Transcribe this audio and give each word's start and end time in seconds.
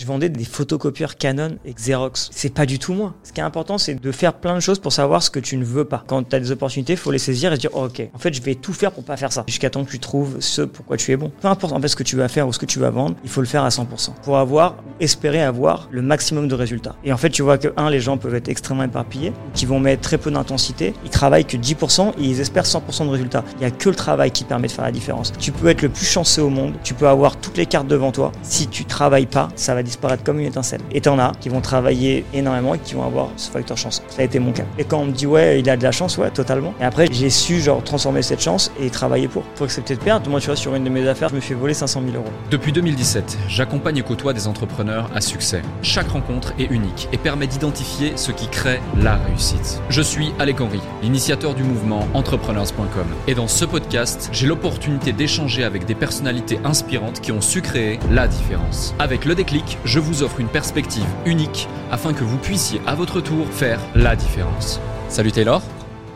je 0.00 0.06
vendais 0.06 0.30
des 0.30 0.46
photocopieurs 0.46 1.18
Canon 1.18 1.58
et 1.66 1.74
Xerox. 1.74 2.30
C'est 2.32 2.54
pas 2.54 2.64
du 2.64 2.78
tout 2.78 2.94
moi. 2.94 3.12
Ce 3.22 3.34
qui 3.34 3.40
est 3.40 3.42
important, 3.42 3.76
c'est 3.76 3.94
de 3.94 4.12
faire 4.12 4.32
plein 4.32 4.54
de 4.54 4.60
choses 4.60 4.78
pour 4.78 4.94
savoir 4.94 5.22
ce 5.22 5.28
que 5.28 5.38
tu 5.38 5.58
ne 5.58 5.64
veux 5.64 5.84
pas. 5.84 6.04
Quand 6.06 6.22
tu 6.22 6.34
as 6.34 6.40
des 6.40 6.50
opportunités, 6.52 6.94
il 6.94 6.98
faut 6.98 7.10
les 7.10 7.18
saisir 7.18 7.52
et 7.52 7.56
se 7.56 7.60
dire, 7.60 7.70
oh, 7.74 7.84
ok, 7.84 8.08
en 8.14 8.18
fait, 8.18 8.32
je 8.32 8.40
vais 8.40 8.54
tout 8.54 8.72
faire 8.72 8.92
pour 8.92 9.04
pas 9.04 9.18
faire 9.18 9.30
ça. 9.30 9.44
Jusqu'à 9.46 9.68
temps 9.68 9.84
que 9.84 9.90
tu 9.90 9.98
trouves 9.98 10.40
ce 10.40 10.62
pourquoi 10.62 10.96
tu 10.96 11.12
es 11.12 11.18
bon. 11.18 11.30
Peu 11.42 11.48
importe 11.48 11.74
en 11.74 11.80
fait 11.82 11.88
ce 11.88 11.96
que 11.96 12.02
tu 12.02 12.16
vas 12.16 12.28
faire 12.28 12.48
ou 12.48 12.52
ce 12.54 12.58
que 12.58 12.64
tu 12.64 12.78
vas 12.78 12.88
vendre, 12.88 13.14
il 13.24 13.28
faut 13.28 13.42
le 13.42 13.46
faire 13.46 13.62
à 13.62 13.68
100% 13.68 14.14
pour 14.22 14.38
avoir, 14.38 14.76
espérer 15.00 15.42
avoir 15.42 15.86
le 15.90 16.00
maximum 16.00 16.48
de 16.48 16.54
résultats. 16.54 16.96
Et 17.04 17.12
en 17.12 17.18
fait, 17.18 17.28
tu 17.28 17.42
vois 17.42 17.58
que, 17.58 17.68
un, 17.76 17.90
les 17.90 18.00
gens 18.00 18.16
peuvent 18.16 18.34
être 18.34 18.48
extrêmement 18.48 18.84
éparpillés, 18.84 19.34
qui 19.52 19.66
vont 19.66 19.80
mettre 19.80 20.00
très 20.00 20.16
peu 20.16 20.30
d'intensité, 20.30 20.94
ils 21.04 21.10
travaillent 21.10 21.44
que 21.44 21.58
10% 21.58 22.12
et 22.16 22.22
ils 22.22 22.40
espèrent 22.40 22.64
100% 22.64 23.04
de 23.04 23.10
résultats. 23.10 23.44
Il 23.58 23.62
y 23.64 23.66
a 23.66 23.70
que 23.70 23.90
le 23.90 23.94
travail 23.94 24.30
qui 24.30 24.44
permet 24.44 24.68
de 24.68 24.72
faire 24.72 24.86
la 24.86 24.92
différence. 24.92 25.34
Tu 25.38 25.52
peux 25.52 25.68
être 25.68 25.82
le 25.82 25.90
plus 25.90 26.06
chanceux 26.06 26.42
au 26.42 26.48
monde, 26.48 26.72
tu 26.82 26.94
peux 26.94 27.06
avoir 27.06 27.36
toutes 27.36 27.58
les 27.58 27.66
cartes 27.66 27.86
devant 27.86 28.12
toi. 28.12 28.32
Si 28.42 28.66
tu 28.66 28.86
travailles 28.86 29.26
pas, 29.26 29.50
ça 29.56 29.74
va 29.74 29.82
disparaître 29.90 30.24
comme 30.24 30.40
une 30.40 30.46
étincelle. 30.46 30.80
Et 30.92 31.00
t'en 31.00 31.18
as 31.18 31.32
qui 31.40 31.48
vont 31.48 31.60
travailler 31.60 32.24
énormément 32.32 32.74
et 32.74 32.78
qui 32.78 32.94
vont 32.94 33.04
avoir 33.04 33.30
ce 33.36 33.50
facteur 33.50 33.76
chance. 33.76 34.02
Ça 34.08 34.22
a 34.22 34.24
été 34.24 34.38
mon 34.38 34.52
cas. 34.52 34.64
Et 34.78 34.84
quand 34.84 34.98
on 34.98 35.06
me 35.06 35.12
dit 35.12 35.26
ouais, 35.26 35.60
il 35.60 35.68
a 35.68 35.76
de 35.76 35.82
la 35.82 35.92
chance, 35.92 36.16
ouais, 36.18 36.30
totalement. 36.30 36.74
Et 36.80 36.84
après, 36.84 37.06
j'ai 37.10 37.30
su 37.30 37.60
genre 37.60 37.82
transformer 37.82 38.22
cette 38.22 38.40
chance 38.40 38.72
et 38.80 38.90
travailler 38.90 39.28
pour. 39.28 39.44
Faut 39.54 39.64
accepter 39.64 39.94
de 39.94 40.00
perdre. 40.00 40.30
Moi, 40.30 40.40
tu 40.40 40.46
vois, 40.46 40.56
sur 40.56 40.74
une 40.74 40.84
de 40.84 40.90
mes 40.90 41.06
affaires, 41.06 41.28
je 41.28 41.36
me 41.36 41.40
suis 41.40 41.54
volé 41.54 41.74
500 41.74 42.02
000 42.04 42.16
euros. 42.16 42.32
Depuis 42.50 42.72
2017, 42.72 43.38
j'accompagne 43.48 43.98
et 43.98 44.02
côtoie 44.02 44.32
des 44.32 44.46
entrepreneurs 44.46 45.10
à 45.14 45.20
succès. 45.20 45.62
Chaque 45.82 46.08
rencontre 46.08 46.52
est 46.58 46.70
unique 46.70 47.08
et 47.12 47.18
permet 47.18 47.46
d'identifier 47.46 48.12
ce 48.16 48.32
qui 48.32 48.48
crée 48.48 48.80
la 48.96 49.16
réussite. 49.16 49.80
Je 49.88 50.02
suis 50.02 50.32
Alec 50.38 50.60
Henry, 50.60 50.80
l'initiateur 51.02 51.54
du 51.54 51.62
mouvement 51.62 52.06
entrepreneurs.com. 52.14 53.06
Et 53.26 53.34
dans 53.34 53.48
ce 53.48 53.64
podcast, 53.64 54.28
j'ai 54.32 54.46
l'opportunité 54.46 55.12
d'échanger 55.12 55.64
avec 55.64 55.86
des 55.86 55.94
personnalités 55.94 56.60
inspirantes 56.64 57.20
qui 57.20 57.32
ont 57.32 57.40
su 57.40 57.62
créer 57.62 57.98
la 58.10 58.28
différence. 58.28 58.94
Avec 58.98 59.24
le 59.24 59.34
déclic, 59.34 59.78
je 59.84 59.98
vous 59.98 60.22
offre 60.22 60.40
une 60.40 60.48
perspective 60.48 61.06
unique 61.24 61.68
afin 61.90 62.12
que 62.12 62.24
vous 62.24 62.38
puissiez 62.38 62.80
à 62.86 62.94
votre 62.94 63.20
tour 63.20 63.46
faire 63.48 63.80
la 63.94 64.16
différence. 64.16 64.80
Salut 65.08 65.32
Taylor. 65.32 65.62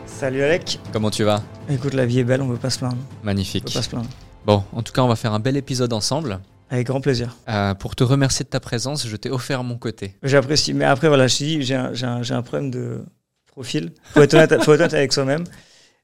Salut 0.05 0.43
Alec. 0.43 0.79
Comment 0.93 1.09
tu 1.09 1.23
vas? 1.23 1.41
Écoute, 1.69 1.93
la 1.93 2.05
vie 2.05 2.19
est 2.19 2.23
belle, 2.23 2.41
on 2.41 2.47
veut 2.47 2.57
pas 2.57 2.69
se 2.69 2.79
plaindre. 2.79 2.97
Magnifique. 3.23 3.63
On 3.67 3.69
veut 3.69 3.73
pas 3.73 3.81
se 3.81 3.89
plaindre. 3.89 4.09
Bon, 4.45 4.63
en 4.71 4.81
tout 4.81 4.93
cas, 4.93 5.01
on 5.01 5.07
va 5.07 5.15
faire 5.15 5.33
un 5.33 5.39
bel 5.39 5.57
épisode 5.57 5.93
ensemble. 5.93 6.39
Avec 6.69 6.87
grand 6.87 7.01
plaisir. 7.01 7.35
Euh, 7.49 7.73
pour 7.73 7.95
te 7.95 8.03
remercier 8.03 8.43
de 8.43 8.49
ta 8.49 8.59
présence, 8.59 9.07
je 9.07 9.15
t'ai 9.15 9.29
offert 9.29 9.63
mon 9.63 9.77
côté. 9.77 10.15
J'apprécie. 10.23 10.73
Mais 10.73 10.85
après, 10.85 11.07
voilà, 11.07 11.27
je 11.27 11.37
te 11.37 11.43
dis, 11.43 11.61
j'ai 11.63 11.75
un, 11.75 11.91
un, 12.03 12.21
un, 12.21 12.41
problème 12.41 12.71
de 12.71 13.03
profil. 13.47 13.91
Faut 14.13 14.21
être 14.21 14.33
honnête, 14.33 14.51
faut 14.63 14.73
être 14.73 14.81
honnête 14.81 14.93
avec 14.93 15.13
soi-même. 15.13 15.43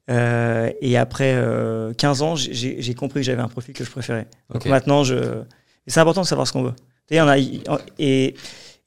Euh, 0.09 0.71
et 0.81 0.97
après 0.97 1.33
euh, 1.35 1.93
15 1.93 2.21
ans, 2.21 2.35
j'ai 2.35 2.93
compris 2.95 3.21
que 3.21 3.25
j'avais 3.25 3.41
un 3.41 3.47
profil 3.47 3.73
que 3.73 3.83
je 3.83 3.91
préférais. 3.91 4.27
Donc 4.49 4.61
okay. 4.61 4.69
maintenant, 4.69 5.03
je... 5.03 5.43
c'est 5.87 5.99
important 5.99 6.21
de 6.21 6.27
savoir 6.27 6.47
ce 6.47 6.53
qu'on 6.53 6.63
veut. 6.63 6.73
Et, 7.11 7.21
on 7.21 7.27
a, 7.27 7.37
et, 7.37 8.35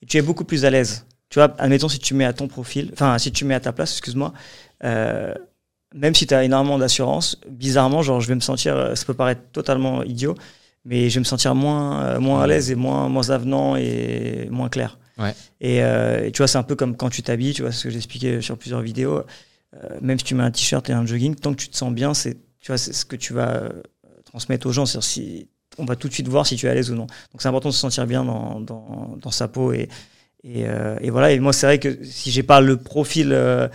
tu 0.08 0.16
es 0.16 0.22
beaucoup 0.22 0.44
plus 0.44 0.64
à 0.64 0.70
l'aise. 0.70 1.06
Tu 1.28 1.38
vois, 1.38 1.54
admettons 1.58 1.88
si 1.88 1.98
tu 1.98 2.14
mets 2.14 2.24
à 2.24 2.32
ton 2.32 2.48
profil, 2.48 2.90
enfin 2.92 3.16
si 3.18 3.30
tu 3.30 3.44
mets 3.44 3.54
à 3.54 3.60
ta 3.60 3.72
place, 3.72 3.92
excuse-moi, 3.92 4.32
euh, 4.84 5.34
même 5.94 6.14
si 6.14 6.26
tu 6.26 6.34
as 6.34 6.42
énormément 6.44 6.78
d'assurance, 6.78 7.40
bizarrement, 7.48 8.02
genre 8.02 8.20
je 8.20 8.28
vais 8.28 8.34
me 8.34 8.40
sentir, 8.40 8.96
ça 8.96 9.04
peut 9.04 9.14
paraître 9.14 9.42
totalement 9.52 10.02
idiot, 10.02 10.34
mais 10.84 11.08
je 11.08 11.14
vais 11.14 11.20
me 11.20 11.24
sentir 11.24 11.54
moins, 11.54 12.02
euh, 12.04 12.20
moins 12.20 12.42
à 12.42 12.46
l'aise 12.46 12.70
et 12.70 12.74
moins, 12.74 13.08
moins 13.08 13.30
avenant 13.30 13.76
et 13.76 14.48
moins 14.50 14.68
clair. 14.68 14.98
Ouais. 15.18 15.34
Et, 15.60 15.82
euh, 15.82 16.26
et, 16.26 16.32
tu 16.32 16.38
vois, 16.38 16.48
c'est 16.48 16.58
un 16.58 16.62
peu 16.62 16.76
comme 16.76 16.96
quand 16.96 17.10
tu 17.10 17.22
t'habilles, 17.22 17.54
tu 17.54 17.62
vois, 17.62 17.72
ce 17.72 17.84
que 17.84 17.90
j'expliquais 17.90 18.40
sur 18.40 18.58
plusieurs 18.58 18.80
vidéos. 18.80 19.22
Euh, 19.74 19.98
même 20.00 20.18
si 20.18 20.24
tu 20.24 20.34
mets 20.34 20.42
un 20.42 20.50
t-shirt 20.50 20.88
et 20.90 20.92
un 20.92 21.06
jogging, 21.06 21.34
tant 21.34 21.52
que 21.52 21.60
tu 21.60 21.68
te 21.68 21.76
sens 21.76 21.92
bien, 21.92 22.14
c'est 22.14 22.36
tu 22.60 22.68
vois, 22.68 22.78
c'est 22.78 22.92
ce 22.92 23.04
que 23.04 23.16
tu 23.16 23.34
vas 23.34 23.56
euh, 23.56 23.70
transmettre 24.24 24.66
aux 24.66 24.72
gens. 24.72 24.86
C'est 24.86 25.02
si 25.02 25.48
on 25.78 25.84
va 25.84 25.96
tout 25.96 26.08
de 26.08 26.12
suite 26.12 26.28
voir 26.28 26.46
si 26.46 26.56
tu 26.56 26.66
es 26.66 26.68
à 26.68 26.74
l'aise 26.74 26.90
ou 26.90 26.94
non. 26.94 27.06
Donc 27.32 27.40
c'est 27.40 27.48
important 27.48 27.68
de 27.68 27.74
se 27.74 27.80
sentir 27.80 28.06
bien 28.06 28.24
dans, 28.24 28.60
dans, 28.60 29.30
sa 29.30 29.48
peau 29.48 29.72
et, 29.72 29.88
et, 30.42 30.66
euh, 30.66 30.96
et, 31.00 31.10
voilà. 31.10 31.32
Et 31.32 31.40
moi, 31.40 31.52
c'est 31.52 31.66
vrai 31.66 31.78
que 31.78 32.04
si 32.04 32.30
j'ai 32.30 32.42
pas 32.42 32.60
le 32.60 32.76
profil, 32.76 33.32
euh, 33.32 33.68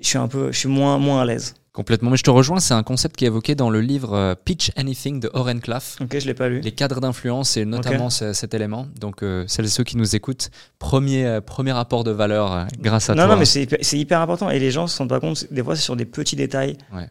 je 0.00 0.06
suis 0.06 0.18
un 0.18 0.28
peu, 0.28 0.52
je 0.52 0.58
suis 0.58 0.68
moins 0.68 0.98
moins 0.98 1.22
à 1.22 1.24
l'aise. 1.24 1.54
Complètement, 1.76 2.08
mais 2.08 2.16
je 2.16 2.22
te 2.22 2.30
rejoins, 2.30 2.58
c'est 2.58 2.72
un 2.72 2.82
concept 2.82 3.16
qui 3.16 3.26
est 3.26 3.28
évoqué 3.28 3.54
dans 3.54 3.68
le 3.68 3.82
livre 3.82 4.14
euh, 4.14 4.34
Pitch 4.34 4.70
Anything 4.76 5.20
de 5.20 5.28
Oren 5.34 5.60
Claff. 5.60 5.98
Ok, 6.00 6.18
je 6.18 6.26
l'ai 6.26 6.32
pas 6.32 6.48
lu. 6.48 6.60
Les 6.60 6.72
cadres 6.72 7.02
d'influence 7.02 7.58
et 7.58 7.66
notamment 7.66 8.06
okay. 8.06 8.32
cet 8.32 8.54
élément. 8.54 8.88
Donc, 8.98 9.22
euh, 9.22 9.44
celles 9.46 9.66
et 9.66 9.68
ceux 9.68 9.84
qui 9.84 9.98
nous 9.98 10.16
écoutent, 10.16 10.48
premier, 10.78 11.26
euh, 11.26 11.42
premier 11.42 11.76
apport 11.76 12.02
de 12.02 12.12
valeur 12.12 12.50
euh, 12.50 12.64
grâce 12.80 13.10
à 13.10 13.14
non, 13.14 13.24
toi. 13.24 13.34
Non, 13.34 13.38
mais 13.38 13.44
c'est 13.44 13.64
hyper, 13.64 13.78
hyper, 13.92 14.20
important 14.22 14.48
et 14.48 14.58
les 14.58 14.70
gens 14.70 14.86
se 14.86 14.96
rendent 14.96 15.10
pas 15.10 15.20
compte. 15.20 15.52
Des 15.52 15.62
fois, 15.62 15.76
c'est 15.76 15.82
sur 15.82 15.96
des 15.96 16.06
petits 16.06 16.34
détails. 16.34 16.78
Ouais. 16.94 17.10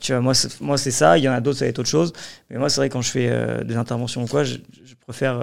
tu 0.00 0.10
vois, 0.10 0.20
moi, 0.20 0.32
moi, 0.60 0.76
c'est 0.76 0.90
ça. 0.90 1.16
Il 1.16 1.22
y 1.22 1.28
en 1.28 1.32
a 1.32 1.40
d'autres, 1.40 1.58
ça 1.58 1.66
va 1.66 1.68
être 1.68 1.78
autre 1.78 1.88
chose. 1.88 2.12
Mais 2.50 2.58
moi, 2.58 2.68
c'est 2.68 2.80
vrai 2.80 2.88
quand 2.88 3.00
je 3.00 3.12
fais 3.12 3.64
des 3.64 3.76
interventions 3.76 4.24
ou 4.24 4.26
quoi, 4.26 4.42
je, 4.42 4.56
je 4.84 4.94
préfère. 5.06 5.40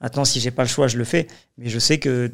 Attends, 0.00 0.24
si 0.24 0.40
j'ai 0.40 0.50
pas 0.50 0.64
le 0.64 0.68
choix, 0.68 0.88
je 0.88 0.98
le 0.98 1.04
fais. 1.04 1.28
Mais 1.56 1.68
je 1.68 1.78
sais 1.78 2.00
que 2.00 2.32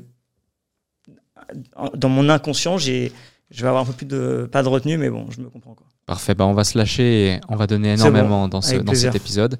dans 1.92 2.08
mon 2.08 2.30
inconscient, 2.30 2.78
j'ai 2.78 3.12
je 3.50 3.62
vais 3.62 3.68
avoir 3.68 3.82
un 3.82 3.86
peu 3.86 3.92
plus 3.92 4.06
de 4.06 4.48
pas 4.50 4.62
de 4.62 4.68
retenue, 4.68 4.98
mais 4.98 5.10
bon, 5.10 5.26
je 5.30 5.40
me 5.40 5.48
comprends 5.48 5.74
quoi. 5.74 5.86
Parfait, 6.06 6.34
bah 6.34 6.46
on 6.46 6.54
va 6.54 6.64
se 6.64 6.78
lâcher 6.78 7.26
et 7.26 7.40
on 7.48 7.56
va 7.56 7.66
donner 7.66 7.92
énormément 7.92 8.42
bon. 8.42 8.48
dans, 8.48 8.62
ce, 8.62 8.76
dans 8.76 8.94
cet 8.94 9.14
épisode. 9.14 9.58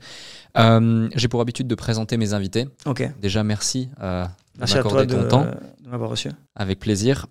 Euh, 0.57 1.09
J'ai 1.15 1.29
pour 1.29 1.41
habitude 1.43 1.67
de 1.69 1.75
présenter 1.75 2.17
mes 2.17 2.33
invités. 2.33 2.67
Ok. 2.87 3.07
Déjà, 3.21 3.45
merci, 3.45 3.91
euh, 4.01 4.25
merci 4.59 4.75
de 4.75 4.79
m'accorder 4.79 5.07
ton 5.07 5.29
temps. 5.29 5.47
De 5.81 5.91
m'avoir 5.91 6.09
reçu. 6.09 6.31
Avec 6.55 6.79
plaisir. 6.79 7.27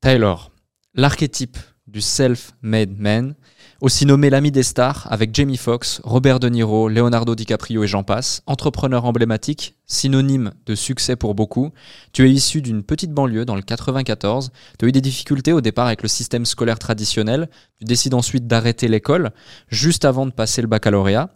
Taylor, 0.00 0.50
l'archétype 0.94 1.56
du 1.86 2.00
self-made 2.00 2.98
man, 2.98 3.34
aussi 3.80 4.06
nommé 4.06 4.28
l'ami 4.28 4.50
des 4.50 4.64
stars, 4.64 5.06
avec 5.10 5.34
Jamie 5.34 5.56
Foxx, 5.56 6.00
Robert 6.02 6.40
De 6.40 6.48
Niro, 6.48 6.88
Leonardo 6.88 7.34
DiCaprio 7.34 7.84
et 7.84 7.86
j'en 7.86 8.02
passe, 8.02 8.42
entrepreneur 8.46 9.04
emblématique, 9.04 9.75
synonyme 9.86 10.52
de 10.66 10.74
succès 10.74 11.16
pour 11.16 11.34
beaucoup. 11.34 11.70
Tu 12.12 12.26
es 12.26 12.30
issu 12.30 12.60
d'une 12.60 12.82
petite 12.82 13.12
banlieue 13.12 13.44
dans 13.44 13.54
le 13.54 13.62
94. 13.62 14.50
Tu 14.78 14.84
as 14.84 14.88
eu 14.88 14.92
des 14.92 15.00
difficultés 15.00 15.52
au 15.52 15.60
départ 15.60 15.86
avec 15.86 16.02
le 16.02 16.08
système 16.08 16.44
scolaire 16.44 16.78
traditionnel. 16.78 17.48
Tu 17.78 17.84
décides 17.84 18.14
ensuite 18.14 18.46
d'arrêter 18.46 18.88
l'école 18.88 19.30
juste 19.68 20.04
avant 20.04 20.26
de 20.26 20.32
passer 20.32 20.60
le 20.60 20.66
baccalauréat. 20.66 21.30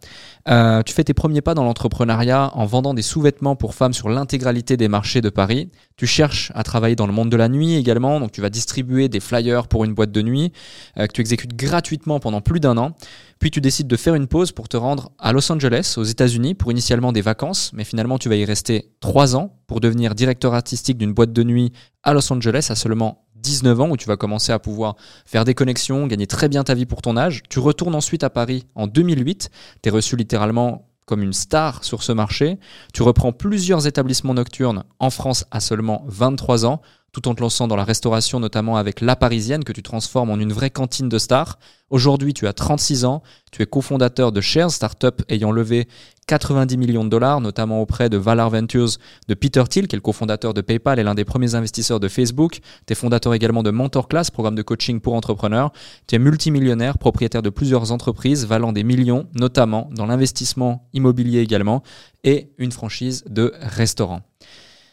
Euh, 0.48 0.82
tu 0.82 0.94
fais 0.94 1.04
tes 1.04 1.14
premiers 1.14 1.42
pas 1.42 1.54
dans 1.54 1.64
l'entrepreneuriat 1.64 2.50
en 2.54 2.66
vendant 2.66 2.94
des 2.94 3.02
sous-vêtements 3.02 3.56
pour 3.56 3.74
femmes 3.74 3.92
sur 3.92 4.08
l'intégralité 4.08 4.76
des 4.76 4.88
marchés 4.88 5.20
de 5.20 5.28
Paris. 5.28 5.70
Tu 5.96 6.06
cherches 6.06 6.50
à 6.54 6.62
travailler 6.62 6.96
dans 6.96 7.06
le 7.06 7.12
monde 7.12 7.30
de 7.30 7.36
la 7.36 7.48
nuit 7.48 7.74
également, 7.74 8.20
donc 8.20 8.32
tu 8.32 8.40
vas 8.40 8.50
distribuer 8.50 9.08
des 9.08 9.20
flyers 9.20 9.68
pour 9.68 9.84
une 9.84 9.94
boîte 9.94 10.12
de 10.12 10.22
nuit 10.22 10.52
euh, 10.98 11.06
que 11.06 11.12
tu 11.12 11.20
exécutes 11.20 11.54
gratuitement 11.54 12.20
pendant 12.20 12.40
plus 12.40 12.58
d'un 12.58 12.78
an. 12.78 12.96
Puis 13.40 13.50
tu 13.50 13.62
décides 13.62 13.86
de 13.86 13.96
faire 13.96 14.14
une 14.14 14.26
pause 14.26 14.52
pour 14.52 14.68
te 14.68 14.76
rendre 14.76 15.12
à 15.18 15.32
Los 15.32 15.50
Angeles, 15.50 15.94
aux 15.96 16.04
États-Unis, 16.04 16.54
pour 16.54 16.70
initialement 16.70 17.10
des 17.10 17.22
vacances, 17.22 17.72
mais 17.72 17.84
finalement 17.84 18.18
tu 18.18 18.28
vas 18.28 18.36
y 18.36 18.44
rester 18.44 18.92
trois 19.00 19.34
ans 19.34 19.56
pour 19.66 19.80
devenir 19.80 20.14
directeur 20.14 20.52
artistique 20.52 20.98
d'une 20.98 21.14
boîte 21.14 21.32
de 21.32 21.42
nuit 21.42 21.72
à 22.02 22.12
Los 22.12 22.30
Angeles 22.30 22.66
à 22.68 22.74
seulement 22.74 23.24
19 23.36 23.80
ans 23.80 23.88
où 23.88 23.96
tu 23.96 24.06
vas 24.06 24.18
commencer 24.18 24.52
à 24.52 24.58
pouvoir 24.58 24.96
faire 25.24 25.46
des 25.46 25.54
connexions, 25.54 26.06
gagner 26.06 26.26
très 26.26 26.50
bien 26.50 26.64
ta 26.64 26.74
vie 26.74 26.84
pour 26.84 27.00
ton 27.00 27.16
âge. 27.16 27.42
Tu 27.48 27.60
retournes 27.60 27.94
ensuite 27.94 28.24
à 28.24 28.28
Paris 28.28 28.66
en 28.74 28.86
2008. 28.86 29.48
Tu 29.82 29.88
es 29.88 29.90
reçu 29.90 30.16
littéralement 30.16 30.90
comme 31.06 31.22
une 31.22 31.32
star 31.32 31.82
sur 31.82 32.02
ce 32.02 32.12
marché. 32.12 32.58
Tu 32.92 33.02
reprends 33.02 33.32
plusieurs 33.32 33.86
établissements 33.86 34.34
nocturnes 34.34 34.84
en 34.98 35.08
France 35.10 35.46
à 35.50 35.60
seulement 35.60 36.04
23 36.06 36.66
ans, 36.66 36.82
tout 37.12 37.28
en 37.28 37.34
te 37.34 37.40
lançant 37.40 37.68
dans 37.68 37.76
la 37.76 37.84
restauration, 37.84 38.40
notamment 38.40 38.76
avec 38.76 39.00
La 39.00 39.16
Parisienne, 39.16 39.64
que 39.64 39.72
tu 39.72 39.82
transformes 39.82 40.30
en 40.30 40.38
une 40.38 40.52
vraie 40.52 40.70
cantine 40.70 41.08
de 41.08 41.18
stars. 41.18 41.58
Aujourd'hui, 41.90 42.34
tu 42.34 42.46
as 42.46 42.52
36 42.52 43.04
ans, 43.04 43.22
tu 43.50 43.62
es 43.62 43.66
cofondateur 43.66 44.30
de 44.30 44.40
Shares, 44.40 44.70
startup 44.70 45.22
ayant 45.28 45.50
levé 45.50 45.88
90 46.28 46.76
millions 46.76 47.02
de 47.02 47.08
dollars, 47.08 47.40
notamment 47.40 47.82
auprès 47.82 48.08
de 48.08 48.16
Valar 48.16 48.48
Ventures 48.48 48.90
de 49.26 49.34
Peter 49.34 49.64
Thiel, 49.68 49.88
qui 49.88 49.96
est 49.96 49.98
le 49.98 50.00
cofondateur 50.00 50.54
de 50.54 50.60
PayPal 50.60 51.00
et 51.00 51.02
l'un 51.02 51.16
des 51.16 51.24
premiers 51.24 51.56
investisseurs 51.56 51.98
de 51.98 52.06
Facebook. 52.06 52.60
Tu 52.86 52.92
es 52.92 52.94
fondateur 52.94 53.34
également 53.34 53.64
de 53.64 53.72
Mentor 53.72 54.06
Class, 54.06 54.30
programme 54.30 54.54
de 54.54 54.62
coaching 54.62 55.00
pour 55.00 55.14
entrepreneurs. 55.14 55.72
Tu 56.06 56.14
es 56.14 56.20
multimillionnaire, 56.20 56.98
propriétaire 56.98 57.42
de 57.42 57.50
plusieurs 57.50 57.90
entreprises 57.90 58.46
valant 58.46 58.72
des 58.72 58.84
millions, 58.84 59.26
notamment 59.34 59.90
dans 59.92 60.06
l'investissement 60.06 60.88
immobilier 60.92 61.40
également, 61.40 61.82
et 62.22 62.52
une 62.58 62.70
franchise 62.70 63.24
de 63.28 63.52
restaurants. 63.60 64.22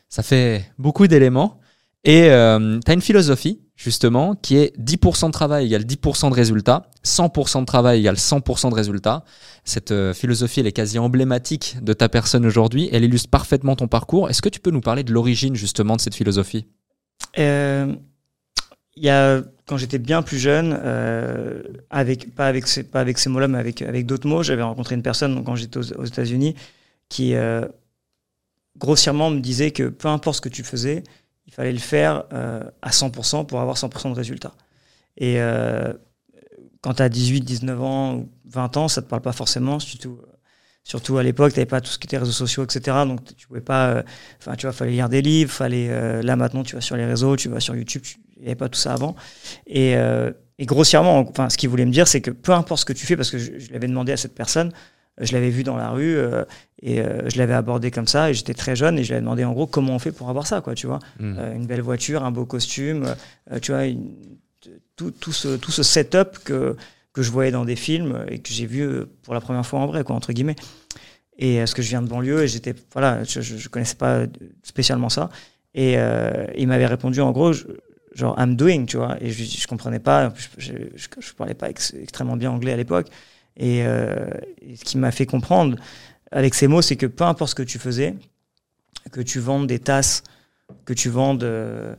Ça 0.09 0.23
fait 0.23 0.71
beaucoup 0.79 1.05
d'éléments. 1.05 1.59
Et 2.07 2.29
euh, 2.31 2.79
tu 2.85 2.89
as 2.89 2.93
une 2.93 3.01
philosophie, 3.01 3.59
justement, 3.75 4.33
qui 4.33 4.55
est 4.55 4.73
10% 4.79 5.27
de 5.27 5.31
travail 5.31 5.65
égale 5.65 5.83
10% 5.83 6.29
de 6.29 6.33
résultats, 6.33 6.89
100% 7.03 7.59
de 7.59 7.65
travail 7.65 7.99
égale 7.99 8.15
100% 8.15 8.69
de 8.69 8.75
résultats. 8.75 9.25
Cette 9.65 9.91
euh, 9.91 10.13
philosophie, 10.13 10.61
elle 10.61 10.67
est 10.67 10.71
quasi 10.71 10.99
emblématique 10.99 11.75
de 11.81 11.91
ta 11.91 12.07
personne 12.07 12.45
aujourd'hui. 12.45 12.87
Elle 12.93 13.03
illustre 13.03 13.29
parfaitement 13.29 13.75
ton 13.75 13.89
parcours. 13.89 14.29
Est-ce 14.29 14.41
que 14.41 14.47
tu 14.47 14.61
peux 14.61 14.71
nous 14.71 14.79
parler 14.79 15.03
de 15.03 15.11
l'origine, 15.11 15.57
justement, 15.57 15.97
de 15.97 16.01
cette 16.01 16.15
philosophie? 16.15 16.65
Euh, 17.39 17.93
y 18.95 19.09
a, 19.09 19.41
quand 19.65 19.75
j'étais 19.75 19.99
bien 19.99 20.21
plus 20.21 20.39
jeune, 20.39 20.79
euh, 20.81 21.61
avec, 21.89 22.33
pas 22.35 22.47
avec 22.47 22.67
ces, 22.67 22.83
pas 22.83 23.01
avec 23.01 23.17
ces 23.17 23.29
mots-là, 23.29 23.49
mais 23.49 23.57
avec, 23.57 23.81
avec 23.81 24.05
d'autres 24.05 24.29
mots, 24.29 24.43
j'avais 24.43 24.63
rencontré 24.63 24.95
une 24.95 25.03
personne 25.03 25.43
quand 25.43 25.55
j'étais 25.55 25.77
aux, 25.77 25.91
aux 25.99 26.05
États-Unis 26.05 26.55
qui, 27.09 27.35
euh, 27.35 27.65
grossièrement, 28.77 29.29
me 29.29 29.41
disait 29.41 29.71
que 29.71 29.89
peu 29.89 30.07
importe 30.07 30.37
ce 30.37 30.41
que 30.41 30.49
tu 30.49 30.63
faisais, 30.63 31.03
il 31.47 31.53
fallait 31.53 31.71
le 31.73 31.79
faire 31.79 32.25
euh, 32.33 32.63
à 32.81 32.91
100% 32.91 33.45
pour 33.45 33.61
avoir 33.61 33.77
100% 33.77 34.09
de 34.11 34.15
résultats. 34.15 34.53
Et 35.17 35.41
euh, 35.41 35.93
quand 36.81 36.95
tu 36.95 37.03
as 37.03 37.09
18, 37.09 37.41
19 37.41 37.81
ans 37.81 38.15
ou 38.15 38.29
20 38.45 38.77
ans, 38.77 38.87
ça 38.87 39.01
ne 39.01 39.05
te 39.05 39.09
parle 39.09 39.21
pas 39.21 39.33
forcément, 39.33 39.79
surtout, 39.79 40.19
Surtout 40.83 41.17
à 41.17 41.23
l'époque, 41.23 41.51
tu 41.53 41.59
n'avais 41.59 41.65
pas 41.67 41.81
tout 41.81 41.91
ce 41.91 41.99
qui 41.99 42.07
était 42.07 42.17
réseaux 42.17 42.31
sociaux, 42.31 42.63
etc. 42.63 43.05
Donc 43.05 43.19
tu 43.35 43.47
pouvais 43.47 43.61
pas. 43.61 43.89
euh, 43.89 44.03
Enfin, 44.39 44.55
tu 44.55 44.65
vois, 44.65 44.73
fallait 44.73 44.91
lire 44.91 45.09
des 45.09 45.21
livres, 45.21 45.51
fallait. 45.51 45.89
euh, 45.89 46.21
là 46.23 46.37
maintenant, 46.37 46.63
tu 46.63 46.75
vas 46.75 46.81
sur 46.81 46.95
les 46.95 47.05
réseaux, 47.05 47.35
tu 47.35 47.49
vas 47.49 47.59
sur 47.59 47.75
YouTube. 47.75 48.03
tu- 48.03 48.17
Il 48.37 48.43
n'y 48.43 48.47
avait 48.47 48.55
pas 48.55 48.69
tout 48.69 48.79
ça 48.79 48.93
avant. 48.93 49.15
Et, 49.67 49.97
euh, 49.97 50.31
grossièrement, 50.61 51.19
enfin, 51.29 51.49
ce 51.49 51.57
qu'il 51.57 51.69
voulait 51.69 51.85
me 51.85 51.91
dire, 51.91 52.07
c'est 52.07 52.21
que 52.21 52.31
peu 52.31 52.53
importe 52.53 52.81
ce 52.81 52.85
que 52.85 52.93
tu 52.93 53.05
fais, 53.05 53.17
parce 53.17 53.31
que 53.31 53.37
je, 53.37 53.51
l'avais 53.73 53.87
demandé 53.87 54.13
à 54.13 54.17
cette 54.17 54.35
personne, 54.35 54.69
euh, 54.69 54.73
je 55.19 55.33
l'avais 55.33 55.49
vu 55.49 55.63
dans 55.63 55.75
la 55.77 55.89
rue 55.89 56.15
euh, 56.17 56.43
et 56.81 57.01
euh, 57.01 57.27
je 57.29 57.37
l'avais 57.37 57.53
abordé 57.53 57.91
comme 57.91 58.07
ça. 58.07 58.29
Et 58.29 58.33
j'étais 58.33 58.53
très 58.53 58.75
jeune 58.75 58.97
et 58.99 59.03
je 59.03 59.07
lui 59.09 59.13
avais 59.15 59.21
demandé 59.21 59.43
en 59.45 59.53
gros 59.53 59.67
comment 59.67 59.93
on 59.95 59.99
fait 59.99 60.11
pour 60.11 60.29
avoir 60.29 60.45
ça, 60.47 60.61
quoi, 60.61 60.75
tu 60.75 60.87
vois. 60.87 60.99
Mm. 61.19 61.35
Euh, 61.39 61.55
une 61.55 61.65
belle 61.65 61.81
voiture, 61.81 62.23
un 62.23 62.31
beau 62.31 62.45
costume, 62.45 63.05
euh, 63.51 63.59
tu 63.59 63.71
vois, 63.71 63.85
une- 63.85 64.13
tout, 64.95 65.11
tout 65.11 65.31
ce, 65.31 65.55
tout 65.57 65.71
ce 65.71 65.83
setup 65.83 66.39
que, 66.43 66.75
que 67.13 67.21
je 67.21 67.31
voyais 67.31 67.51
dans 67.51 67.65
des 67.65 67.75
films 67.75 68.25
et 68.29 68.39
que 68.39 68.49
j'ai 68.51 68.65
vu 68.65 68.81
euh, 68.81 69.05
pour 69.23 69.33
la 69.33 69.41
première 69.41 69.65
fois 69.65 69.79
en 69.79 69.87
vrai, 69.87 70.03
quoi, 70.03 70.15
entre 70.15 70.33
guillemets. 70.33 70.55
Et 71.39 71.59
parce 71.59 71.73
que 71.75 71.81
je 71.83 71.89
viens 71.89 72.01
de 72.01 72.07
banlieue 72.07 72.43
et 72.43 72.47
j'étais, 72.47 72.73
voilà, 72.93 73.23
je, 73.23 73.41
je 73.41 73.69
connaissais 73.69 73.95
pas 73.95 74.23
spécialement 74.63 75.09
ça. 75.09 75.29
Et 75.75 75.93
euh, 75.97 76.47
il 76.57 76.67
m'avait 76.67 76.87
répondu 76.87 77.21
en 77.21 77.31
gros, 77.31 77.53
je- 77.53 77.65
genre 78.15 78.35
I'm 78.39 78.55
doing, 78.55 78.85
tu 78.85 78.97
vois. 78.97 79.15
Et 79.21 79.29
je, 79.29 79.43
je 79.43 79.67
comprenais 79.67 79.99
pas, 79.99 80.33
je, 80.35 80.47
je, 80.57 80.71
je, 80.95 81.07
je 81.19 81.33
parlais 81.33 81.53
pas 81.53 81.69
ex- 81.69 81.93
extrêmement 82.01 82.35
bien 82.37 82.49
anglais 82.49 82.73
à 82.73 82.77
l'époque. 82.77 83.07
Et, 83.57 83.83
euh, 83.85 84.29
et 84.61 84.75
ce 84.75 84.85
qui 84.85 84.97
m'a 84.97 85.11
fait 85.11 85.25
comprendre 85.25 85.77
avec 86.31 86.53
ces 86.53 86.67
mots, 86.67 86.81
c'est 86.81 86.95
que 86.95 87.05
peu 87.05 87.23
importe 87.23 87.51
ce 87.51 87.55
que 87.55 87.63
tu 87.63 87.79
faisais, 87.79 88.15
que 89.11 89.21
tu 89.21 89.39
vendes 89.39 89.67
des 89.67 89.79
tasses, 89.79 90.23
que 90.85 90.93
tu 90.93 91.09
vendes, 91.09 91.43
euh, 91.43 91.95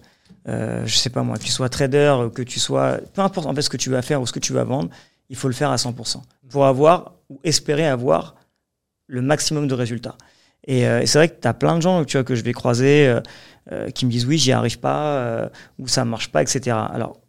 euh, 0.49 0.87
je 0.87 0.97
sais 0.97 1.11
pas 1.11 1.23
moi, 1.23 1.37
que 1.37 1.43
tu 1.43 1.51
sois 1.51 1.69
trader, 1.69 2.29
que 2.35 2.43
tu 2.43 2.61
sois, 2.61 2.99
peu 3.15 3.23
importe 3.23 3.47
en 3.47 3.55
fait 3.55 3.63
ce 3.63 3.71
que 3.71 3.77
tu 3.77 3.91
vas 3.91 4.03
faire 4.03 4.21
ou 4.21 4.27
ce 4.27 4.33
que 4.33 4.39
tu 4.39 4.53
vas 4.53 4.65
vendre, 4.65 4.91
il 5.29 5.37
faut 5.37 5.49
le 5.49 5.55
faire 5.55 5.71
à 5.71 5.77
100% 5.77 6.23
pour 6.49 6.67
avoir 6.67 7.15
ou 7.29 7.41
espérer 7.45 7.87
avoir 7.87 8.37
le 9.07 9.23
maximum 9.23 9.67
de 9.67 9.75
résultats. 9.75 10.17
Et, 10.67 10.87
euh, 10.87 11.05
c'est 11.07 11.19
vrai 11.19 11.29
que 11.29 11.41
tu 11.41 11.49
as 11.49 11.55
plein 11.55 11.77
de 11.77 11.83
gens 11.83 12.05
que 12.05 12.35
je 12.35 12.43
vais 12.43 12.53
croiser 12.53 13.21
euh, 13.73 13.91
qui 13.91 14.07
me 14.07 14.11
disent 14.11 14.27
oui, 14.27 14.39
j'y 14.39 14.53
arrive 14.53 14.79
pas, 14.79 15.51
ou 15.79 15.89
ça 15.89 16.05
marche 16.05 16.31
pas, 16.31 16.43
etc. 16.43 16.77
Alors, 16.91 17.21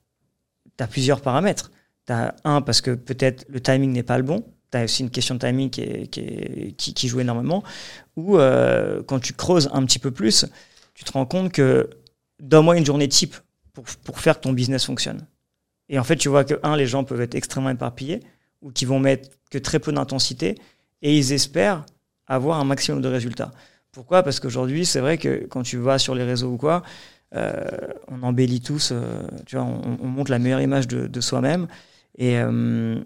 tu 0.77 0.83
as 0.83 0.87
plusieurs 0.87 1.21
paramètres. 1.21 1.71
Tu 2.09 2.15
un, 2.43 2.61
parce 2.61 2.81
que 2.81 2.91
peut-être 2.91 3.45
le 3.49 3.61
timing 3.61 3.91
n'est 3.91 4.01
pas 4.01 4.17
le 4.17 4.23
bon. 4.23 4.43
Tu 4.71 4.77
as 4.79 4.85
aussi 4.85 5.03
une 5.03 5.11
question 5.11 5.35
de 5.35 5.39
timing 5.39 5.69
qui, 5.69 5.81
est- 5.81 6.75
qui, 6.75 7.07
joue 7.07 7.19
énormément. 7.19 7.63
Ou 8.15 8.39
euh, 8.39 9.03
quand 9.03 9.19
tu 9.19 9.33
creuses 9.33 9.69
un 9.73 9.85
petit 9.85 9.99
peu 9.99 10.09
plus, 10.09 10.47
tu 10.95 11.03
te 11.03 11.11
rends 11.11 11.27
compte 11.27 11.51
que 11.51 11.87
donne-moi 12.39 12.77
une 12.77 12.85
journée 12.85 13.07
type 13.07 13.35
pour, 13.73 14.19
faire 14.19 14.37
que 14.37 14.41
ton 14.41 14.53
business 14.53 14.85
fonctionne. 14.85 15.27
Et 15.87 15.99
en 15.99 16.03
fait, 16.03 16.15
tu 16.15 16.29
vois 16.29 16.43
que, 16.43 16.59
un, 16.63 16.75
les 16.75 16.87
gens 16.87 17.03
peuvent 17.03 17.21
être 17.21 17.35
extrêmement 17.35 17.69
éparpillés 17.69 18.21
ou 18.63 18.71
qui 18.71 18.85
vont 18.85 18.99
mettre 18.99 19.29
que 19.51 19.59
très 19.59 19.77
peu 19.77 19.91
d'intensité 19.91 20.55
et 21.03 21.15
ils 21.15 21.31
espèrent 21.31 21.85
avoir 22.25 22.59
un 22.59 22.63
maximum 22.65 23.01
de 23.01 23.07
résultats. 23.07 23.51
Pourquoi? 23.91 24.23
Parce 24.23 24.39
qu'aujourd'hui, 24.39 24.85
c'est 24.87 24.99
vrai 24.99 25.19
que 25.19 25.45
quand 25.45 25.61
tu 25.61 25.77
vas 25.77 25.99
sur 25.99 26.15
les 26.15 26.23
réseaux 26.23 26.49
ou 26.49 26.57
quoi, 26.57 26.81
euh, 27.35 27.63
on 28.07 28.23
embellit 28.23 28.61
tous, 28.61 28.89
euh, 28.91 29.21
tu 29.45 29.57
vois, 29.57 29.65
on, 29.65 29.99
on 30.01 30.07
montre 30.07 30.31
la 30.31 30.39
meilleure 30.39 30.61
image 30.61 30.87
de 30.87 31.21
soi-même 31.21 31.67
et, 32.17 32.37
euh, 32.39 32.99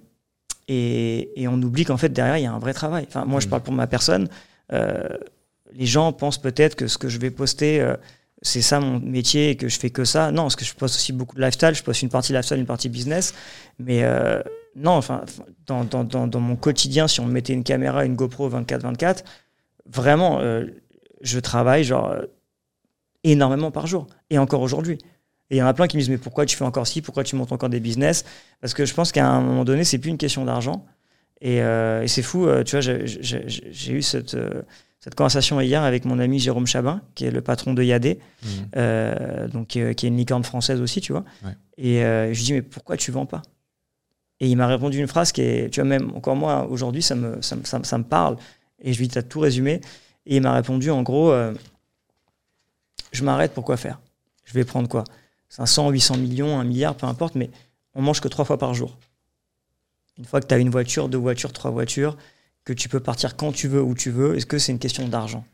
et, 0.68 1.42
et 1.42 1.48
on 1.48 1.62
oublie 1.62 1.86
qu'en 1.86 1.98
fait 1.98 2.10
derrière 2.10 2.38
il 2.38 2.44
y 2.44 2.48
a 2.48 2.54
un 2.54 2.60
vrai 2.60 2.74
travail. 2.74 3.06
Enfin, 3.08 3.26
moi, 3.26 3.40
je 3.40 3.46
Mhm. 3.46 3.50
parle 3.52 3.64
pour 3.64 3.74
ma 3.74 3.88
personne. 3.88 4.28
euh, 4.72 5.08
les 5.76 5.86
gens 5.88 6.14
pensent 6.14 6.38
peut-être 6.42 6.76
que 6.76 6.88
ce 6.88 6.98
que 7.00 7.10
je 7.10 7.18
vais 7.20 7.32
poster, 7.32 7.82
euh, 7.82 7.96
c'est 8.44 8.62
ça 8.62 8.80
mon 8.80 9.00
métier 9.00 9.50
et 9.52 9.56
que 9.58 9.68
je 9.68 9.80
fais 9.80 9.90
que 9.90 10.06
ça. 10.06 10.32
Non, 10.32 10.44
parce 10.44 10.56
que 10.56 10.64
je 10.66 10.74
poste 10.76 10.96
aussi 10.96 11.14
beaucoup 11.14 11.36
de 11.36 11.42
lifestyle. 11.42 11.74
Je 11.74 11.82
poste 11.84 12.02
une 12.04 12.10
partie 12.10 12.32
lifestyle, 12.32 12.58
une 12.60 12.66
partie 12.66 12.90
business. 12.90 13.34
Mais 13.80 14.04
non, 14.76 14.92
enfin, 14.92 15.24
dans, 15.66 15.84
dans, 15.84 16.04
dans, 16.04 16.28
dans 16.28 16.40
mon 16.40 16.56
quotidien, 16.56 17.08
si 17.08 17.20
on 17.22 17.26
me 17.26 17.32
mettait 17.32 17.54
une 17.54 17.64
caméra, 17.64 18.06
une 18.06 18.16
GoPro 18.16 18.50
24-24, 18.50 19.24
vraiment, 19.86 20.42
je 21.22 21.40
travaille 21.40 21.84
genre 21.86 22.16
énormément 23.24 23.72
par 23.72 23.88
jour. 23.88 24.08
Et 24.30 24.38
encore 24.38 24.62
aujourd'hui. 24.62 24.98
Et 25.50 25.56
il 25.58 25.60
y 25.60 25.62
en 25.62 25.68
a 25.68 25.74
plein 25.74 25.88
qui 25.88 25.98
me 25.98 26.02
disent, 26.02 26.10
mais 26.10 26.18
pourquoi 26.18 26.46
tu 26.46 26.56
fais 26.56 26.64
encore 26.66 26.88
ci? 26.88 27.02
Pourquoi 27.02 27.24
tu 27.24 27.36
montes 27.36 27.52
encore 27.52 27.70
des 27.70 27.80
business? 27.80 28.24
Parce 28.62 28.74
que 28.74 28.86
je 28.86 28.94
pense 28.94 29.12
qu'à 29.12 29.28
un 29.28 29.42
moment 29.42 29.66
donné, 29.66 29.84
c'est 29.84 29.98
plus 30.00 30.10
une 30.10 30.18
question 30.18 30.46
d'argent. 30.46 30.86
Et, 31.42 31.62
euh, 31.62 32.04
et 32.04 32.08
c'est 32.08 32.22
fou, 32.22 32.46
euh, 32.48 32.64
tu 32.64 32.72
vois, 32.72 32.82
j'ai- 32.82 33.92
eu 33.92 34.02
cette, 34.02 34.34
euh, 34.34 34.62
cette 35.02 35.16
conversation 35.16 35.60
hier 35.60 35.84
avec 35.84 36.06
mon 36.06 36.18
ami 36.20 36.40
Jérôme 36.40 36.66
Chabin, 36.66 37.02
qui 37.14 37.26
est 37.26 37.32
le 37.32 37.42
patron 37.42 37.74
de 37.74 37.84
Yadé, 37.84 38.20
Mm. 38.42 38.48
euh, 38.78 39.48
donc, 39.50 39.68
qui 39.68 39.80
est 39.80 40.04
une 40.04 40.16
licorne 40.18 40.44
française 40.46 40.80
aussi, 40.80 41.02
tu 41.02 41.12
vois. 41.12 41.26
Ouais. 41.44 41.52
Et 41.78 42.00
je 42.02 42.38
lui 42.38 42.44
dis, 42.44 42.54
mais 42.54 42.62
pourquoi 42.62 42.96
tu 42.98 43.12
vends 43.12 43.26
pas? 43.26 43.42
Et 44.40 44.48
il 44.48 44.56
m'a 44.56 44.68
répondu 44.68 44.98
une 45.00 45.08
phrase 45.08 45.32
qui 45.32 45.42
est, 45.42 45.70
tu 45.70 45.82
vois, 45.82 45.88
même 45.90 46.12
encore 46.16 46.36
moi, 46.36 46.66
aujourd'hui, 46.70 47.02
ça 47.02 47.16
me, 47.16 47.42
ça, 47.42 47.56
me- 47.58 47.66
ça 47.66 47.80
me- 47.80 47.84
ça 47.84 47.98
me 47.98 48.04
parle. 48.06 48.38
Et 48.82 48.94
je 48.94 48.98
lui 49.00 49.08
dis, 49.08 49.14
tu 49.14 49.20
as 49.20 49.24
tout 49.24 49.40
résumé. 49.42 49.82
Et 50.26 50.38
il 50.38 50.42
m'a 50.42 50.54
répondu, 50.54 50.90
en 50.90 51.04
gros, 51.04 51.34
je 53.12 53.24
m'arrête, 53.24 53.54
pourquoi 53.54 53.78
faire? 53.78 54.00
Je 54.46 54.54
vais 54.54 54.64
prendre 54.66 54.88
quoi? 54.90 55.04
500, 55.54 55.92
800 55.92 56.18
millions, 56.18 56.60
1 56.60 56.64
milliard, 56.64 56.96
peu 56.96 57.06
importe, 57.06 57.36
mais 57.36 57.52
on 57.94 58.02
mange 58.02 58.22
que 58.22 58.28
trois 58.28 58.44
fois 58.44 58.58
par 58.58 58.74
jour. 58.74 58.98
Une 60.18 60.26
fois 60.26 60.42
que 60.42 60.48
tu 60.48 60.54
as 60.56 60.58
une 60.58 60.72
voiture, 60.72 61.10
deux 61.10 61.20
voitures, 61.20 61.54
trois 61.54 61.70
voitures, 61.70 62.18
que 62.64 62.74
tu 62.74 62.90
peux 62.90 63.00
partir 63.00 63.36
quand 63.36 63.52
tu 63.52 63.68
veux, 63.68 63.82
où 63.82 63.94
tu 63.94 64.10
veux, 64.10 64.36
est-ce 64.36 64.48
que 64.48 64.58
c'est 64.58 64.72
une 64.72 64.80
question 64.80 65.08
d'argent? 65.08 65.46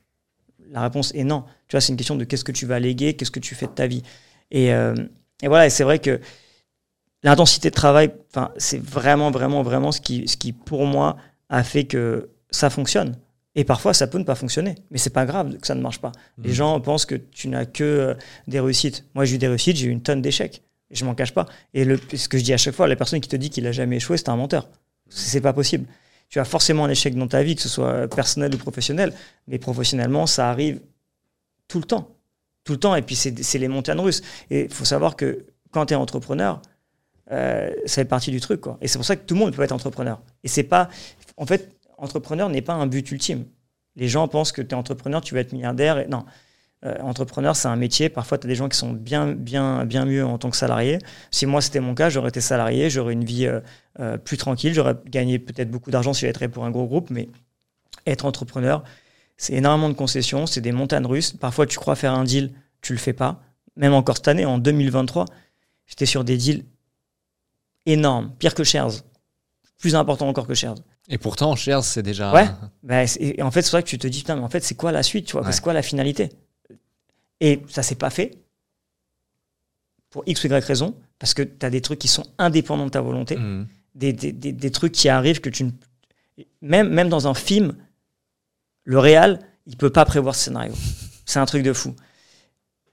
La 0.72 0.84
réponse 0.84 1.14
est 1.16 1.26
non. 1.26 1.44
Tu 1.68 1.76
vois, 1.76 1.82
c'est 1.82 1.92
une 1.92 1.98
question 1.98 2.16
de 2.16 2.24
qu'est-ce 2.24 2.46
que 2.46 2.54
tu 2.54 2.66
vas 2.66 2.80
léguer, 2.80 3.16
qu'est-ce 3.16 3.32
que 3.32 3.42
tu 3.42 3.56
fais 3.56 3.66
de 3.66 3.72
ta 3.72 3.88
vie. 3.88 4.04
Et, 4.52 4.74
euh, 4.74 4.96
et 5.42 5.50
voilà, 5.50 5.66
et 5.66 5.70
c'est 5.70 5.84
vrai 5.84 6.00
que 6.00 6.22
l'intensité 7.24 7.70
de 7.70 7.76
travail, 7.76 8.14
c'est 8.56 8.82
vraiment, 8.82 9.32
vraiment, 9.32 9.64
vraiment 9.64 9.92
ce 9.92 10.00
qui, 10.00 10.54
pour 10.54 10.86
moi, 10.86 11.18
a 11.50 11.62
fait 11.62 11.84
que 11.84 12.30
ça 12.52 12.70
fonctionne. 12.70 13.18
Et 13.56 13.64
parfois, 13.64 13.94
ça 13.94 14.08
peut 14.08 14.18
ne 14.20 14.24
pas 14.24 14.36
fonctionner. 14.36 14.76
Mais 14.92 14.98
c'est 15.00 15.10
pas 15.10 15.26
grave 15.26 15.58
que 15.58 15.66
ça 15.68 15.76
ne 15.76 15.82
marche 15.82 16.00
pas. 16.00 16.12
Les 16.38 16.50
Mhm. 16.50 16.56
gens 16.56 16.80
pensent 16.82 17.06
que 17.06 17.16
tu 17.16 17.48
n'as 17.48 17.66
que 17.66 17.84
euh, 17.84 18.14
des 18.48 18.60
réussites. 18.60 19.06
Moi, 19.16 19.26
j'ai 19.26 19.36
eu 19.36 19.38
des 19.40 19.48
réussites, 19.48 19.78
j'ai 19.78 19.88
eu 19.88 19.92
une 19.92 20.02
tonne 20.02 20.22
d'échecs. 20.22 20.62
Je 20.92 21.04
m'en 21.06 21.14
cache 21.16 21.34
pas. 21.34 21.46
Et 21.74 21.84
le, 21.86 22.00
ce 22.16 22.28
que 22.30 22.38
je 22.38 22.44
dis 22.44 22.54
à 22.54 22.58
chaque 22.58 22.76
fois, 22.76 22.88
la 22.88 22.96
personne 22.96 23.20
qui 23.22 23.30
te 23.30 23.36
dit 23.36 23.50
qu'il 23.50 23.66
a 23.68 23.72
jamais 23.72 23.98
échoué, 23.98 24.18
c'est 24.18 24.30
un 24.30 24.36
menteur. 24.36 24.70
C'est 25.10 25.42
pas 25.42 25.54
possible. 25.54 25.88
Tu 26.30 26.40
as 26.40 26.46
forcément 26.46 26.86
un 26.86 26.90
échec 26.90 27.16
dans 27.16 27.28
ta 27.28 27.42
vie, 27.44 27.56
que 27.56 27.62
ce 27.62 27.70
soit 27.70 28.08
personnel 28.08 28.54
ou 28.54 28.58
professionnel. 28.58 29.14
Mais 29.48 29.58
professionnellement, 29.58 30.28
ça 30.28 30.50
arrive 30.50 30.80
tout 31.68 31.80
le 31.80 31.86
temps. 31.86 32.16
Tout 32.64 32.74
le 32.74 32.80
temps. 32.80 32.96
Et 32.96 33.02
puis, 33.02 33.16
c'est 33.16 33.44
c'est 33.44 33.58
les 33.58 33.68
montagnes 33.68 34.00
russes. 34.00 34.22
Et 34.52 34.66
il 34.66 34.74
faut 34.74 34.86
savoir 34.86 35.16
que 35.16 35.46
quand 35.72 35.88
tu 35.88 35.94
es 35.94 35.98
entrepreneur, 35.98 36.62
euh, 37.32 37.72
ça 37.86 37.96
fait 37.96 38.06
partie 38.06 38.32
du 38.32 38.40
truc. 38.42 38.62
Quoi. 38.62 38.78
Et 38.82 38.88
c'est 38.88 38.98
pour 39.00 39.06
ça 39.06 39.16
que 39.16 39.26
tout 39.26 39.34
le 39.36 39.40
monde 39.40 39.56
peut 39.56 39.62
être 39.64 39.72
entrepreneur. 39.72 40.22
Et 40.44 40.48
c'est 40.48 40.64
pas. 40.64 40.90
En 41.38 41.46
fait, 41.48 41.76
entrepreneur 42.00 42.50
n'est 42.50 42.62
pas 42.62 42.74
un 42.74 42.88
but 42.88 43.12
ultime. 43.12 43.46
Les 43.96 44.08
gens 44.08 44.28
pensent 44.28 44.52
que 44.52 44.62
tu 44.62 44.70
es 44.70 44.74
entrepreneur, 44.74 45.22
tu 45.22 45.34
vas 45.34 45.42
être 45.42 45.54
milliardaire. 45.54 46.08
Non. 46.10 46.26
Euh, 46.86 46.98
entrepreneur, 47.02 47.56
c'est 47.56 47.68
un 47.68 47.76
métier. 47.76 48.08
Parfois, 48.10 48.38
tu 48.38 48.48
as 48.48 48.50
des 48.50 48.56
gens 48.56 48.70
qui 48.70 48.78
sont 48.78 48.94
bien, 48.94 49.34
bien, 49.34 49.86
bien 49.86 50.06
mieux 50.06 50.26
en 50.26 50.38
tant 50.38 50.50
que 50.50 50.56
salarié. 50.56 51.00
Si 51.30 51.46
moi, 51.46 51.62
c'était 51.62 51.82
mon 51.82 51.94
cas, 51.94 52.10
j'aurais 52.10 52.30
été 52.30 52.40
salarié, 52.40 52.90
j'aurais 52.90 53.14
une 53.14 53.26
vie 53.26 53.48
euh, 53.48 53.60
euh, 54.00 54.18
plus 54.18 54.38
tranquille, 54.38 54.74
j'aurais 54.74 54.96
gagné 55.06 55.40
peut-être 55.40 55.70
beaucoup 55.70 55.92
d'argent 55.92 56.14
si 56.14 56.22
travaillé 56.32 56.48
pour 56.48 56.64
un 56.64 56.72
gros 56.72 56.88
groupe, 56.88 57.10
mais 57.10 57.28
être 58.06 58.26
entrepreneur, 58.26 58.84
c'est 59.36 59.54
énormément 59.54 59.90
de 59.90 59.94
concessions, 59.94 60.46
c'est 60.46 60.62
des 60.62 60.72
montagnes 60.72 61.06
russes. 61.06 61.34
Parfois, 61.34 61.66
tu 61.66 61.78
crois 61.78 61.96
faire 61.96 62.14
un 62.14 62.24
deal, 62.24 62.52
tu 62.82 62.94
le 62.94 63.00
fais 63.00 63.14
pas. 63.14 63.42
Même 63.76 63.94
encore 63.94 64.18
cette 64.18 64.30
année, 64.30 64.46
en 64.46 64.58
2023, 64.58 65.26
j'étais 65.86 66.06
sur 66.06 66.24
des 66.24 66.38
deals 66.38 66.64
énormes, 67.86 68.32
pire 68.40 68.56
que 68.56 68.64
Shares, 68.64 69.04
plus 69.78 69.96
important 69.96 70.30
encore 70.30 70.48
que 70.48 70.54
Shares. 70.54 70.76
Et 71.10 71.18
pourtant, 71.18 71.56
Shares, 71.56 71.84
c'est 71.84 72.04
déjà. 72.04 72.32
Ouais. 72.32 72.48
Bah, 72.84 73.04
et 73.20 73.42
en 73.42 73.50
fait, 73.52 73.64
c'est 73.64 73.72
vrai 73.72 73.84
que 73.84 73.88
tu 73.90 73.98
te 73.98 74.08
dis, 74.08 74.20
putain, 74.20 74.36
mais 74.36 74.44
en 74.44 74.50
fait, 74.50 74.64
c'est 74.64 74.76
quoi 74.76 74.92
la 74.92 75.04
suite, 75.04 75.26
tu 75.26 75.34
vois? 75.34 75.44
Ouais. 75.44 75.52
C'est 75.52 75.62
quoi 75.62 75.74
la 75.74 75.82
finalité? 75.82 76.30
Et 77.42 77.62
ça 77.68 77.82
s'est 77.84 77.96
pas 77.96 78.10
fait 78.10 78.38
pour 80.12 80.24
X 80.26 80.44
ou 80.44 80.48
Y 80.48 80.64
raison, 80.66 80.96
parce 81.20 81.34
que 81.34 81.42
tu 81.44 81.66
as 81.66 81.70
des 81.70 81.82
trucs 81.82 82.00
qui 82.00 82.08
sont 82.08 82.26
indépendants 82.38 82.86
de 82.86 82.92
ta 82.92 83.02
volonté, 83.02 83.38
des, 83.96 84.14
des, 84.14 84.32
des, 84.32 84.52
des 84.52 84.72
trucs 84.72 84.92
qui 84.92 85.10
arrivent 85.10 85.42
que 85.42 85.50
tu 85.50 85.64
ne. 85.66 85.72
Même, 86.62 86.90
même 86.90 87.10
dans 87.10 87.28
un 87.28 87.34
film, 87.34 87.76
le 88.86 88.98
réal, 88.98 89.40
il 89.66 89.78
peut 89.78 89.90
pas 89.92 90.06
prévoir 90.06 90.36
ce 90.36 90.46
scénario. 90.46 90.74
C'est 91.26 91.40
un 91.40 91.46
truc 91.46 91.64
de 91.64 91.74
fou. 91.74 91.96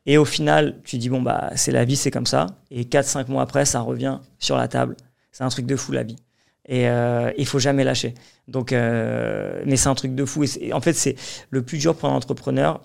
Et 0.04 0.18
au 0.18 0.24
final, 0.24 0.80
tu 0.84 0.98
dis, 0.98 1.08
bon, 1.08 1.20
bah, 1.22 1.50
c'est 1.56 1.72
la 1.72 1.84
vie, 1.84 1.96
c'est 1.96 2.12
comme 2.12 2.26
ça. 2.26 2.46
Et 2.70 2.84
4-5 2.84 3.28
mois 3.28 3.42
après, 3.42 3.64
ça 3.64 3.80
revient 3.80 4.20
sur 4.38 4.56
la 4.56 4.68
table. 4.68 4.96
C'est 5.32 5.42
un 5.42 5.48
truc 5.48 5.66
de 5.66 5.74
fou, 5.74 5.90
la 5.90 6.04
vie. 6.04 6.16
Et 6.68 6.88
euh, 6.88 7.30
il 7.38 7.46
faut 7.46 7.58
jamais 7.60 7.84
lâcher. 7.84 8.14
Donc, 8.48 8.72
euh, 8.72 9.62
mais 9.66 9.76
c'est 9.76 9.88
un 9.88 9.94
truc 9.94 10.14
de 10.14 10.24
fou. 10.24 10.44
Et 10.60 10.72
en 10.72 10.80
fait, 10.80 10.94
c'est 10.94 11.14
le 11.50 11.62
plus 11.62 11.78
dur 11.78 11.94
pour 11.94 12.08
un 12.08 12.14
entrepreneur. 12.14 12.82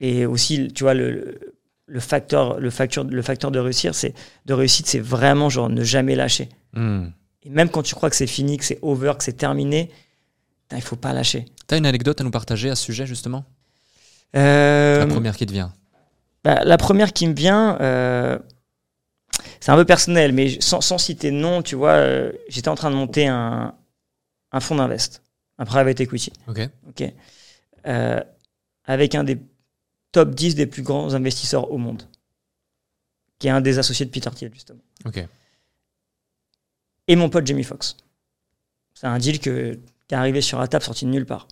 Et 0.00 0.26
aussi, 0.26 0.68
tu 0.72 0.84
vois, 0.84 0.94
le, 0.94 1.38
le, 1.86 2.00
facteur, 2.00 2.58
le, 2.58 2.70
facteur, 2.70 3.04
le 3.04 3.22
facteur 3.22 3.50
de 3.50 3.58
réussir, 3.58 3.94
c'est 3.94 4.14
de 4.46 4.54
réussite, 4.54 4.86
c'est 4.86 5.00
vraiment 5.00 5.50
genre 5.50 5.68
ne 5.68 5.84
jamais 5.84 6.14
lâcher. 6.14 6.48
Mm. 6.72 7.06
Et 7.42 7.50
même 7.50 7.68
quand 7.68 7.82
tu 7.82 7.94
crois 7.94 8.08
que 8.08 8.16
c'est 8.16 8.26
fini, 8.26 8.56
que 8.56 8.64
c'est 8.64 8.78
over, 8.80 9.12
que 9.18 9.24
c'est 9.24 9.36
terminé, 9.36 9.90
il 10.72 10.80
faut 10.82 10.96
pas 10.96 11.12
lâcher. 11.12 11.44
T'as 11.66 11.76
une 11.78 11.86
anecdote 11.86 12.20
à 12.20 12.24
nous 12.24 12.30
partager 12.30 12.70
à 12.70 12.74
ce 12.74 12.84
sujet, 12.84 13.06
justement? 13.06 13.44
Euh, 14.34 14.98
La 14.98 15.06
première 15.06 15.36
qui 15.36 15.46
te 15.46 15.52
vient. 15.52 15.72
bah, 16.42 16.64
la 16.64 16.76
première 16.78 17.12
qui 17.12 17.28
me 17.28 17.34
vient, 17.34 17.78
euh, 17.80 18.38
c'est 19.64 19.72
un 19.72 19.76
peu 19.76 19.86
personnel, 19.86 20.34
mais 20.34 20.60
sans, 20.60 20.82
sans 20.82 20.98
citer 20.98 21.30
de 21.30 21.36
nom, 21.36 21.62
tu 21.62 21.74
vois, 21.74 21.92
euh, 21.92 22.30
j'étais 22.48 22.68
en 22.68 22.74
train 22.74 22.90
de 22.90 22.96
monter 22.96 23.28
un, 23.28 23.74
un 24.52 24.60
fonds 24.60 24.74
d'invest. 24.74 25.22
un 25.56 25.64
private 25.64 26.00
equity. 26.00 26.30
Ok. 26.48 26.68
Ok. 26.86 27.02
Euh, 27.86 28.20
avec 28.84 29.14
un 29.14 29.24
des 29.24 29.38
top 30.12 30.34
10 30.34 30.54
des 30.54 30.66
plus 30.66 30.82
grands 30.82 31.14
investisseurs 31.14 31.72
au 31.72 31.78
monde, 31.78 32.02
qui 33.38 33.46
est 33.46 33.50
un 33.50 33.62
des 33.62 33.78
associés 33.78 34.04
de 34.04 34.10
Peter 34.10 34.28
Thiel, 34.34 34.52
justement. 34.52 34.82
Ok. 35.06 35.26
Et 37.08 37.16
mon 37.16 37.30
pote 37.30 37.46
Jamie 37.46 37.64
Foxx. 37.64 37.96
C'est 38.92 39.06
un 39.06 39.16
deal 39.16 39.40
que, 39.40 39.80
qui 40.08 40.14
est 40.14 40.18
arrivé 40.18 40.42
sur 40.42 40.58
la 40.58 40.68
table, 40.68 40.84
sorti 40.84 41.06
de 41.06 41.10
nulle 41.10 41.24
part. 41.24 41.48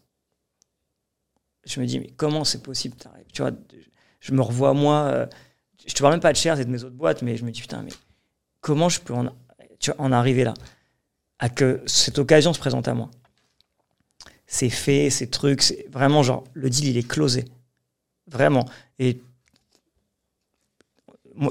Je 1.64 1.80
me 1.80 1.86
dis, 1.86 1.98
mais 1.98 2.10
comment 2.18 2.44
c'est 2.44 2.62
possible 2.62 2.94
Tu 3.32 3.40
vois, 3.40 3.52
je 4.20 4.32
me 4.32 4.42
revois, 4.42 4.74
moi, 4.74 5.04
euh, 5.04 5.26
je 5.86 5.94
te 5.94 6.00
parle 6.00 6.14
même 6.14 6.20
pas 6.20 6.32
de 6.32 6.36
shares 6.36 6.60
et 6.60 6.64
de 6.64 6.70
mes 6.70 6.84
autres 6.84 6.96
boîtes, 6.96 7.22
mais 7.22 7.36
je 7.36 7.44
me 7.44 7.50
dis, 7.50 7.60
putain, 7.60 7.82
mais 7.82 7.92
comment 8.60 8.88
je 8.88 9.00
peux 9.00 9.14
en, 9.14 10.12
arriver 10.12 10.44
là? 10.44 10.54
À 11.38 11.48
que 11.48 11.82
cette 11.86 12.18
occasion 12.18 12.52
se 12.52 12.58
présente 12.58 12.86
à 12.86 12.94
moi. 12.94 13.10
C'est 14.46 14.70
fait, 14.70 15.10
ces 15.10 15.28
trucs, 15.28 15.62
vraiment 15.90 16.22
genre, 16.22 16.44
le 16.54 16.70
deal, 16.70 16.88
il 16.88 16.96
est 16.96 17.08
closé. 17.08 17.44
Vraiment. 18.28 18.64
Et 18.98 19.20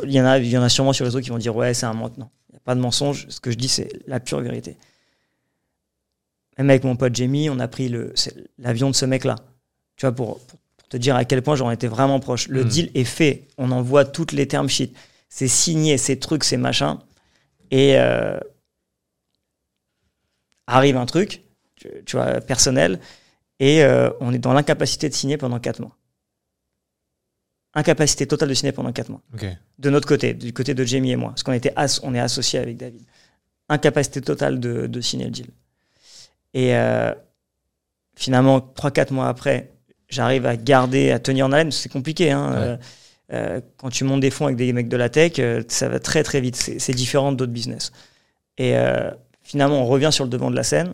il 0.04 0.12
y, 0.12 0.22
en 0.22 0.26
a, 0.26 0.40
il 0.40 0.48
y 0.48 0.58
en 0.58 0.62
a 0.62 0.70
sûrement 0.70 0.94
sur 0.94 1.04
les 1.04 1.10
réseaux 1.10 1.20
qui 1.20 1.30
vont 1.30 1.38
dire, 1.38 1.56
ouais, 1.56 1.74
c'est 1.74 1.86
un. 1.86 1.94
Non, 1.94 2.12
il 2.18 2.54
n'y 2.54 2.58
a 2.58 2.62
pas 2.64 2.76
de 2.76 2.80
mensonge. 2.80 3.28
Ce 3.28 3.42
que 3.42 3.52
je 3.52 3.58
dis, 3.58 3.68
c'est 3.68 3.90
la 4.08 4.20
pure 4.20 4.40
vérité. 4.40 4.78
Même 6.58 6.70
avec 6.70 6.84
mon 6.84 6.96
pote 6.96 7.16
Jamie, 7.16 7.50
on 7.50 7.60
a 7.60 7.68
pris 7.68 7.94
l'avion 8.60 8.90
de 8.90 8.96
ce 8.96 9.06
mec-là. 9.06 9.36
Tu 9.98 10.06
vois, 10.06 10.14
pour 10.14 10.40
te 10.92 10.98
dire 10.98 11.16
à 11.16 11.26
quel 11.26 11.42
point 11.42 11.56
j'en 11.56 11.72
étais 11.72 11.88
vraiment 11.88 12.20
proche. 12.20 12.48
Le 12.50 12.64
Mm. 12.64 12.68
deal 12.68 12.92
est 12.94 13.04
fait. 13.06 13.48
On 13.58 13.72
envoie 13.72 14.06
toutes 14.06 14.34
les 14.34 14.48
term 14.48 14.68
sheets. 14.70 14.94
C'est 15.30 15.48
signé, 15.48 15.98
ces 15.98 16.20
trucs, 16.20 16.44
ces 16.44 16.58
machins. 16.58 16.98
Et 17.72 17.98
euh, 17.98 18.38
arrive 20.68 20.98
un 20.98 21.06
truc, 21.06 21.44
tu, 21.76 21.88
tu 22.06 22.16
vois, 22.18 22.42
personnel, 22.42 23.00
et 23.60 23.84
euh, 23.84 24.10
on 24.20 24.34
est 24.34 24.40
dans 24.40 24.54
l'incapacité 24.54 25.08
de 25.10 25.14
signer 25.14 25.38
pendant 25.38 25.60
4 25.60 25.80
mois. 25.80 25.96
Incapacité 27.74 28.28
totale 28.28 28.50
de 28.50 28.54
signer 28.54 28.74
pendant 28.74 28.92
4 28.92 29.10
mois 29.10 29.22
de 29.80 29.90
notre 29.90 30.08
côté, 30.08 30.34
du 30.34 30.52
côté 30.52 30.74
de 30.74 30.84
Jamie 30.84 31.12
et 31.12 31.16
moi, 31.16 31.30
parce 31.30 31.44
qu'on 31.44 31.54
était 31.54 31.72
as- 31.78 32.02
on 32.04 32.14
est 32.14 32.20
associés 32.20 32.60
avec 32.60 32.76
David. 32.78 33.02
Incapacité 33.70 34.20
totale 34.20 34.60
de, 34.60 34.88
de 34.88 35.02
signer 35.02 35.26
le 35.26 35.32
deal. 35.32 35.48
Et 36.54 36.76
euh, 36.76 37.14
finalement, 38.18 38.60
3-4 38.60 39.14
mois 39.14 39.30
après, 39.30 39.71
j'arrive 40.12 40.46
à 40.46 40.56
garder, 40.58 41.12
à 41.12 41.20
tenir 41.20 41.48
en 41.48 41.52
haleine. 41.52 41.72
C'est 41.72 41.90
compliqué. 41.92 42.32
Hein, 42.32 42.52
Ouais. 42.52 42.58
euh, 42.58 42.78
euh, 43.34 43.62
quand 43.78 43.90
tu 43.90 44.04
montes 44.04 44.20
des 44.20 44.30
fonds 44.30 44.46
avec 44.46 44.58
des 44.58 44.72
mecs 44.74 44.90
de 44.90 44.98
la 44.98 45.10
tech, 45.10 45.34
euh, 45.40 45.64
ça 45.70 45.88
va 45.90 46.00
très 46.00 46.22
très 46.22 46.42
vite. 46.42 46.56
C'est 46.56 46.94
différent 46.94 47.32
d'autres 47.32 47.52
business. 47.54 47.92
Et 48.58 48.76
finalement, 49.42 49.82
on 49.82 49.88
revient 49.88 50.10
sur 50.12 50.24
le 50.26 50.30
devant 50.30 50.52
de 50.52 50.56
la 50.56 50.64
scène. 50.64 50.94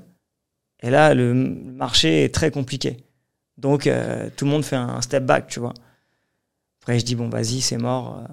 Et 0.81 0.89
là, 0.89 1.13
le 1.13 1.33
marché 1.33 2.23
est 2.23 2.33
très 2.33 2.49
compliqué. 2.51 2.95
Donc, 3.57 3.89
tout 4.37 4.45
le 4.45 4.51
monde 4.51 4.63
fait 4.63 4.77
un 4.77 5.01
step 5.01 5.25
back, 5.25 5.47
tu 5.47 5.59
vois. 5.59 5.73
Après, 6.81 6.97
je 6.99 7.03
dis, 7.03 7.15
bon, 7.15 7.27
vas-y, 7.27 7.59
c'est 7.59 7.77
mort. 7.77 8.23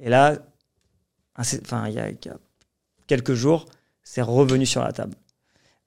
Et 0.00 0.08
là, 0.08 0.36
enfin, 1.36 1.86
il 1.86 1.92
y, 1.92 1.96
y 1.96 2.00
a 2.00 2.10
quelques 3.06 3.34
jours, 3.34 3.66
c'est 4.02 4.22
revenu 4.22 4.66
sur 4.66 4.82
la 4.82 4.90
table. 4.92 5.14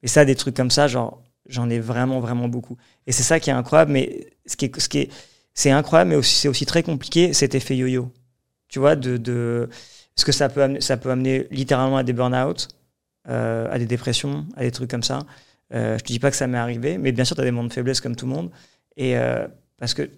Et 0.03 0.07
ça, 0.07 0.23
des 0.23 0.35
trucs 0.35 0.55
comme 0.55 0.71
ça, 0.71 0.87
genre, 0.87 1.21
j'en 1.49 1.69
ai 1.69 1.79
vraiment, 1.79 2.21
vraiment 2.21 2.47
beaucoup. 2.47 2.77
Et 3.07 3.11
c'est 3.11 3.23
ça 3.23 3.39
qui 3.39 3.49
est 3.49 3.53
incroyable, 3.53 3.91
mais 3.91 4.27
ce 4.45 4.55
qui 4.55 4.65
est, 4.65 4.79
ce 4.79 4.89
qui 4.89 4.99
est, 4.99 5.11
c'est 5.53 5.71
incroyable, 5.71 6.09
mais 6.09 6.15
aussi, 6.15 6.35
c'est 6.35 6.47
aussi 6.47 6.65
très 6.65 6.83
compliqué, 6.83 7.33
cet 7.33 7.55
effet 7.55 7.75
yo-yo. 7.77 8.11
Tu 8.67 8.79
vois, 8.79 8.95
de, 8.95 9.17
de, 9.17 9.69
parce 10.15 10.25
que 10.25 10.31
ça 10.31 10.49
peut 10.49 10.63
amener, 10.63 10.81
ça 10.81 10.97
peut 10.97 11.11
amener 11.11 11.47
littéralement 11.51 11.97
à 11.97 12.03
des 12.03 12.13
burn-out, 12.13 12.67
euh, 13.29 13.67
à 13.71 13.77
des 13.79 13.85
dépressions, 13.85 14.45
à 14.57 14.61
des 14.63 14.71
trucs 14.71 14.89
comme 14.89 15.03
ça. 15.03 15.19
Euh, 15.73 15.97
je 15.97 16.03
te 16.03 16.07
dis 16.07 16.19
pas 16.19 16.29
que 16.31 16.37
ça 16.37 16.47
m'est 16.47 16.57
arrivé, 16.57 16.97
mais 16.97 17.11
bien 17.11 17.25
sûr, 17.25 17.35
tu 17.35 17.41
as 17.41 17.45
des 17.45 17.51
moments 17.51 17.67
de 17.67 17.73
faiblesse 17.73 18.01
comme 18.01 18.15
tout 18.15 18.25
le 18.25 18.31
monde. 18.33 18.51
Et 18.97 19.17
euh, 19.17 19.47
parce 19.77 19.93
que 19.93 20.09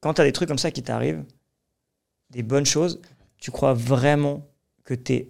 quand 0.00 0.14
tu 0.14 0.20
as 0.20 0.24
des 0.24 0.32
trucs 0.32 0.48
comme 0.48 0.58
ça 0.58 0.70
qui 0.70 0.82
t'arrivent, 0.82 1.24
des 2.30 2.42
bonnes 2.42 2.66
choses, 2.66 3.00
tu 3.38 3.50
crois 3.50 3.74
vraiment 3.74 4.46
que 4.84 4.94
tu 4.94 5.12
es 5.14 5.28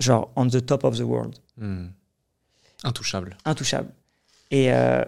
genre 0.00 0.30
on 0.36 0.46
the 0.48 0.64
top 0.64 0.84
of 0.84 0.96
the 0.98 1.02
world, 1.02 1.36
Hmm. 1.58 1.88
Intouchable. 2.84 3.36
intouchable. 3.44 3.90
Et, 4.50 4.72
euh, 4.72 5.04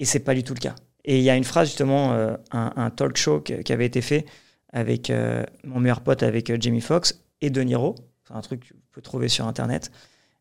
et 0.00 0.04
c'est 0.04 0.20
pas 0.20 0.34
du 0.34 0.42
tout 0.44 0.54
le 0.54 0.60
cas. 0.60 0.74
Et 1.04 1.18
il 1.18 1.24
y 1.24 1.30
a 1.30 1.36
une 1.36 1.44
phrase 1.44 1.68
justement, 1.68 2.12
euh, 2.12 2.36
un, 2.50 2.72
un 2.76 2.90
talk 2.90 3.16
show 3.16 3.40
que- 3.40 3.62
qui 3.62 3.72
avait 3.72 3.86
été 3.86 4.00
fait 4.02 4.26
avec 4.72 5.10
euh, 5.10 5.44
mon 5.64 5.80
meilleur 5.80 6.00
pote, 6.02 6.22
avec 6.22 6.50
euh, 6.50 6.56
Jamie 6.60 6.80
Foxx 6.80 7.22
et 7.40 7.50
De 7.50 7.60
Niro. 7.62 7.94
C'est 8.26 8.34
un 8.34 8.40
truc 8.42 8.60
que 8.60 8.66
tu 8.66 8.74
peux 8.92 9.00
trouver 9.00 9.28
sur 9.28 9.46
Internet. 9.46 9.90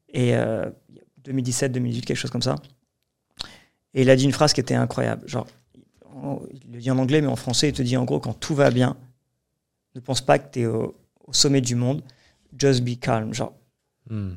Et 0.09 0.35
euh, 0.35 0.69
2017, 1.23 1.71
2018, 1.71 2.05
quelque 2.05 2.17
chose 2.17 2.31
comme 2.31 2.41
ça. 2.41 2.55
Et 3.93 4.01
il 4.01 4.09
a 4.09 4.15
dit 4.15 4.25
une 4.25 4.31
phrase 4.33 4.53
qui 4.53 4.59
était 4.59 4.75
incroyable. 4.75 5.27
Genre, 5.27 5.47
en- 6.13 6.41
il 6.65 6.73
le 6.73 6.79
dit 6.79 6.91
en 6.91 6.97
anglais, 6.97 7.21
mais 7.21 7.27
en 7.27 7.35
français, 7.35 7.69
il 7.69 7.73
te 7.73 7.81
dit 7.81 7.95
en 7.97 8.03
gros, 8.03 8.19
quand 8.19 8.33
tout 8.33 8.55
va 8.55 8.69
bien, 8.71 8.97
ne 9.95 9.99
pense 10.01 10.21
pas 10.21 10.37
que 10.39 10.51
tu 10.51 10.61
es 10.61 10.65
au, 10.65 10.95
au 11.25 11.33
sommet 11.33 11.61
du 11.61 11.75
monde. 11.75 12.03
Just 12.57 12.81
be 12.83 12.99
calm. 12.99 13.33
Genre, 13.33 13.53
Hmm. 14.09 14.35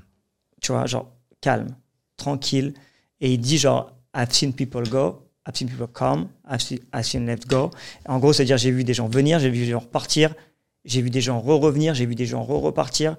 tu 0.61 0.73
vois, 0.73 0.87
genre 0.87 1.13
calme, 1.41 1.77
tranquille. 2.17 2.75
Et 3.21 3.33
il 3.35 3.39
dit 3.39 3.57
genre, 3.59 3.97
I've 4.15 4.33
seen 4.33 4.53
people 4.53 4.83
go, 4.83 5.23
I've 5.47 5.57
seen 5.57 5.69
people 5.69 5.87
come, 5.87 6.29
I've 6.49 6.61
seen, 6.61 6.81
I've 6.95 7.05
seen 7.05 7.27
left 7.27 7.47
go. 7.47 7.71
En 8.07 8.19
gros, 8.19 8.33
c'est-à-dire, 8.33 8.59
j'ai 8.59 8.71
vu 8.71 8.85
des 8.85 8.95
gens 8.95 9.09
venir, 9.09 9.39
j'ai 9.39 9.51
vu 9.51 9.59
des 9.59 9.71
gens 9.71 9.81
repartir, 9.81 10.35
j'ai 10.85 11.03
vu 11.03 11.11
des 11.11 11.21
gens 11.21 11.41
re-revenir, 11.41 11.95
j'ai 11.95 12.07
vu 12.07 12.15
des 12.15 12.27
gens 12.27 12.43
re-repartir. 12.43 13.17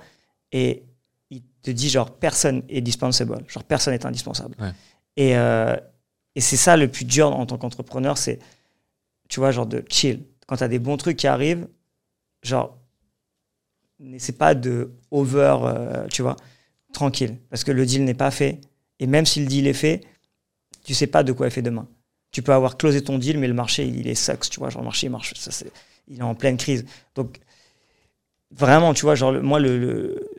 Et 0.51 0.83
il 1.29 1.41
te 1.61 1.71
dit 1.71 1.89
genre, 1.89 2.11
personne 2.11 2.63
est 2.69 2.81
dispensable, 2.81 3.43
genre 3.47 3.63
personne 3.63 3.93
est 3.93 4.05
indispensable. 4.05 4.55
Ouais. 4.59 4.71
Et, 5.17 5.37
euh, 5.37 5.75
et 6.35 6.41
c'est 6.41 6.57
ça 6.57 6.77
le 6.77 6.87
plus 6.87 7.05
dur 7.05 7.27
en 7.27 7.45
tant 7.45 7.57
qu'entrepreneur, 7.57 8.17
c'est, 8.17 8.39
tu 9.29 9.39
vois, 9.39 9.51
genre 9.51 9.65
de 9.65 9.83
chill. 9.89 10.23
Quand 10.47 10.57
tu 10.57 10.63
as 10.63 10.67
des 10.67 10.79
bons 10.79 10.97
trucs 10.97 11.17
qui 11.17 11.27
arrivent, 11.27 11.67
genre, 12.43 12.77
n'essaie 13.99 14.33
pas 14.33 14.55
de 14.55 14.91
over, 15.11 15.57
euh, 15.63 16.07
tu 16.07 16.21
vois, 16.21 16.35
tranquille. 16.93 17.37
Parce 17.49 17.63
que 17.63 17.71
le 17.71 17.85
deal 17.85 18.03
n'est 18.03 18.13
pas 18.13 18.31
fait. 18.31 18.59
Et 18.99 19.07
même 19.07 19.25
si 19.25 19.39
le 19.39 19.47
deal 19.47 19.67
est 19.67 19.73
fait, 19.73 20.01
tu 20.83 20.93
sais 20.93 21.07
pas 21.07 21.23
de 21.23 21.31
quoi 21.31 21.47
est 21.47 21.51
fait 21.51 21.61
demain. 21.61 21.87
Tu 22.31 22.41
peux 22.41 22.53
avoir 22.53 22.77
closé 22.77 23.01
ton 23.03 23.17
deal, 23.17 23.37
mais 23.39 23.47
le 23.47 23.53
marché, 23.53 23.85
il 23.85 24.07
est 24.07 24.15
sucks, 24.15 24.49
tu 24.49 24.59
vois. 24.59 24.69
Genre, 24.69 24.81
le 24.81 24.85
marché, 24.85 25.07
il 25.07 25.09
marche. 25.09 25.33
Ça, 25.35 25.51
c'est- 25.51 25.71
il 26.07 26.19
est 26.19 26.23
en 26.23 26.35
pleine 26.35 26.57
crise. 26.57 26.85
Donc, 27.15 27.39
vraiment, 28.51 28.93
tu 28.93 29.01
vois, 29.03 29.15
genre, 29.15 29.33
moi, 29.33 29.59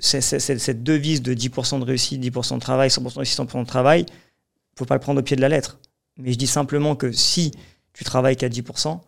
cette 0.01 0.83
devise 0.83 1.23
de 1.23 1.35
10% 1.35 1.79
de 1.79 1.85
réussite, 1.85 2.21
10% 2.21 2.57
de 2.57 2.61
travail, 2.61 2.91
100% 2.91 3.15
de 3.15 3.19
réussite, 3.21 3.37
100% 3.37 3.63
de 3.63 3.67
travail, 3.69 4.07
faut 4.77 4.85
pas 4.85 4.95
le 4.95 5.01
prendre 5.01 5.21
au 5.21 5.23
pied 5.23 5.37
de 5.37 5.41
la 5.43 5.49
lettre. 5.49 5.79
Mais 6.19 6.33
je 6.33 6.39
dis 6.39 6.47
simplement 6.47 6.97
que 6.97 7.13
si 7.13 7.53
tu 7.93 8.05
travailles 8.05 8.37
qu'à 8.37 8.49
10%, 8.49 9.03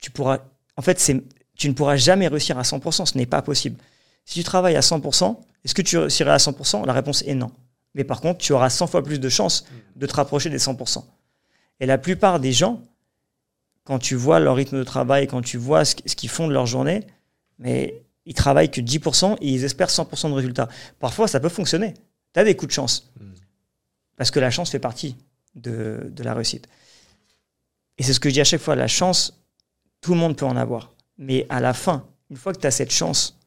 tu 0.00 0.10
pourras. 0.10 0.38
En 0.76 0.82
fait, 0.82 1.12
tu 1.56 1.68
ne 1.68 1.74
pourras 1.74 1.96
jamais 1.96 2.28
réussir 2.28 2.58
à 2.58 2.64
100%. 2.64 3.06
Ce 3.06 3.18
n'est 3.18 3.26
pas 3.26 3.42
possible. 3.42 3.76
Si 4.24 4.34
tu 4.38 4.44
travailles 4.44 4.76
à 4.76 4.82
100%, 4.82 5.40
est-ce 5.64 5.74
que 5.74 5.82
tu 5.82 5.98
réussirais 5.98 6.30
à 6.30 6.38
100% 6.38 6.84
La 6.86 6.92
réponse 6.92 7.22
est 7.22 7.34
non. 7.34 7.50
Mais 7.94 8.04
par 8.04 8.20
contre, 8.20 8.38
tu 8.38 8.52
auras 8.52 8.70
100 8.70 8.86
fois 8.86 9.02
plus 9.02 9.18
de 9.18 9.28
chances 9.28 9.66
de 9.96 10.06
te 10.06 10.14
rapprocher 10.14 10.50
des 10.50 10.58
100%. 10.58 11.04
Et 11.80 11.86
la 11.86 11.98
plupart 11.98 12.40
des 12.40 12.52
gens, 12.52 12.82
quand 13.84 13.98
tu 13.98 14.14
vois 14.14 14.38
leur 14.38 14.56
rythme 14.56 14.78
de 14.78 14.84
travail, 14.84 15.26
quand 15.26 15.42
tu 15.42 15.56
vois 15.56 15.84
ce, 15.84 15.94
qu'ils 15.94 16.28
font 16.28 16.46
de 16.46 16.52
leur 16.52 16.66
journée, 16.66 17.06
mais 17.58 18.02
ils 18.26 18.34
travaillent 18.34 18.70
que 18.70 18.80
10% 18.80 19.38
et 19.40 19.48
ils 19.48 19.64
espèrent 19.64 19.88
100% 19.88 20.28
de 20.28 20.34
résultats. 20.34 20.68
Parfois, 20.98 21.26
ça 21.26 21.40
peut 21.40 21.48
fonctionner. 21.48 21.94
Tu 22.32 22.40
as 22.40 22.44
des 22.44 22.54
coups 22.54 22.68
de 22.68 22.74
chance. 22.74 23.10
Mm. 23.18 23.32
Parce 24.16 24.30
que 24.30 24.38
la 24.38 24.50
chance 24.50 24.70
fait 24.70 24.78
partie 24.78 25.16
de, 25.54 26.10
de 26.10 26.22
la 26.22 26.34
réussite. 26.34 26.68
Et 27.98 28.02
c'est 28.02 28.12
ce 28.12 28.20
que 28.20 28.28
je 28.28 28.34
dis 28.34 28.40
à 28.40 28.44
chaque 28.44 28.60
fois, 28.60 28.76
la 28.76 28.86
chance, 28.86 29.42
tout 30.00 30.12
le 30.12 30.20
monde 30.20 30.36
peut 30.36 30.46
en 30.46 30.56
avoir. 30.56 30.92
Mais 31.18 31.46
à 31.48 31.60
la 31.60 31.74
fin, 31.74 32.06
une 32.30 32.36
fois 32.36 32.52
que 32.52 32.60
tu 32.60 32.66
as 32.66 32.70
cette 32.70 32.92
chance, 32.92 33.39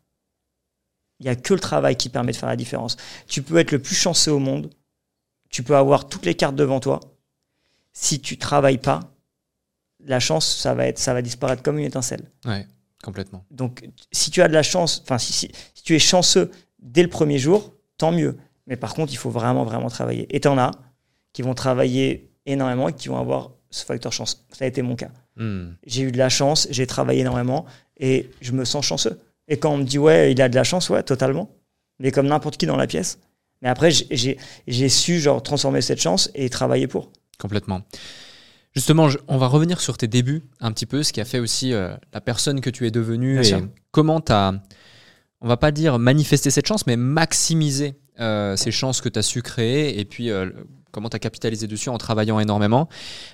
il 1.19 1.23
n'y 1.23 1.29
a 1.29 1.35
que 1.35 1.53
le 1.53 1.59
travail 1.59 1.95
qui 1.95 2.09
permet 2.09 2.31
de 2.31 2.37
faire 2.37 2.49
la 2.49 2.55
différence. 2.55 2.97
Tu 3.27 3.41
peux 3.41 3.57
être 3.57 3.71
le 3.71 3.79
plus 3.79 3.95
chanceux 3.95 4.31
au 4.31 4.39
monde, 4.39 4.69
tu 5.49 5.63
peux 5.63 5.75
avoir 5.75 6.07
toutes 6.07 6.25
les 6.25 6.35
cartes 6.35 6.55
devant 6.55 6.79
toi. 6.79 6.99
Si 7.93 8.19
tu 8.19 8.37
travailles 8.37 8.79
pas, 8.79 9.01
la 10.05 10.19
chance, 10.19 10.57
ça 10.57 10.73
va, 10.73 10.87
être, 10.87 10.99
ça 10.99 11.13
va 11.13 11.21
disparaître 11.21 11.63
comme 11.63 11.77
une 11.77 11.85
étincelle. 11.85 12.29
Ouais, 12.45 12.67
complètement. 13.03 13.45
Donc, 13.51 13.87
si 14.11 14.31
tu 14.31 14.41
as 14.41 14.47
de 14.47 14.53
la 14.53 14.63
chance, 14.63 15.01
enfin, 15.03 15.17
si, 15.17 15.31
si, 15.31 15.51
si 15.73 15.83
tu 15.83 15.95
es 15.95 15.99
chanceux 15.99 16.51
dès 16.79 17.03
le 17.03 17.09
premier 17.09 17.37
jour, 17.39 17.73
tant 17.97 18.11
mieux. 18.11 18.37
Mais 18.67 18.75
par 18.75 18.93
contre, 18.93 19.13
il 19.13 19.17
faut 19.17 19.29
vraiment, 19.29 19.63
vraiment 19.63 19.89
travailler. 19.89 20.33
Et 20.35 20.39
tu 20.39 20.47
en 20.47 20.57
as 20.57 20.71
qui 21.33 21.41
vont 21.41 21.53
travailler 21.53 22.31
énormément 22.45 22.89
et 22.89 22.93
qui 22.93 23.07
vont 23.07 23.17
avoir 23.17 23.51
ce 23.69 23.85
facteur 23.85 24.11
chance. 24.11 24.45
Ça 24.51 24.65
a 24.65 24.67
été 24.67 24.81
mon 24.81 24.95
cas. 24.95 25.11
Hmm. 25.35 25.71
J'ai 25.85 26.03
eu 26.03 26.11
de 26.11 26.17
la 26.17 26.29
chance, 26.29 26.67
j'ai 26.69 26.85
travaillé 26.85 27.21
énormément 27.21 27.65
et 27.97 28.29
je 28.41 28.51
me 28.51 28.65
sens 28.65 28.85
chanceux. 28.85 29.19
Et 29.47 29.57
quand 29.57 29.71
on 29.71 29.77
me 29.77 29.83
dit, 29.83 29.97
ouais, 29.99 30.31
il 30.31 30.41
a 30.41 30.49
de 30.49 30.55
la 30.55 30.63
chance, 30.63 30.89
ouais, 30.89 31.03
totalement. 31.03 31.49
Mais 31.99 32.11
comme 32.11 32.27
n'importe 32.27 32.57
qui 32.57 32.65
dans 32.65 32.75
la 32.77 32.87
pièce. 32.87 33.19
Mais 33.61 33.69
après, 33.69 33.91
j'ai- 33.91 34.37
su 34.89 35.19
genre 35.19 35.41
transformer 35.43 35.81
cette 35.81 36.01
chance 36.01 36.29
et 36.35 36.49
travailler 36.49 36.87
pour. 36.87 37.11
Complètement. 37.39 37.81
Justement, 38.75 39.07
je- 39.09 39.19
on 39.27 39.37
va 39.37 39.47
revenir 39.47 39.79
sur 39.79 39.97
tes 39.97 40.07
débuts 40.07 40.41
un 40.59 40.71
petit 40.71 40.85
peu, 40.85 41.03
ce 41.03 41.13
qui 41.13 41.21
a 41.21 41.25
fait 41.25 41.39
aussi 41.39 41.73
euh, 41.73 41.95
la 42.13 42.21
personne 42.21 42.59
que 42.61 42.69
tu 42.69 42.87
es 42.87 42.91
devenue 42.91 43.33
Bien 43.33 43.41
et 43.41 43.45
sûr. 43.45 43.67
comment 43.91 44.19
tu 44.19 44.31
as, 44.31 44.53
on 45.41 45.47
va 45.47 45.57
pas 45.57 45.71
dire 45.71 45.99
manifester 45.99 46.49
cette 46.49 46.67
chance, 46.67 46.87
mais 46.87 46.97
maximiser 46.97 47.95
euh, 48.19 48.55
ces 48.55 48.71
chances 48.71 48.99
que 49.01 49.09
tu 49.09 49.19
as 49.19 49.23
su 49.23 49.41
créer 49.41 49.99
et 49.99 50.05
puis 50.05 50.29
euh, 50.31 50.49
comment 50.91 51.09
tu 51.09 51.15
as 51.15 51.19
capitalisé 51.19 51.67
dessus 51.67 51.89
en 51.89 51.97
travaillant 51.97 52.39
énormément. 52.39 52.87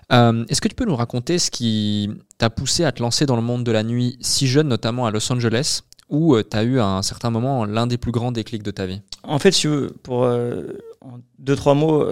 Est-ce 0.10 0.62
que 0.62 0.68
tu 0.68 0.76
peux 0.76 0.86
nous 0.86 0.96
raconter 0.96 1.40
ce 1.40 1.50
qui 1.52 2.10
t'a 2.38 2.50
poussé 2.50 2.84
à 2.84 2.92
te 2.92 3.02
lancer 3.02 3.26
dans 3.26 3.36
le 3.36 3.42
monde 3.42 3.64
de 3.64 3.72
la 3.72 3.84
nuit 3.84 4.18
si 4.22 4.48
jeune, 4.48 4.68
notamment 4.68 5.06
à 5.06 5.12
Los 5.12 5.32
Angeles, 5.32 5.82
où 6.10 6.42
tu 6.42 6.58
as 6.58 6.64
eu 6.64 6.80
à 6.80 6.86
un 6.86 7.02
certain 7.02 7.30
moment 7.30 7.66
l'un 7.66 7.88
des 7.88 7.98
plus 7.98 8.12
grands 8.12 8.32
déclics 8.32 8.64
de 8.64 8.72
ta 8.72 8.86
vie? 8.86 9.02
En 9.24 9.40
fait, 9.40 9.52
si 9.52 9.68
veux, 9.68 9.96
pour 10.04 10.24
en 10.24 11.20
deux, 11.38 11.56
trois 11.56 11.76
mots, 11.76 12.06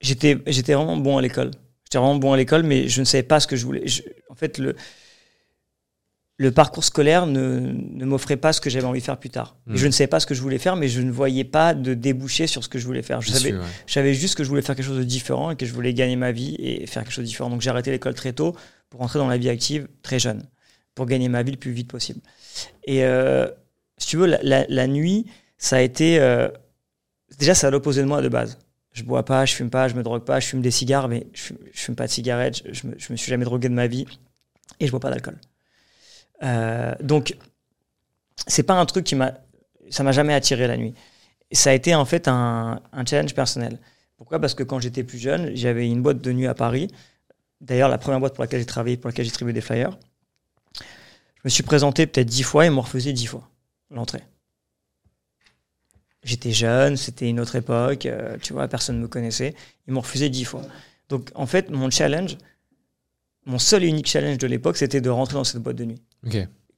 j'étais 0.00 0.34
vraiment 0.34 0.96
bon 0.96 1.18
à 1.18 1.22
l'école. 1.22 1.50
J'étais 1.84 1.98
vraiment 1.98 2.16
bon 2.16 2.32
à 2.32 2.36
l'école, 2.36 2.62
mais 2.62 2.88
je 2.88 3.00
ne 3.00 3.04
savais 3.04 3.22
pas 3.22 3.40
ce 3.40 3.46
que 3.46 3.56
je 3.56 3.64
voulais. 3.64 3.84
en 4.28 4.34
fait, 4.34 4.58
le, 4.58 4.74
le 6.36 6.50
parcours 6.50 6.82
scolaire 6.82 7.26
ne, 7.26 7.60
ne 7.60 8.04
m'offrait 8.04 8.36
pas 8.36 8.52
ce 8.52 8.60
que 8.60 8.68
j'avais 8.68 8.86
envie 8.86 9.00
de 9.00 9.04
faire 9.04 9.18
plus 9.18 9.30
tard. 9.30 9.56
Et 9.68 9.72
hmm. 9.72 9.76
je 9.76 9.86
ne 9.86 9.92
savais 9.92 10.08
pas 10.08 10.18
ce 10.18 10.26
que 10.26 10.34
je 10.34 10.42
voulais 10.42 10.58
faire, 10.58 10.74
mais 10.76 10.88
je 10.88 11.00
ne 11.00 11.10
voyais 11.12 11.44
pas 11.44 11.74
de 11.74 11.94
débouché 11.94 12.46
sur 12.46 12.64
ce 12.64 12.68
que 12.68 12.78
je 12.78 12.86
voulais 12.86 13.02
faire. 13.02 13.20
Je 13.20 13.30
savais, 13.30 13.54
savais 13.86 14.14
juste 14.14 14.34
que 14.34 14.42
je 14.42 14.48
voulais 14.48 14.62
faire 14.62 14.74
quelque 14.74 14.86
chose 14.86 14.98
de 14.98 15.04
différent 15.04 15.52
et 15.52 15.56
que 15.56 15.64
je 15.64 15.72
voulais 15.72 15.94
gagner 15.94 16.16
ma 16.16 16.32
vie 16.32 16.56
et 16.58 16.86
faire 16.86 17.04
quelque 17.04 17.12
chose 17.12 17.24
de 17.24 17.28
différent. 17.28 17.50
Donc 17.50 17.60
j'ai 17.60 17.70
arrêté 17.70 17.90
l'école 17.92 18.14
très 18.14 18.32
tôt 18.32 18.56
pour 18.90 19.00
rentrer 19.00 19.20
dans 19.20 19.28
la 19.28 19.38
vie 19.38 19.48
active 19.48 19.86
très 20.02 20.18
jeune, 20.18 20.42
pour 20.94 21.06
gagner 21.06 21.28
ma 21.28 21.42
vie 21.42 21.52
le 21.52 21.58
plus 21.58 21.72
vite 21.72 21.90
possible. 21.90 22.20
Et 22.84 23.04
euh, 23.04 23.48
si 23.98 24.08
tu 24.08 24.16
veux, 24.16 24.26
la, 24.26 24.86
nuit, 24.86 25.26
ça 25.58 25.76
a 25.76 25.80
été... 25.80 26.20
Euh, 26.20 26.48
déjà, 27.38 27.54
ça 27.54 27.68
à 27.68 27.70
l'opposé 27.70 28.02
de 28.02 28.06
moi 28.06 28.22
de 28.22 28.28
base. 28.28 28.58
Je 28.92 29.02
bois 29.02 29.24
pas, 29.24 29.44
je 29.44 29.54
fume 29.54 29.70
pas, 29.70 29.88
je 29.88 29.94
me 29.94 30.02
drogue 30.02 30.24
pas, 30.24 30.38
je 30.38 30.46
fume 30.46 30.60
des 30.60 30.70
cigares, 30.70 31.08
mais 31.08 31.26
je 31.32 31.42
fume, 31.42 31.58
fume 31.72 31.96
pas 31.96 32.06
de 32.06 32.12
cigarettes, 32.12 32.62
je, 32.64 32.72
je, 32.72 32.86
me, 32.86 32.94
je 32.96 33.12
me 33.12 33.16
suis 33.16 33.28
jamais 33.28 33.44
drogué 33.44 33.68
de 33.68 33.74
ma 33.74 33.88
vie 33.88 34.06
et 34.78 34.86
je 34.86 34.90
bois 34.90 35.00
pas 35.00 35.10
d'alcool. 35.10 35.36
Euh, 36.42 36.94
donc, 37.00 37.36
c'est 38.46 38.62
pas 38.62 38.74
un 38.74 38.86
truc 38.86 39.04
qui 39.04 39.14
m'a. 39.14 39.34
Ça 39.90 40.02
m'a 40.02 40.12
jamais 40.12 40.34
attiré 40.34 40.66
la 40.66 40.76
nuit. 40.76 40.94
Ça 41.52 41.70
a 41.70 41.72
été 41.74 41.94
en 41.94 42.04
fait 42.04 42.26
un, 42.26 42.80
challenge 43.06 43.34
personnel. 43.34 43.78
Pourquoi? 44.16 44.40
Parce 44.40 44.54
que 44.54 44.62
quand 44.62 44.80
j'étais 44.80 45.04
plus 45.04 45.18
jeune, 45.18 45.54
j'avais 45.54 45.88
une 45.88 46.02
boîte 46.02 46.20
de 46.20 46.32
nuit 46.32 46.46
à 46.46 46.54
Paris. 46.54 46.88
D'ailleurs, 47.60 47.88
la 47.88 47.98
première 47.98 48.18
boîte 48.18 48.34
pour 48.34 48.42
laquelle 48.42 48.60
j'ai 48.60 48.66
travaillé, 48.66 48.96
pour 48.96 49.08
laquelle 49.08 49.24
j'ai 49.24 49.30
distribué 49.30 49.52
des 49.52 49.60
flyers. 49.60 49.96
Je 51.44 51.48
me 51.48 51.50
suis 51.50 51.62
présenté 51.62 52.06
peut-être 52.06 52.26
dix 52.26 52.42
fois 52.42 52.64
et 52.64 52.70
m'ont 52.70 52.80
refusé 52.80 53.12
dix 53.12 53.26
fois 53.26 53.46
l'entrée. 53.90 54.22
J'étais 56.22 56.52
jeune, 56.52 56.96
c'était 56.96 57.28
une 57.28 57.38
autre 57.38 57.54
époque, 57.56 58.06
euh, 58.06 58.38
tu 58.40 58.54
vois, 58.54 58.66
personne 58.66 58.96
ne 58.96 59.02
me 59.02 59.08
connaissait. 59.08 59.54
Ils 59.86 59.92
m'ont 59.92 60.00
refusé 60.00 60.30
dix 60.30 60.44
fois. 60.44 60.62
Donc, 61.10 61.30
en 61.34 61.44
fait, 61.44 61.68
mon 61.68 61.90
challenge, 61.90 62.38
mon 63.44 63.58
seul 63.58 63.84
et 63.84 63.88
unique 63.88 64.06
challenge 64.06 64.38
de 64.38 64.46
l'époque, 64.46 64.78
c'était 64.78 65.02
de 65.02 65.10
rentrer 65.10 65.34
dans 65.34 65.44
cette 65.44 65.62
boîte 65.62 65.76
de 65.76 65.84
nuit. 65.84 66.02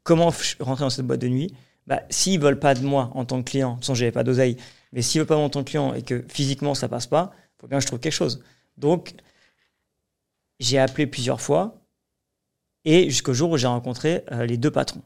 Comment 0.02 0.32
rentrer 0.58 0.84
dans 0.84 0.90
cette 0.90 1.06
boîte 1.06 1.20
de 1.20 1.28
nuit? 1.28 1.54
Bah, 1.86 2.02
S'ils 2.10 2.40
veulent 2.40 2.58
pas 2.58 2.74
de 2.74 2.84
moi 2.84 3.12
en 3.14 3.24
tant 3.24 3.40
que 3.44 3.48
client, 3.48 3.70
de 3.70 3.74
toute 3.76 3.84
façon, 3.84 3.94
j'avais 3.94 4.10
pas 4.10 4.24
d'oseille, 4.24 4.56
mais 4.92 5.00
s'ils 5.00 5.20
veulent 5.20 5.28
pas 5.28 5.34
de 5.34 5.38
moi 5.38 5.46
en 5.46 5.50
tant 5.50 5.62
que 5.62 5.70
client 5.70 5.94
et 5.94 6.02
que 6.02 6.24
physiquement 6.28 6.74
ça 6.74 6.88
passe 6.88 7.06
pas, 7.06 7.32
faut 7.60 7.68
bien 7.68 7.78
que 7.78 7.82
je 7.82 7.86
trouve 7.86 8.00
quelque 8.00 8.12
chose. 8.12 8.42
Donc, 8.76 9.14
j'ai 10.58 10.80
appelé 10.80 11.06
plusieurs 11.06 11.40
fois 11.40 11.85
et 12.86 13.10
jusqu'au 13.10 13.34
jour 13.34 13.50
où 13.50 13.56
j'ai 13.58 13.66
rencontré 13.66 14.22
euh, 14.32 14.46
les 14.46 14.56
deux 14.56 14.70
patrons, 14.70 15.02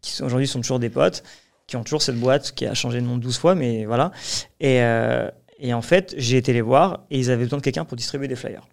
qui 0.00 0.20
aujourd'hui 0.22 0.48
sont 0.48 0.60
toujours 0.60 0.80
des 0.80 0.90
potes, 0.90 1.22
qui 1.66 1.76
ont 1.76 1.84
toujours 1.84 2.02
cette 2.02 2.18
boîte 2.18 2.52
qui 2.52 2.66
a 2.66 2.74
changé 2.74 3.00
de 3.00 3.06
nom 3.06 3.18
12 3.18 3.38
fois, 3.38 3.54
mais 3.54 3.84
voilà. 3.84 4.10
Et, 4.58 4.82
euh, 4.82 5.30
et 5.58 5.72
en 5.74 5.82
fait, 5.82 6.14
j'ai 6.16 6.38
été 6.38 6.52
les 6.52 6.62
voir 6.62 7.04
et 7.10 7.18
ils 7.18 7.30
avaient 7.30 7.44
besoin 7.44 7.58
de 7.58 7.62
quelqu'un 7.62 7.84
pour 7.84 7.96
distribuer 7.96 8.26
des 8.26 8.34
flyers. 8.34 8.66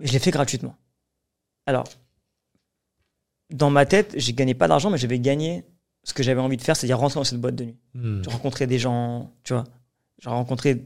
Je 0.00 0.12
l'ai 0.12 0.20
fait 0.20 0.30
gratuitement. 0.30 0.76
Alors, 1.66 1.84
dans 3.50 3.68
ma 3.68 3.84
tête, 3.84 4.14
j'ai 4.16 4.32
gagné 4.32 4.54
pas 4.54 4.68
d'argent, 4.68 4.88
mais 4.88 4.96
j'avais 4.96 5.18
gagné 5.18 5.64
ce 6.04 6.14
que 6.14 6.22
j'avais 6.22 6.40
envie 6.40 6.56
de 6.56 6.62
faire, 6.62 6.76
c'est-à-dire 6.76 6.98
rentrer 6.98 7.20
dans 7.20 7.24
cette 7.24 7.40
boîte 7.40 7.56
de 7.56 7.64
nuit. 7.64 7.76
Hmm. 7.94 8.22
rencontrer 8.26 8.66
des 8.66 8.78
gens, 8.78 9.32
tu 9.42 9.52
vois. 9.52 9.64
J'ai 10.20 10.30
rencontré 10.30 10.84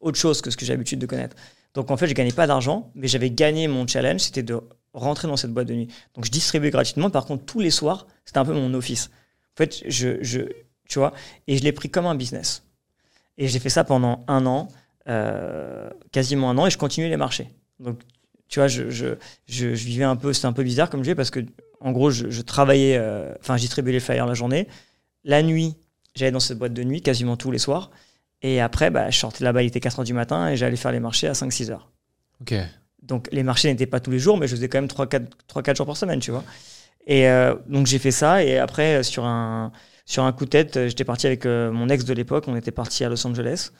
autre 0.00 0.18
chose 0.18 0.42
que 0.42 0.50
ce 0.50 0.56
que 0.56 0.64
j'ai 0.64 0.72
l'habitude 0.72 0.98
de 0.98 1.06
connaître. 1.06 1.36
Donc 1.74 1.90
en 1.90 1.96
fait, 1.96 2.08
je 2.08 2.14
gagnais 2.14 2.32
pas 2.32 2.46
d'argent, 2.46 2.90
mais 2.94 3.08
j'avais 3.08 3.30
gagné 3.30 3.68
mon 3.68 3.86
challenge, 3.86 4.20
c'était 4.20 4.42
de 4.42 4.60
rentrer 4.92 5.28
dans 5.28 5.36
cette 5.36 5.52
boîte 5.52 5.68
de 5.68 5.74
nuit. 5.74 5.88
Donc 6.14 6.24
je 6.24 6.30
distribuais 6.30 6.70
gratuitement. 6.70 7.10
Par 7.10 7.24
contre, 7.24 7.44
tous 7.44 7.60
les 7.60 7.70
soirs, 7.70 8.06
c'était 8.24 8.38
un 8.38 8.44
peu 8.44 8.52
mon 8.52 8.74
office. 8.74 9.10
En 9.54 9.56
fait, 9.56 9.82
je, 9.86 10.22
je 10.22 10.40
tu 10.88 10.98
vois, 10.98 11.12
et 11.46 11.56
je 11.56 11.62
l'ai 11.62 11.72
pris 11.72 11.90
comme 11.90 12.06
un 12.06 12.14
business. 12.14 12.64
Et 13.38 13.48
j'ai 13.48 13.58
fait 13.58 13.70
ça 13.70 13.84
pendant 13.84 14.24
un 14.28 14.44
an, 14.44 14.68
euh, 15.08 15.88
quasiment 16.10 16.50
un 16.50 16.58
an, 16.58 16.66
et 16.66 16.70
je 16.70 16.78
continuais 16.78 17.08
les 17.08 17.16
marchés. 17.16 17.48
Donc 17.80 18.00
tu 18.48 18.58
vois, 18.58 18.68
je, 18.68 18.90
je, 18.90 19.14
je, 19.48 19.66
vivais 19.68 20.04
un 20.04 20.16
peu, 20.16 20.34
c'était 20.34 20.46
un 20.46 20.52
peu 20.52 20.62
bizarre 20.62 20.90
comme 20.90 21.00
je 21.00 21.04
disais, 21.04 21.14
parce 21.14 21.30
que, 21.30 21.40
en 21.80 21.92
gros, 21.92 22.10
je, 22.10 22.42
travaillais, 22.42 22.98
euh, 22.98 23.32
enfin, 23.40 23.56
je 23.56 23.62
distribuais 23.62 23.92
les 23.92 24.00
flyers 24.00 24.26
la 24.26 24.34
journée. 24.34 24.68
La 25.24 25.42
nuit, 25.42 25.74
j'allais 26.14 26.30
dans 26.30 26.40
cette 26.40 26.58
boîte 26.58 26.74
de 26.74 26.84
nuit 26.84 27.00
quasiment 27.00 27.38
tous 27.38 27.50
les 27.50 27.58
soirs. 27.58 27.90
Et 28.42 28.60
après, 28.60 28.90
bah, 28.90 29.08
je 29.08 29.18
sortais 29.18 29.42
là-bas, 29.42 29.62
il 29.62 29.68
était 29.68 29.80
4 29.80 30.02
h 30.02 30.04
du 30.04 30.12
matin 30.12 30.50
et 30.50 30.56
j'allais 30.56 30.76
faire 30.76 30.92
les 30.92 31.00
marchés 31.00 31.28
à 31.28 31.32
5-6 31.32 31.70
heures. 31.70 31.90
Ok. 32.42 32.54
Donc, 33.02 33.28
les 33.32 33.42
marchés 33.42 33.68
n'étaient 33.68 33.86
pas 33.86 34.00
tous 34.00 34.10
les 34.10 34.18
jours, 34.18 34.36
mais 34.38 34.46
je 34.46 34.54
faisais 34.54 34.68
quand 34.68 34.78
même 34.78 34.86
3-4 34.88 35.76
jours 35.76 35.86
par 35.86 35.96
semaine, 35.96 36.20
tu 36.20 36.30
vois. 36.30 36.44
Et 37.06 37.28
euh, 37.28 37.54
donc, 37.66 37.86
j'ai 37.86 37.98
fait 37.98 38.12
ça. 38.12 38.44
Et 38.44 38.58
après, 38.58 39.02
sur 39.02 39.24
un, 39.24 39.72
sur 40.06 40.24
un 40.24 40.32
coup 40.32 40.44
de 40.44 40.50
tête, 40.50 40.88
j'étais 40.88 41.04
parti 41.04 41.26
avec 41.26 41.46
euh, 41.46 41.72
mon 41.72 41.88
ex 41.88 42.04
de 42.04 42.14
l'époque. 42.14 42.44
On 42.46 42.56
était 42.56 42.70
parti 42.70 43.04
à 43.04 43.08
Los 43.08 43.26
Angeles. 43.26 43.70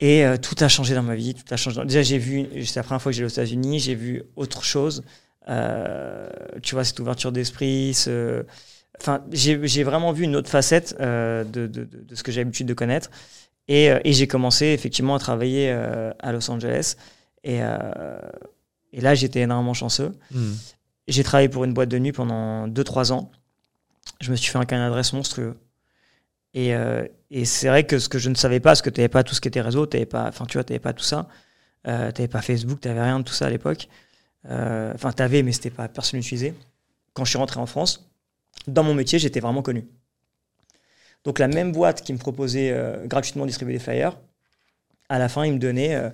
Et 0.00 0.24
euh, 0.24 0.36
tout 0.36 0.56
a 0.60 0.68
changé 0.68 0.94
dans 0.94 1.02
ma 1.02 1.14
vie. 1.14 1.34
Tout 1.34 1.44
a 1.52 1.56
changé. 1.56 1.82
Déjà, 1.84 2.02
j'ai 2.02 2.18
vu, 2.18 2.46
c'est 2.64 2.76
la 2.76 2.82
première 2.82 3.00
fois 3.00 3.12
que 3.12 3.16
j'ai 3.16 3.24
aux 3.24 3.28
États-Unis, 3.28 3.78
j'ai 3.78 3.94
vu 3.94 4.22
autre 4.36 4.64
chose. 4.64 5.02
Euh, 5.48 6.28
tu 6.62 6.74
vois, 6.74 6.84
cette 6.84 6.98
ouverture 7.00 7.32
d'esprit. 7.32 7.96
Enfin, 9.00 9.24
j'ai 9.32 9.82
vraiment 9.82 10.12
vu 10.12 10.24
une 10.24 10.36
autre 10.36 10.48
facette 10.48 10.96
euh, 11.00 11.44
de, 11.44 11.66
de, 11.66 11.88
ce 12.14 12.22
que 12.22 12.30
j'ai 12.32 12.40
l'habitude 12.40 12.66
de 12.66 12.74
connaître. 12.74 13.10
Et 13.66 13.90
j'ai 14.04 14.26
commencé 14.26 14.66
effectivement 14.66 15.14
à 15.14 15.18
travailler 15.18 15.70
à 15.70 16.32
Los 16.32 16.50
Angeles. 16.50 16.96
Et, 17.44 17.60
et 18.92 19.00
là, 19.00 19.14
j'étais 19.14 19.40
énormément 19.40 19.74
chanceux. 19.74 20.12
Hmm. 20.30 20.54
J'ai 21.08 21.22
travaillé 21.22 21.48
pour 21.48 21.64
une 21.64 21.74
boîte 21.74 21.88
de 21.88 21.98
nuit 21.98 22.12
pendant 22.12 22.66
2-3 22.68 23.12
ans. 23.12 23.30
Je 24.20 24.30
me 24.30 24.36
suis 24.36 24.50
fait 24.50 24.58
un 24.58 24.64
carnet 24.64 24.86
d'adresse 24.86 25.12
monstrueux. 25.12 25.56
Et, 26.54 26.74
euh, 26.74 27.06
et 27.30 27.44
c'est 27.44 27.68
vrai 27.68 27.84
que 27.84 27.98
ce 27.98 28.08
que 28.08 28.18
je 28.18 28.30
ne 28.30 28.34
savais 28.34 28.60
pas, 28.60 28.70
parce 28.70 28.82
que 28.82 28.90
tu 28.90 29.00
n'avais 29.00 29.08
pas 29.08 29.24
tout 29.24 29.34
ce 29.34 29.40
qui 29.40 29.48
était 29.48 29.60
réseau, 29.60 29.86
tu 29.86 29.96
n'avais 29.96 30.06
pas, 30.06 30.28
enfin, 30.28 30.46
tu 30.46 30.56
vois, 30.56 30.80
pas 30.80 30.92
tout 30.92 31.04
ça. 31.04 31.28
Euh, 31.86 32.12
tu 32.12 32.20
n'avais 32.20 32.28
pas 32.28 32.40
Facebook, 32.40 32.80
tu 32.80 32.88
n'avais 32.88 33.02
rien 33.02 33.18
de 33.18 33.24
tout 33.24 33.34
ça 33.34 33.46
à 33.46 33.50
l'époque. 33.50 33.88
Euh, 34.48 34.92
enfin, 34.94 35.12
tu 35.12 35.22
avais, 35.22 35.42
mais 35.42 35.52
c'était 35.52 35.70
pas 35.70 35.88
personne 35.88 36.18
n'utilisait. 36.18 36.54
Quand 37.12 37.24
je 37.24 37.30
suis 37.30 37.38
rentré 37.38 37.60
en 37.60 37.66
France, 37.66 38.08
dans 38.68 38.84
mon 38.84 38.94
métier, 38.94 39.18
j'étais 39.18 39.40
vraiment 39.40 39.62
connu. 39.62 39.86
Donc 41.24 41.38
la 41.38 41.48
même 41.48 41.72
boîte 41.72 42.02
qui 42.02 42.12
me 42.12 42.18
proposait 42.18 42.70
euh, 42.70 43.06
gratuitement 43.06 43.44
de 43.44 43.48
distribuer 43.48 43.74
des 43.74 43.80
flyers, 43.80 44.16
à 45.08 45.18
la 45.18 45.28
fin, 45.28 45.44
ils 45.44 45.52
me 45.52 45.58
donnaient, 45.58 46.12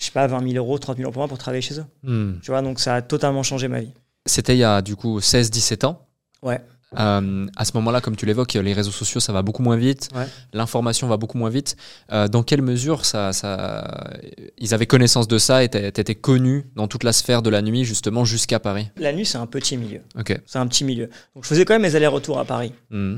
je 0.00 0.06
sais 0.06 0.12
pas, 0.12 0.26
20 0.26 0.48
000 0.52 0.54
euros, 0.54 0.78
30 0.78 0.96
000 0.96 1.06
euros 1.06 1.12
pour 1.12 1.20
moi 1.20 1.28
pour 1.28 1.38
travailler 1.38 1.60
chez 1.60 1.78
eux. 1.78 1.84
Hmm. 2.02 2.40
Tu 2.42 2.50
vois, 2.50 2.62
donc 2.62 2.80
ça 2.80 2.96
a 2.96 3.02
totalement 3.02 3.42
changé 3.42 3.68
ma 3.68 3.80
vie. 3.80 3.92
C'était 4.26 4.56
il 4.56 4.60
y 4.60 4.64
a 4.64 4.82
du 4.82 4.96
coup 4.96 5.20
16-17 5.20 5.86
ans. 5.86 6.06
Ouais. 6.42 6.60
Euh, 6.98 7.46
à 7.56 7.64
ce 7.64 7.72
moment-là, 7.74 8.00
comme 8.00 8.16
tu 8.16 8.26
l'évoques, 8.26 8.54
les 8.54 8.72
réseaux 8.72 8.90
sociaux, 8.90 9.20
ça 9.20 9.32
va 9.32 9.42
beaucoup 9.42 9.62
moins 9.62 9.76
vite. 9.76 10.08
L'information 10.52 11.06
va 11.06 11.18
beaucoup 11.18 11.38
moins 11.38 11.50
vite. 11.50 11.76
Euh, 12.10 12.26
dans 12.26 12.42
quelle 12.42 12.62
mesure 12.62 13.04
ça, 13.04 13.32
ça, 13.32 14.10
ils 14.58 14.74
avaient 14.74 14.86
connaissance 14.86 15.28
de 15.28 15.38
ça 15.38 15.62
et 15.62 15.68
t'étais 15.68 16.16
connu 16.16 16.66
dans 16.74 16.88
toute 16.88 17.04
la 17.04 17.12
sphère 17.12 17.42
de 17.42 17.50
la 17.50 17.62
nuit, 17.62 17.84
justement, 17.84 18.24
jusqu'à 18.24 18.58
Paris? 18.58 18.88
La 18.96 19.12
nuit, 19.12 19.24
c'est 19.24 19.38
un 19.38 19.46
petit 19.46 19.76
milieu. 19.76 20.00
Ok. 20.18 20.36
C'est 20.46 20.58
un 20.58 20.66
petit 20.66 20.84
milieu. 20.84 21.08
Donc, 21.34 21.44
je 21.44 21.48
faisais 21.48 21.64
quand 21.64 21.74
même 21.74 21.82
mes 21.82 21.94
allers-retours 21.94 22.38
à 22.38 22.44
Paris. 22.44 22.72
Mmh. 22.90 23.16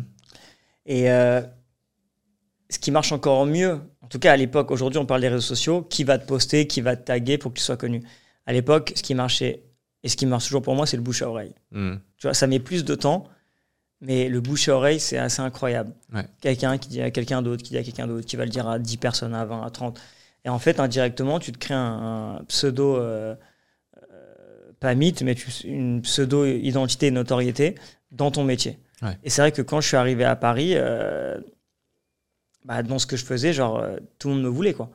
Et 0.85 1.11
euh, 1.11 1.41
ce 2.73 2.79
qui 2.79 2.91
marche 2.91 3.13
encore 3.13 3.47
mieux, 3.47 3.81
en 4.01 4.09
tout 4.09 4.19
cas 4.19 4.33
à 4.33 4.37
l'époque, 4.37 4.71
aujourd'hui, 4.71 4.99
on 4.99 5.07
parle 5.07 5.21
des 5.21 5.29
réseaux 5.29 5.41
sociaux, 5.41 5.83
qui 5.83 6.05
va 6.05 6.19
te 6.19 6.27
poster, 6.27 6.67
qui 6.67 6.81
va 6.81 6.97
te 6.97 7.05
taguer 7.05 7.39
pour 7.39 7.53
que 7.53 7.59
tu 7.59 7.65
sois 7.65 7.77
connu. 7.77 8.03
À 8.47 8.53
l'époque, 8.53 8.93
ce 8.97 9.03
qui 9.03 9.15
marchait 9.15 9.63
et 10.03 10.09
ce 10.09 10.17
qui 10.17 10.27
marche 10.27 10.47
toujours 10.47 10.63
pour 10.63 10.75
moi, 10.75 10.87
c'est 10.87 10.97
le 10.97 11.03
bouche 11.03 11.23
à 11.23 11.29
oreille. 11.29 11.55
Mmh. 11.71 11.95
Tu 12.17 12.27
vois, 12.27 12.35
ça 12.35 12.47
met 12.47 12.59
plus 12.59 12.85
de 12.85 12.95
temps 12.95 13.29
mais 14.03 14.29
le 14.29 14.41
bouche 14.41 14.69
à 14.69 14.75
oreille, 14.75 15.01
c'est 15.01 15.17
assez 15.17 15.41
incroyable. 15.41 15.93
Quelqu'un 16.41 16.77
qui 16.77 16.89
dit 16.89 17.01
à 17.01 17.11
quelqu'un 17.13 17.41
d'autre, 17.41 17.63
qui 17.63 17.71
dit 17.71 17.79
à 17.79 17.85
quelqu'un 17.85 18.09
d'autre, 18.09 18.27
qui 18.27 18.35
va 18.35 18.45
le 18.45 18.51
dire 18.51 18.69
à 18.69 18.81
10 18.81 18.97
personnes, 18.97 19.33
à 19.33 19.45
20, 19.45 19.63
à 19.65 19.71
30. 19.71 20.01
Et 20.45 20.49
en 20.49 20.59
fait, 20.59 20.81
indirectement, 20.81 21.39
tu 21.39 21.53
te 21.53 21.59
crées 21.59 21.75
un, 21.75 22.43
pseudo, 22.49 22.97
euh, 22.97 23.37
euh, 24.11 24.73
pas 24.81 24.97
mythe, 24.97 25.23
mais 25.23 25.35
une 25.65 26.03
pseudo-identité 26.03 27.07
et 27.07 27.11
notoriété 27.13 27.77
dans 28.11 28.33
ton 28.33 28.43
métier. 28.43 28.79
Et 29.25 29.31
c'est 29.31 29.43
vrai 29.43 29.53
que 29.53 29.63
quand 29.63 29.81
je 29.81 29.89
suis 29.89 29.97
arrivé 29.97 30.25
à 30.25 30.37
Paris, 30.37 30.73
euh, 30.75 31.39
bah, 32.65 32.83
dans 32.83 32.99
ce 32.99 33.07
que 33.07 33.17
je 33.17 33.25
faisais, 33.25 33.53
genre, 33.53 33.85
tout 34.19 34.29
le 34.29 34.35
monde 34.35 34.45
me 34.45 34.49
voulait, 34.49 34.75
quoi. 34.75 34.91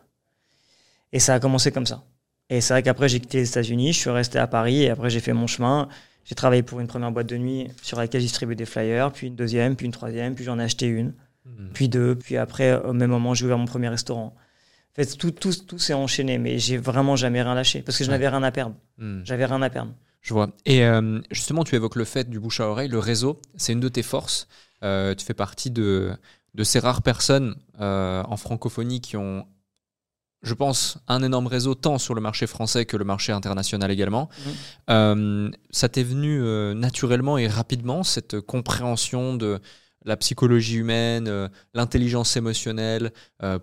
Et 1.14 1.20
ça 1.20 1.36
a 1.36 1.40
commencé 1.40 1.72
comme 1.72 1.86
ça. 1.86 2.04
Et 2.50 2.62
c'est 2.62 2.74
vrai 2.74 2.84
qu'après, 2.84 3.10
j'ai 3.10 3.20
quitté 3.20 3.40
les 3.40 3.50
États-Unis, 3.50 3.94
je 3.94 4.00
suis 4.00 4.10
resté 4.10 4.40
à 4.40 4.48
Paris, 4.48 4.84
et 4.84 4.90
après, 4.90 5.10
j'ai 5.10 5.20
fait 5.20 5.34
mon 5.34 5.48
chemin. 5.48 5.90
J'ai 6.24 6.36
travaillé 6.36 6.64
pour 6.64 6.80
une 6.80 6.88
première 6.88 7.12
boîte 7.12 7.28
de 7.28 7.38
nuit 7.38 7.70
sur 7.82 7.98
laquelle 7.98 8.22
j'ai 8.22 8.28
distribué 8.28 8.56
des 8.56 8.66
flyers, 8.66 9.12
puis 9.12 9.28
une 9.28 9.36
deuxième, 9.36 9.76
puis 9.76 9.86
une 9.86 9.92
troisième, 9.92 10.36
puis 10.36 10.44
j'en 10.44 10.60
ai 10.60 10.64
acheté 10.64 10.86
une, 10.86 11.14
hmm. 11.46 11.70
puis 11.74 11.90
deux, 11.90 12.16
puis 12.16 12.38
après, 12.38 12.76
au 12.84 12.94
même 12.94 13.10
moment, 13.10 13.34
j'ai 13.34 13.46
ouvert 13.46 13.58
mon 13.58 13.66
premier 13.66 13.90
restaurant. 13.90 14.34
En 14.36 14.96
fait, 14.96 15.18
tout, 15.18 15.32
tout, 15.32 15.54
tout 15.54 15.80
s'est 15.80 15.94
enchaîné, 15.94 16.38
mais 16.38 16.60
j'ai 16.60 16.78
vraiment 16.78 17.16
jamais 17.16 17.42
rien 17.42 17.54
lâché 17.54 17.82
parce 17.82 17.98
que 17.98 18.04
je 18.04 18.10
n'avais 18.10 18.28
rien 18.28 18.44
à 18.44 18.52
perdre. 18.52 18.76
Hmm. 18.98 19.22
J'avais 19.24 19.46
rien 19.46 19.62
à 19.62 19.70
perdre. 19.70 19.94
Je 20.22 20.34
vois. 20.34 20.50
Et 20.66 20.84
euh, 20.84 21.22
justement, 21.32 21.64
tu 21.64 21.76
évoques 21.76 21.96
le 21.96 22.04
fait 22.04 22.30
du 22.30 22.40
bouche 22.40 22.60
à 22.60 22.68
oreille, 22.68 22.90
le 22.90 23.00
réseau, 23.00 23.40
c'est 23.56 23.74
une 23.74 23.80
de 23.80 23.90
tes 23.90 24.04
forces. 24.04 24.48
Euh, 24.84 25.16
tu 25.16 25.26
fais 25.26 25.34
partie 25.34 25.72
de, 25.72 26.12
de 26.58 26.64
ces 26.64 26.80
rares 26.80 27.04
personnes 27.04 27.56
euh, 27.80 28.24
en 28.28 28.36
francophonie 28.36 29.00
qui 29.00 29.16
ont 29.16 29.46
je 30.44 30.54
pense, 30.54 31.00
un 31.08 31.24
énorme 31.24 31.48
réseau 31.48 31.74
tant 31.74 31.98
sur 31.98 32.14
le 32.14 32.22
marché 32.22 32.46
français 32.46 32.86
que 32.86 32.96
le 32.96 33.04
marché 33.04 33.32
international 33.32 33.90
également. 33.90 34.30
Mhm. 34.30 34.54
Euh, 34.92 35.52
ça 35.72 35.90
t'est 35.90 36.04
venu 36.04 36.40
euh, 36.40 36.76
naturellement 36.76 37.40
et 37.40 37.48
rapidement, 37.48 38.04
cette 38.04 38.40
compréhension 38.42 39.34
de 39.34 39.60
la 40.06 40.16
psychologie 40.16 40.76
humaine, 40.76 41.50
l'intelligence 41.74 42.38
émotionnelle, 42.38 43.12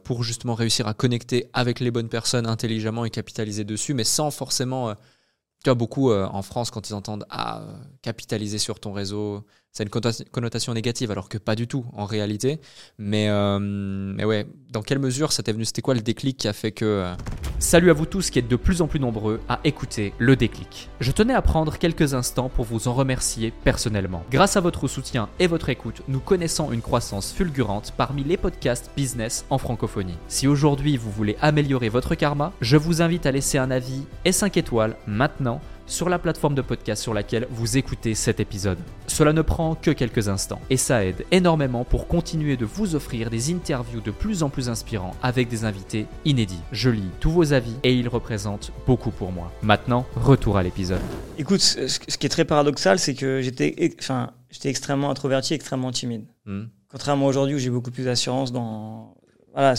pour 0.02 0.24
justement 0.24 0.54
réussir 0.54 0.86
à 0.86 0.92
connecter 0.92 1.48
avec 1.54 1.80
les 1.80 1.90
bonnes 1.90 2.10
personnes 2.10 2.46
intelligemment 2.46 3.06
et 3.06 3.10
capitaliser 3.10 3.64
dessus, 3.64 3.94
mais 3.94 4.04
sans 4.04 4.30
forcément... 4.30 4.92
tu 4.92 5.70
vois, 5.70 5.74
beaucoup 5.74 6.12
en 6.12 6.42
France, 6.42 6.70
quand 6.70 6.90
ils 6.90 6.94
entendent 6.94 7.24
ah, 7.30 7.62
capitaliser 8.02 8.58
sur 8.58 8.78
ton 8.78 8.92
réseau, 8.92 9.46
ça 9.76 9.82
a 9.82 9.84
une 9.84 9.90
connota- 9.90 10.24
connotation 10.30 10.72
négative, 10.72 11.10
alors 11.10 11.28
que 11.28 11.36
pas 11.36 11.56
du 11.56 11.66
tout 11.66 11.84
en 11.94 12.04
réalité. 12.04 12.60
Mais, 12.96 13.28
euh, 13.28 13.58
mais 13.58 14.24
ouais, 14.24 14.46
dans 14.70 14.82
quelle 14.82 15.00
mesure 15.00 15.32
ça 15.32 15.42
t'est 15.42 15.52
venu 15.52 15.64
C'était 15.64 15.82
quoi 15.82 15.94
le 15.94 16.00
déclic 16.00 16.36
qui 16.36 16.46
a 16.46 16.52
fait 16.52 16.70
que. 16.70 16.84
euh, 16.84 17.14
Salut 17.58 17.90
à 17.90 17.92
vous 17.92 18.06
tous 18.06 18.30
qui 18.30 18.38
êtes 18.38 18.46
de 18.46 18.56
plus 18.56 18.82
en 18.82 18.86
plus 18.86 19.00
nombreux 19.00 19.40
à 19.48 19.58
écouter 19.64 20.12
le 20.18 20.36
déclic. 20.36 20.90
Je 21.00 21.10
tenais 21.10 21.34
à 21.34 21.42
prendre 21.42 21.76
quelques 21.78 22.14
instants 22.14 22.48
pour 22.48 22.64
vous 22.66 22.86
en 22.88 22.94
remercier 22.94 23.52
personnellement. 23.64 24.22
Grâce 24.30 24.56
à 24.56 24.60
votre 24.60 24.86
soutien 24.86 25.28
et 25.40 25.46
votre 25.48 25.68
écoute, 25.70 26.02
nous 26.06 26.20
connaissons 26.20 26.70
une 26.70 26.82
croissance 26.82 27.32
fulgurante 27.32 27.92
parmi 27.96 28.22
les 28.22 28.36
podcasts 28.36 28.90
business 28.96 29.44
en 29.50 29.58
francophonie. 29.58 30.18
Si 30.28 30.46
aujourd'hui 30.46 30.96
vous 30.96 31.10
voulez 31.10 31.36
améliorer 31.40 31.88
votre 31.88 32.14
karma, 32.14 32.52
je 32.60 32.76
vous 32.76 33.02
invite 33.02 33.26
à 33.26 33.32
laisser 33.32 33.58
un 33.58 33.70
avis 33.72 34.02
et 34.24 34.32
5 34.32 34.56
étoiles 34.56 34.96
maintenant 35.08 35.60
sur 35.86 36.08
la 36.08 36.18
plateforme 36.18 36.54
de 36.54 36.62
podcast 36.62 37.02
sur 37.02 37.14
laquelle 37.14 37.46
vous 37.50 37.76
écoutez 37.76 38.14
cet 38.14 38.40
épisode. 38.40 38.78
Cela 39.06 39.32
ne 39.32 39.42
prend 39.42 39.74
que 39.74 39.90
quelques 39.90 40.28
instants 40.28 40.60
et 40.70 40.76
ça 40.76 41.04
aide 41.04 41.24
énormément 41.30 41.84
pour 41.84 42.08
continuer 42.08 42.56
de 42.56 42.64
vous 42.64 42.94
offrir 42.94 43.30
des 43.30 43.52
interviews 43.52 44.00
de 44.00 44.10
plus 44.10 44.42
en 44.42 44.48
plus 44.48 44.68
inspirants 44.68 45.14
avec 45.22 45.48
des 45.48 45.64
invités 45.64 46.06
inédits. 46.24 46.60
Je 46.72 46.90
lis 46.90 47.10
tous 47.20 47.30
vos 47.30 47.52
avis 47.52 47.74
et 47.82 47.94
ils 47.94 48.08
représentent 48.08 48.72
beaucoup 48.86 49.10
pour 49.10 49.32
moi. 49.32 49.52
Maintenant, 49.62 50.06
retour 50.16 50.56
à 50.56 50.62
l'épisode. 50.62 51.00
Écoute, 51.38 51.60
ce 51.60 51.98
qui 51.98 52.26
est 52.26 52.30
très 52.30 52.44
paradoxal, 52.44 52.98
c'est 52.98 53.14
que 53.14 53.40
j'étais 53.40 53.94
enfin, 54.00 54.30
j'étais 54.50 54.70
extrêmement 54.70 55.10
introverti, 55.10 55.54
extrêmement 55.54 55.90
timide. 55.90 56.24
hmm, 56.46 56.64
Contrairement 56.90 57.26
aujourd'hui 57.26 57.56
où 57.56 57.58
j'ai 57.58 57.70
beaucoup 57.70 57.90
plus 57.90 58.04
d'assurance 58.04 58.52
dans. 58.52 59.16
Voilà, 59.52 59.74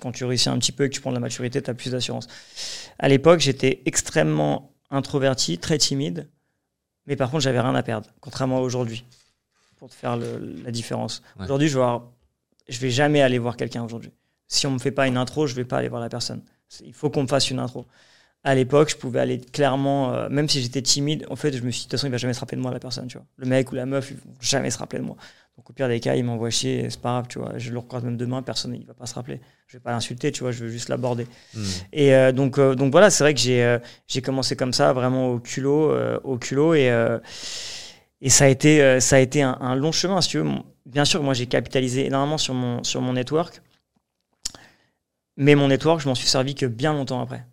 quand 0.00 0.12
tu 0.12 0.24
réussis 0.24 0.48
un 0.48 0.58
petit 0.58 0.72
peu 0.72 0.84
et 0.84 0.88
que 0.88 0.94
tu 0.94 1.00
prends 1.00 1.10
de 1.10 1.16
la 1.16 1.20
maturité, 1.20 1.62
tu 1.62 1.70
as 1.70 1.74
plus 1.74 1.92
d'assurance. 1.92 2.26
À 2.98 3.08
l'époque, 3.08 3.40
j'étais 3.40 3.82
extrêmement 3.86 4.71
introverti, 4.92 5.58
très 5.58 5.78
timide, 5.78 6.28
mais 7.06 7.16
par 7.16 7.30
contre, 7.30 7.42
j'avais 7.42 7.60
rien 7.60 7.74
à 7.74 7.82
perdre, 7.82 8.08
contrairement 8.20 8.58
à 8.58 8.60
aujourd'hui, 8.60 9.04
pour 9.78 9.88
te 9.88 9.94
faire 9.94 10.16
le- 10.16 10.62
la 10.64 10.70
différence. 10.70 11.22
Ouais. 11.38 11.44
Aujourd'hui, 11.44 11.68
je 11.68 11.78
vais, 11.78 11.84
je 12.68 12.78
vais 12.78 12.90
jamais 12.90 13.20
aller 13.22 13.38
voir 13.38 13.56
quelqu'un 13.56 13.82
aujourd'hui. 13.82 14.12
Si 14.46 14.66
on 14.66 14.70
me 14.70 14.78
fait 14.78 14.92
pas 14.92 15.08
une 15.08 15.16
intro, 15.16 15.46
je 15.46 15.54
vais 15.54 15.64
pas 15.64 15.78
aller 15.78 15.88
voir 15.88 16.00
la 16.00 16.08
personne. 16.08 16.42
Il 16.84 16.92
faut 16.94 17.10
qu'on 17.10 17.22
me 17.22 17.28
fasse 17.28 17.50
une 17.50 17.58
intro. 17.58 17.86
À 18.44 18.56
l'époque, 18.56 18.90
je 18.90 18.96
pouvais 18.96 19.20
aller 19.20 19.38
clairement, 19.40 20.12
euh, 20.12 20.28
même 20.28 20.48
si 20.48 20.60
j'étais 20.60 20.82
timide, 20.82 21.24
en 21.30 21.36
fait, 21.36 21.52
je 21.52 21.62
me 21.62 21.70
suis 21.70 21.82
dit, 21.82 21.86
de 21.86 21.90
toute 21.90 21.92
façon, 21.92 22.08
il 22.08 22.10
va 22.10 22.16
jamais 22.16 22.34
se 22.34 22.40
rappeler 22.40 22.56
de 22.56 22.62
moi, 22.62 22.72
la 22.72 22.80
personne, 22.80 23.06
tu 23.06 23.16
vois. 23.16 23.26
Le 23.36 23.46
mec 23.46 23.70
ou 23.70 23.76
la 23.76 23.86
meuf, 23.86 24.10
ils 24.10 24.16
vont 24.16 24.34
jamais 24.40 24.70
se 24.70 24.78
rappeler 24.78 24.98
de 24.98 25.04
moi. 25.04 25.16
Donc, 25.56 25.70
au 25.70 25.72
pire 25.72 25.86
des 25.86 26.00
cas, 26.00 26.16
il 26.16 26.24
m'envoie 26.24 26.50
chier, 26.50 26.88
c'est 26.90 27.00
pas 27.00 27.10
grave, 27.10 27.26
tu 27.28 27.38
vois. 27.38 27.52
Je 27.58 27.70
le 27.70 27.78
recroise 27.78 28.02
même 28.02 28.16
demain, 28.16 28.42
personne, 28.42 28.74
il 28.74 28.84
va 28.84 28.94
pas 28.94 29.06
se 29.06 29.14
rappeler. 29.14 29.40
Je 29.68 29.76
vais 29.76 29.80
pas 29.80 29.92
l'insulter, 29.92 30.32
tu 30.32 30.40
vois, 30.42 30.50
je 30.50 30.64
veux 30.64 30.70
juste 30.70 30.88
l'aborder. 30.88 31.28
hmm. 31.54 31.64
Et 31.92 32.14
euh, 32.14 32.32
donc, 32.32 32.58
euh, 32.58 32.74
donc 32.74 32.90
voilà, 32.90 33.10
c'est 33.10 33.22
vrai 33.22 33.32
que 33.32 33.40
j'ai 33.40 33.78
j'ai 34.08 34.22
commencé 34.22 34.56
comme 34.56 34.72
ça, 34.72 34.92
vraiment 34.92 35.28
au 35.30 35.38
culot, 35.38 35.94
au 36.24 36.36
culot, 36.38 36.74
et, 36.74 36.90
et 38.20 38.30
ça 38.30 38.46
a 38.46 38.48
été, 38.48 38.98
ça 38.98 39.16
a 39.16 39.18
été 39.20 39.42
un, 39.42 39.56
un 39.60 39.76
long 39.76 39.92
chemin, 39.92 40.20
si 40.20 40.30
tu 40.30 40.38
veux. 40.38 40.50
Bien 40.84 41.04
sûr, 41.04 41.22
moi, 41.22 41.32
j'ai 41.32 41.46
capitalisé 41.46 42.06
énormément 42.06 42.38
sur 42.38 42.54
mon, 42.54 42.82
sur 42.82 43.00
mon 43.02 43.12
network, 43.12 43.62
mais 45.36 45.54
mon 45.54 45.68
network, 45.68 46.00
je 46.00 46.08
m'en 46.08 46.16
suis 46.16 46.26
servi 46.26 46.56
que 46.56 46.66
bien 46.66 46.92
longtemps 46.92 47.20
après. 47.20 47.46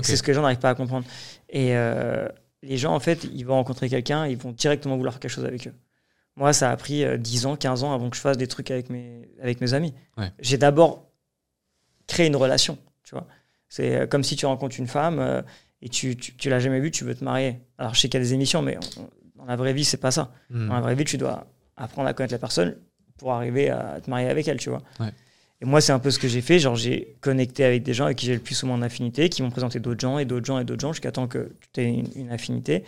C'est 0.00 0.16
ce 0.16 0.22
que 0.22 0.28
les 0.28 0.34
gens 0.34 0.42
n'arrivent 0.42 0.58
pas 0.58 0.70
à 0.70 0.74
comprendre. 0.74 1.06
Et 1.50 1.76
euh, 1.76 2.26
les 2.62 2.78
gens, 2.78 2.94
en 2.94 3.00
fait, 3.00 3.24
ils 3.24 3.44
vont 3.44 3.54
rencontrer 3.54 3.88
quelqu'un, 3.88 4.26
ils 4.26 4.38
vont 4.38 4.52
directement 4.52 4.96
vouloir 4.96 5.12
faire 5.14 5.20
quelque 5.20 5.30
chose 5.32 5.44
avec 5.44 5.66
eux. 5.66 5.74
Moi, 6.36 6.52
ça 6.54 6.70
a 6.70 6.76
pris 6.78 7.04
euh, 7.04 7.18
10 7.18 7.44
ans, 7.46 7.56
15 7.56 7.84
ans 7.84 7.92
avant 7.92 8.08
que 8.08 8.16
je 8.16 8.20
fasse 8.22 8.38
des 8.38 8.46
trucs 8.46 8.70
avec 8.70 8.88
mes, 8.88 9.28
avec 9.42 9.60
mes 9.60 9.74
amis. 9.74 9.92
Ouais. 10.16 10.30
J'ai 10.38 10.56
d'abord 10.56 11.10
créé 12.06 12.26
une 12.26 12.36
relation, 12.36 12.78
tu 13.02 13.14
vois. 13.14 13.26
C'est 13.68 13.96
euh, 13.96 14.06
comme 14.06 14.24
si 14.24 14.36
tu 14.36 14.46
rencontres 14.46 14.78
une 14.78 14.86
femme 14.86 15.18
euh, 15.18 15.42
et 15.82 15.88
tu, 15.90 16.16
tu, 16.16 16.34
tu 16.36 16.48
l'as 16.48 16.58
jamais 16.60 16.80
vue, 16.80 16.90
tu 16.90 17.04
veux 17.04 17.14
te 17.14 17.22
marier. 17.24 17.58
Alors, 17.76 17.94
je 17.94 18.00
sais 18.00 18.08
qu'il 18.08 18.18
y 18.18 18.22
a 18.22 18.24
des 18.24 18.32
émissions, 18.34 18.62
mais 18.62 18.78
on- 18.98 19.10
dans 19.40 19.44
la 19.46 19.56
vraie 19.56 19.72
vie, 19.72 19.84
c'est 19.84 19.96
pas 19.98 20.10
ça. 20.12 20.32
Hmm. 20.50 20.68
Dans 20.68 20.74
la 20.74 20.80
vraie 20.80 20.94
vie, 20.94 21.04
tu 21.04 21.18
dois 21.18 21.46
apprendre 21.76 22.08
à 22.08 22.14
connaître 22.14 22.32
la 22.32 22.38
personne 22.38 22.76
pour 23.18 23.32
arriver 23.32 23.70
à 23.70 24.00
te 24.00 24.08
marier 24.08 24.28
avec 24.28 24.46
elle, 24.48 24.58
tu 24.58 24.70
vois. 24.70 24.82
Ouais. 25.00 25.10
Et 25.62 25.64
moi, 25.64 25.80
c'est 25.80 25.92
un 25.92 26.00
peu 26.00 26.10
ce 26.10 26.18
que 26.18 26.26
j'ai 26.26 26.40
fait. 26.40 26.58
Genre, 26.58 26.74
j'ai 26.74 27.16
connecté 27.20 27.64
avec 27.64 27.84
des 27.84 27.94
gens 27.94 28.06
avec 28.06 28.18
qui 28.18 28.26
j'ai 28.26 28.34
le 28.34 28.40
plus 28.40 28.60
ou 28.64 28.66
moins 28.66 28.78
d'affinité, 28.78 29.28
qui 29.28 29.42
m'ont 29.42 29.50
présenté 29.50 29.78
d'autres 29.78 30.00
gens 30.00 30.18
et 30.18 30.24
d'autres 30.24 30.44
gens 30.44 30.58
et 30.58 30.64
d'autres 30.64 30.80
gens 30.80 30.92
jusqu'à 30.92 31.12
temps 31.12 31.28
que 31.28 31.52
tu 31.72 31.80
aies 31.80 31.88
une, 31.88 32.10
une 32.16 32.30
affinité. 32.32 32.82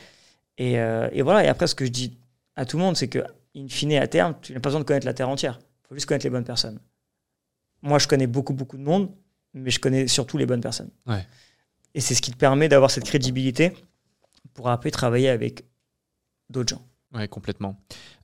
Et, 0.58 0.80
euh, 0.80 1.08
et 1.12 1.22
voilà. 1.22 1.44
Et 1.44 1.48
après, 1.48 1.68
ce 1.68 1.76
que 1.76 1.84
je 1.84 1.92
dis 1.92 2.18
à 2.56 2.66
tout 2.66 2.76
le 2.76 2.82
monde, 2.82 2.96
c'est 2.96 3.06
que, 3.06 3.20
in 3.56 3.68
fine, 3.68 3.92
à 3.92 4.08
terme, 4.08 4.34
tu 4.42 4.52
n'as 4.52 4.58
pas 4.58 4.70
besoin 4.70 4.80
de 4.80 4.84
connaître 4.84 5.06
la 5.06 5.14
Terre 5.14 5.28
entière. 5.28 5.60
Il 5.62 5.88
faut 5.88 5.94
juste 5.94 6.06
connaître 6.06 6.26
les 6.26 6.30
bonnes 6.30 6.44
personnes. 6.44 6.80
Moi, 7.80 8.00
je 8.00 8.08
connais 8.08 8.26
beaucoup, 8.26 8.54
beaucoup 8.54 8.76
de 8.76 8.82
monde, 8.82 9.08
mais 9.52 9.70
je 9.70 9.78
connais 9.78 10.08
surtout 10.08 10.36
les 10.36 10.46
bonnes 10.46 10.60
personnes. 10.60 10.90
Ouais. 11.06 11.24
Et 11.94 12.00
c'est 12.00 12.16
ce 12.16 12.22
qui 12.22 12.32
te 12.32 12.36
permet 12.36 12.68
d'avoir 12.68 12.90
cette 12.90 13.04
crédibilité 13.04 13.72
pour 14.52 14.68
après 14.68 14.90
travailler 14.90 15.28
avec 15.28 15.62
d'autres 16.50 16.74
gens. 16.74 16.84
Ouais, 17.12 17.28
complètement. 17.28 17.76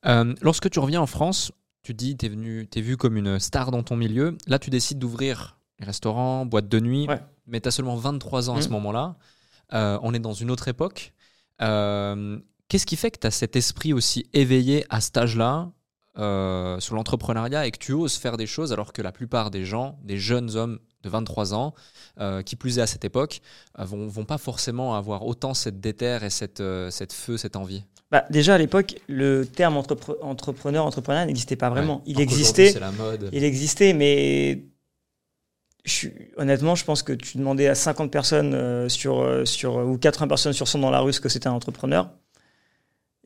Euh, 0.07 0.35
lorsque 0.41 0.69
tu 0.69 0.79
reviens 0.79 0.99
en 0.99 1.07
France, 1.07 1.53
tu 1.91 1.95
dis, 1.95 2.17
tu 2.17 2.25
es, 2.25 2.29
venu, 2.29 2.67
t'es 2.67 2.81
vu 2.81 2.97
comme 2.97 3.17
une 3.17 3.39
star 3.39 3.71
dans 3.71 3.83
ton 3.83 3.95
milieu. 3.95 4.37
Là, 4.47 4.59
tu 4.59 4.69
décides 4.69 4.99
d'ouvrir 4.99 5.57
les 5.79 5.85
restaurants, 5.85 6.45
boîtes 6.45 6.67
de 6.69 6.79
nuit, 6.79 7.07
Ouais. 7.07 7.19
mais 7.47 7.59
tu 7.61 7.67
as 7.67 7.71
seulement 7.71 7.95
23 7.95 8.49
ans 8.49 8.55
à 8.57 8.61
ce 8.61 8.67
Mhm. 8.67 8.73
moment-là. 8.73 9.15
Euh, 9.73 9.97
on 10.03 10.13
est 10.13 10.19
dans 10.19 10.33
une 10.33 10.51
autre 10.51 10.67
époque. 10.67 11.13
Euh, 11.61 12.39
Qu'est-ce 12.67 12.85
qui 12.85 12.95
fait 12.95 13.11
que 13.11 13.19
tu 13.19 13.27
as 13.27 13.31
cet 13.31 13.57
esprit 13.57 13.91
aussi 13.91 14.27
éveillé 14.33 14.85
à 14.89 15.01
cet 15.01 15.17
âge-là 15.17 15.71
euh, 16.17 16.79
sur 16.79 16.95
l'entrepreneuriat 16.95 17.67
et 17.67 17.71
que 17.71 17.77
tu 17.77 17.91
oses 17.93 18.15
faire 18.15 18.37
des 18.37 18.45
choses 18.45 18.71
alors 18.73 18.93
que 18.93 19.01
la 19.01 19.11
plupart 19.11 19.49
des 19.51 19.65
gens, 19.65 19.97
des 20.03 20.17
jeunes 20.17 20.55
hommes 20.55 20.79
de 21.03 21.09
23 21.09 21.53
ans, 21.53 21.73
qui 22.45 22.55
plus 22.55 22.77
est 22.77 22.81
à 22.81 22.87
cette 22.87 23.03
époque, 23.05 23.41
vont, 23.77 24.07
vont 24.07 24.23
pas 24.25 24.37
forcément 24.37 24.95
avoir 24.95 25.25
autant 25.25 25.53
cette 25.53 25.79
déterre 25.81 26.23
et 26.23 26.29
cette, 26.29 26.61
cette 26.91 27.11
feu, 27.13 27.35
cette 27.37 27.55
envie? 27.55 27.83
Bah, 28.11 28.25
déjà 28.29 28.55
à 28.55 28.57
l'époque, 28.57 28.95
le 29.07 29.45
terme 29.45 29.77
entrepre- 29.77 30.17
entrepreneur, 30.21 30.85
entrepreneur 30.85 31.25
n'existait 31.25 31.55
pas 31.55 31.69
vraiment. 31.69 31.97
Ouais. 31.97 32.03
Il 32.07 32.19
existait, 32.19 32.73
la 32.79 32.91
mode. 32.91 33.29
il 33.31 33.43
existait, 33.45 33.93
mais 33.93 34.63
je 35.85 35.91
suis- 35.91 36.13
honnêtement, 36.37 36.75
je 36.75 36.83
pense 36.85 37.03
que 37.03 37.13
tu 37.13 37.37
demandais 37.37 37.67
à 37.67 37.75
50 37.75 38.11
personnes 38.11 38.53
euh, 38.53 38.89
sur, 38.89 39.21
euh, 39.21 39.45
sur, 39.45 39.75
ou 39.77 39.97
80 39.97 40.27
personnes 40.27 40.53
sur 40.53 40.67
100 40.67 40.79
dans 40.79 40.91
la 40.91 40.99
rue 40.99 41.13
ce 41.13 41.21
que 41.21 41.29
c'était 41.29 41.47
un 41.47 41.53
entrepreneur. 41.53 42.09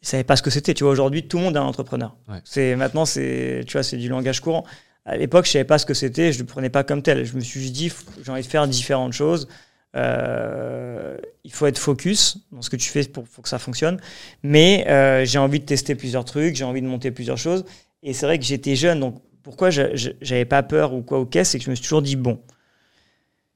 Ils 0.03 0.07
savaient 0.07 0.23
pas 0.23 0.35
ce 0.35 0.43
que 0.43 0.51
c'était. 0.51 0.75
Tu 0.75 0.83
vois, 0.83 0.93
aujourd'hui, 0.93 1.27
tout 1.27 1.37
le 1.37 1.43
monde 1.45 1.55
est 1.55 1.59
un 1.59 1.63
entrepreneur. 1.63 2.15
Ouais. 2.29 2.37
C'est 2.45 2.75
maintenant, 2.75 3.05
c'est, 3.05 3.63
tu 3.67 3.73
vois, 3.73 3.81
c'est 3.83 3.97
du 3.97 4.07
langage 4.07 4.39
courant. 4.39 4.63
À 5.03 5.17
l'époque, 5.17 5.45
je 5.45 5.51
savais 5.51 5.65
pas 5.65 5.79
ce 5.79 5.85
que 5.87 5.95
c'était. 5.95 6.31
Je 6.31 6.39
le 6.39 6.45
prenais 6.45 6.69
pas 6.69 6.83
comme 6.83 7.01
tel. 7.01 7.25
Je 7.25 7.35
me 7.35 7.41
suis 7.41 7.71
dit, 7.71 7.91
j'ai 8.23 8.31
envie 8.31 8.41
de 8.43 8.47
faire 8.47 8.67
différentes 8.67 9.13
choses. 9.13 9.47
Euh, 9.95 11.17
il 11.43 11.51
faut 11.53 11.67
être 11.67 11.77
focus 11.77 12.38
dans 12.51 12.62
ce 12.62 12.69
que 12.69 12.75
tu 12.75 12.89
fais 12.89 13.03
pour, 13.03 13.23
que 13.41 13.49
ça 13.49 13.60
fonctionne. 13.60 13.99
Mais 14.43 14.86
euh, 14.89 15.25
j'ai 15.25 15.39
envie 15.39 15.60
de 15.60 15.65
tester 15.65 15.95
plusieurs 15.95 16.25
trucs, 16.25 16.55
j'ai 16.55 16.65
envie 16.65 16.81
de 16.81 16.88
monter 16.88 17.12
plusieurs 17.12 17.38
choses. 17.38 17.65
Et 18.03 18.13
c'est 18.13 18.25
vrai 18.25 18.38
que 18.39 18.45
j'étais 18.45 18.75
jeune, 18.75 18.99
donc 18.99 19.21
pourquoi 19.43 19.69
je- 19.69 19.95
je- 19.95 20.12
j'avais 20.21 20.45
pas 20.45 20.63
peur 20.63 20.93
ou 20.93 21.01
quoi 21.01 21.25
qu'est, 21.25 21.43
c'est 21.43 21.60
que 21.60 21.65
je 21.65 21.69
me 21.69 21.75
suis 21.75 21.84
toujours 21.84 22.01
dit 22.01 22.15
bon, 22.15 22.39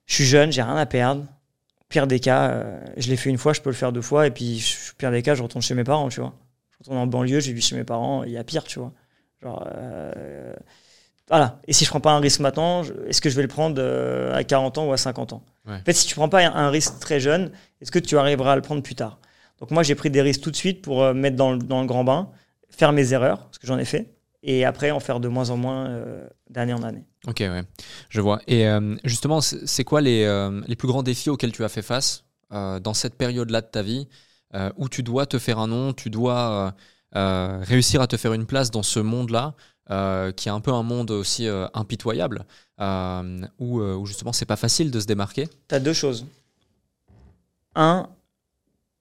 je 0.06 0.16
suis 0.16 0.26
jeune, 0.26 0.52
j'ai 0.52 0.62
rien 0.62 0.76
à 0.78 0.86
perdre. 0.86 1.26
Pire 1.90 2.08
des 2.08 2.20
cas, 2.20 2.52
euh, 2.52 2.80
je 2.98 3.10
l'ai 3.10 3.18
fait 3.18 3.30
une 3.30 3.38
fois, 3.38 3.54
je 3.54 3.62
peux 3.62 3.70
le 3.70 3.76
faire 3.76 3.92
deux 3.92 4.02
fois, 4.02 4.28
et 4.28 4.32
puis 4.32 4.60
je- 4.60 4.94
pire 4.98 5.12
des 5.12 5.22
cas, 5.24 5.36
je 5.36 5.44
retourne 5.44 5.62
chez 5.62 5.74
mes 5.76 5.84
parents, 5.84 6.10
tu 6.10 6.20
vois. 6.22 6.34
Je 6.74 6.78
retourne 6.80 6.98
en 6.98 7.08
banlieue, 7.08 7.40
j'ai 7.40 7.54
vu 7.54 7.62
chez 7.62 7.76
mes 7.76 7.84
parents, 7.84 8.24
il 8.24 8.32
y 8.32 8.38
a 8.38 8.44
pire, 8.44 8.64
tu 8.64 8.80
vois. 8.80 8.94
Voilà. 11.28 11.60
Et 11.68 11.74
si 11.74 11.86
je 11.86 11.90
prends 11.90 12.00
pas 12.00 12.12
un 12.12 12.20
risque 12.20 12.40
maintenant, 12.40 12.84
je- 12.84 12.94
est-ce 13.08 13.22
que 13.22 13.30
je 13.30 13.36
vais 13.36 13.44
le 13.44 13.48
prendre 13.48 13.80
à 14.34 14.44
40 14.44 14.78
ans 14.80 14.88
ou 14.88 14.94
à 14.94 14.98
50 14.98 15.34
ans? 15.34 15.44
Ouais. 15.70 15.76
En 15.76 15.84
fait, 15.84 15.94
si 15.94 16.08
tu 16.08 16.16
prends 16.16 16.30
pas 16.30 16.44
un, 16.44 16.70
risque 16.70 17.00
très 17.00 17.20
jeune, 17.20 17.52
est-ce 17.80 17.92
que 17.92 18.00
tu 18.00 18.18
arriveras 18.18 18.54
à 18.54 18.56
le 18.56 18.62
prendre 18.62 18.82
plus 18.82 18.96
tard? 18.96 19.20
Donc 19.60 19.72
moi, 19.72 19.84
j'ai 19.84 19.96
pris 19.96 20.10
des 20.10 20.22
risques 20.22 20.42
tout 20.42 20.52
de 20.52 20.56
suite 20.56 20.82
pour 20.82 21.04
euh, 21.04 21.14
mettre 21.14 21.36
dans 21.36 21.52
le, 21.52 21.60
dans 21.60 21.82
le 21.82 21.88
grand 21.88 22.04
bain, 22.04 22.30
faire 22.70 22.92
mes 22.92 23.14
erreurs, 23.14 23.46
parce 23.46 23.60
que 23.60 23.68
j'en 23.68 23.78
ai 23.78 23.86
fait, 23.86 24.16
et 24.42 24.66
après 24.66 24.92
en 24.92 25.00
faire 25.00 25.20
de 25.20 25.28
moins 25.28 25.52
en 25.52 25.58
moins 25.58 25.88
euh, 25.88 26.28
d'année 26.50 26.74
en 26.74 26.82
année. 26.82 27.06
Ok, 27.28 27.40
ouais, 27.42 27.64
je 28.10 28.22
vois. 28.22 28.42
Et 28.48 28.68
euh, 28.68 28.96
justement, 29.04 29.42
c'est 29.42 29.84
quoi 29.84 30.02
les, 30.02 30.26
les 30.68 30.76
plus 30.76 30.88
grands 30.88 31.04
défis 31.04 31.30
auxquels 31.30 31.52
tu 31.52 31.64
as 31.64 31.70
fait 31.70 31.82
face 31.82 32.26
dans 32.50 32.94
cette 32.96 33.16
période-là 33.16 33.62
de 33.62 33.68
ta 33.68 33.84
vie 33.84 34.08
où 34.78 34.90
tu 34.90 35.04
dois 35.04 35.28
te 35.28 35.38
faire 35.38 35.60
un 35.60 35.68
nom, 35.68 35.94
tu 35.94 36.10
dois 36.10 36.74
réussir 37.14 38.02
à 38.02 38.08
te 38.08 38.18
faire 38.18 38.34
une 38.34 38.46
place 38.46 38.72
dans 38.72 38.82
ce 38.82 39.00
monde-là, 39.00 39.54
euh, 39.92 40.32
qui 40.32 40.50
est 40.50 40.52
un 40.52 40.60
peu 40.60 40.72
un 40.72 40.84
monde 40.84 41.10
aussi 41.10 41.48
euh, 41.48 41.66
impitoyable, 41.74 42.46
euh, 42.80 43.42
où, 43.58 43.82
où 43.82 44.06
justement 44.06 44.32
c'est 44.32 44.46
pas 44.46 44.56
facile 44.56 44.92
de 44.92 45.00
se 45.00 45.08
démarquer. 45.08 45.48
Tu 45.68 45.74
as 45.74 45.80
deux 45.80 45.94
choses. 45.94 46.28
Un, 47.74 48.08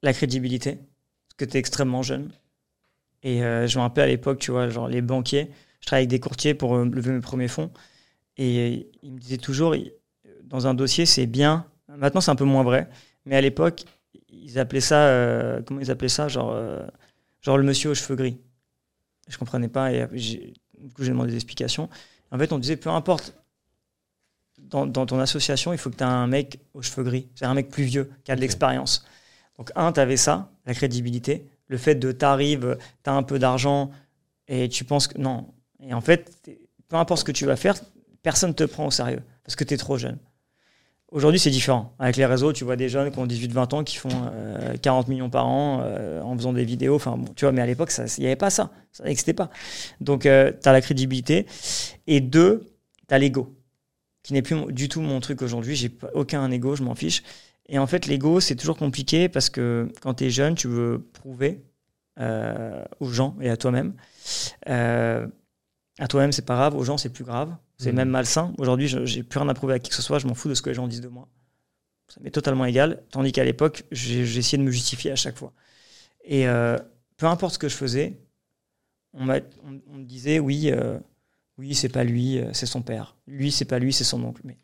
la 0.02 0.14
crédibilité, 0.14 0.76
parce 0.76 1.36
que 1.36 1.44
tu 1.44 1.56
es 1.56 1.60
extrêmement 1.60 2.02
jeune. 2.02 2.30
Et 3.22 3.40
je 3.40 3.76
me 3.76 3.82
rappelle 3.82 4.04
à 4.04 4.06
l'époque, 4.06 4.38
tu 4.38 4.50
vois, 4.50 4.70
genre 4.70 4.88
les 4.88 5.02
banquiers, 5.02 5.50
je 5.80 5.86
travaillais 5.86 6.04
avec 6.04 6.10
des 6.10 6.20
courtiers 6.20 6.54
pour 6.54 6.78
lever 6.78 7.10
mes 7.10 7.20
premiers 7.20 7.48
fonds. 7.48 7.70
Et 8.36 8.88
ils 9.02 9.12
me 9.12 9.18
disaient 9.18 9.38
toujours, 9.38 9.74
dans 10.44 10.68
un 10.68 10.74
dossier, 10.74 11.04
c'est 11.04 11.26
bien. 11.26 11.66
Maintenant, 11.88 12.20
c'est 12.20 12.30
un 12.30 12.36
peu 12.36 12.44
moins 12.44 12.62
vrai. 12.62 12.88
Mais 13.26 13.36
à 13.36 13.40
l'époque, 13.40 13.84
ils 14.30 14.58
appelaient 14.58 14.80
ça. 14.80 15.58
comment 15.66 15.80
ils 15.80 15.90
appelaient 15.90 16.08
ça 16.08 16.28
genre, 16.28 16.56
genre 17.42 17.58
le 17.58 17.64
monsieur 17.64 17.90
aux 17.90 17.94
cheveux 17.94 18.16
gris. 18.16 18.38
Je 19.26 19.36
comprenais 19.36 19.68
pas. 19.68 19.92
Et 19.92 20.06
du 20.82 20.92
coup, 20.94 21.04
j'ai 21.04 21.10
demandé 21.10 21.30
des 21.30 21.36
explications. 21.36 21.88
En 22.30 22.38
fait, 22.38 22.52
on 22.52 22.58
disait 22.58 22.76
peu 22.76 22.90
importe. 22.90 23.34
Dans, 24.58 24.86
dans 24.86 25.06
ton 25.06 25.20
association, 25.20 25.72
il 25.72 25.78
faut 25.78 25.88
que 25.88 25.94
tu 25.96 26.02
aies 26.02 26.06
un 26.06 26.26
mec 26.26 26.58
aux 26.74 26.82
cheveux 26.82 27.04
gris. 27.04 27.28
C'est 27.36 27.44
un 27.44 27.54
mec 27.54 27.70
plus 27.70 27.84
vieux, 27.84 28.10
qui 28.24 28.32
a 28.32 28.36
de 28.36 28.40
l'expérience. 28.40 29.04
Donc, 29.56 29.70
un, 29.76 29.92
tu 29.92 30.00
avais 30.00 30.16
ça, 30.16 30.50
la 30.66 30.74
crédibilité. 30.74 31.46
Le 31.68 31.78
fait 31.78 31.94
de 31.94 32.10
t'arrives, 32.10 32.76
tu 33.04 33.10
as 33.10 33.12
un 33.12 33.22
peu 33.22 33.38
d'argent 33.38 33.92
et 34.48 34.68
tu 34.68 34.84
penses 34.84 35.06
que. 35.06 35.18
Non. 35.18 35.46
Et 35.80 35.94
en 35.94 36.00
fait, 36.00 36.50
peu 36.88 36.96
importe 36.96 37.20
ce 37.20 37.24
que 37.24 37.32
tu 37.32 37.46
vas 37.46 37.56
faire, 37.56 37.76
personne 38.22 38.50
ne 38.50 38.54
te 38.54 38.64
prend 38.64 38.86
au 38.86 38.90
sérieux 38.90 39.22
parce 39.44 39.54
que 39.54 39.64
tu 39.64 39.74
es 39.74 39.76
trop 39.76 39.96
jeune. 39.96 40.18
Aujourd'hui, 41.10 41.40
c'est 41.40 41.50
différent. 41.50 41.94
Avec 41.98 42.16
les 42.16 42.26
réseaux, 42.26 42.52
tu 42.52 42.64
vois 42.64 42.76
des 42.76 42.90
jeunes 42.90 43.10
qui 43.10 43.18
ont 43.18 43.26
18-20 43.26 43.74
ans 43.74 43.84
qui 43.84 43.96
font 43.96 44.10
euh, 44.12 44.76
40 44.76 45.08
millions 45.08 45.30
par 45.30 45.46
an 45.46 45.80
euh, 45.82 46.20
en 46.20 46.36
faisant 46.36 46.52
des 46.52 46.64
vidéos. 46.64 46.96
Enfin, 46.96 47.16
bon, 47.16 47.32
tu 47.34 47.44
vois, 47.46 47.52
mais 47.52 47.62
à 47.62 47.66
l'époque, 47.66 47.90
il 47.96 48.20
n'y 48.20 48.26
avait 48.26 48.36
pas 48.36 48.50
ça. 48.50 48.70
Ça 48.92 49.04
n'existait 49.04 49.32
pas. 49.32 49.50
Donc, 50.00 50.22
tu 50.22 50.28
as 50.28 50.72
la 50.72 50.80
crédibilité. 50.82 51.46
Et 52.06 52.20
deux, 52.20 52.68
tu 53.08 53.14
as 53.14 53.18
l'ego, 53.18 53.56
qui 54.22 54.34
n'est 54.34 54.42
plus 54.42 54.56
du 54.70 54.88
tout 54.88 55.00
mon 55.00 55.20
truc 55.20 55.40
aujourd'hui. 55.40 55.76
J'ai 55.76 55.90
aucun 56.12 56.50
ego, 56.50 56.76
je 56.76 56.82
m'en 56.82 56.94
fiche. 56.94 57.22
Et 57.68 57.78
en 57.78 57.86
fait, 57.86 58.06
l'ego, 58.06 58.40
c'est 58.40 58.56
toujours 58.56 58.76
compliqué 58.76 59.28
parce 59.28 59.50
que 59.50 59.90
quand 60.02 60.14
tu 60.14 60.24
es 60.24 60.30
jeune, 60.30 60.54
tu 60.54 60.68
veux 60.68 61.06
prouver 61.12 61.62
euh, 62.20 62.84
aux 63.00 63.08
gens 63.08 63.36
et 63.40 63.48
à 63.48 63.56
toi-même. 63.56 63.94
À 65.98 66.06
toi-même, 66.08 66.32
c'est 66.32 66.44
pas 66.44 66.54
grave. 66.54 66.76
Aux 66.76 66.84
gens, 66.84 66.96
c'est 66.96 67.08
plus 67.12 67.24
grave. 67.24 67.54
C'est 67.78 67.90
Mhm. 67.90 67.96
même 67.96 68.08
malsain. 68.10 68.52
Aujourd'hui, 68.58 68.88
je- 68.88 69.04
j'ai 69.04 69.22
plus 69.22 69.38
rien 69.38 69.48
à 69.48 69.54
prouver 69.54 69.74
à 69.74 69.78
qui 69.78 69.90
que 69.90 69.96
ce 69.96 70.02
soit. 70.02 70.18
Je 70.18 70.26
m'en 70.26 70.34
fous 70.34 70.48
de 70.48 70.54
ce 70.54 70.62
que 70.62 70.70
les 70.70 70.74
gens 70.74 70.86
disent 70.88 71.00
de 71.00 71.08
moi. 71.08 71.28
Ça 72.08 72.20
m'est 72.22 72.30
totalement 72.30 72.64
égal. 72.64 73.02
Tandis 73.10 73.32
qu'à 73.32 73.44
l'époque, 73.44 73.84
j'ai 73.90 74.20
essayé 74.38 74.58
de 74.58 74.62
me 74.62 74.70
justifier 74.70 75.10
à 75.10 75.16
chaque 75.16 75.36
fois. 75.36 75.52
Et 76.24 76.48
euh, 76.48 76.78
peu 77.16 77.26
importe 77.26 77.54
ce 77.54 77.58
que 77.58 77.68
je 77.68 77.76
faisais, 77.76 78.18
on, 79.12 79.24
m'a- 79.24 79.40
on- 79.64 79.80
on 79.92 79.96
me 79.98 80.04
disait 80.04 80.38
oui, 80.38 80.70
euh, 80.70 80.98
oui, 81.58 81.74
c'est 81.74 81.88
pas 81.88 82.04
lui, 82.04 82.38
euh, 82.38 82.52
c'est 82.52 82.66
son 82.66 82.82
père. 82.82 83.16
Lui, 83.26 83.50
c'est 83.50 83.64
pas 83.64 83.78
lui, 83.78 83.92
c'est 83.92 84.04
son 84.04 84.22
oncle. 84.24 84.42
Mais 84.44 84.56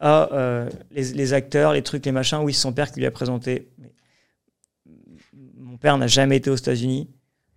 ah, 0.00 0.28
euh, 0.32 0.68
les, 0.90 1.12
les 1.12 1.32
acteurs, 1.32 1.72
les 1.72 1.82
trucs, 1.82 2.04
les 2.04 2.12
machins, 2.12 2.38
oui, 2.42 2.52
c'est 2.52 2.60
son 2.60 2.72
père 2.72 2.90
qui 2.90 2.98
lui 3.00 3.06
a 3.06 3.10
présenté. 3.10 3.68
Mais 3.78 3.92
mon 5.56 5.76
père 5.78 5.96
n'a 5.98 6.06
jamais 6.08 6.36
été 6.36 6.50
aux 6.50 6.56
États-Unis 6.56 7.08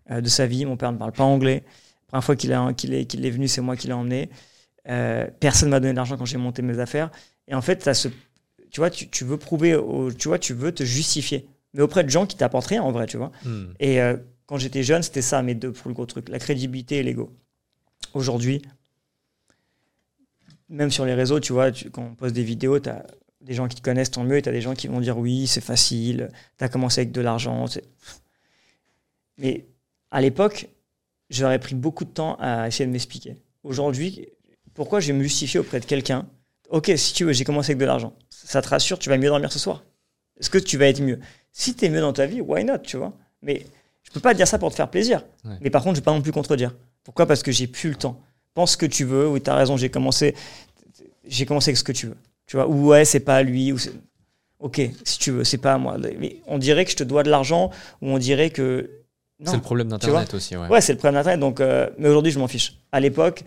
de 0.09 0.29
sa 0.29 0.45
vie. 0.45 0.65
Mon 0.65 0.77
père 0.77 0.91
ne 0.91 0.97
parle 0.97 1.11
pas 1.11 1.23
anglais. 1.23 1.63
Première 2.07 2.23
fois 2.23 2.35
qu'il 2.35 2.51
est, 2.51 3.29
venu, 3.29 3.47
c'est 3.47 3.61
moi 3.61 3.75
qui 3.75 3.87
l'ai 3.87 3.93
emmené. 3.93 4.29
Euh, 4.89 5.27
personne 5.39 5.69
m'a 5.69 5.79
donné 5.79 5.93
d'argent 5.93 6.17
quand 6.17 6.25
j'ai 6.25 6.37
monté 6.37 6.61
mes 6.61 6.79
affaires. 6.79 7.11
Et 7.47 7.53
en 7.55 7.61
fait, 7.61 7.93
ce, 7.93 8.07
tu 8.71 8.79
vois, 8.79 8.89
tu, 8.89 9.09
tu 9.09 9.25
veux 9.25 9.37
prouver, 9.37 9.75
au- 9.75 10.11
tu 10.11 10.27
vois, 10.29 10.39
tu 10.39 10.53
veux 10.53 10.71
te 10.71 10.83
justifier, 10.83 11.47
mais 11.73 11.81
auprès 11.81 12.03
de 12.03 12.09
gens 12.09 12.25
qui 12.25 12.37
t'apportent 12.37 12.67
rien 12.67 12.81
en 12.81 12.91
vrai, 12.91 13.05
tu 13.07 13.17
vois. 13.17 13.31
Hmm. 13.43 13.65
Et 13.79 14.01
euh, 14.01 14.15
quand 14.45 14.57
j'étais 14.57 14.83
jeune, 14.83 15.03
c'était 15.03 15.21
ça 15.21 15.41
mes 15.41 15.55
deux 15.55 15.73
pour 15.73 15.89
le 15.89 15.93
gros 15.93 16.05
truc, 16.05 16.29
la 16.29 16.39
crédibilité 16.39 16.97
et 16.97 17.03
l'ego. 17.03 17.33
Aujourd'hui, 18.13 18.61
même 20.69 20.91
sur 20.91 21.05
les 21.05 21.13
réseaux, 21.13 21.39
tu 21.41 21.51
vois, 21.53 21.71
tu- 21.71 21.89
quand 21.89 22.03
on 22.03 22.15
poste 22.15 22.35
des 22.35 22.43
vidéos, 22.43 22.79
tu 22.79 22.89
as 22.89 23.05
des 23.41 23.53
gens 23.53 23.67
qui 23.67 23.75
te 23.75 23.81
connaissent, 23.81 24.11
tant 24.11 24.23
mieux, 24.23 24.37
et 24.37 24.41
tu 24.41 24.49
as 24.49 24.53
des 24.53 24.61
gens 24.61 24.73
qui 24.73 24.87
vont 24.87 24.99
dire 25.01 25.17
oui, 25.17 25.47
c'est 25.47 25.61
facile, 25.61 26.29
tu 26.57 26.63
as 26.63 26.69
commencé 26.69 27.01
avec 27.01 27.11
de 27.11 27.21
l'argent. 27.21 27.65
Mais 29.37 29.65
à 30.11 30.21
l'époque, 30.21 30.67
j'aurais 31.29 31.59
pris 31.59 31.75
beaucoup 31.75 32.05
de 32.05 32.09
temps 32.09 32.37
à 32.39 32.67
essayer 32.67 32.85
de 32.85 32.91
m'expliquer. 32.91 33.37
Aujourd'hui, 33.63 34.27
pourquoi 34.73 34.99
je 34.99 35.07
vais 35.07 35.13
me 35.13 35.23
justifier 35.23 35.59
auprès 35.59 35.79
de 35.79 35.85
quelqu'un 35.85 36.27
Ok, 36.69 36.91
si 36.97 37.13
tu 37.13 37.23
veux, 37.23 37.33
j'ai 37.33 37.43
commencé 37.43 37.71
avec 37.71 37.79
de 37.79 37.85
l'argent. 37.85 38.13
Ça 38.29 38.61
te 38.61 38.67
rassure, 38.67 38.99
tu 38.99 39.09
vas 39.09 39.17
mieux 39.17 39.29
dormir 39.29 39.51
ce 39.51 39.59
soir. 39.59 39.83
Est-ce 40.39 40.49
que 40.49 40.57
tu 40.57 40.77
vas 40.77 40.87
être 40.87 41.01
mieux? 41.01 41.19
Si 41.51 41.73
tu 41.75 41.85
es 41.85 41.89
mieux 41.89 42.01
dans 42.01 42.13
ta 42.13 42.25
vie, 42.25 42.41
why 42.41 42.63
not, 42.63 42.79
tu 42.79 42.97
vois? 42.97 43.13
Mais 43.41 43.65
je 44.03 44.11
peux 44.11 44.19
pas 44.19 44.33
dire 44.33 44.47
ça 44.47 44.59
pour 44.59 44.69
te 44.69 44.75
faire 44.75 44.89
plaisir. 44.89 45.23
Ouais. 45.43 45.55
Mais 45.61 45.69
par 45.69 45.83
contre, 45.83 45.95
je 45.95 46.01
vais 46.01 46.05
pas 46.05 46.13
non 46.13 46.21
plus 46.21 46.31
contredire. 46.31 46.75
Pourquoi? 47.03 47.25
Parce 47.25 47.41
que 47.41 47.51
j'ai 47.51 47.67
plus 47.67 47.89
le 47.89 47.95
temps. 47.95 48.21
Pense 48.53 48.73
ce 48.73 48.77
que 48.77 48.85
tu 48.85 49.05
veux. 49.05 49.27
Oui, 49.27 49.41
tu 49.41 49.49
as 49.49 49.55
raison, 49.55 49.77
j'ai 49.77 49.89
commencé, 49.89 50.35
j'ai 51.25 51.45
commencé 51.45 51.69
avec 51.69 51.77
ce 51.77 51.83
que 51.83 51.91
tu 51.91 52.07
veux. 52.07 52.17
Tu 52.45 52.57
vois 52.57 52.67
Ou 52.67 52.87
ouais, 52.87 53.05
c'est 53.05 53.19
pas 53.19 53.37
à 53.37 53.43
lui. 53.43 53.71
Ou 53.71 53.77
ok, 54.59 54.81
si 55.03 55.19
tu 55.19 55.31
veux, 55.31 55.43
c'est 55.43 55.57
pas 55.57 55.73
à 55.73 55.77
moi. 55.77 55.97
Mais 56.19 56.37
on 56.47 56.57
dirait 56.57 56.85
que 56.85 56.91
je 56.91 56.97
te 56.97 57.03
dois 57.03 57.23
de 57.23 57.29
l'argent 57.29 57.71
ou 58.01 58.09
on 58.09 58.17
dirait 58.17 58.49
que. 58.49 58.89
C'est 59.45 59.55
le 59.55 59.61
problème 59.61 59.87
d'Internet 59.87 60.33
aussi, 60.33 60.55
ouais. 60.57 60.67
Ouais, 60.67 60.81
c'est 60.81 60.93
le 60.93 60.97
problème 60.97 61.15
d'Internet. 61.15 61.39
Donc, 61.39 61.59
euh, 61.59 61.89
mais 61.97 62.09
aujourd'hui, 62.09 62.31
je 62.31 62.39
m'en 62.39 62.47
fiche. 62.47 62.77
À 62.91 62.99
l'époque, 62.99 63.43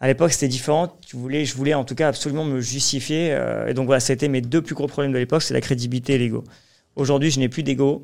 à 0.00 0.06
l'époque, 0.06 0.32
c'était 0.32 0.48
différent. 0.48 0.96
Tu 1.06 1.16
voulais, 1.16 1.44
je 1.44 1.54
voulais 1.54 1.74
en 1.74 1.84
tout 1.84 1.94
cas 1.94 2.08
absolument 2.08 2.44
me 2.44 2.60
justifier. 2.60 3.32
euh, 3.32 3.66
et 3.68 3.74
donc 3.74 3.86
voilà, 3.86 4.00
c'était 4.00 4.28
mes 4.28 4.40
deux 4.40 4.62
plus 4.62 4.74
gros 4.74 4.86
problèmes 4.86 5.12
de 5.12 5.18
l'époque, 5.18 5.42
c'est 5.42 5.54
la 5.54 5.60
crédibilité 5.60 6.14
et 6.14 6.18
l'ego. 6.18 6.44
Aujourd'hui, 6.96 7.30
je 7.30 7.38
n'ai 7.40 7.48
plus 7.48 7.62
d'ego. 7.62 8.02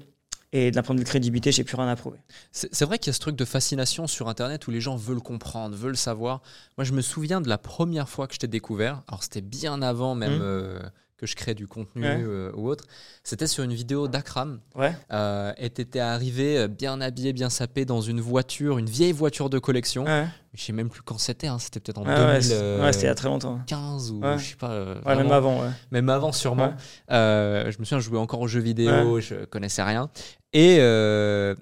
Et 0.51 0.71
d'un 0.71 0.83
point 0.83 0.95
de 0.95 1.01
vue 1.01 1.05
crédibilité, 1.05 1.53
j'ai 1.53 1.63
plus 1.63 1.77
rien 1.77 1.89
à 1.89 1.95
prouver. 1.95 2.17
C'est 2.53 2.85
vrai 2.87 2.99
qu'il 2.99 3.09
y 3.09 3.11
a 3.11 3.13
ce 3.13 3.21
truc 3.21 3.37
de 3.37 3.45
fascination 3.45 4.07
sur 4.07 4.31
Internet 4.31 4.67
où 4.67 4.71
les 4.71 4.81
gens 4.81 4.97
veulent 4.97 5.21
comprendre, 5.21 5.77
veulent 5.77 5.95
savoir. 5.95 6.41
Moi, 6.79 6.85
je 6.87 6.95
me 6.95 7.03
souviens 7.03 7.43
de 7.43 7.51
la 7.51 7.59
première 7.59 8.09
fois 8.09 8.27
que 8.27 8.33
je 8.33 8.39
t'ai 8.39 8.47
découvert. 8.47 9.03
Alors, 9.09 9.23
c'était 9.23 9.43
bien 9.43 9.83
avant 9.83 10.15
même 10.15 10.37
Mhm. 10.37 10.39
euh, 10.41 10.81
que 11.19 11.27
je 11.27 11.35
crée 11.37 11.55
du 11.55 11.67
contenu 11.67 12.03
Ouais. 12.03 12.17
euh, 12.23 12.53
ou 12.55 12.69
autre. 12.69 12.85
C'était 13.25 13.47
sur 13.49 13.65
une 13.65 13.75
vidéo 13.75 14.07
d'Akram. 14.09 14.61
Ouais. 14.77 14.95
Euh, 15.13 15.53
et 15.59 15.69
t'étais 15.69 15.99
arrivé 15.99 16.57
euh, 16.57 16.69
bien 16.69 17.01
habillé, 17.01 17.33
bien 17.33 17.51
sapé 17.51 17.85
dans 17.85 18.01
une 18.01 18.21
voiture, 18.21 18.79
une 18.79 18.89
vieille 18.89 19.13
voiture 19.13 19.51
de 19.51 19.59
collection. 19.59 20.05
Ouais, 20.05 20.27
Je 20.55 20.63
sais 20.63 20.73
même 20.73 20.89
plus 20.89 21.03
quand 21.03 21.19
c'était. 21.19 21.49
hein. 21.49 21.59
C'était 21.59 21.81
peut-être 21.81 21.99
en 21.99 22.03
ouais, 22.05 22.11
ouais, 22.11 22.17
2015 22.17 22.49
c'est- 22.49 22.81
ouais, 22.81 22.93
c'était 22.93 23.05
il 23.05 23.09
y 23.09 23.11
a 23.11 23.15
très 23.17 23.29
longtemps. 23.29 23.55
ou 23.57 24.21
Ouais. 24.23 24.39
je 24.39 24.45
sais 24.51 24.57
pas. 24.57 24.71
euh, 24.71 24.95
même 25.05 25.33
avant. 25.33 25.61
Même 25.91 26.09
avant, 26.09 26.31
sûrement. 26.33 26.73
Euh, 27.11 27.71
je 27.71 27.79
me 27.81 27.85
souviens, 27.85 27.99
je 27.99 28.05
jouais 28.09 28.19
encore 28.19 28.41
aux 28.41 28.49
jeux 28.49 28.61
vidéo, 28.61 29.21
je 29.21 29.45
connaissais 29.45 29.83
rien. 29.83 30.11
Et, 30.53 30.77
euh, 30.81 31.55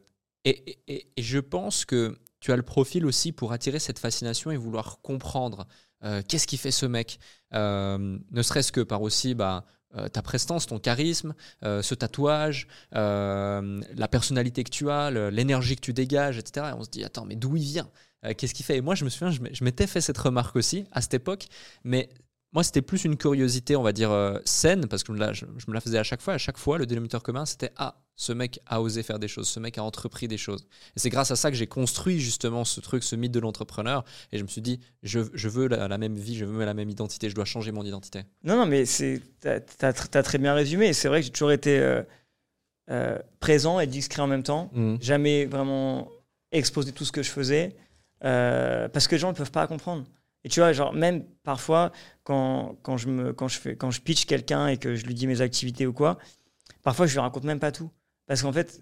et, 0.44 0.78
et- 0.86 1.08
et 1.16 1.22
je 1.22 1.38
pense 1.38 1.84
que 1.84 2.16
tu 2.40 2.52
as 2.52 2.56
le 2.56 2.62
profil 2.62 3.06
aussi 3.06 3.32
pour 3.32 3.52
attirer 3.52 3.78
cette 3.78 3.98
fascination 3.98 4.50
et 4.50 4.56
vouloir 4.56 5.00
comprendre 5.02 5.66
euh, 6.04 6.22
qu'est-ce 6.26 6.46
qui 6.46 6.56
fait 6.56 6.70
ce 6.70 6.86
mec. 6.86 7.18
Euh, 7.54 8.18
ne 8.30 8.42
serait-ce 8.42 8.72
que 8.72 8.80
par 8.80 9.02
aussi 9.02 9.34
bah, 9.34 9.64
euh, 9.96 10.08
ta 10.08 10.22
prestance, 10.22 10.66
ton 10.66 10.78
charisme, 10.78 11.34
ce 11.62 11.94
tatouage, 11.94 12.68
la 12.92 14.08
personnalité 14.10 14.64
que 14.64 14.70
tu 14.70 14.90
as, 14.90 15.10
l'énergie 15.30 15.76
que 15.76 15.80
tu 15.80 15.92
dégages, 15.92 16.38
etc. 16.38 16.68
Et 16.70 16.74
on 16.74 16.84
se 16.84 16.90
dit, 16.90 17.04
attends, 17.04 17.24
mais 17.24 17.36
d'où 17.36 17.56
il 17.56 17.62
vient? 17.62 17.90
Qu'est-ce 18.36 18.54
qu'il 18.54 18.64
fait? 18.64 18.78
Et 18.78 18.80
moi, 18.80 18.94
je 18.94 19.04
me 19.04 19.10
souviens, 19.10 19.30
je 19.30 19.64
m'étais 19.64 19.86
fait 19.86 20.00
cette 20.00 20.18
remarque 20.18 20.56
aussi 20.56 20.86
à 20.90 21.00
cette 21.00 21.14
époque, 21.14 21.46
mais 21.84 22.08
moi, 22.52 22.62
c'était 22.64 22.82
plus 22.82 23.04
une 23.04 23.16
curiosité, 23.16 23.76
on 23.76 23.82
va 23.82 23.92
dire, 23.92 24.10
euh, 24.10 24.38
saine, 24.44 24.86
parce 24.86 25.02
que 25.04 25.12
là, 25.12 25.32
je, 25.32 25.44
je 25.58 25.64
me 25.68 25.74
la 25.74 25.80
faisais 25.80 25.98
à 25.98 26.02
chaque 26.04 26.22
fois. 26.22 26.34
À 26.34 26.38
chaque 26.38 26.56
fois, 26.58 26.78
le 26.78 26.86
dénominateur 26.86 27.22
commun, 27.22 27.44
c'était 27.44 27.70
Ah, 27.76 27.96
ce 28.14 28.32
mec 28.32 28.60
a 28.66 28.80
osé 28.80 29.02
faire 29.02 29.18
des 29.18 29.28
choses, 29.28 29.46
ce 29.46 29.60
mec 29.60 29.76
a 29.76 29.82
entrepris 29.82 30.26
des 30.26 30.38
choses. 30.38 30.66
Et 30.96 31.00
c'est 31.00 31.10
grâce 31.10 31.30
à 31.30 31.36
ça 31.36 31.50
que 31.50 31.56
j'ai 31.56 31.66
construit 31.66 32.18
justement 32.18 32.64
ce 32.64 32.80
truc, 32.80 33.02
ce 33.04 33.14
mythe 33.14 33.32
de 33.32 33.40
l'entrepreneur. 33.40 34.04
Et 34.32 34.38
je 34.38 34.42
me 34.42 34.48
suis 34.48 34.62
dit 34.62 34.80
Je, 35.02 35.20
je 35.34 35.48
veux 35.50 35.68
la, 35.68 35.86
la 35.86 35.98
même 35.98 36.16
vie, 36.16 36.34
je 36.36 36.46
veux 36.46 36.64
la 36.64 36.72
même 36.72 36.88
identité, 36.88 37.28
je 37.28 37.34
dois 37.34 37.44
changer 37.44 37.72
mon 37.72 37.84
identité. 37.84 38.22
Non, 38.42 38.56
non, 38.56 38.64
mais 38.64 38.84
tr- 38.84 39.60
t'as 39.78 40.22
très 40.22 40.38
bien 40.38 40.54
résumé. 40.54 40.94
C'est 40.94 41.08
vrai 41.08 41.20
que 41.20 41.26
j'ai 41.26 41.32
toujours 41.32 41.52
été 41.52 41.78
euh, 41.78 42.02
euh, 42.90 43.18
présent 43.40 43.80
et 43.80 43.86
discret 43.86 44.22
en 44.22 44.28
même 44.28 44.42
temps. 44.44 44.70
Jamais 45.02 45.44
vraiment 45.44 46.08
exposé 46.52 46.92
tout 46.92 47.04
ce 47.04 47.12
que 47.12 47.22
je 47.22 47.30
faisais 47.30 47.76
parce 48.20 49.08
que 49.08 49.14
les 49.14 49.18
gens 49.18 49.28
ne 49.32 49.36
peuvent 49.36 49.50
pas 49.50 49.66
comprendre. 49.66 50.04
Et 50.46 50.48
tu 50.48 50.60
vois, 50.60 50.72
genre, 50.72 50.92
même 50.92 51.24
parfois, 51.42 51.90
quand, 52.22 52.76
quand, 52.82 52.96
je, 52.96 53.08
me, 53.08 53.32
quand, 53.32 53.48
je, 53.48 53.58
fais, 53.58 53.74
quand 53.74 53.90
je 53.90 54.00
pitch 54.00 54.26
quelqu'un 54.26 54.68
et 54.68 54.76
que 54.76 54.94
je 54.94 55.04
lui 55.04 55.12
dis 55.12 55.26
mes 55.26 55.40
activités 55.40 55.88
ou 55.88 55.92
quoi, 55.92 56.18
parfois 56.84 57.08
je 57.08 57.14
lui 57.14 57.18
raconte 57.18 57.42
même 57.42 57.58
pas 57.58 57.72
tout. 57.72 57.90
Parce 58.28 58.42
qu'en 58.42 58.52
fait, 58.52 58.80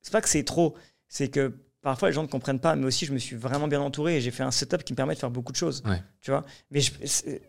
c'est 0.00 0.10
pas 0.10 0.22
que 0.22 0.30
c'est 0.30 0.44
trop, 0.44 0.74
c'est 1.06 1.28
que 1.28 1.58
parfois 1.82 2.08
les 2.08 2.14
gens 2.14 2.22
ne 2.22 2.28
comprennent 2.28 2.58
pas, 2.58 2.74
mais 2.74 2.86
aussi 2.86 3.04
je 3.04 3.12
me 3.12 3.18
suis 3.18 3.36
vraiment 3.36 3.68
bien 3.68 3.82
entouré 3.82 4.16
et 4.16 4.22
j'ai 4.22 4.30
fait 4.30 4.42
un 4.44 4.50
setup 4.50 4.82
qui 4.82 4.94
me 4.94 4.96
permet 4.96 5.12
de 5.12 5.18
faire 5.18 5.30
beaucoup 5.30 5.52
de 5.52 5.58
choses. 5.58 5.82
Ouais. 5.84 6.02
Tu 6.22 6.30
vois 6.30 6.46
mais 6.70 6.80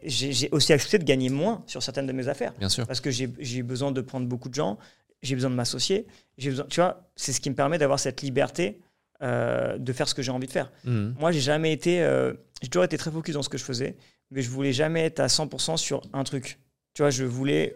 j'ai 0.03 0.49
aussi 0.51 0.73
accepté 0.73 0.97
de 0.97 1.05
gagner 1.05 1.29
moins 1.29 1.63
sur 1.65 1.81
certaines 1.81 2.07
de 2.07 2.11
mes 2.11 2.27
affaires 2.27 2.51
Bien 2.59 2.67
sûr. 2.67 2.85
parce 2.87 2.99
que 2.99 3.09
j'ai 3.09 3.63
besoin 3.63 3.93
de 3.93 4.01
prendre 4.01 4.27
beaucoup 4.27 4.49
de 4.49 4.55
gens, 4.55 4.77
j'ai 5.21 5.35
besoin 5.35 5.49
de 5.49 5.55
m'associer, 5.55 6.07
j'ai 6.37 6.49
besoin, 6.49 6.65
tu 6.65 6.81
vois, 6.81 7.09
c'est 7.15 7.31
ce 7.31 7.39
qui 7.39 7.49
me 7.49 7.55
permet 7.55 7.77
d'avoir 7.77 8.01
cette 8.01 8.21
liberté 8.21 8.81
euh, 9.21 9.77
de 9.77 9.93
faire 9.93 10.07
ce 10.07 10.13
que 10.15 10.21
j'ai 10.21 10.31
envie 10.31 10.47
de 10.47 10.51
faire. 10.51 10.71
Mhm. 10.85 11.15
Moi, 11.19 11.31
j'ai 11.31 11.41
jamais 11.41 11.71
été, 11.73 12.01
euh, 12.01 12.33
j'ai 12.61 12.69
toujours 12.69 12.85
été 12.85 12.97
très 12.97 13.11
focus 13.11 13.33
dans 13.35 13.43
ce 13.43 13.49
que 13.49 13.57
je 13.57 13.63
faisais, 13.63 13.97
mais 14.31 14.41
je 14.41 14.49
voulais 14.49 14.73
jamais 14.73 15.01
être 15.05 15.19
à 15.19 15.27
100% 15.27 15.77
sur 15.77 16.01
un 16.13 16.23
truc. 16.23 16.59
Tu 16.93 17.01
vois, 17.01 17.09
je 17.11 17.23
voulais 17.25 17.75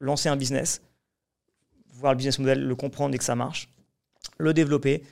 lancer 0.00 0.28
un 0.28 0.36
business, 0.36 0.82
voir 1.92 2.12
le 2.12 2.16
business 2.16 2.38
model, 2.38 2.66
le 2.66 2.74
comprendre 2.76 3.14
et 3.14 3.18
que 3.18 3.24
ça 3.24 3.34
marche, 3.36 3.68
le 4.38 4.54
développer, 4.54 5.02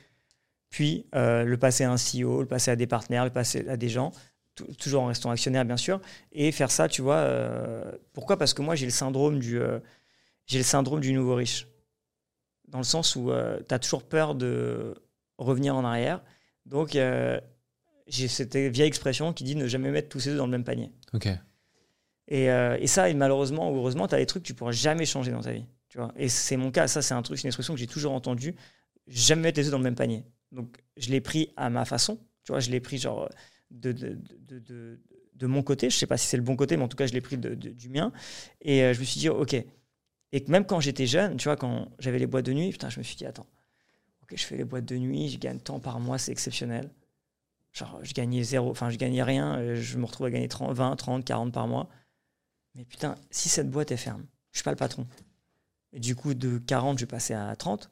puis 0.69 1.05
euh, 1.15 1.43
le 1.43 1.57
passer 1.57 1.83
à 1.83 1.91
un 1.91 1.97
CEO, 1.97 2.41
le 2.41 2.47
passer 2.47 2.71
à 2.71 2.75
des 2.75 2.87
partenaires, 2.87 3.23
le 3.25 3.31
passer 3.31 3.67
à 3.67 3.77
des 3.77 3.89
gens, 3.89 4.11
tou- 4.55 4.67
toujours 4.75 5.03
en 5.03 5.07
restant 5.07 5.29
actionnaire 5.31 5.65
bien 5.65 5.77
sûr, 5.77 5.99
et 6.31 6.51
faire 6.51 6.71
ça, 6.71 6.87
tu 6.87 7.01
vois. 7.01 7.15
euh, 7.17 7.91
pourquoi? 8.13 8.37
Parce 8.37 8.53
que 8.53 8.61
moi 8.61 8.75
j'ai 8.75 8.85
le 8.85 8.91
syndrome 8.91 9.39
du, 9.39 9.59
euh, 9.59 9.79
j'ai 10.47 10.57
le 10.59 10.63
syndrome 10.63 10.99
du 10.99 11.13
nouveau 11.13 11.35
riche, 11.35 11.67
dans 12.67 12.77
le 12.79 12.83
sens 12.83 13.15
où 13.15 13.31
tu 13.67 13.73
as 13.73 13.79
toujours 13.79 14.03
peur 14.03 14.35
de 14.35 14.95
revenir 15.39 15.75
en 15.75 15.83
arrière. 15.83 16.23
Donc 16.65 16.95
euh, 16.95 17.39
j'ai 18.07 18.27
cette 18.27 18.55
vieille 18.55 18.87
expression 18.87 19.33
qui 19.33 19.43
dit 19.43 19.55
ne 19.55 19.67
jamais 19.67 19.89
mettre 19.89 20.09
tous 20.09 20.19
ses 20.19 20.31
œufs 20.31 20.37
dans 20.37 20.45
le 20.45 20.51
même 20.51 20.63
panier. 20.63 20.91
Ok. 21.13 21.27
Et, 22.27 22.51
euh, 22.51 22.77
et 22.79 22.85
ça, 22.85 23.09
et 23.09 23.15
malheureusement 23.15 23.71
ou 23.71 23.77
heureusement, 23.77 24.07
tu 24.07 24.13
as 24.13 24.19
des 24.19 24.27
trucs 24.27 24.43
que 24.43 24.47
tu 24.47 24.53
pourras 24.53 24.71
jamais 24.71 25.05
changer 25.05 25.31
dans 25.31 25.41
ta 25.41 25.51
vie. 25.51 25.65
Tu 25.87 25.97
vois 25.97 26.11
et 26.15 26.29
c'est 26.29 26.57
mon 26.57 26.69
cas. 26.71 26.87
Ça, 26.87 27.01
c'est 27.01 27.15
un 27.15 27.21
truc, 27.23 27.39
c'est 27.39 27.43
une 27.43 27.47
expression 27.47 27.73
que 27.73 27.79
j'ai 27.79 27.87
toujours 27.87 28.13
entendue. 28.13 28.55
Jamais 29.07 29.43
mettre 29.43 29.59
les 29.59 29.65
œufs 29.65 29.71
dans 29.71 29.79
le 29.79 29.83
même 29.83 29.95
panier. 29.95 30.23
Donc, 30.51 30.77
je 30.97 31.09
l'ai 31.09 31.21
pris 31.21 31.51
à 31.57 31.71
ma 31.71 31.85
façon. 31.85 32.19
Tu 32.43 32.51
vois, 32.51 32.59
je 32.59 32.69
l'ai 32.69 32.79
pris 32.79 32.99
genre 32.99 33.27
de, 33.71 33.91
de, 33.91 34.19
de, 34.47 34.59
de, 34.59 34.99
de 35.33 35.47
mon 35.47 35.63
côté. 35.63 35.89
Je 35.89 35.97
sais 35.97 36.05
pas 36.05 36.17
si 36.17 36.27
c'est 36.27 36.37
le 36.37 36.43
bon 36.43 36.55
côté, 36.55 36.77
mais 36.77 36.83
en 36.83 36.87
tout 36.87 36.97
cas, 36.97 37.07
je 37.07 37.13
l'ai 37.13 37.21
pris 37.21 37.37
du 37.37 37.89
mien. 37.89 38.11
Et 38.61 38.83
euh, 38.83 38.93
je 38.93 38.99
me 38.99 39.05
suis 39.05 39.19
dit, 39.19 39.29
ok. 39.29 39.55
Et 40.31 40.43
que 40.43 40.51
même 40.51 40.65
quand 40.65 40.79
j'étais 40.79 41.07
jeune, 41.07 41.37
tu 41.37 41.45
vois, 41.45 41.55
quand 41.55 41.91
j'avais 41.97 42.19
les 42.19 42.27
boîtes 42.27 42.45
de 42.45 42.53
nuit, 42.53 42.69
putain, 42.69 42.89
je 42.89 42.99
me 42.99 43.03
suis 43.03 43.15
dit, 43.15 43.25
attends, 43.25 43.47
ok, 44.29 44.37
je 44.37 44.45
fais 44.45 44.57
les 44.57 44.63
boîtes 44.63 44.85
de 44.85 44.97
nuit, 44.97 45.29
je 45.29 45.37
gagne 45.37 45.59
tant 45.59 45.79
par 45.79 45.99
mois, 45.99 46.17
c'est 46.17 46.31
exceptionnel. 46.31 46.89
Genre, 47.73 47.99
je 48.03 48.13
gagnais 48.13 48.43
zéro, 48.43 48.69
enfin, 48.71 48.89
je 48.89 48.97
gagnais 48.97 49.23
rien, 49.23 49.57
euh, 49.57 49.75
je 49.75 49.97
me 49.97 50.05
retrouve 50.05 50.27
à 50.27 50.31
gagner 50.31 50.47
30, 50.47 50.75
20, 50.75 50.95
30, 50.95 51.25
40 51.25 51.53
par 51.53 51.67
mois. 51.67 51.89
Mais 52.75 52.85
putain, 52.85 53.15
si 53.31 53.49
cette 53.49 53.69
boîte 53.69 53.91
est 53.91 53.97
ferme, 53.97 54.25
je 54.51 54.59
suis 54.59 54.63
pas 54.63 54.71
le 54.71 54.77
patron. 54.77 55.07
Et 55.93 55.99
du 55.99 56.15
coup, 56.15 56.33
de 56.33 56.57
40, 56.57 56.99
je 56.99 57.03
vais 57.03 57.09
passer 57.09 57.33
à 57.33 57.55
30. 57.55 57.89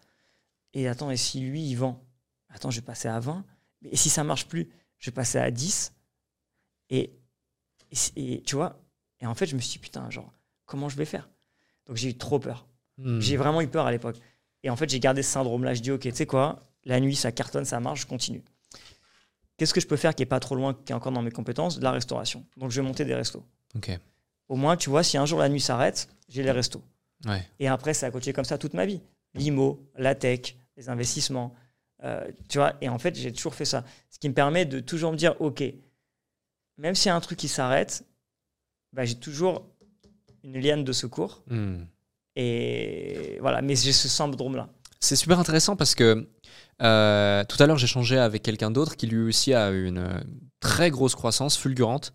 Et 0.73 0.88
attends, 0.88 1.10
et 1.10 1.17
si 1.17 1.41
lui, 1.41 1.62
il 1.62 1.76
vend? 1.76 2.04
Attends, 2.50 2.71
je 2.71 2.80
vais 2.80 2.86
passer 2.86 3.08
à 3.08 3.19
20. 3.19 3.43
Et 3.84 3.95
si 3.95 4.10
ça 4.10 4.23
marche 4.23 4.47
plus, 4.47 4.69
je 5.00 5.10
vais 5.10 5.15
passer 5.15 5.38
à 5.38 5.50
10. 5.52 5.93
Et, 6.89 7.12
et 8.15 8.41
tu 8.43 8.56
vois, 8.56 8.80
et 9.19 9.26
en 9.26 9.36
fait, 9.36 9.45
je 9.47 9.56
me 9.56 9.62
suis 9.62 9.73
dit, 9.73 9.80
putain, 9.80 10.10
genre, 10.10 10.32
comment 10.65 10.89
je 10.89 10.97
vais 10.97 11.06
faire? 11.06 11.30
Donc 11.86 11.95
j'ai 11.95 12.10
eu 12.10 12.17
trop 12.17 12.39
peur. 12.39 12.67
Hmm. 12.97 13.19
J'ai 13.19 13.38
vraiment 13.38 13.62
eu 13.62 13.67
peur 13.67 13.86
à 13.86 13.91
l'époque. 13.91 14.17
Et 14.67 14.69
en 14.69 14.75
fait, 14.75 14.89
j'ai 14.89 14.99
gardé 14.99 15.23
ce 15.23 15.32
syndrome-là. 15.32 15.73
Je 15.75 15.82
dis, 15.82 15.91
ok, 15.91 16.01
tu 16.01 16.12
sais 16.12 16.25
quoi, 16.25 16.62
la 16.84 16.99
nuit, 16.99 17.15
ça 17.15 17.32
cartonne, 17.32 17.63
ça 17.63 17.80
marche, 17.80 18.01
je 18.01 18.06
continue. 18.06 18.43
Qu'est-ce 19.56 19.73
que 19.73 19.80
je 19.80 19.88
peux 19.88 19.95
faire 19.95 20.13
qui 20.13 20.23
est 20.23 20.25
pas 20.27 20.41
trop 20.41 20.56
loin, 20.56 20.73
qui 20.73 20.91
est 20.91 20.95
encore 20.95 21.13
dans 21.13 21.21
mes 21.21 21.32
compétences? 21.32 21.80
De 21.80 21.84
la 21.86 21.91
restauration. 21.91 22.45
Donc 22.58 22.71
je 22.71 22.82
vais 22.82 22.86
monter 22.86 23.06
des 23.06 23.15
restos. 23.15 23.45
Ok. 23.75 23.97
Au 24.49 24.58
moins, 24.58 24.75
tu 24.75 24.89
vois, 24.89 25.03
si 25.03 25.17
un 25.17 25.25
jour 25.25 25.39
la 25.39 25.47
nuit 25.47 25.62
s'arrête, 25.62 26.10
j'ai 26.27 26.43
les 26.43 26.51
restos. 26.51 26.84
Ouais. 27.25 27.47
Et 27.60 27.69
après, 27.69 27.93
ça 27.93 28.08
a 28.08 28.12
coaché 28.12 28.34
comme 28.34 28.43
ça 28.43 28.58
toute 28.58 28.73
ma 28.73 28.86
vie. 28.86 28.99
L'IMO, 29.36 29.89
la 29.95 30.15
tech, 30.15 30.58
les 30.75 30.89
investissements. 30.89 31.56
euh, 32.03 32.30
tu 32.49 32.58
vois, 32.58 32.73
et 32.82 32.89
en 32.89 32.99
fait, 32.99 33.15
j'ai 33.15 33.32
toujours 33.32 33.56
fait 33.56 33.63
ça. 33.63 33.86
Ce 34.10 34.19
qui 34.19 34.27
me 34.27 34.34
permet 34.34 34.65
de 34.65 34.82
toujours 34.82 35.13
me 35.13 35.17
dire, 35.17 35.39
OK, 35.39 35.63
même 36.77 36.93
s'il 36.93 37.08
y 37.08 37.12
a 37.12 37.15
un 37.15 37.21
truc 37.21 37.39
qui 37.39 37.47
s'arrête, 37.47 38.03
bah, 38.91 39.06
j'ai 39.06 39.15
toujours 39.15 39.65
une 40.43 40.60
liane 40.60 40.84
de 40.84 40.91
secours. 40.91 41.41
Hmm. 41.47 41.86
Et 42.39 43.38
voilà, 43.41 43.62
mais 43.62 43.76
j'ai 43.76 43.91
ce 43.91 44.08
syndrome-là. 44.08 44.69
C'est 45.00 45.15
super 45.15 45.39
intéressant 45.39 45.76
parce 45.76 45.95
que 45.95 46.30
euh, 46.82 47.43
tout 47.45 47.62
à 47.62 47.65
l'heure, 47.65 47.78
j'ai 47.78 47.88
changé 47.88 48.17
avec 48.17 48.43
quelqu'un 48.43 48.69
d'autre 48.69 48.95
qui 48.95 49.08
lui 49.08 49.28
aussi 49.28 49.54
a 49.54 49.71
une 49.71 49.97
euh, 49.97 50.19
très 50.60 50.91
grosse 50.91 51.15
croissance 51.15 51.58
fulgurante. 51.58 52.13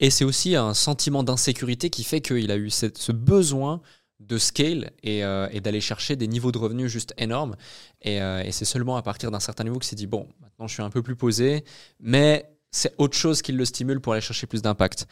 Et 0.00 0.10
c'est 0.10 0.24
aussi 0.24 0.56
un 0.56 0.72
sentiment 0.74 1.22
d'insécurité 1.22 1.90
qui 1.90 2.02
fait 2.02 2.20
qu'il 2.22 2.50
a 2.50 2.56
eu 2.56 2.70
ce 2.70 3.12
besoin 3.12 3.82
de 4.20 4.38
scale 4.38 4.92
et, 5.02 5.24
euh, 5.24 5.48
et 5.52 5.60
d'aller 5.60 5.80
chercher 5.80 6.16
des 6.16 6.26
niveaux 6.26 6.52
de 6.52 6.58
revenus 6.58 6.90
juste 6.90 7.14
énormes. 7.18 7.56
Et, 8.02 8.20
euh, 8.20 8.50
c'est 8.50 8.64
seulement 8.64 8.96
à 8.96 9.02
partir 9.02 9.30
d'un 9.30 9.40
certain 9.40 9.64
niveau 9.64 9.78
qu'il 9.78 9.88
s'est 9.88 9.96
dit, 9.96 10.06
bon, 10.06 10.28
maintenant 10.40 10.66
je 10.66 10.74
suis 10.74 10.82
un 10.82 10.90
peu 10.90 11.02
plus 11.02 11.16
posé, 11.16 11.64
mais 12.00 12.50
c'est 12.70 12.94
autre 12.98 13.16
chose 13.16 13.42
qui 13.42 13.52
le 13.52 13.64
stimule 13.64 14.00
pour 14.00 14.12
aller 14.12 14.22
chercher 14.22 14.46
plus 14.46 14.62
d'impact. 14.62 15.06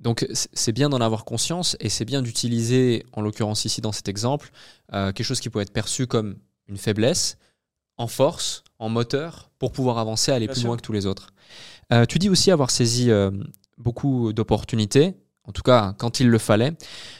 Donc 0.00 0.26
c'est 0.30 0.72
bien 0.72 0.88
d'en 0.88 1.00
avoir 1.00 1.24
conscience 1.24 1.76
et 1.78 1.88
c'est 1.88 2.06
bien 2.06 2.22
d'utiliser, 2.22 3.04
en 3.12 3.20
l'occurrence 3.20 3.64
ici 3.66 3.80
dans 3.80 3.92
cet 3.92 4.08
exemple, 4.08 4.50
euh, 4.94 5.12
quelque 5.12 5.26
chose 5.26 5.40
qui 5.40 5.50
peut 5.50 5.60
être 5.60 5.72
perçu 5.72 6.06
comme 6.06 6.36
une 6.68 6.78
faiblesse, 6.78 7.36
en 7.98 8.06
force, 8.06 8.64
en 8.78 8.88
moteur, 8.88 9.50
pour 9.58 9.72
pouvoir 9.72 9.98
avancer, 9.98 10.32
aller 10.32 10.46
Bien 10.46 10.54
plus 10.54 10.60
sûr. 10.60 10.68
loin 10.68 10.76
que 10.78 10.82
tous 10.82 10.92
les 10.92 11.04
autres. 11.04 11.32
Euh, 11.92 12.06
tu 12.06 12.18
dis 12.18 12.30
aussi 12.30 12.50
avoir 12.50 12.70
saisi 12.70 13.10
euh, 13.10 13.30
beaucoup 13.76 14.32
d'opportunités, 14.32 15.16
en 15.50 15.52
tout 15.52 15.62
cas 15.62 15.94
quand 15.98 16.20
il 16.20 16.28
le 16.30 16.38
fallait. 16.38 16.72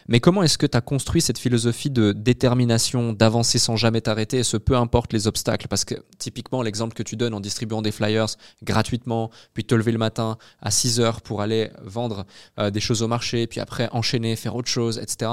Mais 0.07 0.21
comment 0.21 0.45
est-ce 0.45 0.57
que 0.57 0.66
tu 0.66 0.77
as 0.77 0.81
construit 0.81 1.21
cette 1.21 1.38
philosophie 1.38 1.90
de 1.90 2.12
détermination, 2.12 3.12
d'avancer 3.12 3.59
sans 3.59 3.75
jamais 3.77 4.01
t'arrêter, 4.01 4.38
et 4.38 4.43
ce 4.45 4.57
peu 4.57 4.77
importe 4.77 5.12
les 5.12 5.27
obstacles? 5.27 5.66
Parce 5.66 5.85
que 5.85 5.97
typiquement, 6.19 6.62
l'exemple 6.62 6.95
que 6.95 7.03
tu 7.03 7.16
donnes 7.16 7.35
en 7.35 7.40
distribuant 7.40 7.83
des 7.83 7.90
flyers 7.90 8.29
gratuitement, 8.62 9.31
puis 9.53 9.64
te 9.64 9.75
lever 9.75 9.90
le 9.90 9.99
matin 9.99 10.38
à 10.62 10.71
6 10.71 11.01
heures 11.01 11.23
pour 11.23 11.43
aller 11.43 11.71
vendre 11.83 12.25
euh, 12.61 12.71
des 12.71 12.79
choses 12.79 13.03
au 13.03 13.09
marché, 13.09 13.49
puis 13.49 13.59
après 13.59 13.88
enchaîner, 13.90 14.37
faire 14.37 14.55
autre 14.55 14.69
chose, 14.69 14.99
etc. 14.99 15.33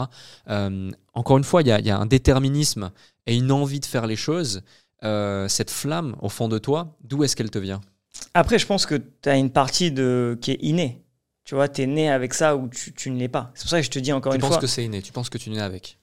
Euh, 0.49 0.89
encore 1.13 1.37
une 1.37 1.43
fois, 1.43 1.61
il 1.61 1.67
y, 1.67 1.71
a- 1.91 1.97
un 1.99 2.05
déterminisme 2.07 2.89
et 3.27 3.35
une 3.35 3.51
envie 3.51 3.79
de 3.79 3.85
faire 3.85 4.07
les 4.07 4.15
choses. 4.15 4.63
Euh, 5.03 5.47
cette 5.47 5.69
flamme 5.69 6.15
au 6.19 6.29
fond 6.29 6.47
de 6.47 6.57
toi, 6.57 6.97
d'où 7.03 7.23
est-ce 7.23 7.35
qu'elle 7.35 7.51
te 7.51 7.59
vient? 7.59 7.81
Après, 8.33 8.57
je 8.57 8.65
pense 8.65 8.87
que 8.87 8.95
tu 8.95 9.29
as 9.29 9.37
une 9.37 9.51
partie 9.51 9.91
de... 9.91 10.35
qui 10.41 10.51
est 10.51 10.59
innée. 10.61 11.03
Tu 11.47 11.55
vois, 11.55 11.69
tu 11.69 11.81
es 11.81 11.87
né 11.87 12.09
avec 12.09 12.33
ça 12.33 12.57
ou 12.57 12.67
tu, 12.67 12.91
tu 12.91 13.09
ne 13.09 13.17
l'es 13.17 13.29
pas. 13.29 13.51
C'est 13.55 13.63
pour 13.63 13.69
ça 13.69 13.79
que 13.79 13.85
je 13.85 13.89
te 13.89 13.99
dis 13.99 14.11
encore 14.11 14.33
Tu 14.33 14.35
une 14.35 14.41
penses 14.41 14.51
fois. 14.51 14.59
que 14.59 14.67
c'est 14.67 14.83
inné, 14.83 15.01
tu 15.01 15.13
penses 15.13 15.29
que 15.29 15.37
tu 15.37 15.49
nais 15.49 15.61
avec. 15.61 15.97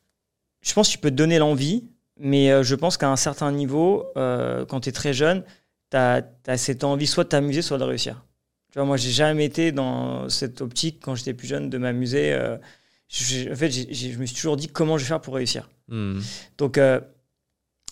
Je 0.62 0.72
pense 0.72 0.88
que 0.88 0.92
tu 0.92 0.98
peux 0.98 1.10
te 1.10 1.16
donner 1.16 1.38
l'envie, 1.38 1.84
mais 2.18 2.50
euh, 2.50 2.62
je 2.62 2.74
pense 2.74 2.96
qu'à 2.96 3.10
un 3.10 3.16
certain 3.16 3.52
niveau, 3.52 4.06
euh, 4.16 4.64
quand 4.64 4.80
tu 4.80 4.88
es 4.88 4.92
très 4.92 5.12
jeune, 5.12 5.44
tu 5.90 5.98
as, 5.98 6.22
cette 6.56 6.82
envie 6.82 7.06
soit 7.06 7.24
de 7.24 7.28
t'amuser, 7.28 7.60
soit 7.60 7.76
de 7.76 7.84
réussir. 7.84 8.24
Tu 8.72 8.78
vois, 8.78 8.86
moi, 8.86 8.96
j'ai 8.96 9.10
jamais 9.10 9.44
été 9.44 9.70
dans 9.70 10.30
cette 10.30 10.62
optique, 10.62 11.00
quand 11.02 11.14
j'étais 11.14 11.34
plus 11.34 11.46
jeune, 11.46 11.68
de 11.68 11.76
m'amuser. 11.76 12.32
euh, 12.32 12.56
en 12.56 13.54
fait, 13.54 13.70
je 13.70 14.18
me 14.18 14.24
suis 14.24 14.36
toujours 14.36 14.56
dit 14.56 14.68
comment 14.68 14.96
je 14.96 15.04
vais 15.04 15.08
faire 15.08 15.20
pour 15.20 15.34
réussir. 15.34 15.68
Hmm. 15.88 16.20
Donc, 16.56 16.78
euh, 16.78 17.02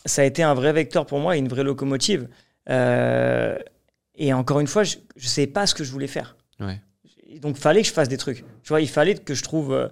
ça 0.06 0.22
a 0.22 0.24
été 0.24 0.42
un 0.42 0.54
vrai 0.54 0.72
vecteur 0.72 1.04
pour 1.04 1.20
moi 1.20 1.36
et 1.36 1.38
une 1.38 1.48
vraie 1.48 1.64
locomotive. 1.64 2.28
Euh, 2.70 3.58
et 4.14 4.32
encore 4.32 4.60
une 4.60 4.66
fois, 4.66 4.84
je 4.84 4.96
ne 5.16 5.22
savais 5.22 5.46
pas 5.46 5.66
ce 5.66 5.74
que 5.74 5.84
je 5.84 5.92
voulais 5.92 6.06
faire. 6.06 6.36
Ouais. 6.58 6.80
Et 7.34 7.40
donc, 7.40 7.56
fallait 7.56 7.82
que 7.82 7.88
je 7.88 7.92
fasse 7.92 8.08
des 8.08 8.18
trucs. 8.18 8.44
Tu 8.62 8.68
vois, 8.68 8.80
il 8.80 8.88
fallait 8.88 9.14
que 9.14 9.34
je 9.34 9.42
trouve, 9.42 9.72
euh, 9.72 9.88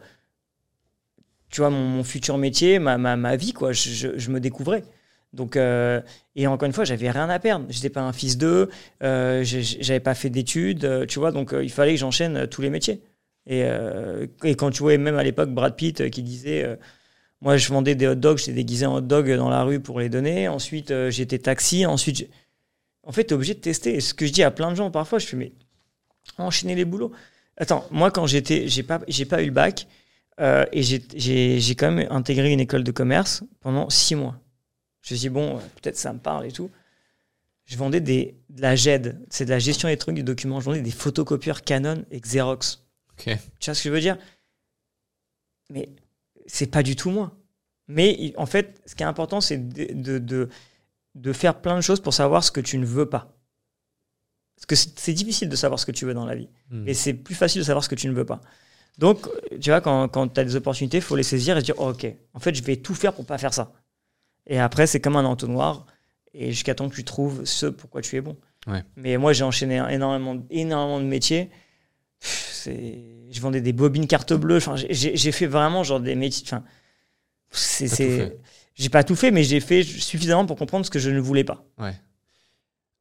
tu 1.51 1.61
vois, 1.61 1.71
mon, 1.71 2.05
futur 2.05 2.39
métier, 2.39 2.79
ma, 2.79 2.97
ma, 2.99 3.17
ma 3.17 3.37
vie, 3.37 3.53
quoi. 3.53 3.73
Je, 3.73 4.11
je- 4.17 4.31
me 4.31 4.39
découvrais. 4.41 4.85
Donc, 5.33 5.57
euh, 5.57 6.01
et 6.37 6.47
encore 6.47 6.67
une 6.67 6.73
fois, 6.73 6.85
j'avais 6.85 7.11
rien 7.11 7.29
à 7.29 7.39
perdre. 7.39 7.67
J'étais 7.71 7.91
pas 7.91 8.03
un 8.03 8.13
fils 8.13 8.37
d'eux. 8.39 8.69
Euh, 9.03 9.43
j'avais 9.45 10.01
pas 10.01 10.15
fait 10.15 10.31
d'études. 10.31 10.85
euh, 10.85 11.07
tu 11.07 11.19
vois, 11.19 11.33
donc 11.33 11.55
il 11.61 11.71
fallait 11.71 11.93
que 11.95 12.01
j'enchaîne 12.01 12.47
tous 12.47 12.63
les 12.63 12.71
métiers. 12.71 13.03
Et, 13.47 13.63
et 14.45 14.55
quand 14.55 14.71
tu 14.71 14.81
voyais 14.83 14.99
même 14.99 15.17
à 15.17 15.25
l'époque 15.25 15.51
Brad 15.51 15.75
Pitt 15.75 16.11
qui 16.11 16.23
disait, 16.23 16.79
moi 17.41 17.57
je 17.57 17.69
vendais 17.71 17.95
des 17.97 18.07
hot 18.07 18.15
dogs, 18.17 18.39
j'étais 18.39 18.53
déguisé 18.53 18.87
en 18.87 18.97
hot 18.97 19.01
dog 19.01 19.33
dans 19.35 19.49
la 19.49 19.63
rue 19.65 19.81
pour 19.81 19.99
les 20.01 20.09
donner. 20.09 20.47
Ensuite, 20.49 20.93
j'étais 21.11 21.39
taxi. 21.39 21.87
Ensuite, 21.87 22.29
en 23.05 23.13
fait, 23.13 23.25
tu 23.25 23.31
es 23.31 23.35
obligé 23.35 23.55
de 23.55 23.61
tester. 23.61 24.01
Ce 24.01 24.15
que 24.15 24.27
je 24.27 24.33
dis 24.33 24.43
à 24.45 24.51
plein 24.53 24.71
de 24.71 24.77
gens 24.77 24.91
parfois, 24.91 25.19
je 25.19 25.27
fais, 25.27 25.37
mais 25.37 25.53
enchaîner 26.39 26.75
les 26.75 26.85
boulots. 26.85 27.13
Attends, 27.61 27.87
moi 27.93 28.11
quand 28.11 28.27
j'étais, 28.27 28.67
j'ai 28.67 28.83
pas, 28.83 29.01
j'ai 29.07 29.25
pas 29.27 29.41
eu 29.43 29.47
le 29.47 29.53
bac 29.53 29.87
euh, 30.41 30.65
et 30.73 30.83
j'ai- 30.83 31.75
quand 31.77 31.93
même 31.93 32.11
intégré 32.11 32.51
une 32.51 32.59
école 32.61 32.83
de 32.83 32.91
commerce 32.91 33.45
pendant 33.61 33.89
six 33.91 34.15
mois. 34.17 34.41
Je 35.03 35.15
me 35.15 35.19
suis 35.19 35.29
dit, 35.29 35.29
bon, 35.29 35.57
euh, 35.57 35.61
peut-être 35.81 35.97
ça 35.97 36.13
me 36.13 36.19
parle 36.19 36.47
et 36.47 36.53
tout. 36.53 36.71
Je 37.67 37.77
vendais 37.77 38.01
des, 38.01 38.35
de 38.49 38.63
la 38.63 38.75
GED, 38.75 39.21
c'est 39.31 39.45
de 39.45 39.51
la 39.51 39.59
gestion 39.61 39.87
électronique 39.89 40.25
du 40.25 40.25
document. 40.25 40.59
Je 40.59 40.65
vendais 40.65 40.81
des 40.83 40.91
photocopieurs 40.91 41.63
Canon 41.63 42.05
et 42.11 42.19
Xerox. 42.21 42.83
Ok. 43.13 43.37
Tu 43.61 43.67
vois 43.71 43.75
ce 43.75 43.83
que 43.85 43.89
je 43.91 43.95
veux 43.95 44.01
dire? 44.01 44.17
Mais 45.71 45.89
c'est 46.47 46.67
pas 46.67 46.83
du 46.83 46.97
tout 46.97 47.11
moi. 47.11 47.37
Mais 47.89 48.33
en 48.37 48.47
fait, 48.47 48.81
ce 48.87 48.95
qui 48.95 49.03
est 49.03 49.07
important, 49.07 49.41
c'est 49.41 49.59
de, 49.59 49.93
de, 49.93 50.19
de, 50.19 50.49
de 51.15 51.33
faire 51.33 51.61
plein 51.61 51.77
de 51.77 51.81
choses 51.81 52.01
pour 52.01 52.15
savoir 52.15 52.43
ce 52.43 52.51
que 52.51 52.61
tu 52.61 52.79
ne 52.79 52.87
veux 52.87 53.09
pas. 53.09 53.37
Parce 54.67 54.85
que 54.85 54.91
c'est 54.97 55.13
difficile 55.15 55.49
de 55.49 55.57
savoir 55.57 55.79
ce 55.81 55.87
que 55.87 55.93
tu 55.93 56.05
veux 56.05 56.15
dans 56.15 56.27
la 56.27 56.35
vie. 56.35 56.49
Hmm. 56.71 56.87
Et 56.87 56.95
c'est 56.95 57.15
plus 57.15 57.35
facile 57.35 57.61
de 57.63 57.67
savoir 57.67 57.83
ce 57.83 57.89
que 57.89 57.95
tu 57.95 58.09
ne 58.09 58.13
veux 58.13 58.27
pas. 58.27 58.41
Donc, 58.99 59.27
tu 59.61 59.71
vois, 59.71 59.81
quand, 59.81 60.09
quand 60.09 60.29
tu 60.29 60.41
as 60.41 60.45
des 60.45 60.57
opportunités, 60.57 60.99
il 60.99 61.03
faut 61.03 61.17
les 61.17 61.23
saisir 61.23 61.57
et 61.57 61.61
se 61.61 61.65
dire, 61.65 61.75
oh, 61.79 61.91
ok, 61.91 62.07
en 62.35 62.39
fait, 62.41 62.55
je 62.55 62.63
vais 62.63 62.77
tout 62.77 62.95
faire 62.95 63.15
pour 63.15 63.25
pas 63.25 63.39
faire 63.39 63.55
ça. 63.55 63.73
Et 64.47 64.59
après, 64.59 64.87
c'est 64.87 65.01
comme 65.01 65.17
un 65.17 65.25
entonnoir, 65.25 65.87
et 66.35 66.51
jusqu'à 66.51 66.75
temps 66.75 66.89
que 66.89 66.95
tu 66.95 67.05
trouves 67.05 67.45
ce 67.45 67.67
pourquoi 67.67 68.03
tu 68.03 68.17
es 68.17 68.21
bon. 68.21 68.37
Ouais. 68.67 68.83
Mais 68.97 69.17
moi, 69.17 69.33
j'ai 69.33 69.45
enchaîné 69.45 69.77
énormément, 69.91 70.45
énormément 70.51 71.01
de 71.01 71.07
métiers. 71.07 71.51
Pff, 72.21 72.69
Je 73.31 73.41
vendais 73.41 73.63
des 73.63 73.73
bobines 73.73 74.07
carte 74.07 74.35
bleue. 74.35 74.59
Enfin, 74.59 74.75
j'ai- 74.77 75.33
fait 75.33 75.47
vraiment 75.47 75.83
genre 75.83 76.01
des 76.01 76.15
métiers. 76.15 76.45
Enfin, 76.47 76.63
c'est, 77.51 77.87
j'ai 78.75 78.89
pas 78.91 79.03
tout 79.05 79.17
fait, 79.17 79.31
mais 79.31 79.45
j'ai 79.45 79.61
fait 79.61 79.83
suffisamment 79.83 80.45
pour 80.47 80.57
comprendre 80.57 80.85
ce 80.85 80.91
que 80.91 80.99
je 80.99 81.11
ne 81.11 81.21
voulais 81.21 81.45
pas. 81.45 81.65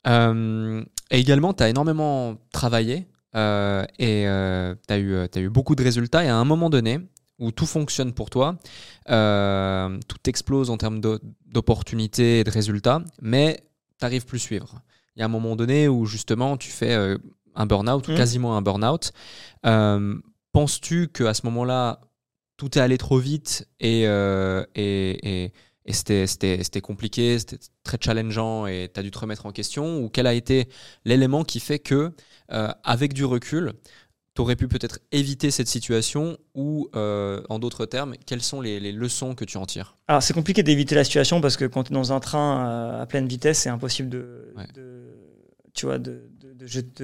Euh, 0.07 0.83
et 1.11 1.19
également, 1.19 1.53
tu 1.53 1.63
as 1.63 1.69
énormément 1.69 2.35
travaillé 2.51 3.07
euh, 3.35 3.85
et 3.97 4.25
tu 4.87 4.93
as, 4.93 5.39
eu 5.39 5.49
beaucoup 5.49 5.75
de 5.75 5.83
résultats. 5.83 6.23
Et 6.23 6.27
à 6.29 6.35
un 6.35 6.45
moment 6.45 6.69
donné, 6.69 6.99
où 7.39 7.51
tout 7.51 7.65
fonctionne 7.65 8.13
pour 8.13 8.29
toi, 8.29 8.57
euh, 9.09 9.97
tout 10.07 10.17
explose 10.27 10.69
en 10.69 10.77
termes 10.77 10.99
d'o- 10.99 11.19
d'opportunités 11.45 12.39
et 12.39 12.43
de 12.43 12.51
résultats, 12.51 13.01
mais 13.21 13.57
tu 13.97 14.05
n'arrives 14.05 14.25
plus 14.25 14.37
à 14.37 14.41
suivre. 14.41 14.81
Il 15.15 15.19
y 15.19 15.21
a 15.23 15.25
un 15.25 15.29
moment 15.29 15.55
donné 15.55 15.87
où 15.87 16.05
justement 16.05 16.57
tu 16.57 16.69
fais 16.69 16.93
euh, 16.93 17.17
un 17.55 17.65
burn-out 17.65 18.07
ou 18.07 18.11
Mhm. 18.11 18.17
quasiment 18.17 18.57
un 18.57 18.61
burn-out. 18.61 19.11
Euh, 19.65 20.15
Penses-tu 20.51 21.09
qu'à 21.09 21.35
ce 21.35 21.45
moment-là, 21.45 22.01
tout 22.57 22.75
est 22.77 22.81
allé 22.81 22.97
trop 22.97 23.19
vite 23.19 23.67
et, 23.79 24.07
euh, 24.07 24.65
et, 24.73 25.43
et- 25.45 25.53
et 25.85 25.93
c'était- 25.93 26.27
c'était 26.27 26.63
c'était 26.63 26.81
compliqué, 26.81 27.39
c'était 27.39 27.57
très 27.83 27.97
challengeant 27.99 28.67
et 28.67 28.89
tu 28.93 28.99
as 28.99 29.03
dû 29.03 29.11
te 29.11 29.19
remettre 29.19 29.45
en 29.45 29.51
question 29.51 30.03
Ou 30.03 30.09
quel 30.09 30.27
a 30.27 30.33
été 30.33 30.67
l'élément 31.05 31.43
qui 31.43 31.59
fait 31.59 31.79
que, 31.79 32.11
euh, 32.51 32.69
avec 32.83 33.13
du 33.13 33.25
recul, 33.25 33.73
tu 34.35 34.41
aurais 34.41 34.55
pu 34.55 34.67
peut-être 34.67 34.99
éviter 35.11 35.51
cette 35.51 35.67
situation 35.67 36.37
ou, 36.53 36.89
euh, 36.95 37.41
en 37.49 37.59
d'autres 37.59 37.85
termes, 37.85 38.15
quelles 38.25 38.41
sont 38.43 38.61
les, 38.61 38.79
les 38.79 38.91
leçons 38.91 39.35
que 39.35 39.45
tu 39.45 39.57
en 39.57 39.65
tires? 39.65 39.97
Alors, 40.07 40.21
c'est 40.23 40.33
compliqué 40.33 40.63
d'éviter 40.63 40.95
la 40.95 41.03
situation 41.03 41.41
parce 41.41 41.57
que 41.57 41.65
quand 41.65 41.83
tu 41.85 41.91
es 41.91 41.95
dans 41.95 42.13
un 42.13 42.19
train 42.19 42.67
euh, 42.67 43.01
à 43.01 43.05
pleine 43.05 43.27
vitesse, 43.27 43.59
c'est 43.59 43.69
impossible 43.69 44.09
de, 44.09 44.53
Ouais. 44.55 44.67
de- 44.75 45.15
tu 45.73 45.85
vois, 45.85 45.97
de, 45.97 46.29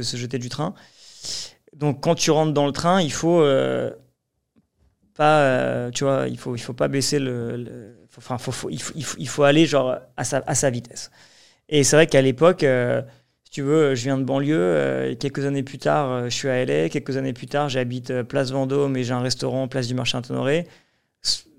se 0.01 0.17
jeter 0.17 0.37
du 0.37 0.49
train. 0.49 0.73
Donc, 1.75 2.01
quand 2.01 2.15
tu 2.15 2.31
rentres 2.31 2.53
dans 2.53 2.65
le 2.65 2.71
train, 2.71 3.01
il 3.01 3.11
faut 3.11 3.41
euh, 3.41 3.91
pas, 5.15 5.89
tu 5.91 6.03
vois, 6.03 6.27
il 6.27 6.37
faut, 6.37 6.55
il 6.55 6.59
faut 6.61 6.73
pas 6.73 6.87
baisser 6.87 7.19
le, 7.19 7.95
il, 8.69 9.27
faut, 9.27 9.43
aller 9.43 9.65
genre 9.65 9.97
à 10.17 10.23
sa, 10.23 10.43
à 10.45 10.55
sa 10.55 10.69
vitesse. 10.69 11.11
Et 11.69 11.83
c'est 11.83 11.95
vrai 11.95 12.07
qu'à 12.07 12.21
l'époque, 12.21 12.63
euh, 12.63 13.01
si 13.43 13.51
tu 13.51 13.61
veux, 13.61 13.95
je 13.95 14.03
viens 14.03 14.17
de 14.17 14.23
banlieue. 14.23 14.55
euh, 14.57 15.15
quelques 15.15 15.45
années 15.45 15.63
plus 15.63 15.77
tard, 15.77 16.11
euh, 16.11 16.23
je 16.25 16.35
suis 16.35 16.49
à 16.49 16.63
LA. 16.65 16.89
Quelques 16.89 17.17
années 17.17 17.33
plus 17.33 17.47
tard, 17.47 17.69
j'habite 17.69 18.23
Place 18.23 18.51
Vendôme 18.51 18.95
et 18.97 19.03
j'ai 19.03 19.13
un 19.13 19.21
restaurant 19.21 19.67
Place 19.67 19.87
du 19.87 19.95
Marché 19.95 20.17
Honoré. 20.29 20.67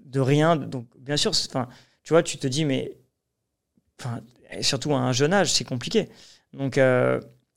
De 0.04 0.20
rien. 0.20 0.56
Donc, 0.56 0.86
bien 0.98 1.16
sûr, 1.16 1.32
tu 1.32 2.12
vois, 2.12 2.22
tu 2.22 2.38
te 2.38 2.46
dis, 2.46 2.64
mais 2.64 2.96
surtout 4.60 4.94
à 4.94 4.98
un 4.98 5.12
jeune 5.12 5.32
âge, 5.32 5.52
c'est 5.52 5.64
compliqué. 5.64 6.08
Donc, 6.52 6.78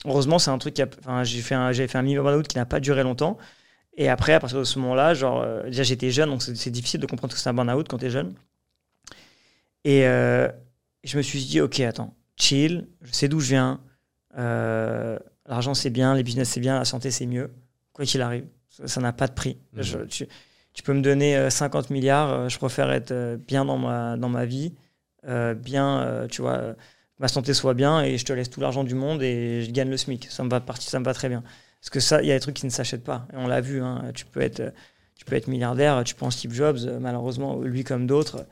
heureusement, 0.06 0.40
c'est 0.40 0.52
un 0.52 0.58
truc 0.58 0.74
qui 0.74 0.82
a, 0.82 0.88
enfin, 1.00 1.24
j'ai 1.24 1.42
fait 1.42 1.56
j'avais 1.74 1.88
fait 1.88 1.98
un 1.98 2.02
mini 2.02 2.16
burn-out 2.16 2.48
qui 2.48 2.58
n'a 2.58 2.66
pas 2.66 2.80
duré 2.80 3.04
longtemps. 3.04 3.38
Et 3.98 4.10
après, 4.10 4.34
à 4.34 4.40
partir 4.40 4.60
de 4.60 4.64
ce 4.64 4.80
moment-là, 4.80 5.14
genre, 5.14 5.46
déjà 5.66 5.84
j'étais 5.84 6.12
jeune, 6.12 6.30
donc 6.30 6.42
c'est 6.42 6.72
difficile 6.72 7.00
de 7.00 7.06
comprendre 7.06 7.34
que 7.34 7.40
c'est 7.40 7.50
un 7.50 7.54
burn-out 7.54 7.88
quand 7.88 7.98
t'es 8.00 8.10
jeune. 8.10 8.34
Et 9.86 10.06
euh, 10.08 10.50
je 11.04 11.18
me 11.18 11.22
suis 11.22 11.44
dit, 11.46 11.62
ok, 11.62 11.80
attends, 11.82 12.16
chill, 12.36 12.88
je 13.02 13.12
sais 13.14 13.28
d'où 13.28 13.40
je 13.40 13.50
viens. 13.50 13.80
Euh, 14.38 15.18
L'argent 15.46 15.74
c'est 15.74 15.90
bien, 15.90 16.14
les 16.14 16.22
business 16.24 16.50
c'est 16.50 16.60
bien, 16.60 16.78
la 16.78 16.86
santé 16.86 17.10
c'est 17.12 17.26
mieux. 17.26 17.52
Quoi 17.94 18.06
qu'il 18.06 18.22
arrive, 18.22 18.46
ça 18.86 19.02
n'a 19.02 19.12
pas 19.14 19.28
de 19.28 19.34
prix. 19.34 19.58
Mhm. 19.74 19.82
Je- 19.82 19.98
tu, 20.06 20.28
tu 20.74 20.84
peux 20.84 20.94
me 20.94 21.02
donner 21.02 21.36
euh, 21.36 21.50
50 21.50 21.90
milliards, 21.90 22.32
euh, 22.32 22.50
je 22.50 22.58
préfère 22.60 22.92
être 22.92 23.36
bien 23.48 23.66
dans 23.66 23.78
ma, 23.80 24.16
dans 24.16 24.30
ma 24.30 24.46
vie, 24.46 24.74
euh, 25.28 25.56
bien, 25.56 26.28
tu 26.30 26.42
vois, 26.44 26.76
ma 27.18 27.28
santé 27.28 27.54
soit 27.56 27.74
bien 27.74 28.02
et 28.04 28.18
je 28.18 28.26
te 28.26 28.32
laisse 28.34 28.50
tout 28.50 28.60
l'argent 28.62 28.84
du 28.84 28.94
monde 28.96 29.24
et 29.24 29.64
je 29.66 29.72
gagne 29.72 29.90
le 29.90 29.98
SMIC. 29.98 30.28
Ça 30.30 30.44
me 30.44 30.50
va, 30.50 30.64
ça 30.80 31.00
me 31.00 31.06
va 31.06 31.14
très 31.14 31.30
bien. 31.30 31.44
Parce 31.82 31.90
que 31.90 32.00
ça, 32.00 32.22
il 32.22 32.28
y 32.28 32.32
a 32.32 32.36
des 32.36 32.40
trucs 32.42 32.56
qui 32.56 32.66
ne 32.66 32.72
s'achètent 32.72 33.04
pas. 33.04 33.26
Et 33.34 33.38
on 33.38 33.48
l'a 33.48 33.62
vu, 33.62 33.82
hein, 33.82 34.12
tu, 34.14 34.26
peux 34.26 34.42
être, 34.42 34.74
tu 35.16 35.26
peux 35.26 35.36
être 35.36 35.48
milliardaire, 35.48 36.04
tu 36.04 36.14
prends 36.14 36.30
Steve 36.30 36.54
Jobs, 36.54 36.78
malheureusement, 37.02 37.60
lui 37.62 37.84
comme 37.84 38.06
d'autres, 38.06 38.46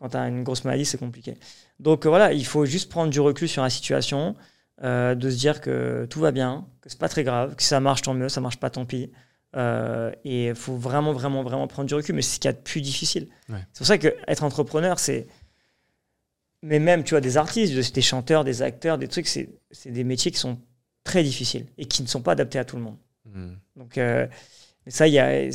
quand 0.00 0.08
tu 0.08 0.16
as 0.16 0.26
une 0.28 0.42
grosse 0.42 0.64
maladie, 0.64 0.86
c'est 0.86 0.98
compliqué. 0.98 1.36
Donc 1.78 2.06
voilà, 2.06 2.32
il 2.32 2.46
faut 2.46 2.64
juste 2.64 2.90
prendre 2.90 3.10
du 3.10 3.20
recul 3.20 3.48
sur 3.48 3.62
la 3.62 3.70
situation, 3.70 4.34
euh, 4.82 5.14
de 5.14 5.28
se 5.28 5.36
dire 5.36 5.60
que 5.60 6.06
tout 6.08 6.20
va 6.20 6.32
bien, 6.32 6.66
que 6.80 6.88
c'est 6.88 6.98
pas 6.98 7.08
très 7.08 7.22
grave, 7.22 7.54
que 7.54 7.62
si 7.62 7.68
ça 7.68 7.80
marche, 7.80 8.02
tant 8.02 8.14
mieux, 8.14 8.30
ça 8.30 8.40
marche 8.40 8.58
pas, 8.58 8.70
tant 8.70 8.86
pis. 8.86 9.12
Euh, 9.56 10.10
et 10.24 10.48
il 10.48 10.54
faut 10.54 10.76
vraiment, 10.76 11.12
vraiment, 11.12 11.42
vraiment 11.42 11.66
prendre 11.66 11.86
du 11.86 11.94
recul, 11.94 12.14
mais 12.14 12.22
c'est 12.22 12.36
ce 12.36 12.40
qu'il 12.40 12.48
y 12.48 12.54
a 12.54 12.54
de 12.54 12.62
plus 12.62 12.80
difficile. 12.80 13.28
Ouais. 13.50 13.58
C'est 13.72 13.78
pour 13.78 13.86
ça 13.86 13.98
qu'être 13.98 14.42
entrepreneur, 14.42 14.98
c'est. 14.98 15.26
Mais 16.62 16.78
même, 16.78 17.04
tu 17.04 17.10
vois, 17.10 17.20
des 17.20 17.36
artistes, 17.36 17.94
des 17.94 18.02
chanteurs, 18.02 18.44
des 18.44 18.62
acteurs, 18.62 18.96
des 18.96 19.08
trucs, 19.08 19.26
c'est 19.26 19.50
c'est 19.70 19.90
des 19.90 20.04
métiers 20.04 20.30
qui 20.30 20.38
sont 20.38 20.58
très 21.04 21.22
difficiles 21.22 21.66
et 21.78 21.84
qui 21.86 22.02
ne 22.02 22.08
sont 22.08 22.22
pas 22.22 22.32
adaptés 22.32 22.58
à 22.58 22.64
tout 22.64 22.76
le 22.76 22.82
monde. 22.82 22.96
Hmm. 23.24 23.54
Donc, 23.76 23.98
euh, 23.98 24.26
ça, 24.86 25.08
il 25.08 25.14
y 25.14 25.18
a, 25.18 25.50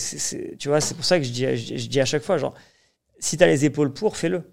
tu 0.58 0.68
vois, 0.68 0.82
c'est 0.82 0.96
pour 0.96 1.06
ça 1.06 1.20
que 1.20 1.26
je 1.26 1.32
dis, 1.32 1.46
je, 1.58 1.78
je 1.78 1.88
dis 1.88 2.00
à 2.00 2.06
chaque 2.06 2.24
fois, 2.24 2.38
genre, 2.38 2.56
si 3.26 3.38
tu 3.38 3.44
as 3.44 3.48
les 3.48 3.66
épaules 3.66 3.92
pour, 3.92 4.18
fais-le. 4.18 4.44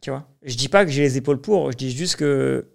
Tu 0.00 0.10
vois? 0.10 0.28
Je 0.42 0.54
dis 0.56 0.68
pas 0.68 0.84
que 0.84 0.90
j'ai 0.90 1.02
les 1.02 1.16
épaules 1.18 1.40
pour, 1.40 1.72
je 1.72 1.76
dis 1.76 1.90
juste 1.90 2.16
que 2.16 2.70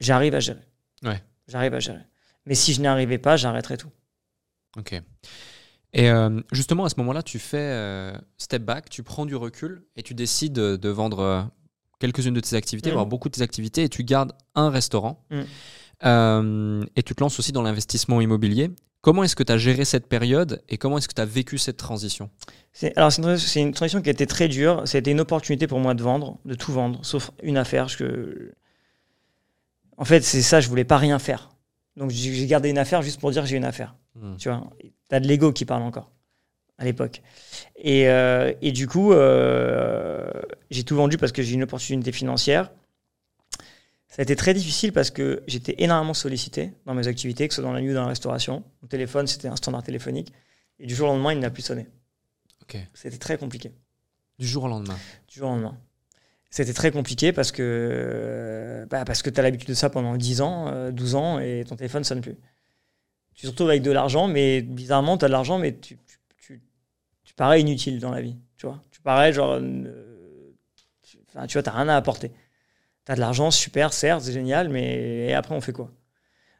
j'arrive 0.00 0.34
à 0.34 0.40
gérer. 0.40 0.62
Ouais. 1.02 1.22
J'arrive 1.46 1.74
à 1.74 1.80
gérer. 1.80 2.00
Mais 2.46 2.54
si 2.54 2.72
je 2.72 2.80
n'y 2.80 2.86
arrivais 2.86 3.18
pas, 3.18 3.36
j'arrêterais 3.36 3.76
tout. 3.76 3.90
Ok. 4.76 4.94
Et 5.92 6.10
euh, 6.10 6.40
justement, 6.52 6.84
à 6.84 6.88
ce 6.88 6.94
moment-là, 6.98 7.22
tu 7.22 7.38
fais 7.38 7.58
euh, 7.58 8.16
step 8.38 8.62
back, 8.62 8.88
tu 8.88 9.02
prends 9.02 9.26
du 9.26 9.36
recul 9.36 9.84
et 9.96 10.02
tu 10.02 10.14
décides 10.14 10.54
de, 10.54 10.88
vendre 10.88 11.18
euh, 11.20 11.42
quelques-unes 12.00 12.34
de 12.34 12.40
tes 12.40 12.56
activités, 12.56 12.88
Mhm. 12.88 12.94
voire 12.94 13.06
beaucoup 13.06 13.28
de 13.28 13.34
tes 13.34 13.42
activités, 13.42 13.84
et 13.84 13.88
tu 13.88 14.02
gardes 14.02 14.32
un 14.54 14.70
restaurant. 14.70 15.24
Euh, 16.04 16.82
et 16.96 17.02
tu 17.02 17.14
te 17.14 17.22
lances 17.22 17.38
aussi 17.38 17.52
dans 17.52 17.62
l'investissement 17.62 18.20
immobilier. 18.20 18.70
Comment 19.02 19.24
est-ce 19.24 19.34
que 19.36 19.42
tu 19.42 19.52
as 19.52 19.58
géré 19.58 19.84
cette 19.84 20.06
période 20.06 20.62
et 20.68 20.78
comment 20.78 20.96
est-ce 20.96 21.08
que 21.08 21.14
tu 21.14 21.20
as 21.20 21.24
vécu 21.26 21.58
cette 21.58 21.76
transition? 21.76 22.30
C'est- 22.72 22.96
Alors, 22.96 23.10
c'est 23.12 23.20
une, 23.60 23.66
une 23.66 23.72
transition 23.74 24.00
qui 24.00 24.08
a 24.08 24.12
été 24.12 24.26
très 24.28 24.46
dure. 24.48 24.82
C'était 24.86 25.10
une 25.10 25.20
opportunité 25.20 25.66
pour 25.66 25.80
moi 25.80 25.94
de 25.94 26.02
vendre, 26.02 26.38
de 26.44 26.54
tout 26.54 26.72
vendre, 26.72 27.04
sauf 27.04 27.32
une 27.42 27.56
affaire. 27.56 27.84
parce 27.84 27.96
que- 27.96 28.54
En 29.98 30.04
fait, 30.04 30.22
c'est 30.22 30.40
ça, 30.40 30.60
je 30.60 30.68
voulais 30.68 30.84
pas 30.84 30.98
rien 30.98 31.18
faire. 31.18 31.50
Donc, 31.96 32.10
j'ai 32.10 32.46
gardé 32.46 32.70
une 32.70 32.78
affaire 32.78 33.02
juste 33.02 33.20
pour 33.20 33.30
dire 33.32 33.42
que 33.42 33.48
j'ai 33.48 33.56
une 33.56 33.64
affaire. 33.64 33.96
Hmm. 34.14 34.36
Tu 34.36 34.48
vois, 34.48 34.70
t'as 35.08 35.20
de 35.20 35.26
l'ego 35.26 35.52
qui 35.52 35.64
parle 35.64 35.82
encore 35.82 36.10
à 36.78 36.84
l'époque. 36.84 37.22
Et, 37.76 38.08
euh, 38.08 38.52
et 38.62 38.72
du 38.72 38.86
coup, 38.88 39.12
euh, 39.12 40.30
j'ai 40.70 40.84
tout 40.84 40.96
vendu 40.96 41.18
parce 41.18 41.32
que 41.32 41.42
j'ai 41.42 41.54
une 41.54 41.62
opportunité 41.64 42.12
financière. 42.12 42.70
Ça 44.12 44.20
a 44.20 44.24
été 44.24 44.36
très 44.36 44.52
difficile 44.52 44.92
parce 44.92 45.10
que 45.10 45.42
j'étais 45.46 45.74
énormément 45.78 46.12
sollicité 46.12 46.74
dans 46.84 46.92
mes 46.92 47.08
activités, 47.08 47.48
que 47.48 47.54
ce 47.54 47.62
soit 47.62 47.68
dans 47.68 47.72
la 47.72 47.80
nuit 47.80 47.92
ou 47.92 47.94
dans 47.94 48.02
la 48.02 48.08
restauration. 48.08 48.62
Mon 48.82 48.88
téléphone, 48.88 49.26
c'était 49.26 49.48
un 49.48 49.56
standard 49.56 49.82
téléphonique. 49.82 50.34
Et 50.78 50.86
du 50.86 50.94
jour 50.94 51.08
au 51.08 51.12
lendemain, 51.12 51.32
il 51.32 51.38
n'a 51.38 51.48
plus 51.48 51.62
sonné. 51.62 51.88
Ok. 52.60 52.76
C'était 52.92 53.16
très 53.16 53.38
compliqué. 53.38 53.72
Du 54.38 54.46
jour 54.46 54.64
au 54.64 54.68
lendemain. 54.68 54.98
Du 55.28 55.38
jour 55.38 55.48
au 55.48 55.52
lendemain. 55.54 55.78
C'était 56.50 56.74
très 56.74 56.90
compliqué 56.90 57.32
parce 57.32 57.52
que, 57.52 57.62
euh, 57.62 58.84
bah, 58.84 59.06
parce 59.06 59.22
que 59.22 59.30
tu 59.30 59.40
as 59.40 59.42
l'habitude 59.42 59.70
de 59.70 59.74
ça 59.74 59.88
pendant 59.88 60.14
10 60.14 60.42
ans, 60.42 60.68
euh, 60.68 60.90
12 60.90 61.14
ans, 61.14 61.38
et 61.38 61.64
ton 61.66 61.76
téléphone 61.76 62.04
sonne 62.04 62.20
plus. 62.20 62.36
Tu 63.34 63.46
te 63.46 63.50
retrouves 63.50 63.70
avec 63.70 63.80
de 63.80 63.92
l'argent, 63.92 64.28
mais 64.28 64.60
bizarrement, 64.60 65.16
tu 65.16 65.24
as 65.24 65.28
de 65.28 65.32
l'argent, 65.32 65.58
mais 65.58 65.78
tu, 65.78 65.96
tu, 65.96 66.18
tu, 66.36 66.62
tu 67.24 67.32
parais 67.32 67.62
inutile 67.62 67.98
dans 67.98 68.10
la 68.10 68.20
vie. 68.20 68.36
Tu 68.58 68.66
vois 68.66 68.82
Tu 68.90 69.00
parais 69.00 69.32
genre. 69.32 69.52
euh, 69.52 70.52
tu, 71.02 71.16
tu 71.16 71.32
vois, 71.32 71.46
tu 71.46 71.58
rien 71.70 71.88
à 71.88 71.96
apporter. 71.96 72.30
Tu 73.06 73.12
as 73.12 73.14
de 73.16 73.20
l'argent, 73.20 73.50
super, 73.50 73.92
certes, 73.92 74.22
c'est 74.22 74.32
génial, 74.32 74.68
mais 74.68 75.32
après, 75.34 75.54
on 75.54 75.60
fait 75.60 75.72
quoi? 75.72 75.90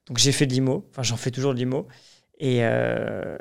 Donc, 0.07 0.19
j'ai 0.19 0.33
fait 0.33 0.47
de 0.47 0.53
l'IMO. 0.53 0.87
Enfin, 0.91 1.03
j'en 1.03 1.17
fais 1.17 1.31
toujours 1.31 1.55
de 1.55 1.59
l'IMO. 1.59 1.87
Et, 2.39 2.65
euh, 2.65 3.39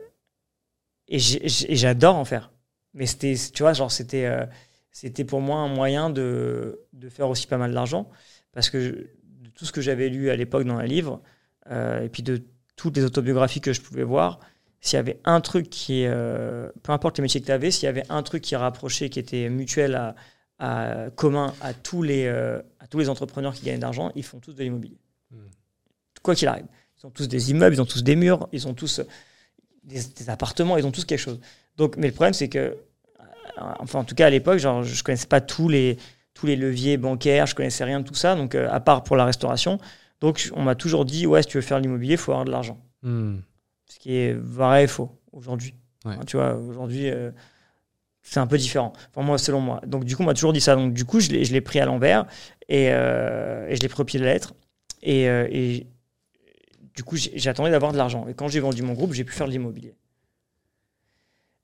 et 1.08 1.20
j'adore 1.20 2.16
en 2.16 2.26
faire. 2.26 2.52
Mais 2.94 3.06
c'était, 3.06 3.36
tu 3.54 3.64
vois, 3.64 3.74
genre, 3.74 3.92
c'était. 3.92 4.26
euh, 4.26 4.46
c'était 4.92 5.24
pour 5.24 5.40
moi 5.40 5.58
un 5.58 5.70
moyen 5.70 6.10
de, 6.10 6.82
de 6.92 7.10
faire 7.10 7.30
aussi 7.30 7.48
pas 7.48 7.58
mal 7.58 7.74
d'argent. 7.74 8.10
Parce 8.52 8.70
que 8.70 8.78
de 8.78 9.50
tout 9.56 9.66
ce 9.66 9.72
que 9.72 9.82
j'avais 9.82 10.10
lu 10.10 10.30
à 10.30 10.36
l'époque 10.36 10.66
dans 10.66 10.78
un 10.78 10.86
livre, 10.86 11.22
euh, 11.72 12.04
et 12.04 12.10
puis 12.10 12.24
de 12.24 12.44
toutes 12.76 12.98
les 12.98 13.06
autobiographies 13.06 13.62
que 13.62 13.72
je 13.74 13.82
pouvais 13.82 14.04
voir, 14.04 14.40
s'il 14.82 14.98
y 14.98 15.00
avait 15.00 15.20
un 15.24 15.40
truc 15.42 15.70
qui, 15.70 16.06
peu 16.06 16.92
importe 16.92 17.18
les 17.20 17.22
métiers 17.22 17.40
que 17.40 17.46
tu 17.46 17.52
avais, 17.52 17.72
s'il 17.72 17.86
y 17.86 17.90
avait 17.90 18.04
un 18.10 18.24
truc 18.24 18.42
qui 18.42 18.56
rapprochait, 18.56 19.10
qui 19.10 19.20
était 19.20 19.48
mutuel, 19.50 19.96
à, 19.96 20.16
à- 20.62 21.10
commun 21.16 21.54
à 21.60 21.74
tous, 21.74 22.04
les, 22.04 22.26
euh, 22.28 22.62
à 22.80 22.88
tous 22.88 23.00
les 23.00 23.10
entrepreneurs 23.10 23.54
qui 23.54 23.66
gagnent 23.66 23.78
de 23.78 23.82
l'argent, 23.82 24.12
ils 24.16 24.24
font 24.24 24.40
tous 24.40 24.54
de 24.54 24.64
l'immobilier. 24.64 25.00
Hmm. 25.32 25.48
Quoi 26.22 26.36
qu'il 26.36 26.48
arrive. 26.48 26.68
Ils 27.02 27.08
ont 27.08 27.10
tous 27.10 27.28
des 27.28 27.52
immeubles, 27.52 27.76
ils 27.76 27.82
ont 27.82 27.86
tous 27.86 28.04
des 28.04 28.16
murs, 28.16 28.48
ils 28.52 28.68
ont 28.68 28.76
tous 28.76 29.02
des, 29.84 30.00
des 30.16 30.30
appartements, 30.30 30.78
ils 30.78 30.86
ont 30.86 30.92
tous 30.92 31.04
quelque 31.06 31.20
chose. 31.20 31.40
Donc, 31.78 31.98
mais 31.98 32.08
le 32.08 32.14
problème, 32.14 32.34
c'est 32.34 32.48
que, 32.48 32.60
euh, 32.60 32.76
enfin, 33.80 34.00
en 34.00 34.04
tout 34.04 34.14
cas 34.14 34.28
à 34.28 34.30
l'époque, 34.30 34.60
genre, 34.60 34.84
je 34.84 35.04
connaissais 35.04 35.28
pas 35.28 35.42
tous 35.42 35.68
les, 35.68 35.98
tous 36.36 36.46
les 36.46 36.56
leviers 36.56 36.98
bancaires, 36.98 37.48
je 37.48 37.56
connaissais 37.56 37.84
rien 37.84 38.00
de 38.00 38.06
tout 38.06 38.14
ça, 38.14 38.36
donc 38.36 38.54
euh, 38.54 38.70
à 38.70 38.80
part 38.80 39.04
pour 39.04 39.16
la 39.16 39.26
restauration. 39.26 39.80
Donc, 40.20 40.52
on 40.54 40.62
m'a 40.62 40.76
toujours 40.76 41.06
dit, 41.06 41.26
ouais, 41.26 41.42
si 41.42 41.50
tu 41.50 41.58
veux 41.58 41.62
faire 41.64 41.78
de 41.78 41.84
l'immobilier, 41.84 42.14
il 42.14 42.18
faut 42.20 42.32
avoir 42.32 42.46
de 42.46 42.52
l'argent. 42.52 42.80
Hmm. 43.02 43.38
Ce 43.88 43.98
qui 43.98 44.16
est 44.16 44.34
vrai 44.34 44.84
et 44.84 44.88
faux 44.88 45.20
aujourd'hui. 45.32 45.74
Ouais. 46.06 46.14
Hein, 46.14 46.22
tu 46.28 46.38
vois, 46.38 46.54
aujourd'hui, 46.56 47.10
euh, 47.10 47.32
c'est 48.22 48.40
un 48.40 48.48
peu 48.48 48.58
différent. 48.58 48.94
Enfin, 49.10 49.26
moi, 49.26 49.38
selon 49.38 49.60
moi. 49.60 49.82
Donc, 49.86 50.06
du 50.06 50.16
coup, 50.16 50.24
on 50.24 50.26
m'a 50.26 50.34
toujours 50.34 50.54
dit 50.54 50.62
ça. 50.62 50.76
Donc, 50.76 50.94
du 50.94 51.06
coup, 51.06 51.20
je 51.20 51.30
l'ai 51.32 51.62
pris 51.62 51.80
à 51.80 51.86
l'envers 51.86 52.26
et, 52.70 52.90
euh, 52.92 53.68
et 53.68 53.76
je 53.76 53.82
l'ai 53.82 53.90
pris 53.90 54.02
au 54.02 54.06
pied 54.06 54.20
de 54.20 54.26
la 54.26 54.34
lettre. 54.34 54.54
Et, 55.02 55.28
euh, 55.28 55.48
et 55.50 55.88
du 56.96 57.04
coup, 57.04 57.16
j'attendais 57.18 57.72
d'avoir 57.72 57.92
de 57.92 57.98
l'argent. 57.98 58.28
Et 58.28 58.34
quand 58.34 58.48
j'ai 58.48 58.60
vendu 58.60 58.84
mon 58.84 58.94
groupe, 58.94 59.14
j'ai 59.14 59.24
pu 59.24 59.34
faire 59.34 59.48
de 59.48 59.52
l'immobilier. 59.52 59.96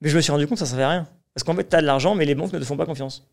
Mais 0.02 0.10
je 0.10 0.16
me 0.16 0.22
suis 0.22 0.32
rendu 0.32 0.48
compte 0.48 0.58
que 0.58 0.60
ça 0.60 0.66
ne 0.66 0.70
servait 0.70 0.84
à 0.84 0.90
rien. 0.90 1.10
Parce 1.34 1.44
qu'en 1.44 1.56
fait, 1.56 1.70
tu 1.70 1.76
as 1.76 1.82
de 1.82 1.86
l'argent, 1.86 2.16
mais 2.16 2.26
les 2.26 2.36
banques 2.36 2.54
ne 2.54 2.60
te 2.60 2.66
font 2.66 2.78
pas 2.78 2.86
confiance. 2.86 3.28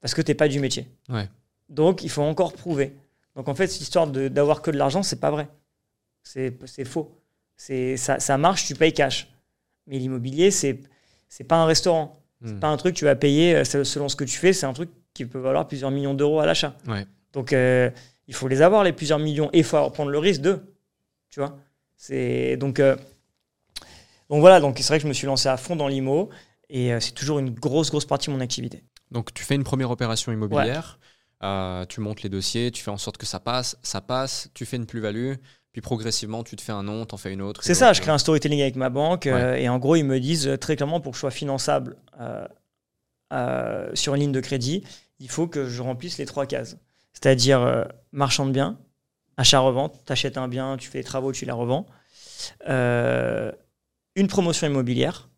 Parce 0.00 0.14
que 0.14 0.22
tu 0.22 0.30
n'es 0.30 0.34
pas 0.34 0.48
du 0.48 0.60
métier. 0.60 0.88
Ouais. 1.08 1.28
Donc, 1.68 2.02
il 2.02 2.10
faut 2.10 2.22
encore 2.22 2.52
prouver. 2.52 2.94
Donc, 3.36 3.48
en 3.48 3.54
fait, 3.54 3.68
cette 3.68 3.80
histoire 3.80 4.06
d'avoir 4.06 4.62
que 4.62 4.70
de 4.70 4.76
l'argent, 4.76 5.02
c'est 5.02 5.20
pas 5.20 5.30
vrai. 5.30 5.48
C'est 6.22 6.84
faux. 6.84 7.16
Ça, 7.56 8.18
ça 8.18 8.38
marche, 8.38 8.66
tu 8.66 8.74
payes 8.74 8.92
cash. 8.92 9.28
Mais 9.86 9.98
l'immobilier, 9.98 10.50
c'est 10.50 10.80
c'est 11.28 11.44
pas 11.44 11.56
un 11.56 11.66
restaurant. 11.66 12.23
Hmm. 12.44 12.48
C'est 12.48 12.60
pas 12.60 12.68
un 12.68 12.76
truc 12.76 12.94
que 12.94 12.98
tu 12.98 13.04
vas 13.06 13.16
payer 13.16 13.56
euh, 13.56 13.64
selon 13.64 14.08
ce 14.08 14.16
que 14.16 14.24
tu 14.24 14.38
fais. 14.38 14.52
C'est 14.52 14.66
un 14.66 14.72
truc 14.72 14.90
qui 15.14 15.24
peut 15.24 15.38
valoir 15.38 15.66
plusieurs 15.66 15.90
millions 15.90 16.14
d'euros 16.14 16.40
à 16.40 16.46
l'achat. 16.46 16.76
Ouais. 16.86 17.06
Donc, 17.32 17.52
euh, 17.52 17.90
il 18.28 18.34
faut 18.34 18.48
les 18.48 18.62
avoir, 18.62 18.84
les 18.84 18.92
plusieurs 18.92 19.18
millions. 19.18 19.50
Et 19.52 19.58
il 19.58 19.64
faut 19.64 19.90
prendre 19.90 20.10
le 20.10 20.18
risque 20.18 20.42
de. 20.42 20.60
Tu 21.30 21.40
vois 21.40 21.56
C'est 21.96 22.56
donc. 22.56 22.78
euh, 22.78 22.96
donc 24.30 24.40
voilà, 24.40 24.60
donc 24.60 24.78
c'est 24.78 24.88
vrai 24.88 24.98
que 24.98 25.02
je 25.02 25.08
me 25.08 25.12
suis 25.12 25.26
lancé 25.26 25.48
à 25.48 25.56
fond 25.56 25.74
dans 25.74 25.88
l'IMO. 25.88 26.30
Et 26.70 26.92
euh, 26.92 27.00
c'est 27.00 27.12
toujours 27.12 27.38
une 27.38 27.50
grosse, 27.50 27.90
grosse 27.90 28.06
partie 28.06 28.28
de 28.28 28.34
mon 28.34 28.40
activité. 28.40 28.84
Donc 29.10 29.32
tu 29.34 29.44
fais 29.44 29.54
une 29.54 29.64
première 29.64 29.90
opération 29.90 30.32
immobilière, 30.32 30.98
tu 31.88 32.00
montes 32.00 32.22
les 32.22 32.28
dossiers, 32.28 32.70
tu 32.70 32.82
fais 32.82 32.90
en 32.90 32.96
sorte 32.96 33.16
que 33.16 33.26
ça 33.26 33.38
passe, 33.38 33.76
ça 33.82 34.00
passe, 34.00 34.48
tu 34.54 34.64
fais 34.64 34.76
une 34.76 34.86
plus-value, 34.86 35.34
puis 35.74 35.82
progressivement, 35.82 36.42
tu 36.44 36.54
te 36.56 36.62
fais 36.62 36.72
un 36.72 36.84
nom, 36.84 37.04
t'en 37.04 37.16
fais 37.16 37.32
une 37.32 37.42
autre. 37.42 37.62
C'est 37.64 37.74
ça, 37.74 37.88
autre, 37.90 37.96
je 37.96 38.00
crée 38.00 38.12
un 38.12 38.18
storytelling 38.18 38.62
avec 38.62 38.76
ma 38.76 38.90
banque 38.90 39.26
euh, 39.26 39.56
et 39.56 39.68
en 39.68 39.78
gros, 39.78 39.96
ils 39.96 40.04
me 40.04 40.20
disent 40.20 40.46
euh, 40.46 40.56
très 40.56 40.76
clairement 40.76 41.00
pour 41.00 41.12
que 41.12 41.16
je 41.16 41.20
sois 41.20 41.30
finançable 41.30 41.96
euh, 43.32 43.90
sur 43.94 44.14
une 44.14 44.20
ligne 44.20 44.32
de 44.32 44.40
crédit, 44.40 44.84
il 45.18 45.28
faut 45.28 45.48
que 45.48 45.68
je 45.68 45.82
remplisse 45.82 46.18
les 46.18 46.26
trois 46.26 46.46
cases. 46.46 46.76
C'est-à-dire 47.12 47.86
marchand 48.12 48.46
de 48.46 48.52
biens, 48.52 48.78
achat-revente, 49.36 50.00
tu 50.06 50.12
achètes 50.12 50.38
un 50.38 50.48
bien, 50.48 50.76
tu 50.76 50.88
fais 50.88 50.98
les 50.98 51.04
travaux, 51.04 51.32
tu 51.32 51.44
la 51.44 51.54
revends. 51.54 51.86
Une 52.66 54.28
promotion 54.28 54.66
immobilière, 54.68 55.28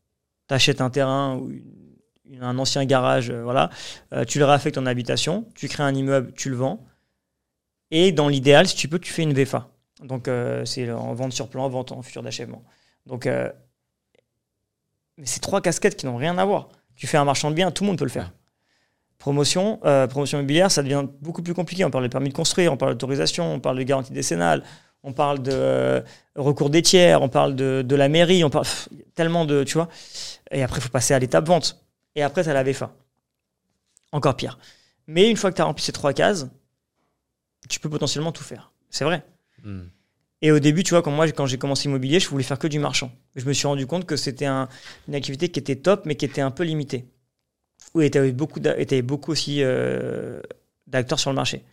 tu 0.49 0.55
achètes 0.55 0.81
un 0.81 0.91
terrain 0.91 1.37
ou 1.37 1.51
un 2.41 2.59
ancien 2.59 2.85
garage, 2.85 3.31
euh, 3.31 3.43
voilà, 3.43 3.71
euh, 4.13 4.25
tu 4.25 4.39
le 4.39 4.45
réaffectes 4.45 4.79
en 4.79 4.87
habitation, 4.87 5.47
tu 5.55 5.69
crées 5.69 5.83
un 5.83 5.95
immeuble, 5.95 6.33
tu 6.35 6.51
le 6.51 6.57
vends. 6.57 6.85
Et 7.91 8.13
dans 8.13 8.29
l'idéal, 8.29 8.67
si 8.67 8.75
tu 8.77 8.89
peux, 8.89 8.99
tu 8.99 9.13
fais 9.13 9.23
une 9.23 9.33
VFA. 9.33 9.69
Donc, 10.03 10.29
euh, 10.29 10.65
c'est 10.65 10.91
en 10.91 11.15
vente 11.15 11.33
sur 11.33 11.49
plan, 11.49 11.69
vente 11.69 11.93
en 11.93 12.03
futur 12.03 12.23
d'achèvement. 12.23 12.63
Donc, 13.07 13.27
euh, 13.27 13.51
mais 15.17 15.27
c'est 15.27 15.41
trois 15.41 15.61
casquettes 15.61 15.97
qui 15.97 16.07
n'ont 16.07 16.17
rien 16.17 16.37
à 16.39 16.45
voir. 16.45 16.69
Tu 16.95 17.07
fais 17.07 17.17
un 17.17 17.25
marchand 17.25 17.51
de 17.51 17.55
biens, 17.55 17.71
tout 17.71 17.85
le 17.85 17.89
monde 17.89 17.99
peut 17.99 18.05
le 18.05 18.11
faire. 18.11 18.33
Promotion, 19.19 19.81
euh, 19.85 20.07
promotion 20.07 20.39
immobilière, 20.39 20.71
ça 20.71 20.83
devient 20.83 21.07
beaucoup 21.21 21.43
plus 21.43 21.55
compliqué. 21.55 21.85
On 21.85 21.91
parle 21.91 22.05
de 22.05 22.09
permis 22.09 22.29
de 22.29 22.35
construire, 22.35 22.73
on 22.73 22.77
parle 22.77 22.93
d'autorisation, 22.93 23.55
on 23.55 23.61
parle 23.61 23.79
de 23.79 23.83
garantie 23.83 24.13
décennale, 24.13 24.63
on 25.03 25.13
parle 25.13 25.43
de 25.43 26.05
recours 26.35 26.69
des 26.69 26.83
tiers, 26.83 27.23
on 27.23 27.31
parle 27.31 27.57
de, 27.57 27.83
de 27.87 27.97
la 27.97 28.09
mairie, 28.09 28.45
on 28.45 28.51
parle 28.51 28.67
pff, 28.67 28.89
tellement 29.15 29.47
de, 29.47 29.65
tu 29.65 29.75
vois. 29.75 29.89
Et 30.51 30.63
après, 30.63 30.79
il 30.79 30.83
faut 30.83 30.91
passer 30.91 31.15
à 31.15 31.19
l'étape 31.19 31.47
vente. 31.47 31.83
Et 32.15 32.23
après, 32.23 32.45
tu 32.45 32.51
as 32.51 32.55
la 32.55 32.63
VFA. 32.63 32.95
Encore 34.13 34.37
pire. 34.37 34.59
Mais 35.07 35.31
une 35.31 35.37
fois 35.37 35.51
que 35.51 35.57
tu 35.57 35.63
as 35.63 35.65
rempli 35.65 35.83
ces 35.85 35.93
trois 35.93 36.13
cases, 36.13 36.49
tu 37.69 37.81
peux 37.81 37.89
potentiellement 37.89 38.33
tout 38.33 38.45
faire. 38.45 38.73
C'est 38.91 39.05
vrai. 39.05 39.25
Hmm. 39.67 39.89
Et 40.43 40.53
au 40.53 40.59
début, 40.59 40.83
tu 40.83 40.91
vois, 40.91 41.03
quand 41.03 41.11
moi, 41.11 41.27
quand 41.33 41.47
j'ai 41.47 41.59
commencé 41.59 41.89
l'immobilier, 41.89 42.21
je 42.21 42.29
voulais 42.29 42.45
faire 42.45 42.59
que 42.59 42.67
du 42.69 42.79
marchand. 42.79 43.11
Je 43.37 43.45
me 43.47 43.53
suis 43.53 43.67
rendu 43.67 43.87
compte 43.87 44.05
que 44.07 44.17
c'était 44.17 44.45
un- 44.47 44.69
une 45.09 45.15
activité 45.15 45.49
qui 45.49 45.59
était 45.59 45.77
top, 45.77 46.05
mais 46.07 46.15
qui 46.15 46.25
était 46.27 46.41
un 46.43 46.51
peu 46.51 46.63
limitée. 46.63 47.07
Où 47.95 48.01
il 48.03 48.15
y 48.15 48.19
avait 48.19 48.33
beaucoup, 48.33 48.61
beaucoup 49.05 49.31
aussi 49.33 49.63
euh, 49.63 50.41
d'acteurs 50.87 51.19
sur 51.19 51.31
le 51.31 51.37
marché. 51.37 51.65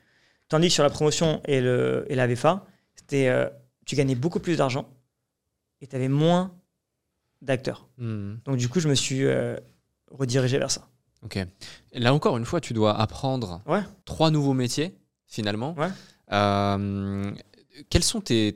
Tandis 0.47 0.67
que 0.69 0.73
sur 0.73 0.83
la 0.83 0.89
promotion 0.89 1.41
et, 1.45 1.59
le, 1.61 2.05
et 2.07 2.15
la 2.15 2.25
VFA, 2.27 2.65
c'était, 2.95 3.27
euh, 3.27 3.49
tu 3.85 3.95
gagnais 3.95 4.15
beaucoup 4.15 4.39
plus 4.39 4.57
d'argent 4.57 4.89
et 5.81 5.87
tu 5.87 5.95
avais 5.95 6.07
moins 6.09 6.53
d'acteurs. 7.41 7.87
Hmm. 7.97 8.35
Donc 8.45 8.57
du 8.57 8.69
coup, 8.69 8.79
je 8.79 8.87
me 8.87 8.95
suis 8.95 9.23
euh, 9.25 9.57
redirigé 10.11 10.57
vers 10.57 10.71
ça. 10.71 10.87
Ok. 11.23 11.37
Là 11.93 12.13
encore 12.13 12.37
une 12.37 12.45
fois, 12.45 12.61
tu 12.61 12.73
dois 12.73 12.97
apprendre 12.99 13.61
Ouais. 13.65 13.81
trois 14.05 14.31
nouveaux 14.31 14.53
métiers 14.53 14.95
finalement. 15.27 15.75
Ouais. 15.77 15.89
Quelles 17.89 18.03
sont 18.03 18.21
tes, 18.21 18.55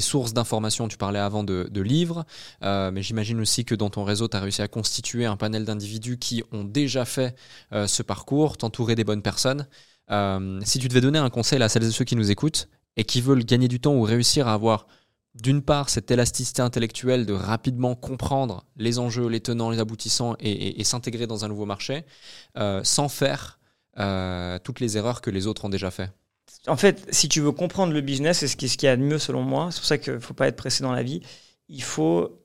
sources 0.00 0.32
d'informations? 0.32 0.88
Tu 0.88 0.96
parlais 0.96 1.18
avant 1.18 1.44
de, 1.44 1.80
livres, 1.80 2.24
euh, 2.62 2.90
mais 2.90 3.02
j'imagine 3.02 3.40
aussi 3.40 3.64
que 3.64 3.74
dans 3.74 3.90
ton 3.90 4.04
réseau, 4.04 4.28
tu 4.28 4.36
as 4.36 4.40
réussi 4.40 4.62
à 4.62 4.68
constituer 4.68 5.26
un 5.26 5.36
panel 5.36 5.64
d'individus 5.64 6.18
qui 6.18 6.42
ont 6.52 6.64
déjà 6.64 7.04
fait 7.04 7.36
euh, 7.72 7.86
ce 7.86 8.02
parcours, 8.02 8.56
t'entourer 8.56 8.94
des 8.94 9.04
bonnes 9.04 9.22
personnes. 9.22 9.66
Euh, 10.10 10.60
si 10.64 10.78
tu 10.78 10.88
devais 10.88 11.00
donner 11.00 11.18
un 11.18 11.28
conseil 11.28 11.62
à 11.62 11.68
celles 11.68 11.84
et 11.84 11.90
ceux 11.90 12.04
qui 12.04 12.16
nous 12.16 12.30
écoutent 12.30 12.68
et 12.96 13.04
qui 13.04 13.20
veulent 13.20 13.44
gagner 13.44 13.68
du 13.68 13.80
temps 13.80 13.94
ou 13.94 14.02
réussir 14.02 14.48
à 14.48 14.54
avoir 14.54 14.86
d'une 15.34 15.60
part 15.60 15.90
cette 15.90 16.10
élasticité 16.10 16.62
intellectuelle 16.62 17.26
de 17.26 17.34
rapidement 17.34 17.94
comprendre 17.94 18.64
les 18.76 18.98
enjeux, 18.98 19.28
les 19.28 19.40
tenants, 19.40 19.68
les 19.68 19.80
aboutissants 19.80 20.34
et, 20.40 20.80
et- 20.80 20.84
s'intégrer 20.84 21.26
dans 21.26 21.44
un 21.44 21.48
nouveau 21.48 21.66
marché, 21.66 22.06
sans 22.84 23.08
faire 23.10 23.58
toutes 24.64 24.80
les 24.80 24.96
erreurs 24.96 25.20
que 25.20 25.28
les 25.28 25.46
autres 25.46 25.66
ont 25.66 25.68
déjà 25.68 25.90
fait. 25.90 26.10
En 26.66 26.76
fait, 26.76 27.06
si 27.12 27.28
tu 27.28 27.40
veux 27.40 27.52
comprendre 27.52 27.92
le 27.92 28.00
business, 28.00 28.38
c'est 28.38 28.48
ce 28.48 28.56
qui, 28.56 28.68
ce 28.68 28.76
qu'il 28.76 28.86
y 28.86 28.90
a 28.90 28.96
de 28.96 29.02
mieux 29.02 29.18
selon 29.18 29.42
moi. 29.42 29.70
C'est 29.70 29.78
pour 29.78 29.86
ça 29.86 29.98
qu'il 29.98 30.14
ne 30.14 30.18
faut 30.18 30.34
pas 30.34 30.48
être 30.48 30.56
pressé 30.56 30.82
dans 30.82 30.92
la 30.92 31.02
vie. 31.02 31.20
Il 31.68 31.82
faut 31.82 32.42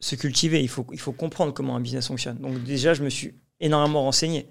se 0.00 0.14
cultiver. 0.16 0.62
Il 0.62 0.68
faut, 0.68 0.86
il 0.92 1.00
faut 1.00 1.12
comprendre 1.12 1.52
comment 1.52 1.76
un 1.76 1.80
business 1.80 2.08
fonctionne. 2.08 2.38
Donc 2.38 2.62
déjà, 2.64 2.94
je 2.94 3.02
me 3.02 3.10
suis 3.10 3.34
énormément 3.60 4.02
renseigné. 4.02 4.48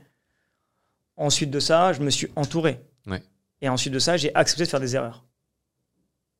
Ensuite 1.18 1.50
de 1.50 1.60
ça, 1.60 1.94
je 1.94 2.02
me 2.02 2.10
suis 2.10 2.28
entouré. 2.36 2.80
Ouais. 3.08 3.24
Et 3.62 3.70
ensuite 3.70 3.94
de 3.94 4.00
ça, 4.00 4.18
j'ai 4.18 4.34
accepté 4.36 4.64
de 4.64 4.70
faire 4.70 4.80
des 4.80 4.96
erreurs. 4.96 5.26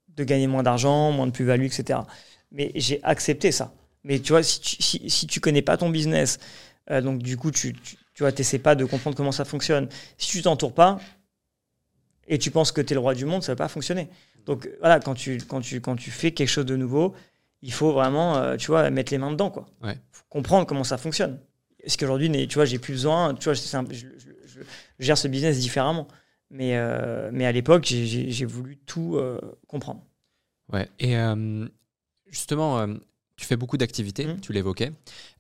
De 0.10 0.24
gagner 0.24 0.48
moins 0.48 0.64
d'argent, 0.64 1.12
moins 1.12 1.28
de 1.28 1.32
plus-value, 1.32 1.66
etc. 1.66 2.00
Mais 2.52 2.72
j'ai 2.76 3.04
accepté 3.04 3.52
ça. 3.52 3.74
Mais 4.04 4.20
tu 4.20 4.32
vois, 4.32 4.44
si 4.44 4.62
tu, 4.62 4.82
si, 4.82 5.10
si 5.10 5.28
tu 5.28 5.40
connais 5.40 5.62
pas 5.62 5.78
ton 5.78 5.90
business, 5.90 6.40
euh, 6.92 7.02
donc 7.02 7.22
du 7.22 7.36
coup, 7.38 7.52
tu, 7.52 7.74
tu, 7.74 7.98
tu 8.14 8.24
vois, 8.24 8.32
pas 8.64 8.76
de 8.76 8.86
comprendre 8.86 9.16
comment 9.16 9.32
ça 9.32 9.46
fonctionne. 9.46 9.90
Si 10.18 10.30
tu 10.30 10.42
t'entoures 10.42 10.74
pas, 10.74 11.00
et 12.30 12.38
tu 12.40 12.52
penses 12.52 12.72
que 12.72 12.80
tu 12.82 12.94
es 12.94 12.96
le 12.96 13.00
roi 13.02 13.14
du 13.16 13.26
monde, 13.26 13.44
ça 13.44 13.52
va 13.52 13.58
pas 13.58 13.68
fonctionner. 13.68 14.08
Donc 14.46 14.70
voilà, 14.80 15.00
quand 15.02 15.14
tu, 15.16 15.38
quand 15.48 15.60
tu, 15.62 15.82
quand 15.82 15.96
tu 15.98 16.12
fais 16.12 16.32
quelque 16.32 16.48
chose 16.48 16.66
de 16.66 16.76
nouveau, 16.78 17.14
il 17.62 17.74
faut 17.74 17.92
vraiment, 17.92 18.38
euh, 18.38 18.56
tu 18.56 18.68
vois, 18.68 18.90
mettre 18.90 19.12
les 19.12 19.18
mains 19.18 19.32
dedans, 19.32 19.50
quoi. 19.52 19.68
Ouais. 19.84 19.98
Faut 20.12 20.24
comprendre 20.30 20.66
comment 20.66 20.86
ça 20.86 20.98
fonctionne. 20.98 21.40
Est-ce 21.84 21.98
qu'aujourd'hui, 21.98 22.30
tu 22.48 22.56
vois, 22.56 22.66
j'ai 22.66 22.80
plus 22.80 22.94
besoin, 22.94 23.34
tu 23.36 23.44
vois, 23.46 23.54
un- 23.54 23.86
je, 23.90 23.96
je- 23.96 24.06
je- 24.18 24.60
je 24.60 24.62
gère 25.00 25.18
ce 25.18 25.28
business 25.28 25.60
différemment. 25.60 26.08
Mais, 26.52 26.78
euh, 26.78 27.30
mais 27.34 27.46
à 27.46 27.52
l'époque, 27.52 27.84
j'ai- 27.86 28.46
voulu 28.46 28.78
tout 28.78 29.18
euh, 29.18 29.40
comprendre. 29.68 30.04
Ouais. 30.72 30.90
Et 31.00 31.16
justement, 32.28 32.86
tu 33.36 33.46
fais 33.46 33.56
beaucoup 33.56 33.78
d'activités, 33.78 34.26
Mhm. 34.26 34.40
tu 34.42 34.54
l'évoquais. 34.54 34.92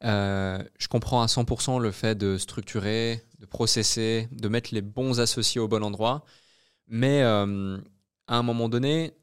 Je 0.01 0.87
comprends 0.89 1.21
à 1.21 1.27
100% 1.27 1.79
le 1.79 1.91
fait 1.91 2.15
de 2.15 2.37
structurer, 2.37 3.21
de 3.39 3.45
processer, 3.45 4.27
de 4.31 4.47
mettre 4.47 4.73
les 4.73 4.81
bons 4.81 5.19
associés 5.19 5.59
au 5.61 5.67
bon 5.67 5.83
endroit. 5.83 6.25
Mais 6.89 7.21
euh, 7.23 7.77
à 8.27 8.37
un 8.37 8.43
moment 8.43 8.67
donné, 8.69 9.13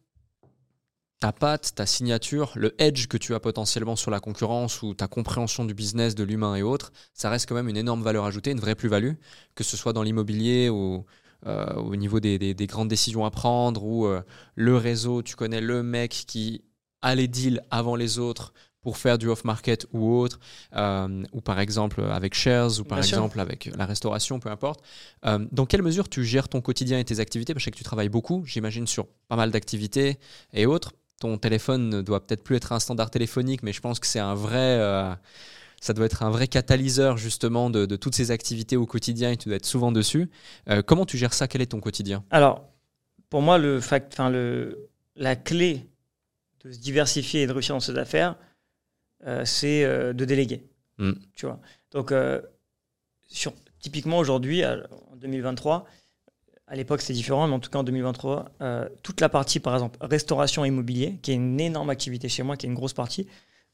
ta 1.18 1.32
patte, 1.32 1.74
ta 1.74 1.86
signature, 1.86 2.52
le 2.56 2.74
edge 2.80 3.06
que 3.08 3.16
tu 3.16 3.34
as 3.34 3.40
potentiellement 3.40 3.96
sur 3.96 4.10
la 4.10 4.20
concurrence 4.20 4.82
ou 4.82 4.94
ta 4.94 5.08
compréhension 5.08 5.64
du 5.64 5.72
business, 5.74 6.14
de 6.14 6.24
l'humain 6.24 6.54
et 6.56 6.62
autres, 6.62 6.92
ça 7.14 7.30
reste 7.30 7.48
quand 7.48 7.54
même 7.54 7.68
une 7.68 7.76
énorme 7.76 8.02
valeur 8.02 8.24
ajoutée, 8.26 8.50
une 8.50 8.60
vraie 8.60 8.74
plus-value, 8.74 9.14
que 9.54 9.64
ce 9.64 9.76
soit 9.76 9.92
dans 9.94 10.02
l'immobilier 10.02 10.68
ou 10.68 11.04
euh, 11.46 11.72
au 11.74 11.96
niveau 11.96 12.20
des, 12.20 12.38
des- 12.38 12.54
des 12.54 12.66
grandes 12.66 12.88
décisions 12.88 13.24
à 13.24 13.30
prendre 13.30 13.82
ou 13.84 14.06
euh, 14.06 14.22
le 14.56 14.76
réseau, 14.76 15.22
tu 15.22 15.36
connais 15.36 15.60
le 15.60 15.82
mec 15.82 16.10
qui 16.26 16.62
a 17.02 17.14
les 17.14 17.28
deals 17.28 17.62
avant 17.70 17.96
les 17.96 18.18
autres 18.18 18.52
pour 18.86 18.98
faire 18.98 19.18
du 19.18 19.26
off-market 19.26 19.88
ou 19.92 20.16
autre, 20.16 20.38
euh, 20.76 21.24
ou 21.32 21.40
par 21.40 21.58
exemple 21.58 22.04
avec 22.04 22.34
shares, 22.34 22.78
ou 22.78 22.84
par 22.84 22.98
Bien 22.98 23.02
sûr. 23.02 23.16
exemple 23.18 23.40
avec 23.40 23.68
la 23.76 23.84
restauration, 23.84 24.38
peu 24.38 24.48
importe. 24.48 24.80
Euh, 25.24 25.44
dans 25.50 25.66
quelle 25.66 25.82
mesure 25.82 26.08
tu 26.08 26.24
gères 26.24 26.48
ton 26.48 26.60
quotidien 26.60 27.00
et 27.00 27.04
tes 27.04 27.18
activités? 27.18 27.52
Parce 27.52 27.64
que 27.64 27.64
je 27.64 27.64
sais 27.64 27.70
que 27.72 27.78
tu 27.78 27.82
travailles 27.82 28.08
beaucoup, 28.08 28.44
j'imagine, 28.46 28.86
sur 28.86 29.08
pas 29.26 29.34
mal 29.34 29.50
d'activités 29.50 30.20
et 30.52 30.66
autres. 30.66 30.92
Ton 31.18 31.36
téléphone 31.36 31.88
ne 31.88 32.00
doit 32.00 32.24
peut-être 32.24 32.44
plus 32.44 32.54
être 32.54 32.70
un 32.70 32.78
standard 32.78 33.10
téléphonique, 33.10 33.64
mais 33.64 33.72
je 33.72 33.80
pense 33.80 33.98
que 33.98 34.06
c'est 34.06 34.20
un 34.20 34.36
vrai... 34.36 34.78
euh, 34.78 35.12
ça 35.80 35.92
doit 35.92 36.06
être 36.06 36.22
un 36.22 36.30
vrai 36.30 36.46
catalyseur 36.46 37.16
justement 37.16 37.70
de, 37.70 37.86
de 37.86 37.96
toutes 37.96 38.14
ces 38.14 38.30
activités 38.30 38.76
au 38.76 38.86
quotidien 38.86 39.32
et 39.32 39.36
tu 39.36 39.48
dois 39.48 39.56
être 39.56 39.66
souvent 39.66 39.90
dessus. 39.90 40.30
Comment 40.86 41.06
tu 41.06 41.18
gères 41.18 41.34
ça? 41.34 41.48
Quel 41.48 41.60
est 41.60 41.72
ton 41.72 41.80
quotidien? 41.80 42.22
Alors, 42.30 42.68
pour 43.30 43.42
moi, 43.42 43.58
le 43.58 43.80
fact, 43.80 44.16
le, 44.20 44.88
la 45.16 45.34
clé 45.34 45.88
de 46.64 46.70
se 46.70 46.78
diversifier 46.78 47.42
et 47.42 47.46
de 47.48 47.52
réussir 47.52 47.74
dans 47.74 47.80
ses 47.80 47.98
affaires, 47.98 48.36
c'est 49.44 49.84
euh, 49.84 50.12
de 50.12 50.24
déléguer. 50.24 50.64
Mm. 50.98 51.12
Tu 51.34 51.46
vois. 51.46 51.60
Donc, 51.92 52.12
euh, 52.12 52.40
sur, 53.28 53.52
typiquement 53.80 54.18
aujourd'hui, 54.18 54.64
en 54.64 55.16
2023, 55.16 55.86
à 56.68 56.76
l'époque 56.76 57.00
c'était 57.00 57.14
différent, 57.14 57.46
mais 57.46 57.54
en 57.54 57.60
tout 57.60 57.70
cas 57.70 57.78
en 57.78 57.84
2023, 57.84 58.52
euh, 58.60 58.88
toute 59.02 59.20
la 59.20 59.28
partie, 59.28 59.60
par 59.60 59.74
exemple, 59.74 59.98
restauration 60.00 60.64
immobilier, 60.64 61.18
qui 61.22 61.32
est 61.32 61.34
une 61.34 61.60
énorme 61.60 61.90
activité 61.90 62.28
chez 62.28 62.42
moi, 62.42 62.56
qui 62.56 62.66
est 62.66 62.68
une 62.68 62.74
grosse 62.74 62.92
partie, 62.92 63.26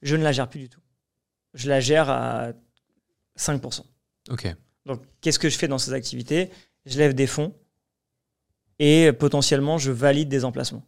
je 0.03 0.16
ne 0.16 0.22
la 0.22 0.32
gère 0.32 0.49
plus 0.49 0.61
du 0.61 0.68
tout. 0.68 0.80
Je 1.55 1.68
la 1.68 1.80
gère 1.80 2.09
à 2.11 2.53
5%. 3.38 3.82
Ok. 4.30 4.55
Donc, 4.86 5.03
qu'est-ce 5.20 5.38
que 5.38 5.49
je 5.49 5.57
fais 5.57 5.68
dans 5.68 5.78
ces 5.78 5.93
activités? 5.93 6.51
Je 6.86 6.99
lève 6.99 7.14
des 7.14 7.26
fonds 7.26 7.55
et 8.78 9.12
potentiellement, 9.12 9.78
je 9.78 9.93
valide 9.93 10.28
des 10.28 10.45
emplacements. 10.45 10.84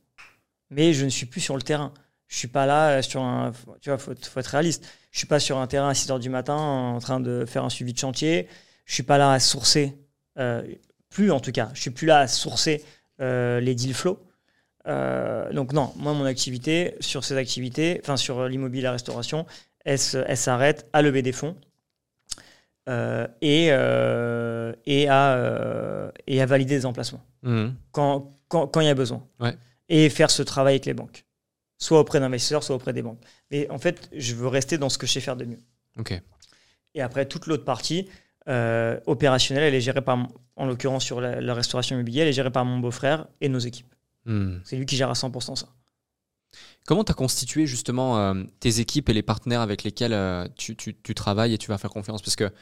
Mais 0.71 0.93
je 0.95 1.05
ne 1.05 1.11
suis 1.11 1.27
plus 1.27 1.41
sur 1.41 1.55
le 1.55 1.63
terrain. 1.63 1.93
Je 2.29 2.37
suis 2.39 2.49
pas 2.49 2.67
là 2.67 2.99
euh, 2.99 3.03
sur 3.03 3.23
un. 3.23 3.53
Tu 3.81 3.91
vois, 3.91 3.99
faut, 3.99 4.13
faut 4.21 4.41
être 4.41 4.47
réaliste. 4.47 4.87
Je 5.13 5.19
suis 5.19 5.27
pas 5.27 5.39
sur 5.41 5.59
un 5.59 5.67
terrain 5.67 5.89
à 5.89 5.95
6 5.95 6.11
heures 6.11 6.19
du 6.19 6.31
matin 6.31 6.57
en 6.57 6.99
train 6.99 7.21
de 7.21 7.45
faire 7.47 7.65
un 7.65 7.71
suivi 7.71 7.93
de 7.93 7.99
chantier. 7.99 8.49
Je 8.87 8.95
suis 8.95 9.03
pas 9.05 9.19
là 9.19 9.33
à 9.33 9.39
sourcer. 9.41 9.97
euh, 10.39 10.63
plus 11.11 11.31
en 11.31 11.39
tout 11.39 11.53
cas. 11.53 11.71
Je 11.75 11.81
suis 11.81 11.91
plus 11.91 12.07
là 12.09 12.19
à 12.21 12.27
sourcer 12.27 12.83
euh, 13.21 13.61
les 13.61 13.75
deal 13.77 13.95
flow. 13.95 14.19
Euh, 14.89 15.53
donc 15.53 15.73
non, 15.73 15.93
moi 15.97 16.13
mon 16.13 16.25
activité 16.25 16.97
sur 17.01 17.23
ces 17.25 17.37
activités, 17.37 18.01
enfin 18.03 18.17
sur 18.17 18.49
l'immobilier 18.49 18.81
et 18.81 18.85
la 18.85 18.93
restauration, 18.93 19.47
elle, 19.85 19.99
s'arrête 19.99 20.89
à 20.93 21.03
lever 21.03 21.23
des 21.23 21.31
fonds 21.33 21.57
et, 23.41 23.67
et, 24.87 25.09
à, 25.09 26.13
et 26.27 26.43
à 26.43 26.47
valider 26.47 26.77
des 26.77 26.87
emplacements 26.87 27.23
Mhm. 27.43 27.75
quand 27.93 28.33
quand- 28.49 28.67
quand 28.67 28.81
il 28.81 28.87
y 28.87 28.91
a 28.91 28.95
besoin. 28.95 29.23
Ouais. 29.41 29.57
Et 29.89 30.09
faire 30.11 30.31
ce 30.31 30.43
travail 30.43 30.75
avec 30.75 30.87
les 30.87 30.95
banques, 30.95 31.25
soit 31.79 32.01
auprès 32.01 32.21
d'investisseurs, 32.21 32.63
soit 32.65 32.77
auprès 32.77 32.93
des 32.93 33.03
banques. 33.03 33.21
Mais 33.51 33.69
en 33.71 33.79
fait, 33.79 34.09
je 34.15 34.35
veux 34.35 34.49
rester 34.49 34.79
dans 34.79 34.89
ce 34.89 34.99
que 34.99 35.07
je 35.07 35.13
sais 35.13 35.21
faire 35.21 35.37
de 35.37 35.45
mieux. 35.45 35.59
Ok. 35.99 36.21
Et 36.95 37.03
après, 37.03 37.27
toute 37.27 37.47
l'autre 37.47 37.65
partie 37.65 38.09
euh, 38.49 39.01
opérationnelle, 39.07 39.65
elle 39.65 39.75
est 39.75 39.81
gérée 39.81 40.03
par, 40.03 40.29
en 40.57 40.67
l'occurrence 40.67 41.05
sur 41.05 41.21
la, 41.21 41.41
la 41.41 41.55
restauration 41.55 41.97
immobilière, 41.97 42.23
elle 42.25 42.31
est 42.31 42.35
gérée 42.35 42.53
par 42.53 42.65
mon 42.65 42.79
beau-frère 42.79 43.27
et 43.41 43.49
nos 43.49 43.59
équipes. 43.59 43.93
Hmm. 44.27 44.59
C'est 44.65 44.77
lui 44.77 44.87
qui 44.87 44.97
gère 44.97 45.11
à 45.11 45.15
100% 45.15 45.57
ça. 45.57 45.69
Comment 46.87 47.03
tu 47.05 47.11
as 47.11 47.15
constitué 47.15 47.67
justement 47.67 48.19
euh, 48.19 48.45
tes 48.61 48.79
équipes 48.81 49.09
et 49.09 49.13
les 49.13 49.23
partenaires 49.23 49.61
avec 49.61 49.83
lesquels 49.83 50.13
euh, 50.13 50.47
tu, 50.57 50.77
tu- 50.77 50.95
tu 51.03 51.15
travailles 51.15 51.55
et 51.55 51.59
tu 51.59 51.69
vas 51.69 51.79
faire 51.79 51.91
confiance? 51.91 52.23
Parce 52.23 52.37
que 52.37 52.53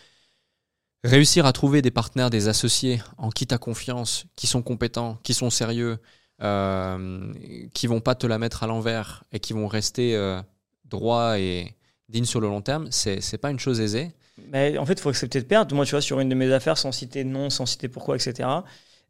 réussir 1.05 1.47
à 1.47 1.53
trouver 1.53 1.83
des 1.83 1.91
partenaires, 1.91 2.31
des 2.31 2.49
associés 2.49 3.01
en 3.19 3.31
qui 3.31 3.47
tu 3.47 3.55
as 3.55 3.59
confiance, 3.59 4.27
qui 4.37 4.47
sont 4.47 4.63
compétents, 4.63 5.19
qui 5.23 5.35
sont 5.35 5.51
sérieux, 5.51 5.99
euh, 6.43 7.32
qui 7.74 7.86
vont 7.86 8.01
pas 8.01 8.14
te 8.14 8.26
la 8.26 8.38
mettre 8.38 8.62
à 8.62 8.66
l'envers 8.66 9.24
et 9.32 9.40
qui 9.40 9.53
vont 9.53 9.66
rester 9.66 10.16
euh, 10.16 10.40
droits 10.84 11.38
et 11.38 11.74
dignes 12.09 12.24
sur 12.24 12.40
le 12.40 12.49
long 12.49 12.61
terme, 12.61 12.88
c'est 12.90 13.38
pas 13.38 13.51
une 13.51 13.59
chose 13.59 13.80
aisée. 13.80 14.12
Mais 14.49 14.78
en 14.78 14.86
fait, 14.86 14.95
il 14.95 15.01
faut 15.01 15.09
accepter 15.09 15.40
de 15.40 15.47
perdre. 15.47 15.74
Moi, 15.74 15.84
tu 15.84 15.93
vois, 15.93 16.01
sur 16.01 16.20
une 16.20 16.28
de 16.28 16.34
mes 16.34 16.53
affaires, 16.53 16.78
sans 16.78 16.93
citer 16.93 17.24
nom, 17.24 17.51
sans 17.51 17.66
citer 17.66 17.88
pourquoi, 17.88 18.16
etc., 18.16 18.49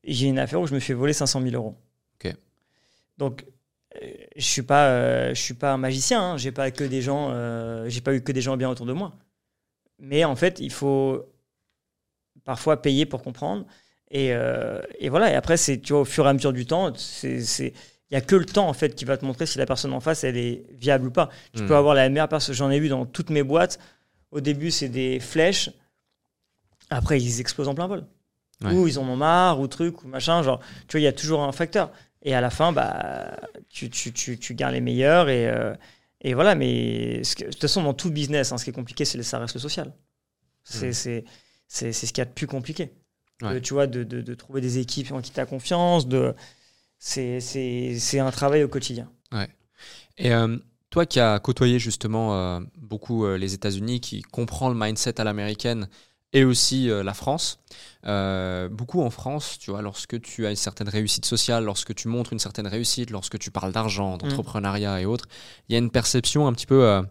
j'ai 0.05 0.27
une 0.27 0.39
affaire 0.39 0.61
où 0.61 0.67
je 0.67 0.75
me 0.75 0.81
fais 0.81 0.95
voler 0.95 1.13
500 1.13 1.43
000 1.43 1.55
euros. 1.55 1.77
Ok. 2.17 2.35
Donc, 3.19 3.45
euh, 4.03 4.15
je 4.37 4.45
suis 4.45 4.63
pas, 4.63 4.89
euh, 4.89 5.35
je 5.35 5.41
suis 5.41 5.55
pas 5.55 5.73
un 5.73 5.77
magicien. 5.77 6.33
Hein. 6.33 6.37
J'ai 6.37 6.53
pas 6.53 6.71
que 6.71 6.85
des 6.85 7.03
gens, 7.03 7.31
euh, 7.31 7.89
j'ai 7.89 8.01
pas 8.01 8.15
eu 8.15 8.23
que 8.23 8.33
des 8.33 8.41
gens 8.41 8.57
bien 8.57 8.71
autour 8.71 8.87
de 8.87 8.93
moi. 8.93 9.13
Mais 9.99 10.25
en 10.25 10.37
fait, 10.37 10.59
il 10.61 10.73
faut 10.73 11.25
parfois 12.45 12.83
payer 12.83 13.07
pour 13.07 13.23
comprendre. 13.23 13.67
Et, 14.15 14.33
euh, 14.35 14.81
et 14.99 15.09
voilà. 15.09 15.33
Et 15.33 15.35
après, 15.35 15.57
c'est, 15.57 15.79
tu 15.81 15.93
vois, 15.95 16.03
au 16.03 16.05
fur 16.05 16.27
et 16.27 16.29
à 16.29 16.33
mesure 16.35 16.53
du 16.53 16.67
temps, 16.67 16.93
c'est, 16.95 17.39
il 18.11 18.15
y 18.15 18.17
a 18.17 18.21
que 18.21 18.37
le 18.37 18.45
temps 18.45 18.69
en 18.69 18.75
fait 18.75 18.95
qui 18.95 19.07
va 19.07 19.17
te 19.17 19.25
montrer 19.25 19.47
si 19.47 19.57
la 19.59 19.65
personne 19.65 19.95
en 19.95 20.01
face 20.01 20.23
elle 20.23 20.37
est 20.37 20.65
viable 20.75 21.07
ou 21.07 21.11
pas. 21.11 21.31
Tu 21.55 21.63
Hmm. 21.63 21.67
peux 21.67 21.77
avoir 21.77 21.95
la 21.95 22.09
meilleure 22.11 22.29
personne. 22.29 22.55
J'en 22.55 22.71
ai 22.71 22.79
vu 22.79 22.89
dans 22.91 23.07
toutes 23.07 23.31
mes 23.31 23.43
boîtes. 23.43 23.79
Au 24.31 24.41
début, 24.41 24.71
c'est 24.71 24.89
des 24.91 25.19
flèches. 25.19 25.71
Après, 26.91 27.21
ils 27.21 27.41
explosent 27.41 27.69
en 27.69 27.75
plein 27.75 27.87
vol. 27.87 28.05
Ouais. 28.63 28.73
Ou 28.73 28.87
ils 28.87 28.99
en 28.99 29.09
ont 29.09 29.17
marre, 29.17 29.59
ou 29.61 29.67
truc, 29.67 30.05
ou 30.05 30.09
machin. 30.09 30.43
Genre, 30.43 30.61
tu 30.89 30.93
vois, 30.93 31.01
il 31.01 31.05
y 31.05 31.09
a 31.09 31.13
toujours 31.13 31.43
un 31.43 31.53
facteur. 31.53 31.91
Et 32.23 32.35
à 32.35 32.41
la 32.41 32.51
fin, 32.51 32.71
bah, 32.73 33.37
tu, 33.69 33.91
tu, 33.91 34.13
tu, 34.13 34.39
tu 34.39 34.55
gardes 34.55 34.75
les 34.75 34.81
meilleurs. 34.81 35.29
Et, 35.29 35.49
euh, 35.49 35.75
et 36.21 36.35
voilà, 36.35 36.55
mais 36.55 37.23
que- 37.37 37.45
de 37.45 37.51
toute 37.51 37.61
façon, 37.61 37.83
dans 37.83 37.95
tout 37.95 38.11
business, 38.11 38.53
hein, 38.53 38.59
ce 38.59 38.65
qui 38.65 38.71
est 38.71 38.75
compliqué, 38.75 39.05
c'est 39.05 39.17
le- 39.19 39.25
ça 39.25 39.39
reste 39.39 39.55
le 39.55 39.61
social. 39.61 39.93
C'est 40.65 40.91
Mm. 40.91 40.93
c'est- 40.93 41.25
c'est 41.67 41.93
ce 41.93 42.07
qu'il 42.13 42.19
y 42.19 42.21
a 42.21 42.27
de 42.27 42.31
plus 42.31 42.47
compliqué. 42.47 42.93
Ouais. 43.41 43.55
De, 43.55 43.59
tu 43.59 43.75
vois, 43.75 43.87
de, 43.87 44.05
de, 44.05 44.21
de 44.21 44.35
trouver 44.35 44.61
des 44.61 44.79
équipes 44.79 45.13
en 45.13 45.21
qui 45.21 45.33
tu 45.33 45.41
as 45.41 45.47
confiance. 45.47 46.07
De, 46.07 46.35
c'est 46.99 48.19
un 48.19 48.31
travail 48.31 48.63
au 48.63 48.69
quotidien. 48.69 49.11
Et 50.19 50.33
euh, 50.33 50.57
toi 50.91 51.07
qui 51.07 51.21
as 51.21 51.39
côtoyé 51.41 51.79
justement 51.79 52.37
euh, 52.37 52.61
beaucoup 52.77 53.25
euh, 53.25 53.37
les 53.37 53.55
États-Unis, 53.55 54.01
qui 54.01 54.23
comprend 54.23 54.69
le 54.69 54.75
mindset 54.75 55.21
à 55.21 55.25
l'américaine 55.25 55.89
et 56.35 56.45
aussi 56.45 56.87
la 56.87 57.13
France, 57.13 57.59
beaucoup 58.05 59.03
en 59.03 59.11
France, 59.11 59.59
tu 59.59 59.71
vois, 59.71 59.83
lorsque 59.83 60.19
tu 60.23 60.47
as 60.47 60.51
une 60.51 60.57
certaine 60.57 60.89
réussite 60.89 61.27
sociale, 61.27 61.65
lorsque 61.65 61.95
tu 61.95 62.09
montres 62.09 62.33
une 62.33 62.39
certaine 62.39 62.67
réussite, 62.67 63.11
lorsque 63.11 63.39
tu 63.39 63.51
parles 63.51 63.71
d'argent, 63.71 64.17
d'entrepreneuriat 64.17 65.03
et 65.03 65.05
autres, 65.05 65.29
il 65.69 65.73
y 65.73 65.75
a 65.75 65.79
une 65.79 65.91
perception 65.91 66.47
un 66.47 66.55
petit 66.55 66.65
peu 66.65 67.03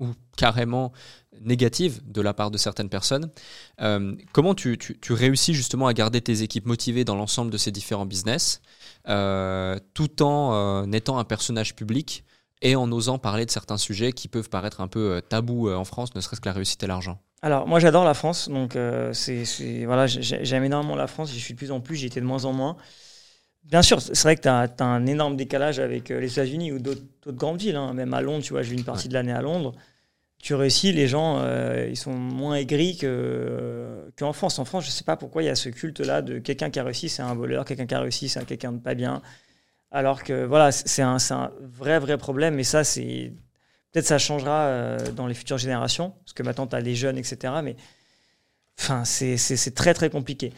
ou 0.00 0.08
carrément 0.36 0.92
négative 1.40 2.00
de 2.04 2.20
la 2.20 2.34
part 2.34 2.50
de 2.50 2.58
certaines 2.58 2.88
personnes. 2.88 3.30
Euh, 3.80 4.14
comment 4.32 4.54
tu, 4.54 4.78
réussis 5.08 5.54
justement 5.54 5.86
à 5.86 5.92
garder 5.92 6.20
tes 6.20 6.42
équipes 6.42 6.66
motivées 6.66 7.04
dans 7.04 7.14
l'ensemble 7.14 7.50
de 7.50 7.58
ces 7.58 7.70
différents 7.70 8.06
business, 8.06 8.60
euh, 9.08 9.78
tout 9.94 10.22
en 10.22 10.52
euh, 10.54 10.92
étant 10.92 11.18
un 11.18 11.24
personnage 11.24 11.74
public 11.76 12.24
et 12.62 12.76
en 12.76 12.90
osant 12.92 13.18
parler 13.18 13.46
de 13.46 13.50
certains 13.50 13.78
sujets 13.78 14.12
qui 14.12 14.28
peuvent 14.28 14.50
paraître 14.50 14.80
un 14.80 14.88
peu 14.88 15.22
tabous 15.26 15.70
en 15.70 15.84
France, 15.84 16.14
ne 16.14 16.20
serait-ce 16.20 16.42
que 16.42 16.48
la 16.48 16.52
réussite 16.52 16.82
et 16.82 16.86
l'argent? 16.86 17.18
Alors, 17.40 17.66
moi, 17.66 17.80
j'adore 17.80 18.04
la 18.04 18.12
France. 18.12 18.50
Donc, 18.50 18.76
c'est, 19.12 19.84
voilà, 19.86 20.06
j'ai- 20.06 20.44
j'aime 20.44 20.64
énormément 20.64 20.94
la 20.94 21.06
France. 21.06 21.32
J'y 21.32 21.40
suis 21.40 21.54
de 21.54 21.58
plus 21.58 21.70
en 21.70 21.80
plus. 21.80 21.96
J'y 21.96 22.06
étais 22.06 22.20
de 22.20 22.26
moins 22.26 22.44
en 22.44 22.52
moins. 22.52 22.76
Bien 23.64 23.82
sûr, 23.82 24.00
c'est 24.02 24.20
vrai 24.22 24.36
que 24.36 24.42
tu 24.42 24.48
as, 24.48 24.68
un 24.80 25.06
énorme 25.06 25.36
décalage 25.36 25.78
avec 25.78 26.10
euh, 26.10 26.20
les 26.20 26.32
États-Unis 26.32 26.72
ou 26.72 26.78
d'autres, 26.78 27.02
grandes 27.28 27.60
villes. 27.60 27.76
hein. 27.76 27.92
Même 27.94 28.14
à 28.14 28.20
Londres, 28.20 28.42
tu 28.42 28.52
vois, 28.52 28.62
j'ai 28.62 28.74
une 28.74 28.84
partie 28.84 29.08
de 29.08 29.14
l'année 29.14 29.32
à 29.32 29.42
Londres. 29.42 29.74
Tu 30.42 30.54
réussis, 30.54 30.92
les 30.92 31.06
gens, 31.06 31.38
euh, 31.40 31.86
ils 31.88 31.96
sont 31.98 32.14
moins 32.14 32.54
aigris 32.54 32.98
euh, 33.04 34.08
qu'en 34.18 34.32
France. 34.32 34.58
En 34.58 34.64
France, 34.64 34.86
je 34.86 34.90
sais 34.90 35.04
pas 35.04 35.16
pourquoi 35.16 35.42
il 35.42 35.46
y 35.46 35.50
a 35.50 35.54
ce 35.54 35.68
culte-là 35.68 36.22
de 36.22 36.38
quelqu'un 36.38 36.70
qui 36.70 36.78
a 36.78 36.84
réussi, 36.84 37.10
c'est 37.10 37.22
un 37.22 37.34
voleur, 37.34 37.66
quelqu'un 37.66 37.86
qui 37.86 37.94
a 37.94 38.00
réussi, 38.00 38.28
c'est 38.30 38.44
quelqu'un 38.46 38.72
de 38.72 38.78
pas 38.78 38.94
bien. 38.94 39.20
Alors 39.90 40.22
que 40.22 40.44
voilà, 40.44 40.72
c'est 40.72 41.02
un, 41.02 41.18
vrai, 41.60 41.98
vrai 41.98 42.16
problème. 42.16 42.58
Et 42.58 42.64
ça, 42.64 42.84
c'est. 42.84 43.32
Peut-être 43.92 44.06
ça 44.06 44.18
changera 44.18 44.66
euh, 44.66 45.10
dans 45.12 45.26
les 45.26 45.34
futures 45.34 45.58
générations, 45.58 46.10
parce 46.24 46.32
que 46.32 46.42
maintenant, 46.44 46.66
tu 46.66 46.76
as 46.76 46.80
les 46.80 46.94
jeunes, 46.94 47.18
etc. 47.18 47.54
Mais 47.62 47.76
enfin, 48.78 49.04
c'est 49.04 49.74
très, 49.74 49.94
très 49.94 50.10
compliqué. 50.10 50.52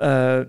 Euh, 0.00 0.44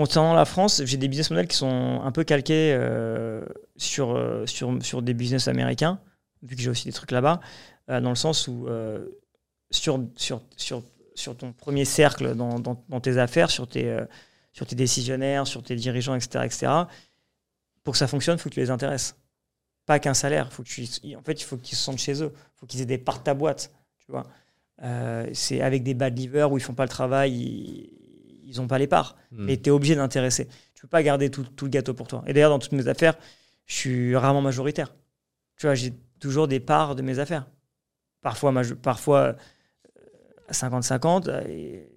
concernant 0.00 0.32
la 0.32 0.46
France, 0.46 0.82
j'ai 0.84 0.96
des 0.96 1.08
business 1.08 1.30
models 1.30 1.46
qui 1.46 1.56
sont 1.56 2.00
un 2.02 2.10
peu 2.10 2.24
calqués 2.24 2.72
euh, 2.74 3.44
sur, 3.76 4.16
euh, 4.16 4.46
sur, 4.46 4.82
sur 4.82 5.02
des 5.02 5.12
business 5.12 5.46
américains, 5.46 6.00
vu 6.42 6.56
que 6.56 6.62
j'ai 6.62 6.70
aussi 6.70 6.86
des 6.86 6.92
trucs 6.92 7.10
là-bas, 7.10 7.40
euh, 7.90 8.00
dans 8.00 8.08
le 8.08 8.16
sens 8.16 8.48
où 8.48 8.66
sur, 9.70 10.02
sur, 10.16 10.42
sur, 10.56 10.82
sur 11.14 11.36
ton 11.36 11.52
premier 11.52 11.84
cercle 11.84 12.34
dans, 12.34 12.58
dans, 12.58 12.82
dans 12.88 13.00
tes 13.00 13.18
affaires, 13.18 13.50
sur 13.50 13.68
tes, 13.68 13.94
sur 14.52 14.66
tes 14.66 14.74
décisionnaires, 14.74 15.46
sur 15.46 15.62
tes 15.62 15.76
dirigeants, 15.76 16.14
etc., 16.14 16.44
etc., 16.46 16.72
pour 17.82 17.92
que 17.92 17.98
ça 17.98 18.08
fonctionne, 18.08 18.36
il 18.36 18.40
faut 18.40 18.48
que 18.48 18.54
tu 18.54 18.60
les 18.60 18.70
intéresses. 18.70 19.16
Pas 19.84 19.98
qu'un 19.98 20.14
salaire. 20.14 20.52
Faut 20.52 20.62
que 20.62 20.68
tu, 20.68 20.86
en 21.14 21.22
fait, 21.22 21.40
il 21.40 21.44
faut 21.44 21.56
qu'ils 21.56 21.76
se 21.76 21.84
sentent 21.84 21.98
chez 21.98 22.22
eux. 22.22 22.32
Il 22.34 22.58
faut 22.58 22.66
qu'ils 22.66 22.80
aient 22.80 22.86
des 22.86 22.98
parts 22.98 23.18
de 23.18 23.24
ta 23.24 23.34
boîte. 23.34 23.70
C'est 25.32 25.60
avec 25.60 25.82
des 25.82 25.94
bad 25.94 26.16
liver 26.18 26.48
où 26.50 26.56
ils 26.58 26.62
font 26.62 26.74
pas 26.74 26.84
le 26.84 26.90
travail, 26.90 27.90
n'ont 28.56 28.66
pas 28.66 28.78
les 28.78 28.86
parts. 28.86 29.16
Hmm. 29.32 29.48
Et 29.48 29.60
tu 29.60 29.68
es 29.68 29.72
obligé 29.72 29.94
d'intéresser. 29.94 30.48
Tu 30.74 30.82
peux 30.82 30.88
pas 30.88 31.02
garder 31.02 31.30
tout, 31.30 31.44
tout 31.44 31.66
le 31.66 31.70
gâteau 31.70 31.94
pour 31.94 32.08
toi. 32.08 32.22
Et 32.26 32.32
d'ailleurs, 32.32 32.50
dans 32.50 32.58
toutes 32.58 32.72
mes 32.72 32.88
affaires, 32.88 33.16
je 33.66 33.74
suis 33.74 34.16
rarement 34.16 34.42
majoritaire. 34.42 34.94
Tu 35.56 35.66
vois, 35.66 35.74
j'ai 35.74 35.92
toujours 36.20 36.48
des 36.48 36.60
parts 36.60 36.94
de 36.94 37.02
mes 37.02 37.18
affaires. 37.18 37.46
Parfois, 38.22 38.52
parfois 38.82 39.18
euh, 39.20 39.32
à 40.48 40.52
50-50, 40.52 41.28
euh, 41.28 41.40
et, 41.48 41.92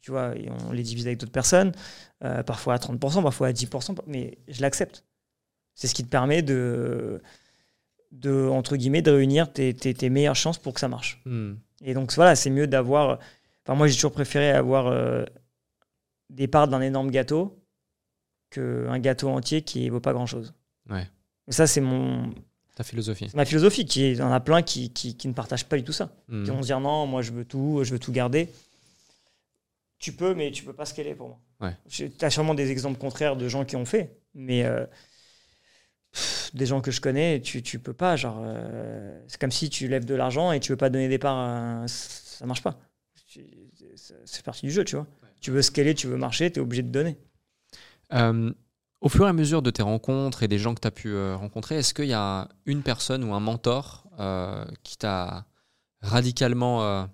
tu 0.00 0.10
vois, 0.10 0.34
et 0.36 0.48
on 0.68 0.72
les 0.72 0.82
divise 0.82 1.06
avec 1.06 1.18
d'autres 1.18 1.32
personnes, 1.32 1.72
euh, 2.24 2.42
parfois 2.42 2.74
à 2.74 2.78
30%, 2.78 3.22
parfois 3.22 3.48
à 3.48 3.52
10%, 3.52 3.96
mais 4.06 4.38
je 4.48 4.62
l'accepte. 4.62 5.04
C'est 5.74 5.86
ce 5.86 5.94
qui 5.94 6.02
te 6.04 6.08
permet 6.08 6.42
de, 6.42 7.20
de 8.12 8.48
entre 8.48 8.76
guillemets, 8.76 9.02
de 9.02 9.10
réunir 9.10 9.52
tes, 9.52 9.74
tes- 9.74 9.94
tes 9.94 10.10
meilleures 10.10 10.36
chances 10.36 10.58
pour 10.58 10.74
que 10.74 10.80
ça 10.80 10.88
marche. 10.88 11.20
Hmm. 11.24 11.54
Et 11.82 11.94
donc 11.94 12.12
voilà, 12.14 12.34
c'est 12.36 12.50
mieux 12.50 12.66
d'avoir. 12.66 13.18
Enfin, 13.64 13.76
moi, 13.76 13.86
j'ai 13.86 13.94
toujours 13.94 14.12
préféré 14.12 14.50
avoir 14.50 14.86
euh, 14.86 15.24
des 16.30 16.48
parts 16.48 16.68
d'un 16.68 16.80
énorme 16.80 17.10
gâteau 17.10 17.58
qu'un 18.50 18.98
gâteau 18.98 19.28
entier 19.28 19.62
qui 19.62 19.86
ne 19.86 19.90
vaut 19.90 20.00
pas 20.00 20.12
grand-chose. 20.12 20.54
Ouais. 20.88 21.06
Et 21.46 21.52
ça, 21.52 21.66
c'est 21.66 21.80
mon 21.80 22.32
Ta 22.76 22.84
philosophie. 22.84 23.28
ma 23.34 23.44
philosophie. 23.44 23.84
Qui 23.84 24.04
est, 24.04 24.12
il 24.12 24.18
y 24.18 24.22
en 24.22 24.32
a 24.32 24.40
plein 24.40 24.62
qui, 24.62 24.90
qui, 24.92 25.16
qui 25.16 25.28
ne 25.28 25.32
partagent 25.32 25.64
pas 25.66 25.76
du 25.76 25.84
tout 25.84 25.92
ça. 25.92 26.10
Hmm. 26.28 26.44
Qui 26.44 26.50
vont 26.50 26.62
se 26.62 26.66
dire 26.68 26.80
non, 26.80 27.06
moi, 27.06 27.22
je 27.22 27.32
veux 27.32 27.44
tout, 27.44 27.80
je 27.82 27.92
veux 27.92 27.98
tout 27.98 28.12
garder. 28.12 28.48
Tu 29.98 30.12
peux, 30.12 30.34
mais 30.34 30.52
tu 30.52 30.62
peux 30.62 30.72
pas 30.72 30.84
scaler 30.84 31.14
pour 31.14 31.28
moi. 31.28 31.40
Ouais. 31.60 31.76
Tu 31.88 32.10
as 32.20 32.30
sûrement 32.30 32.54
des 32.54 32.70
exemples 32.70 32.98
contraires 32.98 33.36
de 33.36 33.48
gens 33.48 33.64
qui 33.64 33.74
ont 33.74 33.84
fait, 33.84 34.16
mais 34.32 34.64
euh, 34.64 34.86
pff, 36.12 36.50
des 36.54 36.66
gens 36.66 36.80
que 36.80 36.92
je 36.92 37.00
connais, 37.00 37.40
tu, 37.40 37.62
tu 37.64 37.80
peux 37.80 37.92
pas. 37.92 38.14
Genre, 38.14 38.40
euh, 38.44 39.20
c'est 39.26 39.40
comme 39.40 39.50
si 39.50 39.68
tu 39.70 39.88
lèves 39.88 40.04
de 40.04 40.14
l'argent 40.14 40.52
et 40.52 40.60
tu 40.60 40.70
veux 40.70 40.76
pas 40.76 40.88
donner 40.88 41.08
des 41.08 41.18
parts, 41.18 41.36
à 41.36 41.88
ça 41.88 42.46
marche 42.46 42.62
pas. 42.62 42.78
C'est 44.24 44.44
partie 44.44 44.66
du 44.66 44.72
jeu, 44.72 44.84
tu 44.84 44.94
vois. 44.94 45.06
Tu 45.40 45.50
veux 45.50 45.62
scaler, 45.62 45.94
tu 45.94 46.06
veux 46.06 46.16
marcher, 46.16 46.50
tu 46.50 46.58
es 46.58 46.62
obligé 46.62 46.82
de 46.82 46.90
donner. 46.90 47.16
Euh, 48.12 48.52
au 49.00 49.08
fur 49.08 49.26
et 49.26 49.28
à 49.28 49.32
mesure 49.32 49.62
de 49.62 49.70
tes 49.70 49.82
rencontres 49.82 50.42
et 50.42 50.48
des 50.48 50.58
gens 50.58 50.74
que 50.74 50.80
tu 50.80 50.88
as 50.88 50.90
pu 50.90 51.08
euh, 51.10 51.36
rencontrer, 51.36 51.76
est-ce 51.76 51.94
qu'il 51.94 52.06
y 52.06 52.12
a 52.14 52.48
une 52.66 52.82
personne 52.82 53.22
ou 53.22 53.32
un 53.34 53.40
mentor 53.40 54.04
euh, 54.18 54.64
qui 54.82 54.96
t'a 54.98 55.46
radicalement 56.00 56.82
euh, 56.82 57.04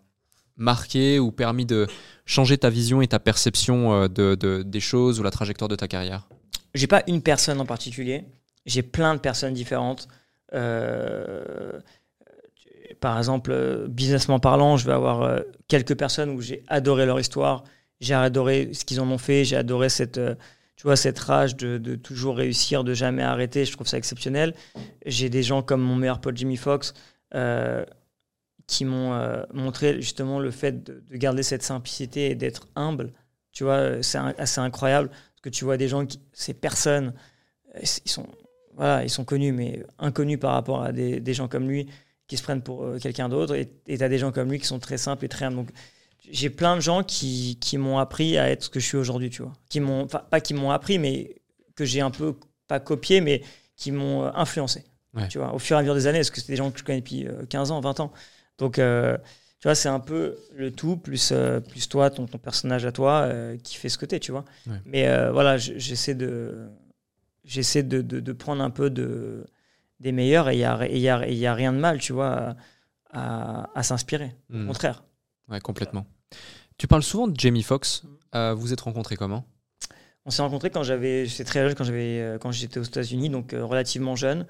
marqué 0.56 1.18
ou 1.18 1.30
permis 1.32 1.66
de 1.66 1.86
changer 2.26 2.56
ta 2.56 2.70
vision 2.70 3.02
et 3.02 3.08
ta 3.08 3.18
perception 3.18 4.06
de, 4.08 4.34
de- 4.34 4.62
des 4.62 4.80
choses 4.80 5.20
ou 5.20 5.22
la 5.22 5.30
trajectoire 5.30 5.68
de 5.68 5.76
ta 5.76 5.88
carrière? 5.88 6.28
J'ai 6.74 6.86
pas 6.86 7.02
une 7.06 7.22
personne 7.22 7.60
en 7.60 7.66
particulier. 7.66 8.24
J'ai 8.64 8.82
plein 8.82 9.14
de 9.14 9.20
personnes 9.20 9.52
différentes. 9.52 10.08
Euh, 10.54 11.78
par 13.00 13.18
exemple, 13.18 13.86
businessment 13.88 14.38
parlant, 14.38 14.76
je 14.76 14.86
vais 14.86 14.92
avoir 14.92 15.40
quelques 15.68 15.96
personnes 15.96 16.30
où 16.30 16.40
j'ai 16.40 16.62
adoré 16.68 17.04
leur 17.04 17.20
histoire, 17.20 17.64
j'ai 18.04 18.14
adoré 18.14 18.70
ce 18.72 18.84
qu'ils 18.84 19.00
en 19.00 19.10
ont 19.10 19.18
fait, 19.18 19.44
j'ai 19.44 19.56
adoré 19.56 19.88
cette, 19.88 20.18
euh, 20.18 20.34
tu 20.76 20.84
vois, 20.84 20.96
cette 20.96 21.18
rage 21.18 21.56
de, 21.56 21.94
toujours 21.96 22.36
réussir, 22.36 22.84
de 22.84 22.94
jamais 22.94 23.22
arrêter. 23.22 23.64
Je 23.64 23.72
trouve 23.72 23.86
ça 23.86 23.96
exceptionnel. 23.96 24.54
J'ai 25.06 25.30
des 25.30 25.42
gens 25.42 25.62
comme 25.62 25.80
mon 25.80 25.96
meilleur 25.96 26.20
pote 26.20 26.36
Jimmy 26.36 26.56
Fox 26.56 26.94
euh, 27.34 27.84
qui 28.66 28.84
m'ont 28.84 29.14
euh, 29.14 29.42
montré 29.52 30.00
justement 30.00 30.38
le 30.38 30.50
fait 30.50 30.84
de, 30.84 31.02
de 31.10 31.16
garder 31.16 31.42
cette 31.42 31.62
simplicité 31.62 32.30
et 32.30 32.34
d'être 32.34 32.68
humble. 32.74 33.12
Tu 33.52 33.64
vois, 33.64 34.02
c'est 34.02 34.18
assez 34.18 34.60
incroyable 34.60 35.08
parce 35.08 35.40
que 35.42 35.48
tu 35.48 35.64
vois 35.64 35.76
des 35.76 35.88
gens, 35.88 36.04
ces 36.32 36.54
personnes, 36.54 37.14
ils 37.80 38.10
sont, 38.10 38.26
ils 39.02 39.10
sont 39.10 39.24
connus, 39.24 39.52
mais 39.52 39.84
inconnus 39.98 40.40
par 40.40 40.52
rapport 40.52 40.82
à 40.82 40.92
des, 40.92 41.34
gens 41.34 41.48
comme 41.48 41.68
lui 41.68 41.88
qui 42.26 42.36
se 42.36 42.42
prennent 42.42 42.62
pour 42.62 42.98
quelqu'un 43.00 43.28
d'autre. 43.28 43.54
Et 43.54 43.68
tu 43.86 44.02
as 44.02 44.08
des 44.08 44.18
gens 44.18 44.32
comme 44.32 44.50
lui 44.50 44.58
qui 44.58 44.66
sont 44.66 44.80
très 44.80 44.98
simples 44.98 45.24
et 45.24 45.28
très 45.28 45.44
humbles. 45.44 45.72
J'ai 46.30 46.50
plein 46.50 46.76
de 46.76 46.80
gens 46.80 47.02
qui, 47.02 47.58
qui 47.60 47.78
m'ont 47.78 47.98
appris 47.98 48.38
à 48.38 48.50
être 48.50 48.64
ce 48.64 48.70
que 48.70 48.80
je 48.80 48.86
suis 48.86 48.96
aujourd'hui, 48.96 49.30
tu 49.30 49.42
vois. 49.42 49.52
Qui 49.68 49.80
m'ont, 49.80 50.06
pas 50.06 50.40
qui 50.40 50.54
m'ont 50.54 50.70
appris, 50.70 50.98
mais 50.98 51.36
que 51.74 51.84
j'ai 51.84 52.00
un 52.00 52.10
peu, 52.10 52.34
pas 52.68 52.80
copié, 52.80 53.20
mais 53.20 53.42
qui 53.76 53.92
m'ont 53.92 54.24
influencé. 54.34 54.84
Tu 55.28 55.38
vois, 55.38 55.54
au 55.54 55.60
fur 55.60 55.76
et 55.76 55.78
à 55.78 55.82
mesure 55.82 55.94
des 55.94 56.08
années, 56.08 56.18
parce 56.18 56.30
que 56.30 56.40
c'est 56.40 56.50
des 56.50 56.56
gens 56.56 56.72
que 56.72 56.78
je 56.80 56.82
connais 56.82 56.98
depuis 56.98 57.24
15 57.48 57.70
ans, 57.70 57.80
20 57.80 58.00
ans. 58.00 58.12
Donc, 58.58 58.74
tu 58.74 58.82
vois, 59.62 59.74
c'est 59.76 59.88
un 59.88 60.00
peu 60.00 60.36
le 60.56 60.72
tout, 60.72 60.96
plus, 60.96 61.32
plus 61.68 61.88
toi, 61.88 62.10
ton, 62.10 62.26
ton, 62.26 62.38
personnage 62.38 62.84
à 62.84 62.90
toi, 62.90 63.30
qui 63.62 63.76
fait 63.76 63.88
ce 63.88 63.96
que 63.96 64.06
tu 64.06 64.16
es, 64.16 64.18
tu 64.18 64.32
vois. 64.32 64.44
Mais 64.84 65.06
voilà, 65.30 65.56
j'essaie 65.56 66.16
de, 66.16 66.68
j'essaie 67.44 67.82
de, 67.82 68.02
de, 68.02 68.32
prendre 68.32 68.62
un 68.62 68.70
peu 68.70 68.90
de, 68.90 69.46
des 70.00 70.12
meilleurs 70.12 70.48
et 70.48 70.54
il 70.54 70.58
n'y 70.58 70.64
a, 70.64 70.86
y 70.88 71.08
a, 71.08 71.28
y 71.28 71.46
a, 71.46 71.54
rien 71.54 71.72
de 71.72 71.78
mal, 71.78 71.98
tu 71.98 72.12
vois, 72.12 72.56
à, 73.10 73.70
à, 73.78 73.82
s'inspirer. 73.82 74.34
Au 74.50 74.56
hmm. 74.56 74.66
contraire. 74.66 75.04
Ouais, 75.48 75.60
complètement. 75.60 76.06
Tu 76.78 76.86
parles 76.86 77.02
souvent 77.02 77.28
de 77.28 77.38
Jamie 77.38 77.62
Foxx. 77.62 78.02
Euh, 78.34 78.54
vous 78.54 78.72
êtes 78.72 78.80
rencontrés 78.80 79.16
comment? 79.16 79.44
On 80.26 80.30
s'est 80.30 80.42
rencontrés 80.42 80.70
quand 80.70 80.82
j'avais, 80.82 81.26
j'étais 81.26 81.44
très 81.44 81.62
jeune 81.62 81.74
quand 81.74 81.84
j'avais, 81.84 82.18
euh, 82.18 82.38
quand 82.38 82.50
j'étais 82.50 82.80
aux 82.80 82.84
États-Unis, 82.84 83.28
donc 83.28 83.52
euh, 83.52 83.62
relativement 83.62 84.16
jeune. 84.16 84.46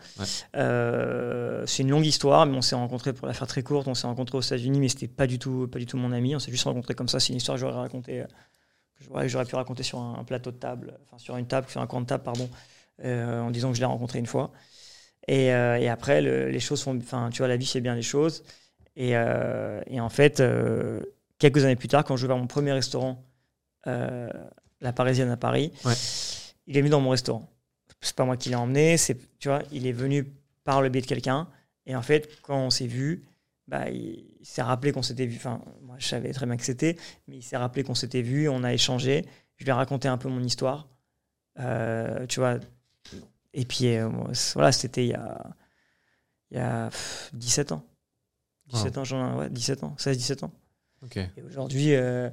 c'est 0.54 1.82
une 1.82 1.90
longue 1.90 2.06
histoire, 2.06 2.46
mais 2.46 2.56
on 2.56 2.62
s'est 2.62 2.76
rencontrés 2.76 3.12
pour 3.12 3.26
la 3.26 3.34
faire 3.34 3.48
très 3.48 3.62
courte. 3.62 3.88
On 3.88 3.94
s'est 3.94 4.06
rencontrés 4.06 4.38
aux 4.38 4.42
États-Unis, 4.42 4.78
mais 4.78 4.88
c'était 4.88 5.08
pas 5.08 5.26
du 5.26 5.38
tout, 5.38 5.68
pas 5.68 5.78
du 5.78 5.86
tout 5.86 5.96
mon 5.96 6.12
ami. 6.12 6.34
On 6.34 6.38
s'est 6.38 6.52
juste 6.52 6.64
rencontrés 6.64 6.94
comme 6.94 7.08
ça. 7.08 7.20
C'est 7.20 7.30
une 7.30 7.38
histoire 7.38 7.56
que 7.56 7.60
j'aurais 7.60 7.74
raconté, 7.74 8.24
que 9.00 9.28
j'aurais 9.28 9.44
pu 9.44 9.56
raconter 9.56 9.82
sur 9.82 9.98
un, 9.98 10.22
plateau 10.24 10.52
de 10.52 10.56
table, 10.56 10.94
enfin 11.02 11.18
sur 11.18 11.36
une 11.36 11.46
table, 11.46 11.68
sur 11.68 11.80
un 11.80 11.86
coin 11.86 12.00
de 12.00 12.06
table, 12.06 12.22
pardon, 12.22 12.48
en 13.02 13.50
disant 13.50 13.70
que 13.70 13.74
je 13.74 13.80
l'ai 13.80 13.86
rencontré 13.86 14.20
une 14.20 14.26
fois. 14.26 14.52
Et, 15.26 15.46
et 15.46 15.88
après, 15.88 16.22
les 16.22 16.60
choses 16.60 16.82
font, 16.82 16.96
enfin, 16.96 17.30
tu 17.30 17.38
vois, 17.38 17.48
la 17.48 17.56
vie 17.56 17.66
c'est 17.66 17.80
bien 17.80 17.96
les 17.96 18.02
choses. 18.02 18.44
Et, 18.94 19.10
et 19.10 20.00
en 20.00 20.08
fait, 20.08 20.40
quelques 21.44 21.64
années 21.64 21.76
plus 21.76 21.88
tard, 21.88 22.04
quand 22.04 22.16
je 22.16 22.26
vais 22.26 22.34
mon 22.34 22.46
premier 22.46 22.72
restaurant, 22.72 23.22
euh, 23.86 24.30
la 24.80 24.94
Parisienne 24.94 25.28
à 25.28 25.36
Paris, 25.36 25.72
il 26.66 26.74
est 26.74 26.80
venu 26.80 26.88
dans 26.88 27.02
mon 27.02 27.10
restaurant. 27.10 27.46
C'est 28.00 28.16
pas 28.16 28.24
moi 28.24 28.38
qui 28.38 28.48
l'ai 28.48 28.54
emmené, 28.54 28.96
c'est, 28.96 29.18
tu 29.38 29.48
vois, 29.48 29.62
il 29.70 29.86
est 29.86 29.92
venu 29.92 30.24
par 30.64 30.80
le 30.80 30.88
biais 30.88 31.02
de 31.02 31.06
quelqu'un. 31.06 31.46
Et 31.84 31.94
en 31.94 32.00
fait, 32.00 32.40
quand 32.40 32.58
on 32.58 32.70
s'est 32.70 32.86
vu, 32.86 33.24
bah, 33.68 33.90
il, 33.90 34.24
s'est 34.42 34.62
rappelé 34.62 34.92
qu'on 34.92 35.02
s'était 35.02 35.26
vu. 35.26 35.36
Enfin, 35.36 35.60
moi, 35.82 35.96
je 35.98 36.06
savais 36.06 36.32
très 36.32 36.46
bien 36.46 36.56
que 36.56 36.64
c'était, 36.64 36.96
mais 37.28 37.36
il 37.36 37.42
s'est 37.42 37.58
rappelé 37.58 37.84
qu'on 37.84 37.94
s'était 37.94 38.22
vu, 38.22 38.48
on 38.48 38.64
a 38.64 38.72
échangé. 38.72 39.26
Je 39.56 39.64
lui 39.64 39.70
ai 39.70 39.74
raconté 39.74 40.08
un 40.08 40.16
peu 40.16 40.30
mon 40.30 40.42
histoire. 40.42 40.88
Euh, 41.60 42.26
tu 42.26 42.40
vois. 42.40 42.58
Et 43.52 43.66
puis, 43.66 43.96
euh, 43.96 44.08
voilà, 44.54 44.72
c'était 44.72 45.04
il 45.04 45.10
y 45.10 45.14
a, 45.14 45.46
il 46.50 46.56
y 46.56 46.60
a 46.60 46.88
17 47.34 47.72
ans. 47.72 47.84
17 48.68 48.96
ans, 48.96 49.04
j'en 49.04 49.38
ouais, 49.38 49.50
17 49.50 49.84
ans, 49.84 49.94
16-17 49.98 50.46
ans. 50.46 50.52
Et 51.36 51.42
aujourd'hui, 51.42 51.94
euh, 51.94 52.30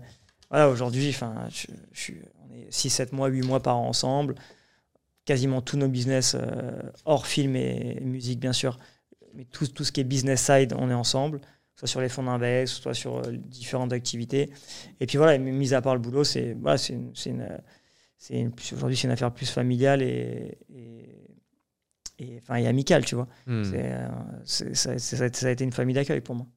voilà, 0.49 0.69
aujourd'hui, 0.69 1.09
enfin, 1.09 1.47
je, 1.49 2.13
on 2.39 2.53
est 2.53 2.67
6, 2.69 2.89
7 2.89 3.13
mois, 3.13 3.28
8 3.28 3.41
mois 3.41 3.61
par 3.61 3.78
an 3.78 3.88
ensemble. 3.88 4.36
Quasiment 5.26 5.61
tous 5.61 5.78
nos 5.78 5.88
business, 5.88 6.36
euh, 6.36 6.82
hors 7.05 7.28
film 7.28 7.55
et 7.55 7.99
musique, 8.01 8.39
bien 8.39 8.53
sûr, 8.53 8.80
mais 9.36 9.45
tout, 9.45 9.67
tout, 9.67 9.84
ce 9.84 9.91
qui 9.91 10.01
est 10.01 10.03
business 10.03 10.43
side, 10.43 10.74
on 10.78 10.89
est 10.89 10.95
ensemble, 10.95 11.41
soit 11.76 11.88
sur 11.88 12.01
les 12.01 12.09
fonds 12.09 12.24
d'invest, 12.24 12.74
soit 12.74 12.95
sur 12.95 13.17
euh, 13.17 13.32
différentes 13.32 13.93
activités. 13.93 14.51
Et 14.99 15.05
puis 15.05 15.17
voilà, 15.17 15.38
mis 15.38 15.74
à 15.76 15.82
part 15.82 15.93
le 15.93 16.01
boulot, 16.01 16.24
c'est 16.24 16.57
voilà, 16.59 16.78
c'est 16.80 16.93
une, 16.93 17.13
une, 18.32 18.51
aujourd'hui 18.74 18.97
c'est 18.97 19.07
une 19.07 19.13
affaire 19.13 19.32
plus 19.32 19.49
familiale 19.49 20.01
et, 20.01 20.57
et, 22.17 22.39
enfin, 22.41 22.55
et 22.55 22.67
amicale, 22.67 23.05
tu 23.05 23.15
vois. 23.15 23.28
Hmm. 23.45 23.63
ça, 24.43 24.97
ça, 24.97 25.47
a 25.47 25.49
été 25.51 25.63
une 25.63 25.72
famille 25.72 25.95
d'accueil 25.95 26.22
pour 26.22 26.36
moi. 26.36 26.47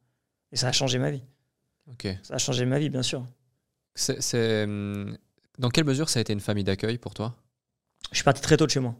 Et 0.52 0.56
ça 0.56 0.68
a 0.68 0.72
changé 0.72 0.98
ma 0.98 1.10
vie. 1.10 1.22
Ça 2.22 2.34
a 2.34 2.38
changé 2.38 2.64
ma 2.64 2.78
vie, 2.78 2.90
bien 2.90 3.02
sûr. 3.02 3.26
C'est, 3.94 4.64
hum, 4.64 5.16
Dans 5.58 5.68
quelle 5.68 5.84
mesure 5.84 6.08
ça 6.08 6.18
a 6.18 6.22
été 6.22 6.32
une 6.32 6.40
famille 6.40 6.64
d'accueil 6.64 6.98
pour 6.98 7.14
toi? 7.14 7.36
Je 8.10 8.16
suis 8.16 8.24
parti 8.24 8.40
très 8.40 8.56
tôt 8.56 8.66
de 8.66 8.70
chez 8.70 8.80
moi. 8.80 8.94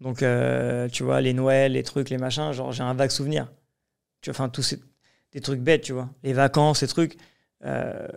Donc, 0.00 0.22
euh, 0.22 0.88
tu 0.88 1.02
vois, 1.02 1.20
les 1.20 1.32
Noëls, 1.32 1.72
les 1.72 1.82
trucs, 1.82 2.10
les 2.10 2.18
machins, 2.18 2.52
genre, 2.52 2.72
j'ai 2.72 2.82
un 2.82 2.94
vague 2.94 3.10
souvenir. 3.10 3.50
Tu 4.20 4.30
vois, 4.30 4.36
enfin, 4.36 4.48
tous 4.48 4.62
ces 4.62 4.80
des 5.32 5.40
trucs 5.40 5.60
bêtes, 5.60 5.82
tu 5.82 5.92
vois. 5.92 6.08
Les 6.22 6.32
vacances, 6.32 6.78
ces 6.80 6.86
trucs. 6.86 7.16
Euh, 7.64 8.08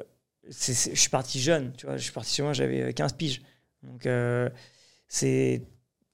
je 0.46 0.74
suis 0.74 1.10
parti 1.10 1.40
jeune, 1.40 1.74
tu 1.74 1.86
vois. 1.86 1.98
Je 1.98 2.04
suis 2.04 2.12
parti 2.12 2.34
chez 2.34 2.44
moi, 2.44 2.54
j'avais 2.54 2.94
15 2.94 3.14
piges. 3.14 3.42
Donc, 3.84 4.06
euh, 4.06 4.50
c'est. 5.08 5.64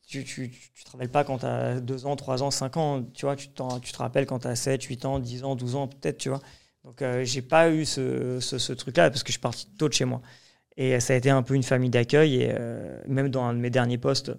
Tu, 0.07 0.23
tu, 0.23 0.49
tu, 0.73 0.83
te 0.85 0.91
rappelles 0.91 1.11
pas 1.11 1.25
quand 1.25 1.39
tu 1.39 1.45
as 1.45 1.81
2 1.81 2.05
ans, 2.05 2.15
3 2.15 2.41
ans, 2.41 2.49
5 2.49 2.77
ans, 2.77 3.03
tu 3.13 3.25
vois. 3.25 3.35
Tu, 3.35 3.49
tu 3.49 3.91
te 3.91 3.97
rappelles 3.97 4.25
quand 4.25 4.39
tu 4.39 4.47
as 4.47 4.55
7, 4.55 4.81
8 4.83 5.05
ans, 5.05 5.19
10 5.19 5.43
ans, 5.43 5.55
12 5.55 5.75
ans, 5.75 5.87
peut-être, 5.87 6.17
tu 6.17 6.29
vois. 6.29 6.41
Donc, 6.87 7.01
euh, 7.01 7.25
j'ai 7.25 7.41
pas 7.41 7.69
eu 7.69 7.83
ce, 7.83 8.39
ce, 8.39 8.71
truc-là 8.71 9.09
parce 9.09 9.21
que 9.21 9.27
je 9.27 9.33
suis 9.33 9.41
parti 9.41 9.67
tôt 9.77 9.89
de 9.89 9.93
chez 9.93 10.05
moi. 10.05 10.21
Et 10.77 11.01
ça 11.01 11.13
a 11.13 11.17
été 11.17 11.29
un 11.29 11.43
peu 11.43 11.53
une 11.53 11.63
famille 11.63 11.89
d'accueil. 11.89 12.43
Et 12.43 12.55
euh, 12.57 12.97
même 13.07 13.27
dans 13.27 13.43
un 13.43 13.53
de 13.53 13.59
mes 13.59 13.69
derniers 13.69 13.97
postes, 13.97 14.31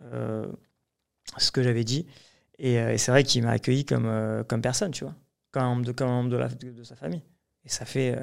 euh, 0.00 0.50
ce 1.36 1.50
que 1.50 1.62
j'avais 1.62 1.84
dit. 1.84 2.06
Et, 2.58 2.96
c'est 2.96 3.10
vrai 3.10 3.24
qu'il 3.24 3.42
m'a 3.42 3.50
accueilli 3.50 3.84
comme, 3.84 4.10
comme 4.48 4.62
personne, 4.62 4.90
tu 4.90 5.04
vois, 5.04 5.14
comme 5.50 5.64
un 5.64 5.68
membre 5.68 5.84
de, 5.84 5.92
comme 5.92 6.08
un 6.08 6.22
membre 6.22 6.30
de, 6.30 6.36
la, 6.38 6.48
de, 6.48 6.82
sa 6.82 6.96
famille. 6.96 7.22
Et 7.66 7.68
ça 7.68 7.84
fait. 7.84 8.18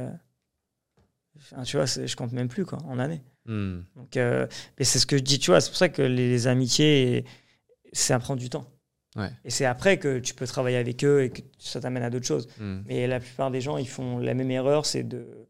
tu 1.64 1.78
vois, 1.78 1.86
je 1.86 2.16
compte 2.16 2.32
même 2.32 2.48
plus, 2.48 2.66
quoi, 2.66 2.80
en 2.86 2.98
années. 2.98 3.22
Hmm. 3.46 3.82
Donc, 3.96 4.16
mais 4.16 4.84
c'est 4.84 4.98
ce 4.98 5.06
que 5.06 5.18
je 5.18 5.22
dis, 5.22 5.38
tu 5.38 5.52
vois, 5.52 5.62
c'est 5.62 5.70
pour 5.70 5.78
ça 5.78 5.90
que 5.90 6.02
les, 6.02 6.28
les 6.30 6.48
amitiés, 6.48 7.24
ça 7.92 8.18
prend 8.18 8.36
du 8.36 8.50
temps. 8.50 8.73
Et 9.44 9.50
c'est 9.50 9.66
après 9.66 10.00
que 10.00 10.20
tu 10.20 10.34
peux 10.34 10.48
travailler 10.48 10.78
avec 10.78 11.04
eux 11.04 11.24
et 11.24 11.30
que 11.30 11.42
ça 11.60 11.80
t'amène 11.80 12.04
à 12.04 12.10
d'autres 12.10 12.26
choses. 12.26 12.48
Hmm. 12.58 12.82
Mais 12.86 13.06
la 13.08 13.20
plupart 13.20 13.52
des 13.52 13.62
gens, 13.62 13.78
ils 13.78 13.88
font 13.88 14.18
la 14.18 14.34
même 14.34 14.50
erreur, 14.50 14.86
c'est 14.86 15.04
de, 15.04 15.48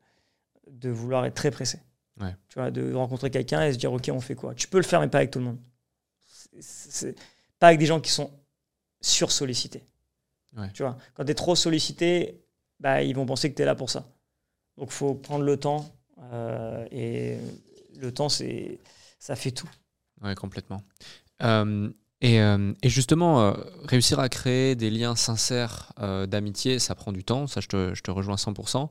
de 0.69 0.89
vouloir 0.89 1.25
être 1.25 1.35
très 1.35 1.51
pressé. 1.51 1.79
Tu 2.47 2.59
vois, 2.59 2.71
de 2.71 2.93
rencontrer 2.93 3.31
quelqu'un 3.31 3.65
et 3.65 3.73
se 3.73 3.77
dire, 3.77 3.91
OK, 3.91 4.09
on 4.11 4.19
fait 4.19 4.35
quoi? 4.35 4.53
Tu 4.53 4.67
peux 4.67 4.77
le 4.77 4.83
faire, 4.83 5.01
mais 5.01 5.07
pas 5.07 5.17
avec 5.19 5.31
tout 5.31 5.39
le 5.39 5.45
monde. 5.45 5.59
C'est, 6.59 7.15
pas 7.59 7.67
avec 7.67 7.79
des 7.79 7.85
gens 7.85 7.99
qui 7.99 8.11
sont 8.11 8.31
sursollicités. 9.01 9.83
Tu 10.73 10.83
vois, 10.83 10.97
quand 11.15 11.25
tu 11.25 11.31
es 11.31 11.35
trop 11.35 11.55
sollicité, 11.55 12.39
bah, 12.79 13.01
ils 13.01 13.15
vont 13.15 13.25
penser 13.25 13.49
que 13.49 13.55
tu 13.55 13.63
es 13.63 13.65
là 13.65 13.73
pour 13.73 13.89
ça. 13.89 14.07
Donc, 14.77 14.89
il 14.89 14.93
faut 14.93 15.15
prendre 15.15 15.43
le 15.43 15.57
temps. 15.57 15.95
Euh, 16.31 16.85
et 16.91 17.37
le 17.99 18.13
temps, 18.13 18.29
c'est, 18.29 18.79
ça 19.17 19.35
fait 19.35 19.51
tout. 19.51 19.69
Oui, 20.21 20.35
complètement. 20.35 20.83
Euh, 21.41 21.89
euh, 22.23 22.73
et, 22.81 22.89
justement, 22.89 23.41
euh, 23.41 23.53
réussir 23.83 24.19
à 24.19 24.29
créer 24.29 24.75
des 24.75 24.89
liens 24.89 25.15
sincères 25.15 25.91
euh, 25.99 26.25
d'amitié, 26.25 26.79
ça 26.79 26.95
prend 26.95 27.11
du 27.11 27.23
temps, 27.23 27.47
ça 27.47 27.59
je 27.59 27.67
te, 27.67 27.93
je 27.93 28.01
te 28.01 28.11
rejoins 28.11 28.35
100%. 28.35 28.89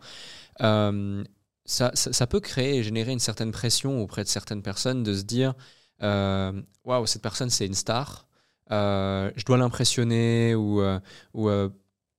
Ça, 1.65 1.93
ça, 1.95 2.27
peut 2.27 2.41
créer 2.41 2.79
et 2.79 2.83
générer 2.83 3.13
une 3.13 3.21
certaine 3.21 3.53
pression 3.53 4.03
auprès 4.03 4.25
de 4.25 4.29
certaines 4.29 4.63
personnes 4.63 5.05
de 5.05 5.15
se 5.15 5.23
dire 5.23 5.55
Waouh, 6.01 7.07
cette 7.07 7.23
personne 7.23 7.51
c'est 7.51 7.67
une 7.67 7.75
star, 7.75 8.27
je 8.69 9.45
dois 9.45 9.57
l'impressionner 9.59 10.57
ou 10.57 10.83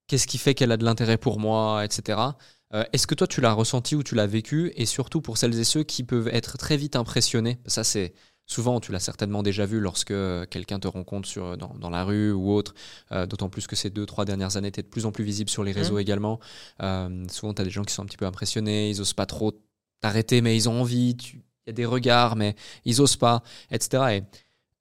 qu'est-ce 0.07 0.27
qui 0.27 0.37
fait 0.37 0.53
qu'elle 0.53 0.71
a 0.71 0.77
de 0.77 0.85
l'intérêt 0.85 1.17
pour 1.17 1.41
moi, 1.41 1.83
etc. 1.83 2.21
Est-ce 2.93 3.05
que 3.05 3.15
toi 3.15 3.27
tu 3.27 3.41
l'as 3.41 3.51
ressenti 3.51 3.97
ou 3.97 4.01
tu 4.01 4.15
l'as 4.15 4.27
vécu? 4.27 4.71
Et 4.77 4.85
surtout 4.85 5.19
pour 5.19 5.37
celles 5.37 5.59
et 5.59 5.65
ceux 5.65 5.83
qui 5.83 6.05
peuvent 6.05 6.29
être 6.29 6.57
très 6.57 6.77
vite 6.77 6.95
impressionnés, 6.95 7.59
ça 7.65 7.83
c'est 7.83 8.13
Souvent, 8.45 8.81
tu 8.81 8.91
l'as 8.91 8.99
certainement 8.99 9.41
déjà 9.41 9.65
vu 9.65 9.79
lorsque 9.79 10.11
euh, 10.11 10.45
quelqu'un 10.45 10.79
te 10.79 10.87
rencontre 10.87 11.27
sur, 11.27 11.57
dans, 11.57 11.89
la 11.89 12.03
rue 12.03 12.31
ou 12.33 12.51
autre, 12.51 12.73
euh, 13.11 13.25
d'autant 13.25 13.49
plus 13.49 13.67
que 13.67 13.75
ces 13.75 13.89
deux, 13.89 14.05
trois 14.05 14.25
dernières 14.25 14.57
années, 14.57 14.71
tu 14.71 14.81
es 14.81 14.83
de 14.83 14.87
plus 14.87 15.05
en 15.05 15.11
plus 15.11 15.23
visible 15.23 15.49
sur 15.49 15.63
les 15.63 15.71
réseaux 15.71 15.95
mmh. 15.95 16.01
également. 16.01 16.39
Euh, 16.81 17.23
souvent, 17.29 17.53
tu 17.53 17.61
as 17.61 17.65
des 17.65 17.71
gens 17.71 17.83
qui 17.83 17.93
sont 17.93 18.03
un 18.03 18.05
petit 18.05 18.17
peu 18.17 18.25
impressionnés, 18.25 18.89
ils 18.89 18.99
osent 18.99 19.13
pas 19.13 19.25
trop 19.25 19.53
t'arrêter, 20.01 20.41
mais 20.41 20.57
ils 20.57 20.67
ont 20.67 20.81
envie, 20.81 21.11
il 21.11 21.41
y 21.67 21.69
a 21.69 21.73
des 21.73 21.85
regards, 21.85 22.35
mais 22.35 22.55
ils 22.83 23.01
osent 23.01 23.15
pas, 23.15 23.43
etc. 23.71 24.17
Et 24.17 24.23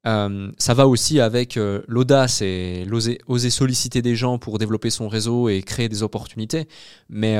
ça 0.04 0.74
va 0.74 0.88
aussi 0.88 1.20
avec 1.20 1.56
l'audace 1.86 2.42
et 2.42 2.84
oser 3.28 3.50
solliciter 3.50 4.02
des 4.02 4.16
gens 4.16 4.38
pour 4.38 4.58
développer 4.58 4.90
son 4.90 5.08
réseau 5.08 5.48
et 5.48 5.62
créer 5.62 5.88
des 5.88 6.02
opportunités. 6.02 6.66
Mais 7.08 7.38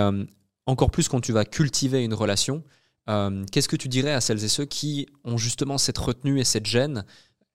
encore 0.67 0.93
plus 0.93 1.09
quand 1.09 1.21
tu 1.21 1.33
vas 1.33 1.45
cultiver 1.45 2.05
une 2.05 2.15
relation, 2.15 2.63
euh, 3.09 3.45
qu'est-ce 3.51 3.69
que 3.69 3.77
tu 3.77 3.89
dirais 3.89 4.13
à 4.13 4.21
celles 4.21 4.45
et 4.45 4.49
ceux 4.49 4.65
qui 4.65 5.07
ont 5.25 5.37
justement 5.37 5.79
cette 5.79 5.99
retenue 5.99 6.41
et 6.41 6.45
cette 6.45 6.67
gêne 6.67 7.05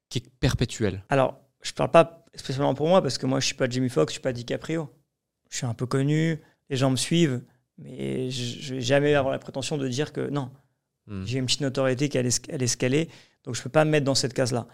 qui 0.10 0.20
est 0.20 0.30
perpétuelle? 0.39 1.04
Alors, 1.10 1.39
je 1.62 1.72
ne 1.72 1.76
parle 1.76 1.91
pas 1.91 2.26
spécialement 2.36 2.74
pour 2.74 2.88
moi 2.88 3.02
parce 3.02 3.18
que 3.18 3.26
moi, 3.26 3.39
je 3.39 3.45
ne 3.45 3.48
suis 3.48 3.56
pas 3.56 3.70
Jimmy 3.70 3.89
Fox, 3.89 4.12
je 4.12 4.18
ne 4.18 4.20
suis 4.20 4.22
pas 4.22 4.34
DiCaprio. 4.34 4.89
Je 5.50 5.58
suis 5.58 5.66
un 5.66 5.74
peu 5.74 5.86
connu, 5.86 6.41
les 6.70 6.76
gens 6.76 6.91
me 6.91 6.98
suivent, 6.98 7.41
mais 7.78 8.30
je 8.30 8.74
ne 8.74 8.80
vais 8.80 8.82
jamais 8.82 9.14
avoir 9.16 9.32
la 9.32 9.39
prétention 9.39 9.78
de 9.78 9.88
dire 9.88 10.12
que 10.12 10.30
non. 10.30 10.52
Hmm. 11.08 11.24
J'ai 11.26 11.39
une 11.39 11.45
petite 11.45 11.62
notoriété 11.62 12.10
qui 12.10 12.18
est 12.18 12.62
escalée, 12.62 13.10
donc 13.43 13.56
je 13.56 13.62
ne 13.62 13.64
peux 13.64 13.70
pas 13.70 13.86
me 13.86 13.91
mettre 13.91 14.06
dans 14.06 14.16
cette 14.16 14.34
case-là. 14.34 14.68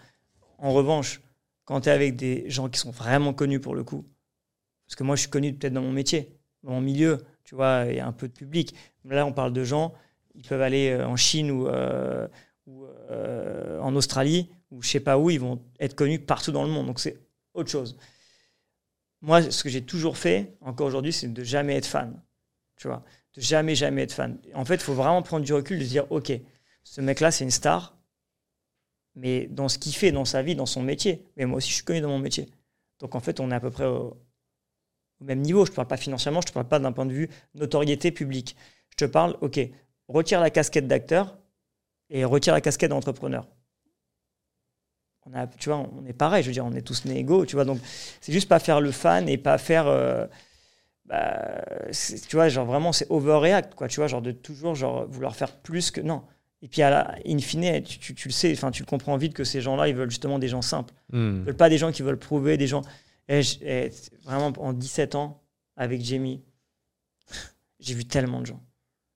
En 0.58 0.72
revanche, 0.72 1.20
quand 1.64 1.82
tu 1.82 1.88
es 1.88 1.92
avec 1.92 2.16
des 2.16 2.50
gens 2.50 2.68
qui 2.68 2.78
sont 2.78 2.90
vraiment 2.90 3.32
connus 3.32 3.60
pour 3.60 3.76
le 3.76 3.84
coup, 3.84 4.04
parce 4.86 4.96
que 4.96 5.04
moi, 5.04 5.16
je 5.16 5.20
suis 5.22 5.30
connu 5.30 5.54
peut-être 5.54 5.72
dans 5.72 5.82
mon 5.82 5.92
métier, 5.92 6.36
dans 6.62 6.72
mon 6.72 6.80
milieu, 6.80 7.24
tu 7.44 7.54
vois, 7.54 7.84
il 7.88 7.96
y 7.96 8.00
a 8.00 8.06
un 8.06 8.12
peu 8.12 8.28
de 8.28 8.32
public. 8.32 8.74
Là, 9.04 9.24
on 9.26 9.32
parle 9.32 9.52
de 9.52 9.64
gens 9.64 9.94
ils 10.34 10.46
peuvent 10.46 10.62
aller 10.62 10.90
euh, 10.90 11.06
en 11.06 11.16
Chine 11.16 11.50
ou, 11.50 11.66
euh, 11.68 12.28
euh, 13.10 13.80
en 13.80 13.94
Australie 13.94 14.50
ou 14.70 14.82
je 14.82 14.88
sais 14.88 15.00
pas 15.00 15.18
où, 15.18 15.30
ils 15.30 15.40
vont 15.40 15.62
être 15.78 15.94
connus 15.94 16.18
partout 16.18 16.52
dans 16.52 16.64
le 16.64 16.70
monde. 16.70 16.86
Donc 16.86 17.00
c'est 17.00 17.18
autre 17.54 17.70
chose. 17.70 17.96
Moi, 19.20 19.50
ce 19.50 19.62
que 19.62 19.68
j'ai 19.68 19.82
toujours 19.82 20.18
fait, 20.18 20.56
encore 20.60 20.86
aujourd'hui, 20.86 21.12
c'est 21.12 21.32
de 21.32 21.44
jamais 21.44 21.76
être 21.76 21.86
fan. 21.86 22.20
Tu 22.76 22.88
vois, 22.88 23.04
de 23.34 23.40
jamais, 23.40 23.74
jamais 23.74 24.02
être 24.02 24.12
fan. 24.12 24.38
En 24.54 24.64
fait, 24.64 24.74
il 24.74 24.80
faut 24.80 24.94
vraiment 24.94 25.22
prendre 25.22 25.44
du 25.44 25.52
recul, 25.52 25.78
de 25.78 25.84
se 25.84 25.88
dire, 25.88 26.10
ok, 26.10 26.32
ce 26.82 27.00
mec-là, 27.00 27.30
c'est 27.30 27.44
une 27.44 27.50
star. 27.50 27.96
mais 29.14 29.46
dans 29.46 29.68
ce 29.68 29.78
qu'il 29.78 29.94
fait, 29.94 30.12
dans 30.12 30.24
sa 30.24 30.42
vie, 30.42 30.56
dans 30.56 30.66
son 30.66 30.82
métier. 30.82 31.24
Mais 31.36 31.46
moi 31.46 31.58
aussi, 31.58 31.70
je 31.70 31.76
suis 31.76 31.84
connu 31.84 32.00
dans 32.00 32.08
mon 32.08 32.18
métier. 32.18 32.48
Donc 32.98 33.14
en 33.14 33.20
fait, 33.20 33.40
on 33.40 33.50
est 33.50 33.54
à 33.54 33.60
peu 33.60 33.70
près 33.70 33.86
au, 33.86 34.16
même 35.20 35.40
niveau. 35.40 35.64
Je 35.64 35.70
ne 35.70 35.76
parle 35.76 35.88
pas 35.88 35.96
financièrement, 35.96 36.40
je 36.40 36.46
ne 36.46 36.48
te 36.50 36.54
parle 36.54 36.68
pas 36.68 36.78
d'un 36.78 36.92
point 36.92 37.06
de 37.06 37.12
vue 37.12 37.30
notoriété 37.54 38.10
publique. 38.10 38.56
Je 38.90 38.96
te 38.96 39.04
parle, 39.04 39.36
ok, 39.40 39.60
retire 40.08 40.40
la 40.40 40.50
casquette 40.50 40.86
d'acteur 40.86 41.38
et 42.10 42.24
retire 42.24 42.52
la 42.54 42.60
casquette 42.60 42.90
d'entrepreneur. 42.90 43.48
On 45.26 45.32
a, 45.32 45.46
tu 45.46 45.70
vois, 45.70 45.78
on 45.78 46.04
est 46.04 46.12
pareil, 46.12 46.42
je 46.42 46.48
veux 46.48 46.52
dire, 46.52 46.66
on 46.66 46.72
est 46.72 46.82
tous 46.82 47.06
nés 47.06 47.18
égaux, 47.18 47.46
tu 47.46 47.56
vois. 47.56 47.64
Donc, 47.64 47.78
c'est 48.20 48.32
juste 48.32 48.48
pas 48.48 48.58
faire 48.58 48.80
le 48.82 48.90
fan 48.90 49.26
et 49.28 49.38
pas 49.38 49.56
faire, 49.56 49.86
euh, 49.86 50.26
bah, 51.06 51.64
tu 52.28 52.36
vois, 52.36 52.48
genre 52.50 52.66
vraiment, 52.66 52.92
c'est 52.92 53.06
overreact, 53.10 53.74
quoi, 53.74 53.88
tu 53.88 53.96
vois, 54.00 54.06
genre 54.06 54.20
de 54.20 54.32
toujours, 54.32 54.74
genre 54.74 55.06
vouloir 55.06 55.34
faire 55.34 55.56
plus 55.56 55.90
que 55.90 56.02
non. 56.02 56.22
Et 56.60 56.68
puis, 56.68 56.82
à 56.82 56.90
la, 56.90 57.14
in 57.26 57.38
fine, 57.38 57.82
tu, 57.82 57.98
tu- 57.98 58.14
tu 58.14 58.28
le 58.28 58.32
sais, 58.32 58.52
enfin, 58.52 58.70
tu 58.70 58.82
le 58.82 58.86
comprends 58.86 59.16
vite 59.16 59.32
que 59.34 59.44
ces 59.44 59.60
gens-là, 59.62 59.88
ils 59.88 59.94
veulent 59.94 60.10
justement 60.10 60.38
des 60.38 60.48
gens 60.48 60.62
simples. 60.62 60.92
Hmm. 61.10 61.38
Ils 61.38 61.44
veulent 61.44 61.56
pas 61.56 61.68
des 61.70 61.78
gens 61.78 61.90
qui 61.92 62.02
veulent 62.02 62.18
prouver, 62.18 62.56
des 62.58 62.66
gens. 62.66 62.82
Et 63.28 63.42
je- 63.42 63.64
et 63.64 63.90
vraiment, 64.24 64.52
en 64.58 64.72
17 64.74 65.14
ans, 65.14 65.42
avec 65.76 66.02
Jamie, 66.02 66.42
j'ai 67.80 67.94
vu 67.94 68.04
tellement 68.04 68.40
de 68.42 68.46
gens. 68.46 68.62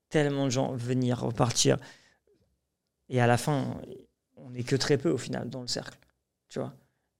Tellement 0.09 0.45
de 0.45 0.49
gens 0.49 0.73
venir, 0.73 1.19
repartir. 1.19 1.77
Et 3.09 3.21
à 3.21 3.27
la 3.27 3.37
fin, 3.37 3.79
on 4.37 4.49
n'est 4.51 4.63
que 4.63 4.75
très 4.75 4.97
peu 4.97 5.09
au 5.09 5.17
final 5.17 5.49
dans 5.49 5.61
le 5.61 5.67
cercle. 5.67 5.97
Tu 6.49 6.59
vois 6.59 6.73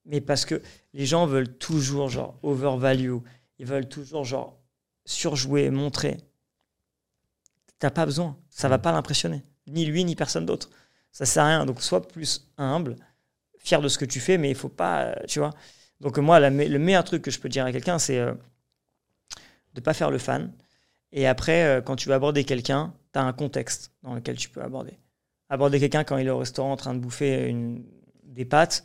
Mais 0.04 0.20
parce 0.20 0.44
que 0.44 0.60
les 0.92 1.06
gens 1.06 1.26
veulent 1.26 1.56
toujours, 1.56 2.08
genre, 2.08 2.38
overvalue. 2.42 3.18
Ils 3.58 3.66
veulent 3.66 3.88
toujours, 3.88 4.24
genre, 4.24 4.58
surjouer, 5.04 5.70
montrer. 5.70 6.16
T'as 7.78 7.90
pas 7.90 8.06
besoin. 8.06 8.36
Ça 8.50 8.68
va 8.68 8.78
pas 8.78 8.92
l'impressionner. 8.92 9.44
Ni 9.66 9.84
lui, 9.84 10.04
ni 10.04 10.16
personne 10.16 10.46
d'autre. 10.46 10.70
Ça 11.12 11.26
sert 11.26 11.44
à 11.44 11.48
rien. 11.48 11.66
Donc, 11.66 11.82
sois 11.82 12.06
plus 12.06 12.50
humble, 12.58 12.96
fier 13.58 13.80
de 13.80 13.88
ce 13.88 13.98
que 13.98 14.04
tu 14.04 14.20
fais, 14.20 14.38
mais 14.38 14.50
il 14.50 14.56
faut 14.56 14.68
pas, 14.68 15.04
euh, 15.04 15.14
tu 15.28 15.38
vois. 15.38 15.52
Donc 16.00 16.18
moi, 16.18 16.40
le 16.40 16.78
meilleur 16.78 17.04
truc 17.04 17.22
que 17.22 17.30
je 17.30 17.38
peux 17.38 17.48
dire 17.48 17.64
à 17.64 17.72
quelqu'un, 17.72 17.98
c'est 17.98 18.18
euh, 18.18 18.32
de 19.74 19.80
pas 19.80 19.92
faire 19.92 20.10
le 20.10 20.18
fan. 20.18 20.52
Et 21.12 21.26
après, 21.26 21.64
euh, 21.64 21.80
quand 21.80 21.96
tu 21.96 22.08
vas 22.08 22.16
aborder 22.16 22.44
quelqu'un, 22.44 22.94
tu 23.12 23.18
as 23.18 23.22
un 23.22 23.32
contexte 23.32 23.92
dans 24.02 24.14
lequel 24.14 24.36
tu 24.36 24.48
peux 24.48 24.62
aborder. 24.62 24.98
Aborder 25.48 25.80
quelqu'un 25.80 26.04
quand 26.04 26.16
il 26.18 26.26
est 26.26 26.30
au 26.30 26.38
restaurant 26.38 26.72
en 26.72 26.76
train 26.76 26.94
de 26.94 27.00
bouffer 27.00 27.48
une- 27.48 27.84
des 28.24 28.44
pâtes, 28.44 28.84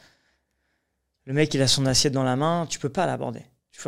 le 1.25 1.33
mec, 1.33 1.53
il 1.53 1.61
a 1.61 1.67
son 1.67 1.85
assiette 1.85 2.13
dans 2.13 2.23
la 2.23 2.35
main, 2.35 2.65
tu 2.67 2.79
peux 2.79 2.89
pas 2.89 3.05
l'aborder. 3.05 3.41
Tu 3.71 3.79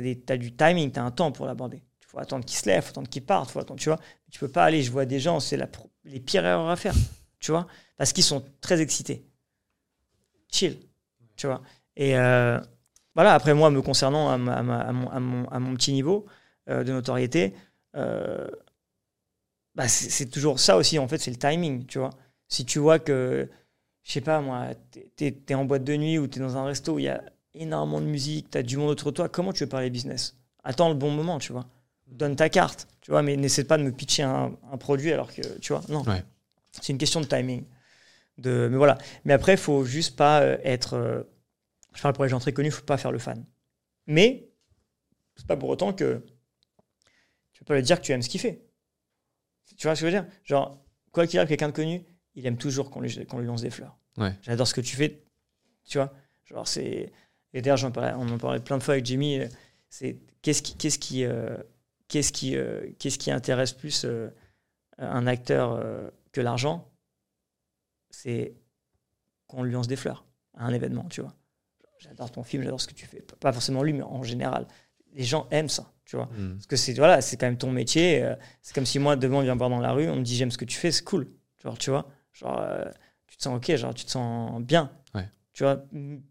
des, 0.00 0.20
t'as 0.20 0.36
du 0.36 0.54
timing, 0.54 0.90
tu 0.92 0.98
as 0.98 1.04
un 1.04 1.10
temps 1.10 1.32
pour 1.32 1.46
l'aborder. 1.46 1.82
Il 2.00 2.06
faut 2.06 2.18
attendre 2.18 2.44
qu'il 2.44 2.56
se 2.58 2.66
lève, 2.66 2.82
faut 2.82 2.90
attendre 2.90 3.08
qu'il 3.08 3.24
parte, 3.24 3.50
faut 3.50 3.58
attendre, 3.60 3.80
tu 3.80 3.88
vois. 3.88 3.98
Tu 4.30 4.38
peux 4.38 4.48
pas 4.48 4.64
aller, 4.64 4.82
je 4.82 4.90
vois 4.90 5.04
des 5.04 5.20
gens, 5.20 5.40
c'est 5.40 5.58
les 6.04 6.20
pires 6.20 6.44
erreurs 6.46 6.68
à 6.68 6.76
faire, 6.76 6.94
tu 7.40 7.50
vois, 7.50 7.66
parce 7.96 8.12
qu'ils 8.12 8.24
sont 8.24 8.44
très 8.60 8.80
excités. 8.80 9.26
Chill, 10.50 10.78
tu 11.36 11.46
vois. 11.46 11.62
Et 11.96 12.16
euh, 12.16 12.58
voilà, 13.14 13.34
après 13.34 13.54
moi, 13.54 13.70
me 13.70 13.82
concernant 13.82 14.30
à, 14.30 14.38
ma- 14.38 14.56
à 14.56 14.62
ma- 14.62 14.80
à 14.80 15.20
mon- 15.20 15.48
à 15.48 15.58
mon 15.58 15.74
petit 15.74 15.92
niveau 15.92 16.26
euh, 16.68 16.84
de 16.84 16.92
notoriété, 16.92 17.54
euh, 17.96 18.48
bah, 19.74 19.88
c'est 19.88 20.26
toujours 20.26 20.60
ça 20.60 20.76
aussi, 20.76 20.98
en 20.98 21.08
fait, 21.08 21.18
c'est 21.18 21.30
le 21.30 21.38
timing, 21.38 21.86
tu 21.86 21.98
vois. 21.98 22.10
Si 22.48 22.64
tu 22.64 22.78
vois 22.78 22.98
que, 22.98 23.48
je 24.02 24.12
sais 24.12 24.20
pas 24.20 24.40
moi, 24.40 24.68
t'es 25.16 25.34
es, 25.48 25.54
en 25.54 25.64
boîte 25.64 25.84
de 25.84 25.96
nuit 25.96 26.18
ou 26.18 26.26
t'es 26.26 26.40
dans 26.40 26.56
un 26.56 26.64
resto 26.64 26.94
où 26.94 26.98
il 26.98 27.04
y 27.06 27.08
a 27.08 27.22
énormément 27.54 28.00
de 28.00 28.06
musique, 28.06 28.50
t'as 28.50 28.62
du 28.62 28.76
monde 28.76 28.90
autour 28.90 29.12
de 29.12 29.16
toi, 29.16 29.28
comment 29.28 29.52
tu 29.52 29.64
veux 29.64 29.68
parler 29.68 29.90
business? 29.90 30.36
Attends 30.64 30.88
le 30.88 30.94
bon 30.94 31.10
moment, 31.10 31.38
tu 31.38 31.52
vois. 31.52 31.66
Donne 32.06 32.36
ta 32.36 32.48
carte, 32.50 32.88
tu 33.00 33.10
vois, 33.10 33.22
mais 33.22 33.36
n'essaie 33.36 33.64
pas 33.64 33.78
de 33.78 33.82
me 33.82 33.92
pitcher 33.92 34.22
un, 34.22 34.56
un 34.70 34.76
produit 34.76 35.12
alors 35.12 35.32
que, 35.32 35.40
tu 35.60 35.72
vois, 35.72 35.82
non. 35.88 36.02
Ouais. 36.02 36.22
C'est 36.72 36.92
une 36.92 36.98
question 36.98 37.20
de 37.20 37.26
timing. 37.26 37.64
De, 38.38 38.68
mais 38.70 38.76
voilà. 38.76 38.98
Mais 39.24 39.32
après, 39.32 39.52
il 39.52 39.58
faut 39.58 39.84
juste 39.84 40.16
pas 40.16 40.40
euh, 40.40 40.58
être. 40.64 40.94
euh, 40.94 41.22
je 41.94 42.02
parle 42.02 42.14
pour 42.14 42.24
les 42.24 42.30
gens 42.30 42.38
très 42.38 42.52
connus, 42.52 42.68
il 42.68 42.72
faut 42.72 42.82
pas 42.84 42.96
faire 42.96 43.12
le 43.12 43.18
fan. 43.18 43.44
Mais 44.06 44.48
c'est 45.36 45.46
pas 45.46 45.56
pour 45.56 45.68
autant 45.68 45.92
que 45.92 46.22
tu 46.26 46.31
peux 47.64 47.74
pas 47.74 47.76
lui 47.76 47.82
dire 47.82 48.00
que 48.00 48.04
tu 48.04 48.12
aimes 48.12 48.22
ce 48.22 48.28
qu'il 48.28 48.40
fait. 48.40 48.62
Tu 49.76 49.86
vois 49.86 49.96
ce 49.96 50.02
que 50.02 50.10
je 50.10 50.16
veux 50.16 50.22
dire? 50.22 50.30
Genre, 50.44 50.78
quoi 51.12 51.26
qu'il 51.26 51.38
arrive, 51.38 51.48
quelqu'un 51.48 51.68
de 51.68 51.74
connu, 51.74 52.04
il 52.34 52.46
aime 52.46 52.56
toujours 52.56 52.90
qu'on 52.90 53.00
lui, 53.00 53.26
qu'on 53.26 53.38
lui 53.38 53.46
lance 53.46 53.62
des 53.62 53.70
fleurs. 53.70 53.96
Ouais. 54.16 54.34
J'adore 54.42 54.66
ce 54.66 54.74
que 54.74 54.80
tu 54.80 54.96
fais. 54.96 55.22
Tu 55.84 55.98
vois 55.98 56.12
Genre, 56.44 56.66
c'est. 56.66 57.12
Et 57.54 57.62
d'ailleurs, 57.62 57.76
j'en 57.76 57.92
on 57.94 58.28
en 58.28 58.38
parlait 58.38 58.60
plein 58.60 58.78
de 58.78 58.82
fois 58.82 58.94
avec 58.94 59.06
Jimmy. 59.06 59.40
C'est 59.88 60.18
qu'est-ce 60.40 60.62
qui, 60.62 60.76
qu'est-ce 60.76 60.98
qui, 60.98 61.24
euh, 61.24 61.56
qu'est-ce 62.08 62.32
qui, 62.32 62.56
euh, 62.56 62.90
qu'est-ce 62.98 63.18
qui 63.18 63.30
intéresse 63.30 63.72
plus 63.72 64.04
euh, 64.04 64.30
un 64.98 65.26
acteur 65.26 65.82
que 66.32 66.40
l'argent? 66.40 66.90
C'est 68.10 68.54
qu'on 69.46 69.62
lui 69.62 69.72
lance 69.72 69.88
des 69.88 69.96
fleurs 69.96 70.24
à 70.54 70.64
un 70.66 70.72
événement, 70.72 71.04
tu 71.08 71.20
vois. 71.20 71.34
J'adore 71.98 72.32
ton 72.32 72.42
film, 72.42 72.62
j'adore 72.62 72.80
ce 72.80 72.88
que 72.88 72.94
tu 72.94 73.06
fais. 73.06 73.20
Pas 73.20 73.52
forcément 73.52 73.82
lui, 73.82 73.92
mais 73.92 74.02
en 74.02 74.22
général. 74.22 74.66
Les 75.12 75.24
gens 75.24 75.46
aiment 75.50 75.68
ça, 75.68 75.92
tu 76.04 76.16
vois. 76.16 76.26
Hmm. 76.26 76.54
Parce 76.54 76.66
que 76.66 76.76
c'est 76.76 76.94
voilà, 76.94 77.20
c'est 77.20 77.36
quand 77.36 77.46
même 77.46 77.58
ton 77.58 77.70
métier. 77.70 78.22
euh, 78.22 78.34
c'est 78.62 78.74
comme 78.74 78.86
si 78.86 78.98
moi, 78.98 79.16
demain, 79.16 79.36
on 79.38 79.42
vient 79.42 79.54
me 79.54 79.58
voir 79.58 79.70
dans 79.70 79.80
la 79.80 79.92
rue, 79.92 80.08
on 80.08 80.16
me 80.16 80.22
dit 80.22 80.36
j'aime 80.36 80.50
ce 80.50 80.58
que 80.58 80.64
tu 80.64 80.76
fais, 80.78 80.90
c'est 80.90 81.04
cool. 81.04 81.28
Genre, 81.62 81.78
tu 81.78 81.90
vois, 81.90 82.08
genre, 82.32 82.60
euh, 82.60 82.84
tu 83.26 83.36
te 83.36 83.42
sens 83.42 83.56
ok, 83.56 83.76
genre, 83.76 83.94
tu 83.94 84.04
te 84.04 84.10
sens 84.10 84.60
bien. 84.62 84.90
Ouais. 85.14 85.28
Tu 85.52 85.64
vois, 85.64 85.84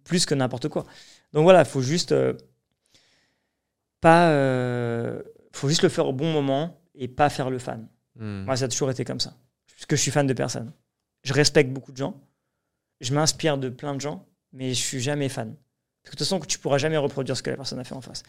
plus 0.04 0.26
que 0.26 0.34
n'importe 0.36 0.68
quoi. 0.70 0.86
Donc 1.34 1.44
voilà, 1.44 1.60
il 1.62 1.66
faut 1.68 1.82
juste 1.82 2.12
euh, 2.12 2.34
pas. 4.00 4.32
euh, 4.32 5.22
faut 5.54 5.68
juste 5.70 5.84
le 5.84 5.90
faire 5.90 6.08
au 6.08 6.14
bon 6.14 6.32
moment 6.32 6.82
et 6.96 7.08
pas 7.08 7.30
faire 7.30 7.50
le 7.50 7.60
fan. 7.60 7.88
Hmm. 8.16 8.44
Moi, 8.46 8.56
ça 8.58 8.66
a 8.66 8.68
toujours 8.68 8.90
été 8.92 9.06
comme 9.06 9.20
ça. 9.20 9.36
Parce 9.76 9.86
que 9.86 9.96
je 9.96 10.02
suis 10.02 10.12
fan 10.12 10.28
de 10.28 10.34
personne. 10.34 10.74
Je 11.24 11.34
respecte 11.34 11.72
beaucoup 11.72 11.92
de 11.92 11.98
gens. 11.98 12.20
Je 13.00 13.14
m'inspire 13.14 13.58
de 13.58 13.70
plein 13.70 13.96
de 13.96 14.02
gens, 14.02 14.28
mais 14.54 14.70
je 14.74 14.80
suis 14.82 15.00
jamais 15.00 15.30
fan. 15.30 15.56
Parce 16.04 16.12
que 16.12 16.16
de 16.16 16.18
toute 16.18 16.20
façon, 16.20 16.40
tu 16.40 16.58
pourras 16.60 16.78
jamais 16.80 16.98
reproduire 16.98 17.38
ce 17.38 17.44
que 17.44 17.50
la 17.52 17.56
personne 17.58 17.80
a 17.80 17.84
fait 17.84 17.94
en 17.96 18.02
face. 18.02 18.24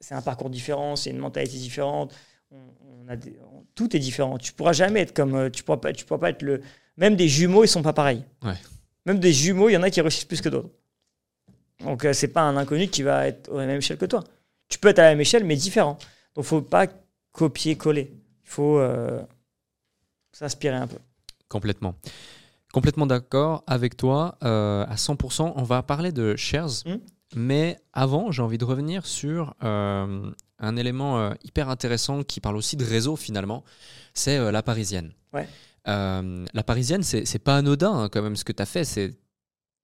C'est 0.00 0.14
un 0.14 0.22
parcours 0.22 0.48
différent, 0.50 0.94
c'est 0.96 1.10
une 1.10 1.18
mentalité 1.18 1.56
différente. 1.58 2.14
On, 2.52 2.56
on 3.04 3.08
a 3.08 3.16
des- 3.16 3.36
on- 3.52 3.64
tout 3.74 3.96
est 3.96 3.98
différent. 3.98 4.38
Tu 4.38 4.52
pourras 4.52 4.72
jamais 4.72 5.00
être 5.00 5.12
comme. 5.14 5.34
euh, 5.34 5.50
Tu 5.50 5.62
pourras 5.64 5.78
pas, 5.78 5.92
tu 5.92 6.04
pourras 6.04 6.20
pas 6.20 6.30
être 6.30 6.42
le. 6.42 6.62
Même 6.96 7.16
des 7.16 7.28
jumeaux, 7.28 7.64
ils 7.64 7.68
sont 7.68 7.82
pas 7.82 7.92
pareils. 7.92 8.22
Ouais. 8.42 8.54
Même 9.06 9.18
des 9.18 9.32
jumeaux, 9.32 9.68
il 9.68 9.72
y 9.72 9.76
en 9.76 9.82
a 9.82 9.90
qui 9.90 10.00
réussissent 10.00 10.24
plus 10.24 10.40
que 10.40 10.48
d'autres. 10.48 10.70
Donc, 11.80 12.04
euh, 12.04 12.12
c'est 12.12 12.28
pas 12.28 12.42
un 12.42 12.56
inconnu 12.56 12.88
qui 12.88 13.02
va 13.02 13.26
être 13.26 13.52
à 13.52 13.58
la 13.60 13.66
même 13.66 13.78
échelle 13.78 13.98
que 13.98 14.06
toi. 14.06 14.22
Tu 14.68 14.78
peux 14.78 14.88
être 14.88 14.98
à 15.00 15.02
la 15.02 15.10
même 15.10 15.20
échelle, 15.20 15.44
mais 15.44 15.56
différent. 15.56 15.98
Donc, 16.34 16.44
faut 16.44 16.62
pas 16.62 16.86
copier-coller. 17.32 18.10
Il 18.44 18.48
faut 18.48 18.78
euh, 18.78 19.20
s'inspirer 20.32 20.76
un 20.76 20.86
peu. 20.86 20.96
Complètement. 21.48 21.94
Complètement 22.72 23.06
d'accord 23.06 23.62
avec 23.66 23.96
toi 23.96 24.36
euh, 24.42 24.84
à 24.86 24.94
100%. 24.96 25.52
On 25.56 25.62
va 25.62 25.82
parler 25.82 26.12
de 26.12 26.34
shares, 26.36 26.70
Mm. 26.86 26.96
Mais 27.36 27.78
avant, 27.92 28.32
j'ai 28.32 28.40
envie 28.42 28.56
de 28.56 28.64
revenir 28.64 29.04
sur 29.04 29.54
euh, 29.62 30.30
un 30.58 30.76
élément 30.76 31.20
euh, 31.20 31.34
hyper 31.44 31.68
intéressant 31.68 32.22
qui 32.24 32.40
parle 32.40 32.56
aussi 32.56 32.76
de 32.76 32.84
réseau 32.84 33.14
finalement. 33.14 33.62
C'est 34.14 34.38
euh, 34.38 34.50
la 34.50 34.62
parisienne. 34.62 35.12
Ouais. 35.34 35.46
La 35.84 36.62
parisienne, 36.64 37.04
c'est 37.04 37.38
pas 37.38 37.58
anodin 37.58 37.92
hein, 37.92 38.08
quand 38.08 38.22
même 38.22 38.34
ce 38.34 38.42
que 38.42 38.52
tu 38.52 38.62
as 38.62 38.66
fait. 38.66 38.84
C'est 38.84 39.14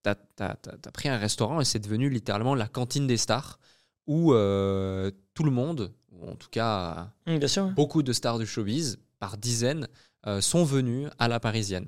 T'as 0.01 0.15
as, 0.41 0.91
pris 0.91 1.07
un 1.07 1.17
restaurant 1.17 1.61
et 1.61 1.63
c'est 1.63 1.79
devenu 1.79 2.09
littéralement 2.09 2.55
la 2.55 2.67
cantine 2.67 3.07
des 3.07 3.15
stars 3.15 3.57
où 4.05 4.31
tout 4.33 5.43
le 5.45 5.49
monde, 5.49 5.93
ou 6.11 6.27
en 6.29 6.35
tout 6.35 6.49
cas 6.51 7.13
bien 7.25 7.47
sûr. 7.47 7.69
beaucoup 7.69 8.03
de 8.03 8.11
stars 8.11 8.37
du 8.37 8.45
showbiz, 8.45 8.99
par 9.19 9.37
dizaines, 9.37 9.87
sont 10.41 10.65
venus 10.65 11.07
à 11.19 11.29
la 11.29 11.39
parisienne. 11.39 11.87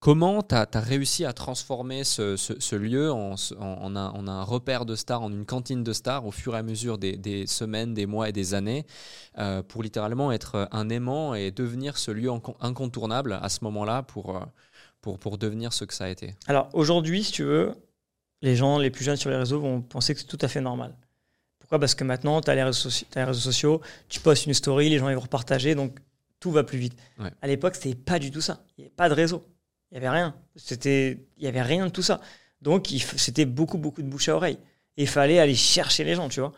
Comment 0.00 0.42
tu 0.42 0.54
as, 0.54 0.66
réussi 0.80 1.26
à 1.26 1.34
transformer 1.34 2.04
ce, 2.04 2.34
ce- 2.38 2.58
ce 2.58 2.74
lieu 2.74 3.12
en, 3.12 3.34
en- 3.58 3.64
en 3.64 3.96
un, 3.96 4.08
en 4.08 4.28
un 4.28 4.42
repère 4.42 4.86
de 4.86 4.96
stars, 4.96 5.20
en 5.20 5.30
une 5.30 5.44
cantine 5.44 5.84
de 5.84 5.92
stars 5.92 6.24
au 6.24 6.30
fur 6.30 6.54
et 6.54 6.58
à 6.58 6.62
mesure 6.62 6.96
des, 6.96 7.18
des 7.18 7.46
semaines, 7.46 7.92
des 7.92 8.06
mois 8.06 8.30
et 8.30 8.32
des 8.32 8.54
années, 8.54 8.86
euh, 9.36 9.62
pour 9.62 9.82
littéralement 9.82 10.32
être 10.32 10.68
un 10.72 10.88
aimant 10.88 11.34
et 11.34 11.50
devenir 11.50 11.98
ce 11.98 12.10
lieu 12.10 12.30
inco- 12.30 12.56
incontournable 12.60 13.38
à 13.42 13.50
ce 13.50 13.62
moment-là 13.64 14.02
pour, 14.02 14.38
euh, 14.38 14.40
pour, 15.02 15.18
pour 15.18 15.36
devenir 15.36 15.74
ce 15.74 15.84
que 15.84 15.92
ça 15.92 16.04
a 16.04 16.08
été? 16.08 16.34
Alors 16.46 16.70
aujourd'hui, 16.72 17.22
si 17.22 17.32
tu 17.32 17.44
veux, 17.44 17.74
les 18.40 18.56
gens 18.56 18.78
les 18.78 18.90
plus 18.90 19.04
jeunes 19.04 19.16
sur 19.16 19.28
les 19.28 19.36
réseaux 19.36 19.60
vont 19.60 19.82
penser 19.82 20.14
que 20.14 20.20
c'est 20.20 20.26
tout 20.26 20.38
à 20.40 20.48
fait 20.48 20.62
normal. 20.62 20.96
Pourquoi? 21.58 21.78
Parce 21.78 21.94
que 21.94 22.04
maintenant, 22.04 22.40
tu 22.40 22.48
as, 22.50 22.54
les 22.54 22.62
réseaux 22.62 22.88
les 23.16 23.34
sociaux, 23.34 23.82
tu 24.08 24.20
postes 24.20 24.46
une 24.46 24.54
story, 24.54 24.88
les 24.88 24.96
gens 24.96 25.10
ils 25.10 25.14
vont 25.14 25.20
repartager, 25.20 25.74
donc 25.74 25.98
tout 26.40 26.52
va 26.52 26.64
plus 26.64 26.78
vite. 26.78 26.98
Ouais. 27.18 27.30
À 27.42 27.46
l'époque, 27.46 27.74
c'était 27.74 27.94
pas 27.94 28.18
du 28.18 28.30
tout 28.30 28.40
ça. 28.40 28.64
Il 28.78 28.80
n'y 28.80 28.86
avait 28.86 28.94
pas 28.94 29.10
de 29.10 29.14
réseau. 29.14 29.44
Il 29.90 29.98
n'y 29.98 30.06
avait 30.06 30.16
rien. 30.16 30.34
C'était, 30.56 31.18
Il 31.38 31.42
n'y 31.42 31.48
avait 31.48 31.62
rien 31.62 31.86
de 31.86 31.90
tout 31.90 32.02
ça. 32.02 32.20
Donc 32.62 32.88
c'était 33.16 33.46
beaucoup, 33.46 33.78
beaucoup 33.78 34.02
de 34.02 34.08
bouche 34.08 34.28
à 34.28 34.36
oreille. 34.36 34.58
Et 34.96 35.02
il 35.02 35.08
fallait 35.08 35.38
aller 35.38 35.54
chercher 35.54 36.04
les 36.04 36.14
gens, 36.14 36.28
tu 36.28 36.40
vois. 36.40 36.52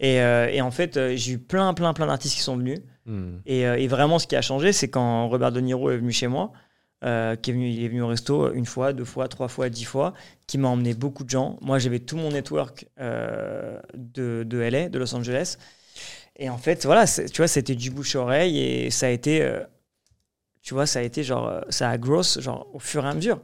Et, 0.00 0.20
euh, 0.20 0.48
et 0.48 0.60
en 0.60 0.70
fait, 0.70 0.96
euh, 0.96 1.16
j'ai 1.16 1.32
eu 1.32 1.38
plein, 1.38 1.74
plein, 1.74 1.92
plein 1.92 2.06
d'artistes 2.06 2.36
qui 2.36 2.42
sont 2.42 2.56
venus. 2.56 2.80
Hmm. 3.06 3.38
Et, 3.46 3.66
euh, 3.66 3.76
et 3.76 3.88
vraiment, 3.88 4.18
ce 4.18 4.26
qui 4.26 4.36
a 4.36 4.42
changé, 4.42 4.72
c'est 4.72 4.88
quand 4.88 5.28
Robert 5.28 5.50
De 5.50 5.60
Niro 5.60 5.90
est 5.90 5.96
venu 5.96 6.12
chez 6.12 6.28
moi, 6.28 6.52
euh, 7.04 7.36
qui 7.36 7.50
est 7.50 7.52
venu, 7.52 7.68
il 7.68 7.82
est 7.82 7.88
venu 7.88 8.02
au 8.02 8.08
resto 8.08 8.52
une 8.52 8.66
fois, 8.66 8.92
deux 8.92 9.04
fois, 9.04 9.28
trois 9.28 9.48
fois, 9.48 9.68
dix 9.70 9.84
fois, 9.84 10.14
qui 10.46 10.58
m'a 10.58 10.68
emmené 10.68 10.94
beaucoup 10.94 11.24
de 11.24 11.30
gens. 11.30 11.58
Moi, 11.62 11.78
j'avais 11.78 12.00
tout 12.00 12.16
mon 12.16 12.30
network 12.30 12.86
euh, 13.00 13.80
de, 13.94 14.44
de 14.46 14.58
LA, 14.58 14.88
de 14.88 14.98
Los 14.98 15.14
Angeles. 15.14 15.56
Et 16.36 16.50
en 16.50 16.58
fait, 16.58 16.84
voilà, 16.84 17.06
tu 17.06 17.36
vois, 17.38 17.48
c'était 17.48 17.74
du 17.74 17.90
bouche-oreille 17.90 18.58
et 18.58 18.90
ça 18.90 19.06
a 19.06 19.10
été. 19.10 19.44
Tu 20.68 20.74
vois, 20.74 20.84
ça 20.84 20.98
a 20.98 21.02
été 21.02 21.24
genre, 21.24 21.48
euh, 21.48 21.60
ça 21.70 21.88
a 21.88 21.96
gross, 21.96 22.40
genre, 22.40 22.66
au 22.74 22.78
fur 22.78 23.02
et 23.06 23.08
à 23.08 23.14
mesure. 23.14 23.40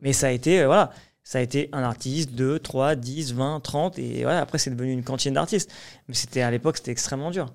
Mais 0.00 0.14
ça 0.14 0.28
a 0.28 0.30
été, 0.30 0.62
euh, 0.62 0.66
voilà, 0.66 0.90
ça 1.22 1.36
a 1.36 1.42
été 1.42 1.68
un 1.72 1.82
artiste, 1.82 2.30
2, 2.32 2.58
3, 2.60 2.94
10, 2.94 3.34
20, 3.34 3.60
30, 3.60 3.98
et 3.98 4.22
voilà, 4.22 4.40
après, 4.40 4.56
c'est 4.56 4.70
devenu 4.70 4.90
une 4.90 5.04
cantine 5.04 5.34
d'artistes. 5.34 5.70
Mais 6.08 6.14
c'était, 6.14 6.40
à 6.40 6.50
l'époque, 6.50 6.78
c'était 6.78 6.90
extrêmement 6.90 7.30
dur. 7.30 7.52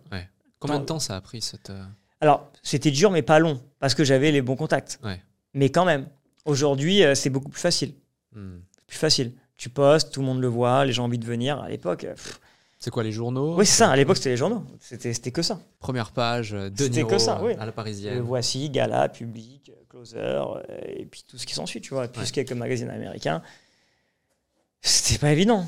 Combien 0.59 0.79
de 0.79 0.85
temps 0.85 0.99
ça 0.99 1.15
a 1.15 1.21
pris 1.21 1.41
cette. 1.41 1.71
euh, 1.71 1.83
Alors, 2.21 2.51
c'était 2.61 2.91
dur, 2.91 3.09
mais 3.09 3.23
pas 3.23 3.39
long, 3.39 3.59
parce 3.79 3.95
que 3.95 4.03
j'avais 4.03 4.31
les 4.31 4.43
bons 4.43 4.55
contacts. 4.55 4.99
Ouais. 5.03 5.19
Mais 5.55 5.71
quand 5.71 5.83
même, 5.83 6.05
aujourd'hui, 6.45 7.03
euh, 7.03 7.15
c'est 7.15 7.31
beaucoup 7.31 7.49
plus 7.49 7.59
facile. 7.61 7.95
hmm. 8.35 8.59
Plus 8.85 8.97
facile. 8.99 9.31
Tu 9.57 9.69
postes, 9.69 10.13
tout 10.13 10.19
le 10.19 10.27
monde 10.27 10.41
le 10.41 10.47
voit, 10.47 10.85
les 10.85 10.93
gens 10.93 11.01
ont 11.01 11.05
envie 11.07 11.17
de 11.17 11.25
venir. 11.25 11.59
À 11.59 11.69
l'époque, 11.69 12.01
pff, 12.01 12.39
C'est 12.79 12.91
quoi 12.91 13.03
les 13.03 13.11
journaux 13.11 13.55
oui, 13.57 13.65
c'est 13.65 13.77
ça. 13.77 13.89
À 13.89 13.95
l'époque, 13.95 14.17
c'était 14.17 14.29
les 14.29 14.37
journaux. 14.37 14.63
C'était 14.79 15.31
que 15.31 15.41
ça. 15.41 15.59
Première 15.79 16.11
page, 16.11 16.53
euh, 16.53 16.69
De 16.69 16.83
C'était 16.83 17.03
que 17.05 17.17
ça, 17.17 17.41
oui. 17.43 17.53
à 17.53 17.57
la 17.57 17.65
Le 17.67 17.71
parisienne. 17.71 18.19
voici, 18.19 18.69
Gala, 18.69 19.09
Public, 19.09 19.71
euh, 19.73 19.83
Closer, 19.89 20.17
euh, 20.19 20.61
et 20.85 21.05
puis 21.05 21.23
tout 21.27 21.37
ce 21.39 21.45
qui 21.47 21.55
s'ensuit, 21.55 21.81
tu 21.81 21.93
vois. 21.95 22.07
Plus 22.07 22.21
Ouais. 22.21 22.31
quelques 22.31 22.51
magazines 22.53 22.89
américains. 22.89 23.41
C'était 24.81 25.17
pas 25.19 25.31
évident. 25.31 25.65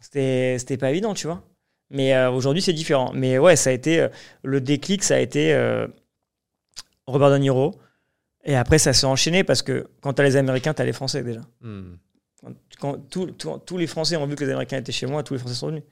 C'était 0.00 0.76
pas 0.78 0.90
évident, 0.90 1.14
tu 1.14 1.26
vois. 1.28 1.42
Mais 1.90 2.14
euh, 2.14 2.30
aujourd'hui, 2.30 2.62
c'est 2.62 2.72
différent. 2.72 3.12
Mais 3.14 3.38
ouais, 3.38 3.54
ça 3.56 3.70
a 3.70 3.72
été. 3.72 4.00
euh, 4.00 4.08
le 4.42 4.60
déclic, 4.60 5.04
ça 5.04 5.14
a 5.14 5.18
été 5.18 5.54
euh, 5.54 5.86
Robert 7.06 7.30
De 7.30 7.38
Niro. 7.38 7.74
Et 8.44 8.56
après, 8.56 8.78
ça 8.78 8.92
s'est 8.92 9.06
enchaîné 9.06 9.44
parce 9.44 9.62
que 9.62 9.86
quand 10.00 10.12
t'as 10.14 10.24
les 10.24 10.34
Américains, 10.36 10.74
t'as 10.74 10.84
les 10.84 10.92
Français 10.92 11.22
déjà. 11.22 11.42
Hmm. 11.60 11.94
Quand, 12.40 12.52
quand 12.80 13.08
tout- 13.08 13.30
tout- 13.30 13.58
tous 13.64 13.78
les 13.78 13.86
Français 13.86 14.16
ont 14.16 14.26
vu 14.26 14.34
que 14.34 14.42
les 14.42 14.50
Américains 14.50 14.78
étaient 14.78 14.90
chez 14.90 15.06
moi, 15.06 15.22
tous 15.22 15.34
les 15.34 15.38
Français 15.40 15.54
sont 15.54 15.68
venus. 15.68 15.84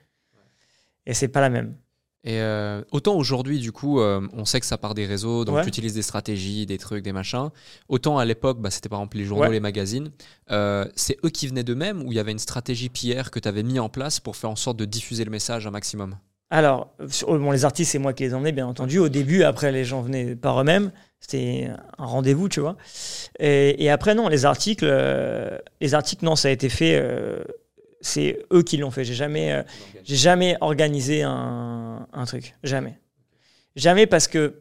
Et 1.06 1.14
c'est 1.14 1.28
pas 1.28 1.40
la 1.40 1.50
même. 1.50 1.74
Et 2.22 2.38
euh, 2.42 2.82
autant 2.92 3.14
aujourd'hui, 3.16 3.60
du 3.60 3.72
coup, 3.72 3.98
euh, 3.98 4.20
on 4.34 4.44
sait 4.44 4.60
que 4.60 4.66
ça 4.66 4.76
part 4.76 4.92
des 4.92 5.06
réseaux, 5.06 5.46
donc 5.46 5.56
Ouais. 5.56 5.62
tu 5.62 5.68
utilises 5.68 5.94
des 5.94 6.02
stratégies, 6.02 6.66
des 6.66 6.76
trucs, 6.76 7.02
des 7.02 7.12
machins. 7.12 7.48
Autant 7.88 8.18
à 8.18 8.26
l'époque, 8.26 8.60
bah, 8.60 8.70
c'était 8.70 8.90
par 8.90 8.98
exemple 9.00 9.16
les 9.16 9.24
journaux, 9.24 9.44
Ouais. 9.44 9.50
les 9.50 9.60
magazines. 9.60 10.10
Euh, 10.50 10.84
c'est 10.94 11.16
eux 11.24 11.30
qui 11.30 11.46
venaient 11.48 11.62
d'eux-mêmes 11.64 12.02
ou 12.02 12.12
il 12.12 12.16
y 12.16 12.18
avait 12.18 12.32
une 12.32 12.38
stratégie 12.38 12.90
PR 12.90 13.30
que 13.30 13.38
tu 13.40 13.48
avais 13.48 13.62
mis 13.62 13.78
en 13.78 13.88
place 13.88 14.20
pour 14.20 14.36
faire 14.36 14.50
en 14.50 14.56
sorte 14.56 14.76
de 14.76 14.84
diffuser 14.84 15.24
le 15.24 15.30
message 15.30 15.66
un 15.66 15.70
maximum? 15.70 16.16
Alors, 16.50 16.92
sur- 17.08 17.38
bon, 17.38 17.52
les 17.52 17.64
artistes, 17.64 17.92
c'est 17.92 17.98
moi 17.98 18.12
qui 18.12 18.24
les 18.24 18.34
emmenais, 18.34 18.52
bien 18.52 18.66
entendu. 18.66 18.98
Au 18.98 19.08
début, 19.08 19.42
après, 19.44 19.72
les 19.72 19.84
gens 19.84 20.02
venaient 20.02 20.36
par 20.36 20.60
eux-mêmes. 20.60 20.90
C'était 21.20 21.70
un 21.96 22.04
rendez-vous, 22.04 22.48
tu 22.50 22.60
vois. 22.60 22.76
Et, 23.38 23.82
et 23.82 23.88
après, 23.88 24.14
non, 24.14 24.28
les 24.28 24.44
articles, 24.44 24.84
les 25.80 25.94
articles, 25.94 26.24
non, 26.24 26.36
ça 26.36 26.48
a 26.48 26.50
été 26.50 26.68
fait. 26.68 27.00
C'est 28.00 28.44
eux 28.52 28.62
qui 28.62 28.76
l'ont 28.76 28.90
fait. 28.90 29.04
J'ai 29.04 29.14
jamais, 29.14 29.52
euh, 29.52 29.62
j'ai 30.04 30.16
jamais 30.16 30.56
organisé 30.60 31.22
un, 31.22 32.06
un 32.12 32.24
truc. 32.24 32.54
Jamais. 32.62 32.98
Jamais 33.76 34.06
parce 34.06 34.26
que. 34.28 34.60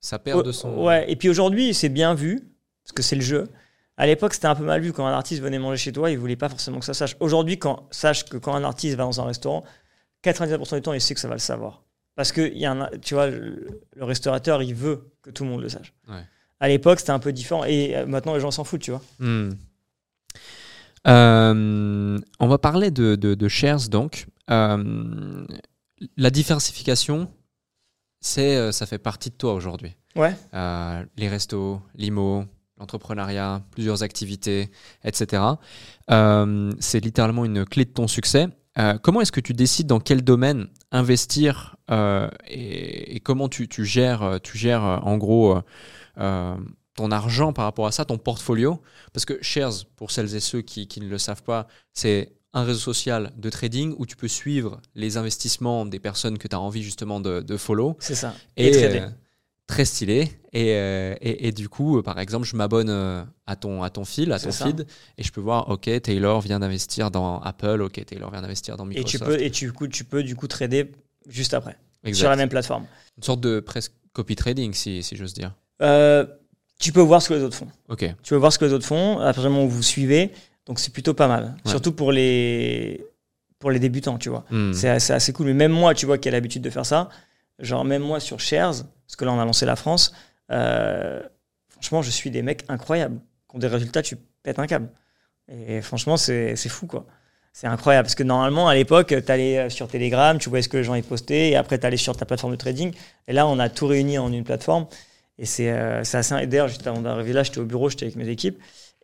Ça 0.00 0.18
perd 0.18 0.44
de 0.44 0.52
son. 0.52 0.82
Ouais. 0.84 1.10
Et 1.10 1.16
puis 1.16 1.28
aujourd'hui, 1.28 1.74
c'est 1.74 1.88
bien 1.88 2.14
vu 2.14 2.40
parce 2.82 2.92
que 2.92 3.02
c'est 3.02 3.16
le 3.16 3.22
jeu. 3.22 3.48
À 3.96 4.06
l'époque, 4.06 4.34
c'était 4.34 4.46
un 4.46 4.54
peu 4.54 4.64
mal 4.64 4.80
vu 4.80 4.92
quand 4.92 5.06
un 5.06 5.12
artiste 5.12 5.40
venait 5.40 5.58
manger 5.58 5.78
chez 5.78 5.92
toi. 5.92 6.10
Il 6.10 6.18
voulait 6.18 6.36
pas 6.36 6.48
forcément 6.48 6.80
que 6.80 6.84
ça 6.84 6.94
sache. 6.94 7.16
Aujourd'hui, 7.20 7.58
quand 7.58 7.86
sache 7.90 8.24
que 8.24 8.36
quand 8.36 8.54
un 8.54 8.64
artiste 8.64 8.96
va 8.96 9.04
dans 9.04 9.20
un 9.20 9.24
restaurant, 9.24 9.64
99% 10.24 10.74
du 10.74 10.82
temps, 10.82 10.92
il 10.92 11.00
sait 11.00 11.14
que 11.14 11.20
ça 11.20 11.28
va 11.28 11.34
le 11.34 11.40
savoir. 11.40 11.84
Parce 12.16 12.32
que 12.32 12.52
y 12.52 12.66
a 12.66 12.72
un, 12.72 12.90
tu 12.98 13.14
vois, 13.14 13.28
le, 13.28 13.80
le 13.94 14.04
restaurateur, 14.04 14.62
il 14.62 14.74
veut 14.74 15.10
que 15.22 15.30
tout 15.30 15.44
le 15.44 15.50
monde 15.50 15.62
le 15.62 15.68
sache. 15.68 15.94
Ouais. 16.08 16.22
À 16.60 16.68
l'époque, 16.68 17.00
c'était 17.00 17.12
un 17.12 17.18
peu 17.18 17.32
différent. 17.32 17.64
Et 17.64 17.96
euh, 17.96 18.06
maintenant, 18.06 18.34
les 18.34 18.40
gens 18.40 18.50
s'en 18.50 18.64
foutent, 18.64 18.82
tu 18.82 18.90
vois. 18.90 19.02
Hmm. 19.18 19.50
Euh, 21.06 22.18
on 22.40 22.46
va 22.46 22.58
parler 22.58 22.90
de, 22.90 23.14
de, 23.14 23.34
de 23.34 23.48
shares 23.48 23.88
donc. 23.88 24.26
Euh, 24.50 25.46
la 26.16 26.30
diversification, 26.30 27.30
c'est, 28.20 28.56
euh, 28.56 28.72
ça 28.72 28.86
fait 28.86 28.98
partie 28.98 29.30
de 29.30 29.34
toi 29.34 29.54
aujourd'hui. 29.54 29.96
Ouais. 30.16 30.34
Euh, 30.54 31.04
les 31.16 31.28
restos, 31.28 31.80
l'IMO, 31.94 32.44
l'entrepreneuriat, 32.78 33.62
plusieurs 33.70 34.02
activités, 34.02 34.70
etc. 35.04 35.42
C'est 36.08 37.00
littéralement 37.00 37.44
une 37.44 37.64
clé 37.64 37.84
de 37.84 37.90
ton 37.90 38.08
succès. 38.08 38.48
Comment 39.02 39.20
est-ce 39.20 39.30
que 39.30 39.40
tu 39.40 39.52
décides 39.52 39.86
dans 39.86 40.00
quel 40.00 40.22
domaine 40.22 40.66
investir 40.90 41.76
et, 42.48 43.14
et 43.16 43.20
comment 43.20 43.48
tu, 43.48 43.68
tu 43.68 43.84
gères, 43.84 44.40
tu 44.42 44.58
gères 44.58 44.82
en 44.82 45.16
gros 45.16 45.60
ton 46.94 47.10
argent 47.10 47.52
par 47.52 47.64
rapport 47.64 47.86
à 47.86 47.92
ça, 47.92 48.04
ton 48.04 48.18
portfolio 48.18 48.80
Parce 49.12 49.24
que 49.24 49.38
Shares, 49.42 49.84
pour 49.96 50.10
celles 50.10 50.34
et 50.34 50.40
ceux 50.40 50.62
qui, 50.62 50.86
qui 50.86 51.00
ne 51.00 51.08
le 51.08 51.18
savent 51.18 51.42
pas, 51.42 51.66
c'est 51.92 52.32
un 52.52 52.62
réseau 52.62 52.78
social 52.78 53.32
de 53.36 53.50
trading 53.50 53.94
où 53.98 54.06
tu 54.06 54.16
peux 54.16 54.28
suivre 54.28 54.80
les 54.94 55.16
investissements 55.16 55.86
des 55.86 55.98
personnes 55.98 56.38
que 56.38 56.46
tu 56.46 56.54
as 56.54 56.60
envie 56.60 56.82
justement 56.84 57.18
de, 57.20 57.40
de 57.40 57.56
follow. 57.56 57.96
C'est 57.98 58.14
ça. 58.14 58.32
Et, 58.56 58.70
trader. 58.70 59.00
euh, 59.00 59.08
très 59.66 59.84
stylé. 59.84 60.30
Et, 60.52 60.74
euh, 60.74 61.16
et, 61.20 61.48
et 61.48 61.52
du 61.52 61.68
coup, 61.68 61.98
euh, 61.98 62.02
par 62.02 62.20
exemple, 62.20 62.46
je 62.46 62.54
m'abonne 62.54 62.90
à, 62.90 63.56
ton, 63.56 63.82
à 63.82 63.90
ton 63.90 64.04
fil, 64.04 64.30
à 64.32 64.38
ton 64.38 64.52
ça. 64.52 64.66
feed, 64.66 64.86
et 65.18 65.24
je 65.24 65.32
peux 65.32 65.40
voir, 65.40 65.68
OK, 65.68 65.90
Taylor 66.02 66.40
vient 66.42 66.60
d'investir 66.60 67.10
dans 67.10 67.40
Apple, 67.40 67.82
OK, 67.82 68.04
Taylor 68.04 68.30
vient 68.30 68.42
d'investir 68.42 68.76
dans 68.76 68.84
et 68.84 68.90
Microsoft. 68.90 69.24
tu 69.24 69.24
peux, 69.24 69.42
et 69.42 69.50
tu, 69.50 69.72
coup, 69.72 69.88
tu 69.88 70.04
peux 70.04 70.22
du 70.22 70.36
coup 70.36 70.46
trader 70.46 70.92
juste 71.26 71.54
après 71.54 71.76
Exact. 72.04 72.20
sur 72.20 72.30
la 72.30 72.36
même 72.36 72.48
plateforme. 72.50 72.86
Une 73.16 73.24
sorte 73.24 73.40
de 73.40 73.58
presque 73.58 73.92
copy 74.12 74.36
trading, 74.36 74.72
si, 74.74 75.02
si 75.02 75.16
j'ose 75.16 75.34
dire. 75.34 75.52
Euh, 75.82 76.24
tu 76.84 76.92
peux 76.92 77.00
voir 77.00 77.22
ce 77.22 77.30
que 77.30 77.34
les 77.34 77.42
autres 77.42 77.56
font. 77.56 77.68
OK. 77.88 78.04
Tu 78.22 78.30
peux 78.30 78.36
voir 78.36 78.52
ce 78.52 78.58
que 78.58 78.66
les 78.66 78.72
autres 78.74 78.84
font 78.86 79.18
à 79.18 79.24
partir 79.24 79.44
du 79.44 79.48
moment 79.48 79.64
où 79.64 79.70
vous 79.70 79.82
suivez. 79.82 80.32
Donc 80.66 80.78
c'est 80.78 80.92
plutôt 80.92 81.14
pas 81.14 81.28
mal. 81.28 81.54
Ouais. 81.64 81.70
Surtout 81.70 81.92
pour 81.92 82.12
les, 82.12 83.06
pour 83.58 83.70
les 83.70 83.78
débutants, 83.78 84.18
tu 84.18 84.28
vois. 84.28 84.44
Hmm. 84.50 84.72
C'est 84.74 84.90
assez, 84.90 85.14
assez 85.14 85.32
cool. 85.32 85.46
Mais 85.46 85.54
même 85.54 85.72
moi, 85.72 85.94
tu 85.94 86.04
vois, 86.04 86.18
qui 86.18 86.28
a 86.28 86.32
l'habitude 86.32 86.60
de 86.60 86.68
faire 86.68 86.84
ça, 86.84 87.08
genre 87.58 87.86
même 87.86 88.02
moi 88.02 88.20
sur 88.20 88.38
Shares, 88.38 88.84
parce 89.06 89.16
que 89.16 89.24
là 89.24 89.32
on 89.32 89.40
a 89.40 89.44
lancé 89.46 89.64
la 89.64 89.76
France, 89.76 90.12
euh, 90.50 91.22
franchement, 91.70 92.02
je 92.02 92.10
suis 92.10 92.30
des 92.30 92.42
mecs 92.42 92.64
incroyables. 92.68 93.18
Qui 93.48 93.56
ont 93.56 93.58
des 93.60 93.66
résultats, 93.66 94.02
tu 94.02 94.16
pètes 94.42 94.58
un 94.58 94.66
câble. 94.66 94.88
Et 95.48 95.80
franchement, 95.80 96.18
c'est 96.18 96.54
c'est 96.54 96.68
fou, 96.68 96.86
quoi. 96.86 97.06
C'est 97.54 97.66
incroyable. 97.66 98.04
Parce 98.04 98.14
que 98.14 98.24
normalement, 98.24 98.68
à 98.68 98.74
l'époque, 98.74 99.14
tu 99.24 99.32
allais 99.32 99.70
sur 99.70 99.88
Telegram, 99.88 100.38
tu 100.38 100.50
voyais 100.50 100.62
ce 100.62 100.68
que 100.68 100.76
les 100.76 100.84
gens 100.84 100.96
y 100.96 101.02
postaient, 101.02 101.50
et 101.50 101.56
après, 101.56 101.78
tu 101.78 101.86
allais 101.86 101.96
sur 101.96 102.14
ta 102.14 102.26
plateforme 102.26 102.52
de 102.52 102.58
trading. 102.58 102.92
Et 103.26 103.32
là, 103.32 103.46
on 103.46 103.58
a 103.58 103.70
tout 103.70 103.86
réuni 103.86 104.18
en 104.18 104.30
une 104.30 104.44
plateforme. 104.44 104.86
Et 105.38 105.46
c'est 105.46 105.70
euh, 105.70 106.04
c'est 106.04 106.18
assez. 106.18 106.46
D'ailleurs, 106.46 106.68
juste 106.68 106.86
avant 106.86 107.00
d'arriver 107.00 107.32
là, 107.32 107.42
j'étais 107.42 107.58
au 107.58 107.64
bureau, 107.64 107.88
j'étais 107.88 108.04
avec 108.04 108.16
mes 108.16 108.28
équipes. 108.28 108.58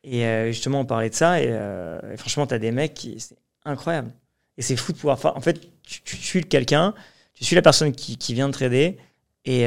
Et 0.05 0.25
euh, 0.25 0.47
justement, 0.49 0.81
on 0.81 0.85
parlait 0.87 1.11
de 1.11 1.15
ça. 1.15 1.41
Et, 1.41 1.49
euh, 1.51 1.99
et 2.13 2.17
franchement, 2.17 2.47
tu 2.47 2.55
as 2.55 2.59
des 2.59 2.71
mecs 2.71 2.95
qui. 2.95 3.19
C'est 3.21 3.37
incroyable. 3.65 4.13
Et 4.57 4.63
c'est 4.63 4.77
fou 4.77 4.93
de 4.93 4.99
pouvoir 4.99 5.19
faire. 5.19 5.37
En 5.37 5.41
fait, 5.41 5.61
tu, 5.83 6.03
tu 6.03 6.17
suis 6.17 6.45
quelqu'un, 6.45 6.95
tu 7.35 7.45
suis 7.45 7.57
la 7.57 7.63
personne 7.63 7.93
qui, 7.93 8.17
qui 8.17 8.35
vient 8.35 8.49
de 8.49 8.53
trader, 8.53 8.99
et 9.45 9.67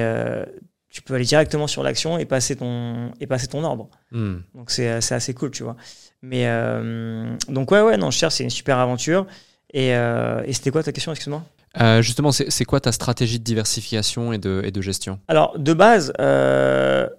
tu 0.89 1.01
peux 1.01 1.15
aller 1.15 1.25
directement 1.25 1.65
sur 1.65 1.81
l'action 1.81 2.19
et 2.19 2.25
passer 2.25 2.55
ton, 2.55 3.11
et 3.19 3.25
passer 3.25 3.47
ton 3.47 3.63
ordre. 3.63 3.89
Hmm. 4.11 4.37
Donc 4.53 4.69
c'est 4.69 5.01
c'est 5.01 5.15
assez 5.15 5.33
cool, 5.33 5.49
tu 5.51 5.63
vois. 5.63 5.75
Mais 6.23 6.45
euh, 6.47 7.35
donc 7.49 7.69
ouais, 7.71 7.81
ouais, 7.81 7.97
non, 7.97 8.09
cher, 8.09 8.31
c'est 8.31 8.43
une 8.43 8.49
super 8.49 8.77
aventure. 8.77 9.27
Et, 9.73 9.93
euh, 9.93 10.41
et 10.45 10.53
c'était 10.53 10.71
quoi 10.71 10.81
ta 10.81 10.91
question, 10.91 11.11
excuse-moi? 11.11 11.43
Euh, 11.81 12.01
justement, 12.01 12.31
c'est 12.31 12.65
quoi 12.65 12.79
ta 12.79 12.91
stratégie 12.91 13.39
de 13.39 13.43
diversification 13.43 14.31
et 14.31 14.37
de, 14.37 14.61
et 14.63 14.71
de 14.71 14.81
gestion? 14.81 15.19
Alors, 15.27 15.57
de 15.57 15.73
base, 15.73 16.13
euh, 16.19 17.09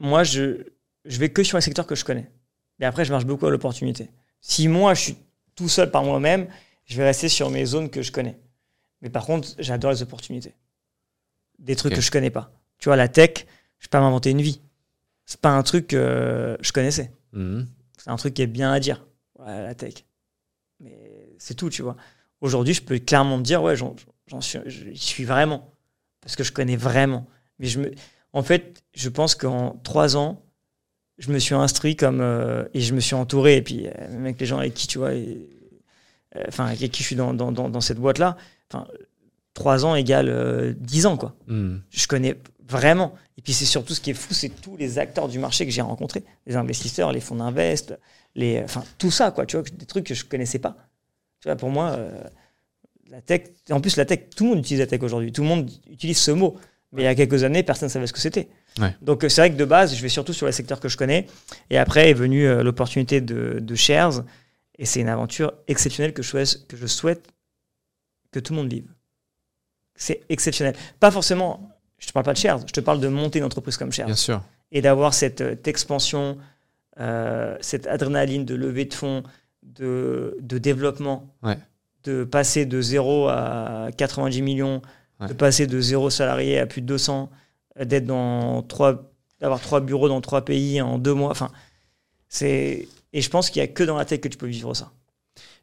moi, 0.00 0.24
je, 0.24 0.64
je 1.04 1.18
vais 1.18 1.28
que 1.28 1.42
sur 1.44 1.56
les 1.56 1.62
secteurs 1.62 1.86
que 1.86 1.94
je 1.94 2.04
connais. 2.04 2.30
Et 2.80 2.84
après, 2.84 3.04
je 3.04 3.12
marche 3.12 3.24
beaucoup 3.24 3.46
à 3.46 3.50
l'opportunité. 3.50 4.10
Si 4.40 4.68
moi, 4.68 4.94
je 4.94 5.00
suis 5.00 5.16
tout 5.54 5.68
seul 5.68 5.90
par 5.90 6.02
moi-même, 6.04 6.48
je 6.84 6.96
vais 6.96 7.04
rester 7.04 7.28
sur 7.28 7.48
mes 7.50 7.64
zones 7.64 7.90
que 7.90 8.02
je 8.02 8.12
connais. 8.12 8.38
Mais 9.02 9.10
par 9.10 9.24
contre, 9.24 9.48
j'adore 9.58 9.92
les 9.92 10.02
opportunités. 10.02 10.54
Des 11.58 11.76
trucs 11.76 11.94
que 11.94 12.00
je 12.00 12.10
connais 12.10 12.30
pas. 12.30 12.52
Tu 12.78 12.88
vois, 12.88 12.96
la 12.96 13.08
tech, 13.08 13.46
je 13.78 13.86
peux 13.86 13.90
pas 13.90 14.00
m'inventer 14.00 14.30
une 14.30 14.42
vie. 14.42 14.60
C'est 15.24 15.40
pas 15.40 15.50
un 15.50 15.62
truc 15.62 15.88
que 15.88 16.56
je 16.60 16.72
connaissais. 16.72 17.12
Hmm. 17.32 17.62
C'est 17.98 18.10
un 18.10 18.16
truc 18.16 18.34
qui 18.34 18.42
est 18.42 18.46
bien 18.46 18.72
à 18.72 18.80
dire. 18.80 19.06
La 19.38 19.74
tech. 19.74 20.04
Mais 20.80 21.34
c'est 21.38 21.54
tout, 21.54 21.70
tu 21.70 21.82
vois. 21.82 21.96
Aujourd'hui, 22.40 22.74
je 22.74 22.82
peux 22.82 22.98
clairement 22.98 23.38
me 23.38 23.42
dire, 23.42 23.62
ouais, 23.62 23.76
j'en 23.76 23.94
suis, 24.40 24.58
j'y 24.66 24.96
suis 24.98 25.24
vraiment. 25.24 25.70
Parce 26.20 26.36
que 26.36 26.44
je 26.44 26.52
connais 26.52 26.76
vraiment. 26.76 27.26
Mais 27.58 27.66
je 27.66 27.80
me, 27.80 27.92
en 28.32 28.42
fait, 28.42 28.82
je 28.94 29.08
pense 29.08 29.34
qu'en 29.34 29.80
trois 29.84 30.16
ans, 30.16 30.42
je 31.18 31.30
me 31.30 31.38
suis 31.38 31.54
instruit 31.54 31.96
comme, 31.96 32.20
euh, 32.20 32.64
et 32.74 32.80
je 32.80 32.92
me 32.94 33.00
suis 33.00 33.14
entouré. 33.14 33.56
Et 33.56 33.62
puis, 33.62 33.86
euh, 33.86 34.18
avec 34.20 34.38
les 34.40 34.46
gens 34.46 34.58
avec 34.58 34.74
qui, 34.74 34.86
tu 34.86 34.98
vois, 34.98 35.10
euh, 35.10 35.34
enfin, 36.48 36.66
avec 36.66 36.90
qui 36.90 37.02
je 37.02 37.06
suis 37.06 37.16
dans, 37.16 37.32
dans, 37.32 37.52
dans, 37.52 37.70
dans 37.70 37.80
cette 37.80 37.98
boîte-là, 37.98 38.36
enfin, 38.70 38.86
trois 39.54 39.86
ans 39.86 39.94
égale 39.94 40.74
dix 40.78 41.06
ans, 41.06 41.16
quoi 41.16 41.34
Hmm. 41.46 41.78
je 41.90 42.06
connais 42.06 42.36
vraiment. 42.68 43.14
Et 43.38 43.42
puis 43.42 43.52
c'est 43.52 43.64
surtout 43.64 43.94
ce 43.94 44.00
qui 44.00 44.10
est 44.10 44.14
fou, 44.14 44.34
c'est 44.34 44.48
tous 44.48 44.76
les 44.76 44.98
acteurs 44.98 45.28
du 45.28 45.38
marché 45.38 45.64
que 45.64 45.72
j'ai 45.72 45.82
rencontrés, 45.82 46.24
les 46.46 46.56
investisseurs, 46.56 47.12
les 47.12 47.20
fonds 47.20 47.36
d'invest, 47.36 47.98
les, 48.34 48.60
enfin 48.62 48.82
tout 48.98 49.10
ça 49.10 49.30
quoi, 49.30 49.46
tu 49.46 49.56
vois, 49.56 49.64
des 49.72 49.86
trucs 49.86 50.04
que 50.04 50.14
je 50.14 50.24
connaissais 50.24 50.58
pas. 50.58 50.76
Tu 51.46 51.50
vois, 51.50 51.56
pour 51.56 51.70
moi, 51.70 51.90
euh, 51.90 52.10
la 53.08 53.20
tech, 53.20 53.42
en 53.70 53.80
plus 53.80 53.96
la 53.96 54.04
tech, 54.04 54.30
tout 54.34 54.42
le 54.42 54.50
monde 54.50 54.58
utilise 54.58 54.80
la 54.80 54.88
tech 54.88 55.00
aujourd'hui, 55.00 55.30
tout 55.30 55.42
le 55.42 55.48
monde 55.48 55.70
utilise 55.88 56.18
ce 56.18 56.32
mot. 56.32 56.56
Mais 56.90 57.02
il 57.02 57.04
y 57.04 57.08
a 57.08 57.14
quelques 57.14 57.44
années, 57.44 57.62
personne 57.62 57.86
ne 57.86 57.92
savait 57.92 58.08
ce 58.08 58.12
que 58.12 58.18
c'était. 58.18 58.48
Ouais. 58.80 58.92
Donc 59.00 59.22
euh, 59.22 59.28
c'est 59.28 59.42
vrai 59.42 59.52
que 59.52 59.56
de 59.56 59.64
base, 59.64 59.94
je 59.94 60.02
vais 60.02 60.08
surtout 60.08 60.32
sur 60.32 60.46
les 60.46 60.52
secteurs 60.52 60.80
que 60.80 60.88
je 60.88 60.96
connais. 60.96 61.28
Et 61.70 61.78
après 61.78 62.10
est 62.10 62.14
venue 62.14 62.48
euh, 62.48 62.64
l'opportunité 62.64 63.20
de, 63.20 63.60
de 63.60 63.74
shares. 63.76 64.24
Et 64.76 64.86
c'est 64.86 64.98
une 64.98 65.08
aventure 65.08 65.52
exceptionnelle 65.68 66.12
que 66.12 66.22
je 66.24 66.28
souhaite, 66.30 66.66
que 66.66 66.76
je 66.76 66.86
souhaite 66.86 67.28
que 68.32 68.40
tout 68.40 68.52
le 68.52 68.58
monde 68.58 68.72
vive. 68.72 68.88
C'est 69.94 70.22
exceptionnel. 70.28 70.74
Pas 70.98 71.12
forcément, 71.12 71.70
je 71.98 72.08
te 72.08 72.12
parle 72.12 72.24
pas 72.24 72.32
de 72.32 72.38
shares, 72.38 72.58
je 72.66 72.72
te 72.72 72.80
parle 72.80 72.98
de 72.98 73.06
monter 73.06 73.38
une 73.38 73.44
entreprise 73.44 73.76
comme 73.76 73.92
shares. 73.92 74.06
Bien 74.06 74.16
sûr. 74.16 74.42
et 74.72 74.82
d'avoir 74.82 75.14
cette 75.14 75.42
euh, 75.42 75.54
expansion, 75.64 76.38
euh, 76.98 77.56
cette 77.60 77.86
adrénaline 77.86 78.44
de 78.44 78.56
levée 78.56 78.86
de 78.86 78.94
fonds, 78.94 79.22
de, 79.78 80.36
de 80.40 80.58
développement, 80.58 81.34
Ouais. 81.42 81.58
de 82.04 82.24
passer 82.24 82.66
de 82.66 82.80
0 82.80 83.28
à 83.28 83.88
90 83.96 84.42
millions, 84.42 84.82
Ouais. 85.20 85.28
de 85.28 85.32
passer 85.32 85.66
de 85.66 85.80
0 85.80 86.10
salarié 86.10 86.58
à 86.58 86.66
plus 86.66 86.82
de 86.82 86.86
200, 86.86 87.30
euh, 87.80 87.84
d'être 87.84 88.04
dans 88.06 88.62
trois, 88.62 89.10
d'avoir 89.40 89.60
trois 89.60 89.80
bureaux 89.80 90.08
dans 90.08 90.20
trois 90.20 90.44
pays 90.44 90.80
en 90.82 90.98
deux 90.98 91.14
mois. 91.14 91.30
Enfin, 91.30 91.50
c'est 92.28 92.88
et 93.12 93.20
je 93.22 93.30
pense 93.30 93.48
qu'il 93.50 93.60
y 93.60 93.64
a 93.64 93.68
que 93.68 93.82
dans 93.82 93.96
la 93.96 94.04
tech 94.04 94.20
que 94.20 94.28
tu 94.28 94.36
peux 94.36 94.46
vivre 94.46 94.74
ça. 94.74 94.92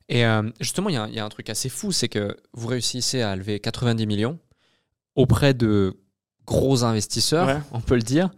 Et 0.09 0.25
euh, 0.25 0.49
justement, 0.59 0.89
il 0.89 0.93
y, 0.93 0.97
a 0.97 1.03
un- 1.03 1.07
il 1.07 1.13
y 1.13 1.19
a 1.19 1.25
un 1.25 1.29
truc 1.29 1.49
assez 1.49 1.69
fou, 1.69 1.91
c'est 1.91 2.09
que 2.09 2.35
vous 2.53 2.67
réussissez 2.67 3.21
à 3.21 3.35
lever 3.35 3.59
90 3.59 4.05
millions 4.07 4.39
auprès 5.15 5.53
de 5.53 5.95
gros 6.45 6.83
investisseurs, 6.83 7.47
Ouais. 7.47 7.59
on 7.71 7.79
peut 7.79 7.95
le 7.95 8.01
dire. 8.01 8.29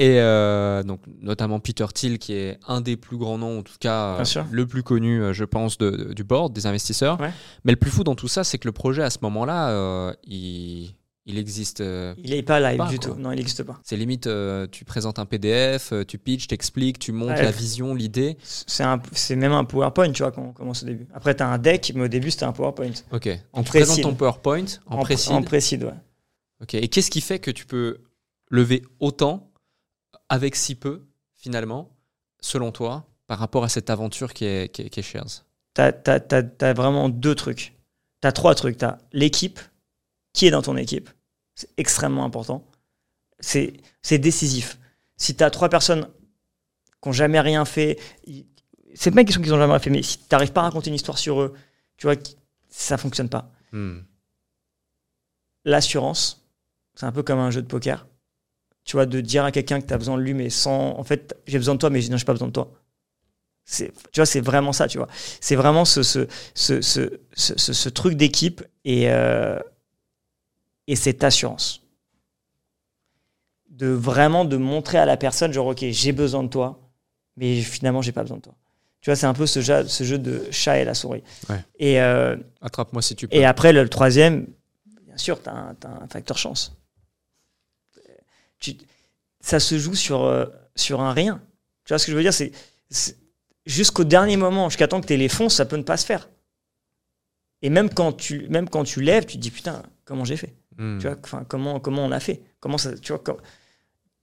Et 0.00 0.18
euh, 0.18 0.82
donc, 0.82 1.00
notamment 1.20 1.60
Peter 1.60 1.84
Thiel, 1.92 2.18
qui 2.18 2.32
est 2.32 2.58
un 2.66 2.80
des 2.80 2.96
plus 2.96 3.18
grands 3.18 3.36
noms, 3.36 3.58
en 3.58 3.62
tout 3.62 3.74
cas 3.78 4.16
euh, 4.18 4.24
le 4.50 4.66
plus 4.66 4.82
connu, 4.82 5.20
euh, 5.22 5.32
je 5.34 5.44
pense, 5.44 5.76
de- 5.76 5.90
de- 5.90 6.12
du 6.14 6.24
board, 6.24 6.54
des 6.54 6.66
investisseurs. 6.66 7.20
Ouais. 7.20 7.30
Mais 7.64 7.72
le 7.72 7.76
plus 7.76 7.90
fou 7.90 8.02
dans 8.02 8.14
tout 8.14 8.26
ça, 8.26 8.42
c'est 8.42 8.56
que 8.56 8.66
le 8.66 8.72
projet, 8.72 9.02
à 9.02 9.10
ce 9.10 9.18
moment-là, 9.20 10.14
il, 10.24 10.94
il 11.26 11.36
existe. 11.38 11.80
Il 12.24 12.30
n'est 12.30 12.42
pas 12.42 12.60
live 12.60 12.78
Pas, 12.78 12.88
du 12.88 12.98
quoi. 12.98 13.10
tout. 13.14 13.20
Non, 13.20 13.30
il 13.32 13.36
n'existe 13.36 13.62
pas. 13.62 13.78
c'est 13.84 13.98
limite, 13.98 14.26
tu 14.72 14.84
présentes 14.86 15.18
un 15.18 15.26
PDF, 15.26 15.92
tu 16.08 16.16
pitches, 16.18 16.46
t'expliques, 16.46 16.98
tu 16.98 17.12
montres 17.12 17.34
Ouais. 17.34 17.42
la 17.42 17.50
vision, 17.50 17.94
l'idée. 17.94 18.38
C'est 18.42 18.82
un- 18.84 19.02
c'est 19.12 19.36
même 19.36 19.52
un 19.52 19.64
PowerPoint, 19.64 20.10
tu 20.12 20.22
vois, 20.22 20.32
quand 20.32 20.42
on 20.42 20.52
commence 20.52 20.82
au 20.82 20.86
début. 20.86 21.06
Après, 21.12 21.34
tu 21.36 21.42
as 21.42 21.48
un 21.48 21.58
deck, 21.58 21.92
mais 21.94 22.04
au 22.04 22.08
début, 22.08 22.30
c'était 22.30 22.46
un 22.46 22.52
PowerPoint. 22.52 22.90
Ok. 23.12 23.28
En 23.52 23.62
tu 23.62 23.68
présentes 23.68 23.86
précide. 23.88 24.04
ton 24.04 24.14
PowerPoint 24.14 24.64
en, 24.86 24.96
En, 24.96 25.02
précise. 25.02 25.30
en 25.30 25.42
précide, 25.42 25.84
ouais. 25.84 25.94
Ok. 26.62 26.72
Et 26.72 26.88
qu'est-ce 26.88 27.10
qui 27.10 27.20
fait 27.20 27.38
que 27.38 27.50
tu 27.50 27.66
peux 27.66 27.98
lever 28.50 28.82
autant 28.98 29.49
avec 30.30 30.56
si 30.56 30.76
peu, 30.76 31.02
finalement, 31.36 31.94
selon 32.40 32.72
toi, 32.72 33.06
par 33.26 33.38
rapport 33.38 33.64
à 33.64 33.68
cette 33.68 33.90
aventure 33.90 34.32
qui 34.32 34.46
est, 34.46 34.72
qui 34.72 34.82
est, 34.82 34.90
qui 34.90 35.00
est 35.00 35.02
Shares 35.02 35.44
Tu 35.74 35.82
as, 35.82 36.72
vraiment 36.72 37.10
deux 37.10 37.34
trucs. 37.34 37.74
Tu 38.22 38.28
as 38.28 38.32
trois 38.32 38.54
trucs. 38.54 38.78
Tu 38.78 38.84
as 38.84 38.98
l'équipe, 39.12 39.60
qui 40.32 40.46
est 40.46 40.50
dans 40.50 40.62
ton 40.62 40.76
équipe. 40.76 41.10
C'est 41.54 41.68
extrêmement 41.76 42.24
important. 42.24 42.66
C'est 43.40 43.74
c'est 44.02 44.18
décisif. 44.18 44.78
Si 45.16 45.36
tu 45.36 45.44
as 45.44 45.50
trois 45.50 45.68
personnes 45.68 46.08
qui 47.02 47.08
n'ont 47.08 47.12
jamais 47.12 47.40
rien 47.40 47.64
fait, 47.64 47.98
c'est 48.94 49.10
pas 49.10 49.20
une 49.20 49.26
question 49.26 49.42
qu'ils 49.42 49.52
n'ont 49.52 49.58
jamais 49.58 49.72
rien 49.72 49.80
fait, 49.80 49.90
mais 49.90 50.02
si 50.02 50.18
tu 50.18 50.24
n'arrives 50.30 50.52
pas 50.52 50.60
à 50.60 50.64
raconter 50.64 50.88
une 50.88 50.96
histoire 50.96 51.18
sur 51.18 51.40
eux, 51.40 51.54
tu 51.96 52.06
vois, 52.06 52.16
ça 52.68 52.96
fonctionne 52.96 53.28
pas. 53.28 53.50
Hmm. 53.72 54.00
L'assurance, 55.64 56.46
c'est 56.94 57.06
un 57.06 57.12
peu 57.12 57.22
comme 57.22 57.38
un 57.38 57.50
jeu 57.50 57.62
de 57.62 57.66
poker. 57.66 58.06
Tu 58.90 58.96
vois, 58.96 59.06
de 59.06 59.20
dire 59.20 59.44
à 59.44 59.52
quelqu'un 59.52 59.80
que 59.80 59.86
tu 59.86 59.94
as 59.94 59.98
besoin 59.98 60.16
de 60.16 60.22
lui, 60.22 60.34
mais 60.34 60.50
sans. 60.50 60.98
En 60.98 61.04
fait, 61.04 61.36
j'ai 61.46 61.58
besoin 61.58 61.74
de 61.76 61.78
toi, 61.78 61.90
mais 61.90 62.00
non, 62.08 62.16
j'ai 62.16 62.24
pas 62.24 62.32
besoin 62.32 62.48
de 62.48 62.52
toi. 62.52 62.72
C'est, 63.64 63.92
tu 64.10 64.18
vois, 64.18 64.26
c'est 64.26 64.40
vraiment 64.40 64.72
ça, 64.72 64.88
tu 64.88 64.98
vois. 64.98 65.06
C'est 65.40 65.54
vraiment 65.54 65.84
ce, 65.84 66.02
ce, 66.02 66.26
ce, 66.56 66.80
ce, 66.80 67.20
ce, 67.34 67.56
ce- 67.56 67.72
ce 67.72 67.88
truc 67.88 68.14
d'équipe 68.16 68.64
et, 68.84 69.08
euh, 69.12 69.60
et 70.88 70.96
cette 70.96 71.22
assurance. 71.22 71.82
De 73.68 73.86
vraiment 73.86 74.44
de 74.44 74.56
montrer 74.56 74.98
à 74.98 75.04
la 75.04 75.16
personne, 75.16 75.52
genre, 75.52 75.68
OK, 75.68 75.84
j'ai 75.88 76.10
besoin 76.10 76.42
de 76.42 76.48
toi, 76.48 76.80
mais 77.36 77.60
finalement, 77.60 78.02
j'ai 78.02 78.10
pas 78.10 78.22
besoin 78.22 78.38
de 78.38 78.42
toi. 78.42 78.56
Tu 79.02 79.10
vois, 79.10 79.14
c'est 79.14 79.26
un 79.26 79.34
peu 79.34 79.46
ce 79.46 79.60
jeu, 79.60 79.86
ce 79.86 80.02
jeu 80.02 80.18
de 80.18 80.48
chat 80.50 80.80
et 80.80 80.84
la 80.84 80.94
souris. 80.94 81.22
Ouais. 81.48 81.64
Et, 81.78 82.00
euh, 82.00 82.34
Attrape-moi 82.60 83.02
si 83.02 83.14
tu 83.14 83.28
peux. 83.28 83.36
et 83.36 83.44
après, 83.44 83.72
le, 83.72 83.84
le 83.84 83.88
troisième, 83.88 84.48
bien 85.06 85.16
sûr, 85.16 85.40
tu 85.40 85.48
as, 85.48 85.76
un 85.84 86.08
facteur 86.08 86.36
chance. 86.38 86.76
Tu- 88.60 88.76
ça 89.40 89.58
se 89.58 89.78
joue 89.78 89.94
sur, 89.94 90.24
euh, 90.24 90.46
sur 90.76 91.00
un 91.00 91.12
rien. 91.12 91.42
Tu 91.84 91.92
vois 91.92 91.98
ce 91.98 92.06
que 92.06 92.12
je 92.12 92.16
veux 92.16 92.22
dire? 92.22 92.34
C'est 92.34 92.52
jusqu'au 93.66 94.04
dernier 94.04 94.36
moment, 94.36 94.68
jusqu'à 94.68 94.88
temps 94.88 95.00
que 95.00 95.06
tu 95.06 95.14
aies 95.14 95.18
les 95.18 95.28
fonds, 95.28 95.48
ça 95.48 95.64
peut 95.64 95.76
ne 95.76 95.82
pas 95.82 95.96
se 95.96 96.06
faire. 96.06 96.28
Et 97.62 97.70
même 97.70 97.90
quand 97.90 98.12
tu, 98.12 98.48
même 98.48 98.68
quand 98.68 98.84
tu 98.84 99.00
lèves, 99.02 99.26
tu 99.26 99.36
te 99.36 99.42
dis 99.42 99.50
putain, 99.50 99.82
comment 100.04 100.24
j'ai 100.24 100.36
fait? 100.36 100.54
Hmm. 100.78 100.98
tu 100.98 101.06
vois, 101.06 101.16
enfin, 101.24 101.44
comment, 101.46 101.78
comment 101.80 102.04
on 102.04 102.10
a 102.12 102.20
fait? 102.20 102.40
Comment 102.60 102.78
ça, 102.78 102.96
tu 102.98 103.12
vois, 103.12 103.18
comme- 103.18 103.40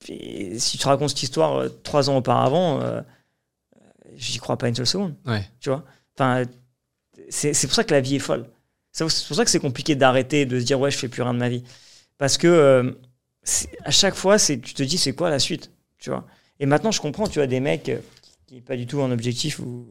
si 0.02 0.78
tu 0.78 0.86
racontes 0.86 1.10
cette 1.10 1.22
histoire 1.22 1.56
euh, 1.56 1.68
trois 1.82 2.08
ans 2.10 2.16
auparavant, 2.16 2.80
euh, 2.80 3.00
j'y 4.16 4.38
crois 4.38 4.56
pas 4.56 4.68
une 4.68 4.74
seule 4.74 4.86
seconde 4.86 5.14
Ouais. 5.26 5.48
tu 5.60 5.68
vois? 5.70 5.84
Enfin, 6.16 6.44
c'est 7.30 7.52
pour 7.66 7.74
ça 7.74 7.84
que 7.84 7.92
la 7.92 8.00
vie 8.00 8.16
est 8.16 8.20
folle. 8.20 8.46
C'est 8.92 9.04
pour 9.04 9.12
ça 9.36 9.44
que 9.44 9.50
c'est 9.50 9.60
compliqué 9.60 9.94
d'arrêter, 9.94 10.46
de 10.46 10.58
se 10.58 10.64
dire 10.64 10.80
ouais, 10.80 10.90
je 10.90 10.98
fais 10.98 11.08
plus 11.08 11.22
rien 11.22 11.34
de 11.34 11.38
ma 11.38 11.48
vie. 11.48 11.62
Parce 12.16 12.38
que 12.38 12.46
euh, 12.48 12.90
à 13.84 13.90
chaque 13.90 14.14
fois, 14.14 14.38
c'est 14.38 14.58
tu 14.58 14.74
te 14.74 14.82
dis 14.82 14.98
c'est 14.98 15.12
quoi 15.12 15.30
la 15.30 15.38
suite, 15.38 15.70
tu 15.98 16.10
vois? 16.10 16.26
Et 16.60 16.66
maintenant, 16.66 16.90
je 16.90 17.00
comprends, 17.00 17.26
tu 17.26 17.38
vois, 17.38 17.46
des 17.46 17.60
mecs 17.60 17.88
euh, 17.88 17.98
qui 18.46 18.54
n'est 18.56 18.60
pas 18.60 18.76
du 18.76 18.86
tout 18.86 19.00
un 19.00 19.10
objectif 19.10 19.58
ou 19.60 19.88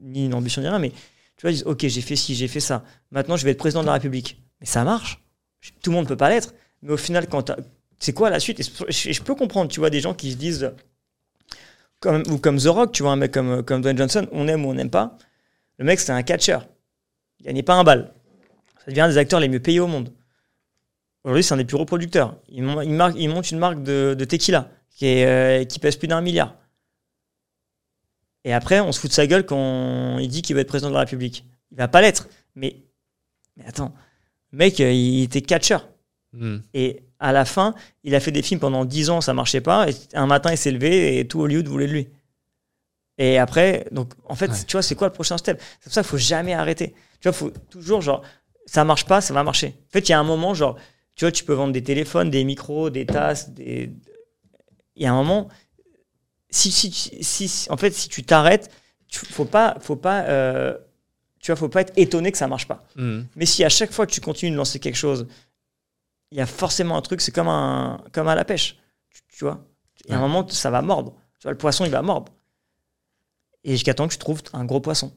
ni 0.00 0.26
une 0.26 0.34
ambition 0.34 0.62
ni 0.62 0.68
rien, 0.68 0.78
mais 0.78 0.90
tu 0.90 1.42
vois, 1.42 1.50
ils 1.50 1.54
disent 1.54 1.66
ok, 1.66 1.86
j'ai 1.86 2.00
fait 2.00 2.16
ci, 2.16 2.34
j'ai 2.34 2.48
fait 2.48 2.60
ça. 2.60 2.84
Maintenant, 3.10 3.36
je 3.36 3.44
vais 3.44 3.52
être 3.52 3.58
président 3.58 3.82
de 3.82 3.86
la 3.86 3.92
République. 3.92 4.42
Mais 4.60 4.66
ça 4.66 4.84
marche. 4.84 5.22
Tout 5.82 5.90
le 5.90 5.96
monde 5.96 6.08
peut 6.08 6.16
pas 6.16 6.28
l'être. 6.28 6.54
Mais 6.82 6.92
au 6.92 6.96
final, 6.96 7.26
c'est 7.98 8.12
quoi 8.12 8.30
la 8.30 8.40
suite? 8.40 8.60
Et 8.60 8.92
je 8.92 9.22
peux 9.22 9.34
comprendre, 9.34 9.70
tu 9.70 9.80
vois, 9.80 9.90
des 9.90 10.00
gens 10.00 10.14
qui 10.14 10.32
se 10.32 10.36
disent 10.36 10.72
comme, 12.00 12.22
ou 12.30 12.38
comme 12.38 12.58
The 12.58 12.66
Rock, 12.66 12.92
tu 12.92 13.02
vois, 13.02 13.12
un 13.12 13.16
mec 13.16 13.32
comme, 13.32 13.62
comme 13.62 13.82
Dwayne 13.82 13.98
Johnson, 13.98 14.26
on 14.32 14.48
aime 14.48 14.64
ou 14.64 14.70
on 14.70 14.74
n'aime 14.74 14.90
pas. 14.90 15.16
Le 15.78 15.84
mec, 15.84 16.00
c'était 16.00 16.12
un 16.12 16.22
catcheur. 16.22 16.66
Il 17.40 17.46
gagnait 17.46 17.62
pas 17.62 17.74
un 17.74 17.84
bal. 17.84 18.12
Ça 18.84 18.90
devient 18.90 19.02
un 19.02 19.08
des 19.08 19.18
acteurs 19.18 19.40
les 19.40 19.48
mieux 19.48 19.60
payés 19.60 19.80
au 19.80 19.86
monde. 19.86 20.12
Aujourd'hui, 21.28 21.42
c'est 21.44 21.52
un 21.52 21.58
des 21.58 21.66
plus 21.66 21.76
gros 21.76 21.84
producteurs. 21.84 22.36
Il, 22.48 22.64
il 23.16 23.28
monte 23.28 23.50
une 23.50 23.58
marque 23.58 23.82
de, 23.82 24.16
de 24.18 24.24
tequila 24.24 24.70
qui, 24.88 25.04
est, 25.04 25.26
euh, 25.26 25.64
qui 25.66 25.78
pèse 25.78 25.96
plus 25.96 26.08
d'un 26.08 26.22
milliard. 26.22 26.54
Et 28.44 28.54
après, 28.54 28.80
on 28.80 28.92
se 28.92 29.00
fout 29.00 29.10
de 29.10 29.14
sa 29.14 29.26
gueule 29.26 29.44
quand 29.44 30.16
il 30.18 30.28
dit 30.28 30.40
qu'il 30.40 30.54
va 30.54 30.62
être 30.62 30.68
président 30.68 30.88
de 30.88 30.94
la 30.94 31.00
République. 31.00 31.44
Il 31.70 31.76
va 31.76 31.86
pas 31.86 32.00
l'être. 32.00 32.28
Mais, 32.54 32.76
mais 33.58 33.66
attends, 33.66 33.92
le 34.52 34.56
mec, 34.58 34.80
euh, 34.80 34.90
il 34.90 35.24
était 35.24 35.42
catcheur. 35.42 35.90
Hmm. 36.32 36.60
Et 36.72 37.02
à 37.18 37.32
la 37.32 37.44
fin, 37.44 37.74
il 38.04 38.14
a 38.14 38.20
fait 38.20 38.32
des 38.32 38.40
films 38.40 38.60
pendant 38.60 38.86
10 38.86 39.10
ans, 39.10 39.20
ça 39.20 39.34
marchait 39.34 39.60
pas. 39.60 39.86
Et 39.90 39.94
un 40.14 40.26
matin, 40.26 40.50
il 40.50 40.56
s'est 40.56 40.70
levé 40.70 41.18
et 41.18 41.28
tout 41.28 41.42
Hollywood 41.42 41.68
voulait 41.68 41.88
de 41.88 41.92
lui. 41.92 42.08
Et 43.18 43.36
après, 43.36 43.86
donc 43.92 44.14
en 44.24 44.34
fait, 44.34 44.50
Ouais. 44.50 44.64
tu 44.66 44.72
vois, 44.72 44.82
c'est 44.82 44.94
quoi 44.94 45.08
le 45.08 45.12
prochain 45.12 45.36
step? 45.36 45.60
C'est 45.80 45.84
pour 45.84 45.92
ça 45.92 46.00
qu'il 46.00 46.08
faut 46.08 46.16
jamais 46.16 46.54
arrêter. 46.54 46.94
Tu 47.20 47.28
vois, 47.28 47.32
faut 47.34 47.50
toujours 47.68 48.00
genre, 48.00 48.22
ça 48.64 48.82
marche 48.84 49.04
pas, 49.04 49.20
ça 49.20 49.34
va 49.34 49.42
marcher. 49.42 49.74
En 49.88 49.92
fait, 49.92 50.08
il 50.08 50.12
y 50.12 50.14
a 50.14 50.18
un 50.20 50.24
moment, 50.24 50.54
genre, 50.54 50.78
tu 51.18 51.24
vois, 51.24 51.32
tu 51.32 51.42
peux 51.44 51.52
vendre 51.52 51.72
des 51.72 51.82
téléphones, 51.82 52.30
des 52.30 52.44
micros, 52.44 52.90
des 52.90 53.04
tasses, 53.04 53.50
des. 53.50 53.90
Il 54.94 55.02
y 55.02 55.06
a 55.06 55.12
un 55.12 55.16
moment, 55.16 55.48
si, 56.48 56.70
si, 56.70 56.90
si, 56.92 57.66
en 57.70 57.76
fait, 57.76 57.90
si 57.90 58.08
tu 58.08 58.22
t'arrêtes, 58.22 58.70
tu- 59.08 59.26
faut 59.26 59.44
pas, 59.44 59.76
faut 59.80 59.96
pas, 59.96 60.22
euh, 60.26 60.78
tu 61.40 61.50
vois, 61.50 61.56
faut 61.56 61.68
pas 61.68 61.80
être 61.80 61.92
étonné 61.96 62.30
que 62.30 62.38
ça 62.38 62.46
marche 62.46 62.68
pas. 62.68 62.84
Hmm. 62.96 63.22
Mais 63.34 63.46
si 63.46 63.64
à 63.64 63.68
chaque 63.68 63.90
fois 63.92 64.06
que 64.06 64.12
tu 64.12 64.20
continues 64.20 64.52
de 64.52 64.56
lancer 64.56 64.78
quelque 64.78 64.96
chose, 64.96 65.26
il 66.30 66.38
y 66.38 66.40
a 66.40 66.46
forcément 66.46 66.96
un 66.96 67.02
truc, 67.02 67.20
c'est 67.20 67.32
comme, 67.32 67.48
un, 67.48 68.00
comme 68.12 68.28
à 68.28 68.34
la 68.36 68.44
pêche. 68.44 68.76
Tu, 69.10 69.20
tu 69.38 69.44
vois 69.44 69.64
Il 70.04 70.10
y 70.12 70.14
a 70.14 70.18
un 70.18 70.20
moment, 70.20 70.46
ça 70.48 70.70
va 70.70 70.82
mordre. 70.82 71.14
Tu 71.40 71.44
vois, 71.44 71.52
le 71.52 71.58
poisson, 71.58 71.84
il 71.84 71.90
va 71.90 72.02
mordre. 72.02 72.32
Et 73.64 73.72
jusqu'à 73.72 73.94
temps 73.94 74.06
que 74.06 74.12
tu 74.12 74.18
trouves 74.18 74.42
un 74.52 74.64
gros 74.64 74.80
poisson. 74.80 75.12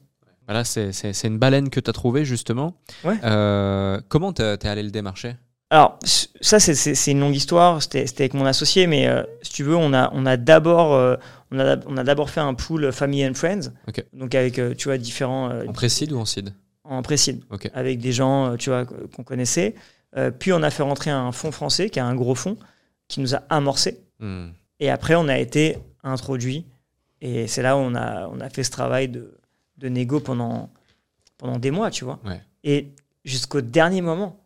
Voilà, 0.46 0.64
c'est- 0.64 0.90
une 1.24 1.38
baleine 1.38 1.70
que 1.70 1.78
tu 1.80 1.88
as 1.88 1.92
trouvée, 1.92 2.24
justement. 2.24 2.76
Ouais. 3.04 3.16
Euh, 3.22 4.00
comment 4.08 4.32
t'es 4.32 4.56
t'es 4.58 4.68
allé 4.68 4.82
le 4.82 4.90
démarcher? 4.90 5.36
Alors, 5.72 5.98
ça, 6.04 6.60
c'est- 6.60 6.74
c'est 6.74 6.94
c'est 6.94 7.12
une 7.12 7.20
longue 7.20 7.34
histoire. 7.34 7.80
C'était 7.82 8.06
c'était 8.06 8.24
avec 8.24 8.34
mon 8.34 8.44
associé, 8.44 8.86
mais 8.86 9.08
euh, 9.08 9.22
si 9.40 9.52
tu 9.52 9.62
veux, 9.64 9.74
on 9.74 9.94
a, 9.94 10.10
on 10.12 10.26
a 10.26 10.36
d'abord 10.36 10.92
euh, 10.92 11.16
on 11.50 11.58
a, 11.58 11.78
on 11.86 11.96
a 11.96 12.04
d'abord 12.04 12.28
fait 12.28 12.40
un 12.40 12.52
pool 12.52 12.92
Family 12.92 13.26
and 13.26 13.32
Friends. 13.32 13.70
Ok. 13.88 14.04
Donc, 14.12 14.34
avec, 14.34 14.58
euh, 14.58 14.74
tu 14.74 14.88
vois, 14.88 14.98
différents. 14.98 15.48
En 15.66 15.72
précide 15.72 16.12
ou 16.12 16.18
en 16.18 16.26
seed? 16.26 16.52
En 16.84 17.00
précide. 17.00 17.42
Ok. 17.50 17.70
Avec 17.72 18.00
des 18.00 18.12
gens, 18.12 18.54
tu 18.58 18.68
vois, 18.68 18.84
qu'on 18.84 19.24
connaissait. 19.24 19.74
Puis, 20.38 20.52
on 20.52 20.62
a 20.62 20.68
fait 20.70 20.82
rentrer 20.82 21.10
un 21.10 21.32
fonds 21.32 21.52
français, 21.52 21.88
qui 21.88 21.98
est 21.98 22.02
un 22.02 22.14
gros 22.14 22.34
fonds, 22.34 22.58
qui 23.08 23.20
nous 23.20 23.34
a 23.34 23.42
amorcé. 23.48 23.98
Hmm. 24.20 24.48
Et 24.78 24.90
après, 24.90 25.14
on 25.14 25.26
a 25.28 25.38
été 25.38 25.78
introduit. 26.04 26.66
Et 27.22 27.46
c'est 27.46 27.62
là 27.62 27.78
où 27.78 27.80
on 27.80 27.94
a, 27.94 28.28
on 28.28 28.40
a 28.40 28.50
fait 28.50 28.62
ce 28.62 28.70
travail 28.70 29.08
de, 29.08 29.38
de 29.78 29.88
négo 29.88 30.20
pendant, 30.20 30.68
pendant 31.38 31.58
des 31.58 31.70
mois, 31.70 31.90
tu 31.90 32.04
vois. 32.04 32.18
Ouais. 32.26 32.42
Et 32.62 32.88
jusqu'au 33.24 33.62
dernier 33.62 34.02
moment, 34.02 34.41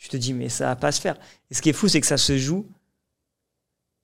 tu 0.00 0.08
te 0.08 0.16
dis, 0.16 0.32
mais 0.32 0.48
ça 0.48 0.66
va 0.66 0.76
pas 0.76 0.92
se 0.92 1.00
faire. 1.00 1.16
Et 1.50 1.54
ce 1.54 1.62
qui 1.62 1.68
est 1.70 1.74
fou, 1.74 1.88
c'est 1.88 2.00
que 2.00 2.06
ça 2.06 2.16
se 2.16 2.36
joue. 2.38 2.66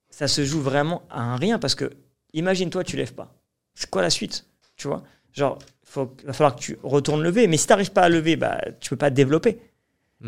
Ça 0.09 0.27
se 0.27 0.45
joue 0.45 0.61
vraiment 0.61 1.03
à 1.09 1.21
un 1.21 1.35
rien. 1.35 1.59
Parce 1.59 1.75
que, 1.75 1.91
imagine-toi, 2.33 2.83
tu 2.83 2.95
lèves 2.97 3.13
pas. 3.13 3.33
C'est 3.75 3.89
quoi 3.89 4.01
la 4.01 4.09
suite 4.09 4.45
Tu 4.75 4.87
vois? 4.87 5.03
Genre, 5.33 5.59
faut, 5.83 6.15
il 6.21 6.27
va 6.27 6.33
falloir 6.33 6.55
que 6.55 6.61
tu 6.61 6.77
retournes 6.83 7.21
lever. 7.23 7.47
Mais 7.47 7.57
si 7.57 7.65
tu 7.67 7.71
n'arrives 7.73 7.91
pas 7.91 8.03
à 8.03 8.09
lever, 8.09 8.35
bah, 8.35 8.61
tu 8.79 8.89
peux 8.89 8.95
pas 8.95 9.09
te 9.09 9.15
développer. 9.15 9.59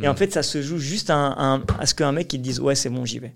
Et 0.02 0.08
Hmm. 0.08 0.12
en 0.12 0.16
fait, 0.16 0.32
ça 0.32 0.44
se 0.44 0.62
joue 0.62 0.78
juste 0.78 1.10
à, 1.10 1.16
un- 1.16 1.64
à 1.80 1.86
ce 1.88 1.96
qu'un 1.96 2.12
mec 2.12 2.32
il 2.34 2.38
te 2.38 2.44
dise 2.44 2.60
Ouais, 2.60 2.76
c'est 2.76 2.90
bon, 2.90 3.06
j'y 3.06 3.18
vais. 3.20 3.34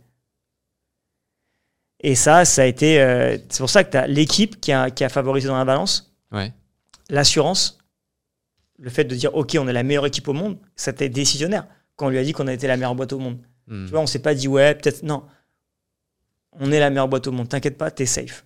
Et 2.01 2.15
ça, 2.15 2.45
ça 2.45 2.63
a 2.63 2.65
été. 2.65 3.01
euh, 3.01 3.37
c'est 3.49 3.59
pour 3.59 3.69
ça 3.69 3.83
que 3.83 3.91
tu 3.91 3.97
as 3.97 4.07
l'équipe 4.07 4.59
qui 4.59 4.71
a, 4.71 4.91
qui 4.91 5.03
a 5.03 5.09
favorisé 5.09 5.47
dans 5.47 5.57
la 5.57 5.65
balance, 5.65 6.13
Ouais. 6.31 6.51
l'assurance, 7.09 7.79
le 8.77 8.89
fait 8.89 9.05
de 9.05 9.15
dire 9.15 9.33
Ok, 9.35 9.55
on 9.59 9.67
est 9.67 9.73
la 9.73 9.83
meilleure 9.83 10.05
équipe 10.05 10.27
au 10.27 10.33
monde, 10.33 10.57
ça 10.75 10.91
a 10.91 10.93
été 10.93 11.09
décisionnaire. 11.09 11.65
Quand 12.03 12.07
on 12.07 12.09
lui 12.09 12.17
a 12.17 12.23
dit 12.25 12.33
qu'on 12.33 12.47
a 12.47 12.53
été 12.53 12.67
la 12.67 12.75
meilleure 12.75 12.95
boîte 12.95 13.13
au 13.13 13.19
monde. 13.19 13.37
Hmm. 13.67 13.85
Tu 13.85 13.91
vois, 13.91 14.01
on 14.01 14.07
s'est 14.07 14.19
pas 14.19 14.35
dit 14.35 14.49
Ouais, 14.49 14.75
peut-être. 14.75 15.03
Non. 15.03 15.23
on 16.51 16.69
est 16.69 16.79
la 16.81 16.89
meilleure 16.89 17.07
boîte 17.07 17.27
au 17.27 17.31
monde, 17.31 17.47
t'inquiète 17.47 17.77
pas, 17.77 17.91
t'es 17.91 18.05
safe. 18.05 18.43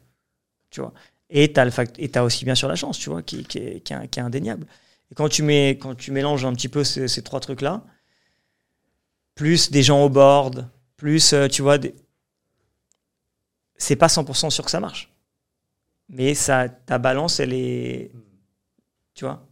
Tu 0.70 0.80
vois. 0.80 0.94
Et 1.32 1.52
t'as 1.52 1.66
le 1.66 1.72
fact 1.72 1.96
et 1.98 2.08
t'as 2.08 2.22
aussi 2.22 2.46
bien 2.46 2.54
sûr 2.54 2.68
la 2.68 2.76
chance, 2.76 3.00
tu 3.00 3.10
vois, 3.10 3.24
qui, 3.24 3.44
qui, 3.46 3.58
est, 3.58 3.80
qui, 3.80 3.94
est, 3.94 4.08
qui 4.10 4.20
est 4.20 4.22
indéniable. 4.22 4.68
Et 5.10 5.16
quand 5.16 5.28
tu 5.28 5.42
mets, 5.42 5.72
quand 5.72 5.96
tu 5.96 6.12
mélanges 6.12 6.46
un 6.46 6.54
petit 6.54 6.70
peu 6.70 6.84
ces, 6.84 7.08
ces 7.08 7.24
trois 7.24 7.40
trucs 7.40 7.62
là, 7.62 7.84
plus 9.34 9.72
des 9.72 9.82
gens 9.82 10.04
au 10.04 10.10
board, 10.10 10.70
plus 10.98 11.34
euh, 11.34 11.48
tu 11.48 11.64
vois, 11.64 11.80
des... 11.80 11.96
c'est 13.76 13.96
pas 13.96 14.08
100% 14.08 14.52
sûr 14.52 14.66
que 14.66 14.72
ça 14.72 14.80
marche, 14.80 15.12
mais 16.10 16.36
ça, 16.36 16.70
ta 16.70 17.00
balance, 17.00 17.40
elle 17.40 17.54
est, 17.54 18.12
tu 19.16 19.26
vois. 19.26 19.48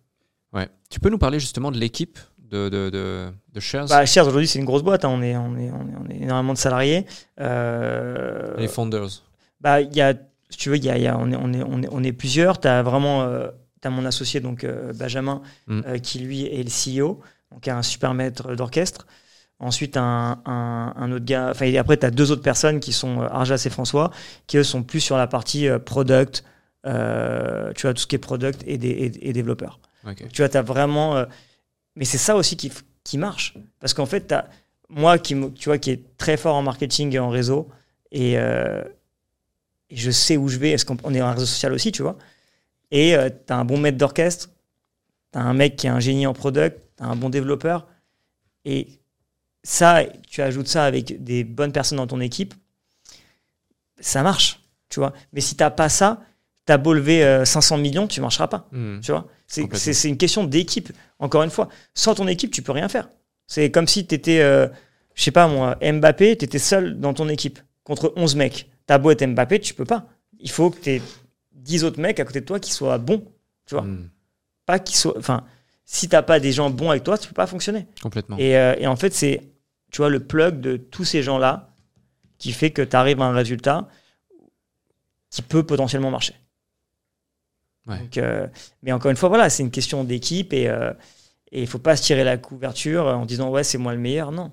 Ouais. 0.53 0.69
Tu 0.91 0.99
peux 0.99 1.09
nous 1.09 1.17
parler 1.17 1.39
justement 1.39 1.71
de 1.71 1.79
l'équipe? 1.79 2.19
De, 2.51 2.69
de, 2.69 2.89
de, 2.89 3.27
de 3.53 3.59
Shares 3.59 3.87
Bah, 3.87 4.05
Shares 4.05 4.27
aujourd'hui 4.27 4.47
c'est 4.47 4.59
une 4.59 4.65
grosse 4.65 4.83
boîte, 4.83 5.03
hein. 5.05 5.09
on, 5.11 5.21
est, 5.21 5.35
on, 5.35 5.55
est, 5.57 5.71
on, 5.71 5.87
est, 5.87 5.95
on 6.05 6.09
est 6.09 6.21
énormément 6.23 6.53
de 6.53 6.57
salariés. 6.57 7.05
Euh, 7.39 8.53
Les 8.57 8.67
founders. 8.67 9.23
Bah, 9.61 9.81
y 9.81 10.01
a, 10.01 10.13
si 10.49 10.57
tu 10.57 10.69
veux, 10.69 10.77
y 10.77 10.89
a, 10.89 10.97
y 10.97 11.07
a, 11.07 11.17
on, 11.17 11.31
est, 11.31 11.35
on, 11.35 11.53
est, 11.53 11.63
on, 11.63 11.81
est, 11.81 11.87
on 11.91 12.03
est 12.03 12.11
plusieurs. 12.13 12.59
Tu 12.59 12.67
as 12.67 12.83
vraiment 12.83 13.23
euh, 13.23 13.47
as 13.83 13.89
mon 13.89 14.05
associé, 14.05 14.39
donc 14.39 14.63
euh, 14.63 14.93
Benjamin, 14.93 15.41
Mm. 15.67 15.81
euh, 15.87 15.97
qui 15.99 16.19
lui 16.19 16.45
est 16.45 16.63
le 16.63 16.69
CEO, 17.03 17.19
donc 17.51 17.67
un 17.67 17.81
super 17.83 18.13
maître 18.13 18.55
d'orchestre. 18.55 19.05
Ensuite, 19.59 19.95
un, 19.95 20.41
un, 20.45 20.93
un 20.97 21.11
autre 21.11 21.25
gars. 21.25 21.49
Enfin, 21.51 21.73
après, 21.75 21.97
tu 21.97 22.05
as 22.05 22.11
deux 22.11 22.31
autres 22.31 22.41
personnes 22.41 22.79
qui 22.79 22.91
sont 22.93 23.21
Arjas 23.21 23.61
et 23.65 23.69
François, 23.69 24.11
qui 24.47 24.57
eux 24.57 24.63
sont 24.63 24.83
plus 24.83 24.99
sur 24.99 25.17
la 25.17 25.27
partie 25.27 25.67
product, 25.85 26.43
tu 26.83 26.89
vois, 26.91 27.93
tout 27.93 28.01
ce 28.01 28.07
qui 28.07 28.15
est 28.15 28.19
product 28.19 28.63
et, 28.67 28.77
des, 28.77 28.89
et, 28.89 29.29
et 29.29 29.33
développeurs. 29.33 29.79
Tu 30.33 30.41
vois, 30.41 30.49
tu 30.49 30.57
as 30.57 30.61
vraiment. 30.61 31.25
Euh, 31.95 31.99
mais 31.99 32.05
c'est 32.05 32.17
ça 32.17 32.35
aussi 32.35 32.57
qui, 32.57 32.71
qui 33.03 33.17
marche. 33.17 33.55
Parce 33.79 33.93
qu'en 33.93 34.05
fait, 34.05 34.21
t'as- 34.21 34.47
moi, 34.89 35.17
qui, 35.17 35.35
tu 35.53 35.69
vois, 35.69 35.77
qui 35.77 35.91
est 35.91 36.17
très 36.17 36.37
fort 36.37 36.55
en 36.55 36.61
marketing 36.63 37.13
et 37.15 37.19
en 37.19 37.29
réseau, 37.29 37.69
et, 38.11 38.37
euh, 38.37 38.83
je 39.91 40.11
sais 40.11 40.37
où 40.37 40.47
je 40.47 40.57
vais, 40.57 40.71
est-ce 40.71 40.85
qu'on 40.85 40.97
on 41.03 41.13
est 41.13 41.21
en 41.21 41.31
réseau 41.33 41.45
social 41.45 41.73
aussi, 41.73 41.91
tu 41.91 42.01
vois. 42.01 42.17
Et 42.91 43.15
tu 43.47 43.53
as 43.53 43.57
un 43.57 43.65
bon 43.65 43.77
maître 43.77 43.97
d'orchestre, 43.97 44.49
tu 45.33 45.39
as 45.39 45.41
un 45.43 45.53
mec 45.53 45.75
qui 45.75 45.87
est 45.87 45.91
un 45.91 45.99
génie 45.99 46.27
en 46.27 46.33
product, 46.33 46.79
tu 46.97 47.03
as 47.03 47.07
un 47.07 47.15
bon 47.15 47.29
développeur. 47.29 47.87
Et 48.65 48.87
ça, 49.63 50.03
tu 50.29 50.41
ajoutes 50.41 50.67
ça 50.67 50.85
avec 50.85 51.23
des 51.23 51.43
bonnes 51.43 51.71
personnes 51.71 51.97
dans 51.97 52.07
ton 52.07 52.21
équipe, 52.21 52.53
ça 53.99 54.23
marche, 54.23 54.61
tu 54.89 54.99
vois. 54.99 55.13
Mais 55.33 55.41
si 55.41 55.55
t'as 55.55 55.69
pas 55.69 55.89
ça, 55.89 56.21
t'as 56.65 56.77
beau 56.77 56.93
lever 56.93 57.23
euh, 57.23 57.45
500 57.45 57.77
millions, 57.77 58.07
tu 58.07 58.21
marcheras 58.21 58.47
pas. 58.47 58.67
Hmm. 58.71 58.99
Tu 58.99 59.11
vois? 59.11 59.27
C'est- 59.47 60.09
une 60.09 60.17
question 60.17 60.43
d'équipe. 60.43 60.91
Encore 61.19 61.43
une 61.43 61.49
fois, 61.51 61.69
sans 61.93 62.15
ton 62.15 62.27
équipe, 62.27 62.51
tu 62.51 62.61
peux 62.61 62.71
rien 62.71 62.89
faire. 62.89 63.09
C'est 63.47 63.69
comme 63.71 63.87
si 63.87 64.07
tu 64.07 64.15
étais, 64.15 64.39
euh, 64.41 64.67
je 65.13 65.23
sais 65.23 65.31
pas 65.31 65.47
moi, 65.47 65.77
Mbappé, 65.81 66.37
tu 66.37 66.45
étais 66.45 66.59
seul 66.59 66.99
dans 66.99 67.13
ton 67.13 67.29
équipe 67.29 67.59
contre 67.83 68.11
11 68.15 68.35
mecs. 68.35 68.69
T'as 68.87 68.97
beau 68.97 69.11
être 69.11 69.25
Mbappé, 69.25 69.59
tu 69.59 69.73
peux 69.73 69.85
pas. 69.85 70.07
Il 70.39 70.49
faut 70.49 70.71
que 70.71 70.79
tu 70.79 70.89
aies 70.91 71.01
10 71.53 71.83
autres 71.83 71.99
mecs 71.99 72.19
à 72.19 72.25
côté 72.25 72.41
de 72.41 72.45
toi 72.45 72.59
qui 72.59 72.71
soient 72.73 72.97
bons. 72.97 73.23
Tu 73.67 73.75
vois? 73.75 73.83
Hmm. 73.83 74.09
Pas 74.65 74.79
qu'ils 74.79 74.97
soient. 74.97 75.17
Enfin, 75.17 75.43
si 75.85 76.09
t'as 76.09 76.23
pas 76.23 76.39
des 76.39 76.51
gens 76.51 76.71
bons 76.71 76.89
avec 76.89 77.03
toi, 77.03 77.17
tu 77.17 77.27
peux 77.27 77.33
pas 77.35 77.47
fonctionner. 77.47 77.85
Complètement. 78.01 78.37
Et, 78.39 78.57
euh, 78.57 78.75
et 78.79 78.87
en 78.87 78.95
fait, 78.95 79.13
c'est, 79.13 79.41
tu 79.91 79.97
vois, 79.97 80.09
le 80.09 80.19
plug 80.19 80.59
de 80.59 80.77
tous 80.77 81.03
ces 81.05 81.21
gens-là 81.21 81.69
qui 82.39 82.51
fait 82.51 82.71
que 82.71 82.81
tu 82.81 82.95
arrives 82.95 83.21
à 83.21 83.25
un 83.25 83.33
résultat 83.33 83.87
qui 85.29 85.41
peut 85.43 85.63
potentiellement 85.63 86.09
marcher. 86.11 86.33
Ouais. 87.87 87.99
Donc, 87.99 88.17
euh, 88.17 88.47
mais 88.83 88.91
encore 88.91 89.11
une 89.11 89.17
fois, 89.17 89.29
voilà, 89.29 89.49
c'est 89.49 89.63
une 89.63 89.71
question 89.71 90.03
d'équipe 90.03 90.53
et 90.53 90.67
euh, 90.67 90.91
il 91.51 91.67
faut 91.67 91.79
pas 91.79 91.95
se 91.95 92.03
tirer 92.03 92.23
la 92.23 92.37
couverture 92.37 93.05
en 93.05 93.25
disant 93.25 93.49
ouais, 93.49 93.63
c'est 93.63 93.77
moi 93.77 93.93
le 93.93 93.99
meilleur. 93.99 94.31
Non. 94.31 94.51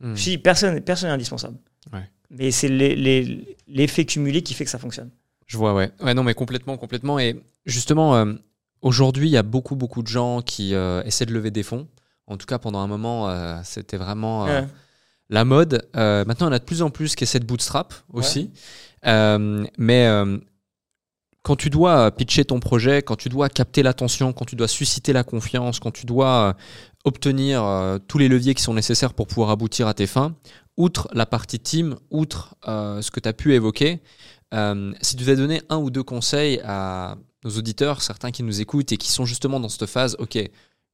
Hmm. 0.00 0.14
Si, 0.16 0.38
personne 0.38 0.80
personne 0.80 1.08
n'est 1.08 1.14
indispensable. 1.14 1.58
Ouais. 1.92 2.08
Mais 2.30 2.50
c'est 2.50 2.68
l'effet 2.68 4.04
cumulé 4.04 4.42
qui 4.42 4.54
fait 4.54 4.64
que 4.64 4.70
ça 4.70 4.78
fonctionne. 4.78 5.10
Je 5.46 5.56
vois, 5.58 5.74
ouais. 5.74 5.90
Ouais, 6.00 6.14
non, 6.14 6.22
mais 6.22 6.34
complètement, 6.34 6.76
complètement. 6.78 7.18
Et 7.18 7.42
justement, 7.66 8.16
euh, 8.16 8.32
aujourd'hui, 8.80 9.28
il 9.28 9.32
y 9.32 9.36
a 9.36 9.42
beaucoup, 9.42 9.76
beaucoup 9.76 10.02
de 10.02 10.08
gens 10.08 10.40
qui 10.40 10.72
essaient 11.04 11.26
de 11.26 11.34
lever 11.34 11.50
des 11.50 11.62
fonds. 11.62 11.88
En 12.26 12.36
tout 12.36 12.46
cas, 12.46 12.58
pendant 12.58 12.78
un 12.78 12.86
moment, 12.86 13.62
c'était 13.64 13.98
vraiment 13.98 14.44
Ouais. 14.44 14.64
la 15.28 15.44
mode. 15.44 15.86
Maintenant, 15.94 16.46
en 16.46 16.52
a 16.52 16.58
de 16.58 16.64
plus 16.64 16.80
en 16.80 16.88
plus 16.90 17.14
qui 17.14 17.24
essaient 17.24 17.40
de 17.40 17.44
bootstrap 17.44 17.92
aussi. 18.14 18.50
Mais 19.04 20.08
quand 21.42 21.56
tu 21.56 21.70
dois 21.70 22.10
pitcher 22.12 22.44
ton 22.44 22.60
projet, 22.60 23.02
quand 23.02 23.16
tu 23.16 23.28
dois 23.28 23.48
capter 23.48 23.82
l'attention, 23.82 24.32
quand 24.32 24.44
tu 24.44 24.56
dois 24.56 24.68
susciter 24.68 25.12
la 25.12 25.24
confiance, 25.24 25.80
quand 25.80 25.90
tu 25.90 26.06
dois 26.06 26.48
euh, 26.48 26.52
obtenir 27.04 27.64
euh, 27.64 27.98
tous 28.06 28.18
les 28.18 28.28
leviers 28.28 28.54
qui 28.54 28.62
sont 28.62 28.74
nécessaires 28.74 29.14
pour 29.14 29.26
pouvoir 29.26 29.50
aboutir 29.50 29.88
à 29.88 29.94
tes 29.94 30.06
fins, 30.06 30.34
outre 30.76 31.08
la 31.12 31.26
partie 31.26 31.58
team, 31.58 31.96
outre 32.10 32.54
euh, 32.68 33.02
ce 33.02 33.10
que 33.10 33.20
tu 33.20 33.28
as 33.28 33.32
pu 33.32 33.54
évoquer, 33.54 34.00
euh, 34.54 34.92
si 35.00 35.16
tu 35.16 35.24
devais 35.24 35.36
donner 35.36 35.62
un 35.68 35.78
ou 35.78 35.90
deux 35.90 36.02
conseils 36.02 36.60
à 36.64 37.16
nos 37.44 37.50
auditeurs, 37.50 38.02
certains 38.02 38.30
qui 38.30 38.42
nous 38.42 38.60
écoutent 38.60 38.92
et 38.92 38.96
qui 38.96 39.10
sont 39.10 39.24
justement 39.24 39.60
dans 39.60 39.68
cette 39.68 39.86
phase, 39.86 40.16
ok, 40.18 40.38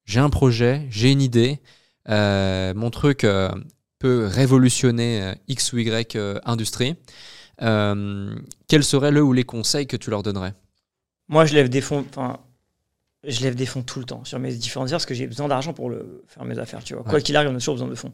j'ai 0.05 0.21
un 0.21 0.31
projet, 0.31 0.87
j'ai 0.91 1.11
une 1.11 1.21
idée, 1.21 1.61
euh, 2.09 2.73
mon 2.75 2.91
truc 2.91 3.25
euh, 3.25 3.51
peut 3.99 4.27
révolutionner 4.27 5.23
euh, 5.23 5.35
X 5.49 5.73
ou 5.73 5.79
Y 5.79 6.17
euh, 6.17 6.39
industrie, 6.45 6.97
euh, 7.63 8.35
quels 8.69 8.85
seraient 8.85 9.11
le 9.11 9.23
ou 9.23 9.33
les 9.33 9.45
conseils 9.45 9.87
que 9.87 9.97
tu 9.97 10.11
leur 10.11 10.23
donnerais? 10.23 10.55
Moi, 11.29 11.45
je 11.45 11.55
lève 11.55 11.69
des 11.69 11.81
fonds. 11.81 12.05
Enfin, 12.09 12.39
je 13.25 13.43
lève 13.43 13.55
des 13.55 13.67
fonds 13.67 13.83
tout 13.83 13.99
le 13.99 14.05
temps 14.05 14.25
sur 14.25 14.39
mes 14.39 14.53
différentes 14.53 14.89
heures 14.89 14.99
parce 14.99 15.07
que 15.07 15.15
j'ai 15.15 15.27
besoin 15.27 15.49
d'argent 15.49 15.73
pour 15.73 15.91
le, 15.91 16.25
faire 16.29 16.45
mes 16.45 16.59
affaires. 16.59 16.83
Tu 16.85 16.95
vois, 16.95 17.03
quoi 17.03 17.21
qu'il 17.21 17.37
arrive, 17.37 17.51
on 17.51 17.55
a 17.55 17.59
toujours 17.59 17.75
besoin 17.75 17.89
de 17.89 17.95
fonds. 17.95 18.13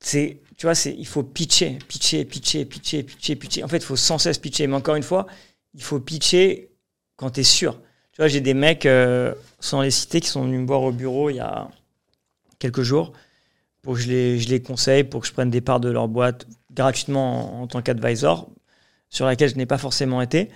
C'est, 0.00 0.40
tu 0.56 0.66
vois, 0.66 0.74
c'est, 0.74 0.94
il 0.94 1.06
faut 1.06 1.22
pitcher, 1.22 1.78
pitcher, 1.88 2.24
pitcher, 2.24 2.64
pitcher, 2.64 3.02
pitcher, 3.02 3.36
pitcher. 3.36 3.64
En 3.64 3.68
fait, 3.68 3.78
il 3.78 3.84
faut 3.84 3.96
sans 3.96 4.18
cesse 4.18 4.38
pitcher. 4.38 4.66
Mais 4.66 4.76
encore 4.76 4.96
une 4.96 5.02
fois, 5.02 5.26
il 5.74 5.82
faut 5.82 6.00
pitcher 6.00 6.70
quand 7.16 7.30
tu 7.30 7.40
es 7.40 7.44
sûr. 7.44 7.78
Tu 8.12 8.20
vois, 8.20 8.28
j'ai 8.28 8.40
des 8.40 8.54
mecs, 8.54 8.86
euh, 8.86 9.34
sans 9.60 9.82
les 9.82 9.90
citer, 9.90 10.20
qui 10.20 10.28
sont 10.28 10.44
venus 10.44 10.60
me 10.60 10.66
voir 10.66 10.82
au 10.82 10.92
bureau 10.92 11.30
il 11.30 11.36
y 11.36 11.40
a 11.40 11.68
quelques 12.58 12.82
jours 12.82 13.12
pour 13.82 13.94
que 13.94 14.00
je 14.00 14.08
les, 14.08 14.38
je 14.38 14.48
les 14.48 14.62
conseille, 14.62 15.04
pour 15.04 15.20
que 15.20 15.26
je 15.26 15.32
prenne 15.32 15.50
des 15.50 15.60
parts 15.60 15.80
de 15.80 15.90
leur 15.90 16.08
boîte 16.08 16.46
gratuitement 16.72 17.60
en, 17.60 17.62
en 17.62 17.66
tant 17.66 17.82
qu'advisor, 17.82 18.48
sur 19.14 19.26
laquelle 19.26 19.48
je 19.48 19.54
n'ai 19.54 19.64
pas 19.64 19.78
forcément 19.78 20.20
été. 20.20 20.50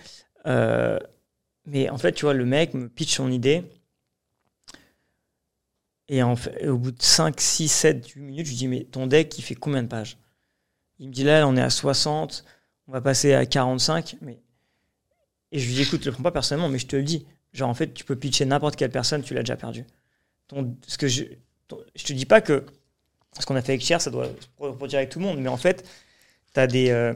Euh, 0.46 0.98
mais 1.66 1.88
en 1.90 1.96
fait, 1.96 2.12
tu 2.12 2.24
vois, 2.24 2.34
le 2.34 2.44
mec 2.44 2.74
me 2.74 2.88
pitch 2.88 3.14
son 3.14 3.30
idée. 3.30 3.62
Et, 6.08 6.22
au 6.22 6.78
bout 6.78 6.90
de 6.90 7.00
5, 7.00 7.40
6, 7.40 7.68
7, 7.68 8.08
8 8.08 8.20
minutes, 8.20 8.46
je 8.46 8.50
lui 8.50 8.56
dis, 8.56 8.68
mais 8.68 8.84
ton 8.84 9.06
deck, 9.06 9.38
il 9.38 9.42
fait 9.42 9.54
combien 9.54 9.82
de 9.82 9.88
pages? 9.88 10.18
Il 10.98 11.08
me 11.08 11.12
dit, 11.12 11.22
là, 11.22 11.46
on 11.46 11.56
est 11.56 11.62
à 11.62 11.70
60, 11.70 12.44
on 12.88 12.92
va 12.92 13.00
passer 13.00 13.32
à 13.32 13.46
45. 13.46 14.16
Mais... 14.22 14.40
Et 15.52 15.60
je 15.60 15.66
lui 15.68 15.74
dis, 15.74 15.82
écoute, 15.82 16.00
je 16.02 16.06
le 16.06 16.12
prends 16.12 16.24
pas 16.24 16.32
personnellement, 16.32 16.68
mais 16.68 16.78
je 16.78 16.86
te 16.88 16.96
le 16.96 17.04
dis. 17.04 17.26
Genre, 17.52 17.68
en 17.68 17.74
fait, 17.74 17.94
tu 17.94 18.04
peux 18.04 18.16
pitcher 18.16 18.44
n'importe 18.44 18.74
quelle 18.74 18.90
personne, 18.90 19.22
tu 19.22 19.34
l'as 19.34 19.42
déjà 19.42 19.56
perdu. 19.56 19.84
Ce 20.88 20.98
que 20.98 21.06
je, 21.06 21.24
ton- 21.68 21.78
je 21.94 22.04
te 22.04 22.12
dis 22.12 22.26
pas 22.26 22.40
que 22.40 22.66
ce 23.38 23.46
qu'on 23.46 23.54
a 23.54 23.62
fait 23.62 23.72
avec 23.72 23.82
Cher, 23.82 24.00
ça 24.00 24.10
doit 24.10 24.26
se 24.26 24.46
reproduire 24.58 24.98
avec 24.98 25.10
tout 25.10 25.20
le 25.20 25.26
monde, 25.26 25.38
mais 25.38 25.48
en 25.48 25.56
fait, 25.58 25.88
tu 26.54 26.60
as, 26.60 26.66
euh, 26.74 27.14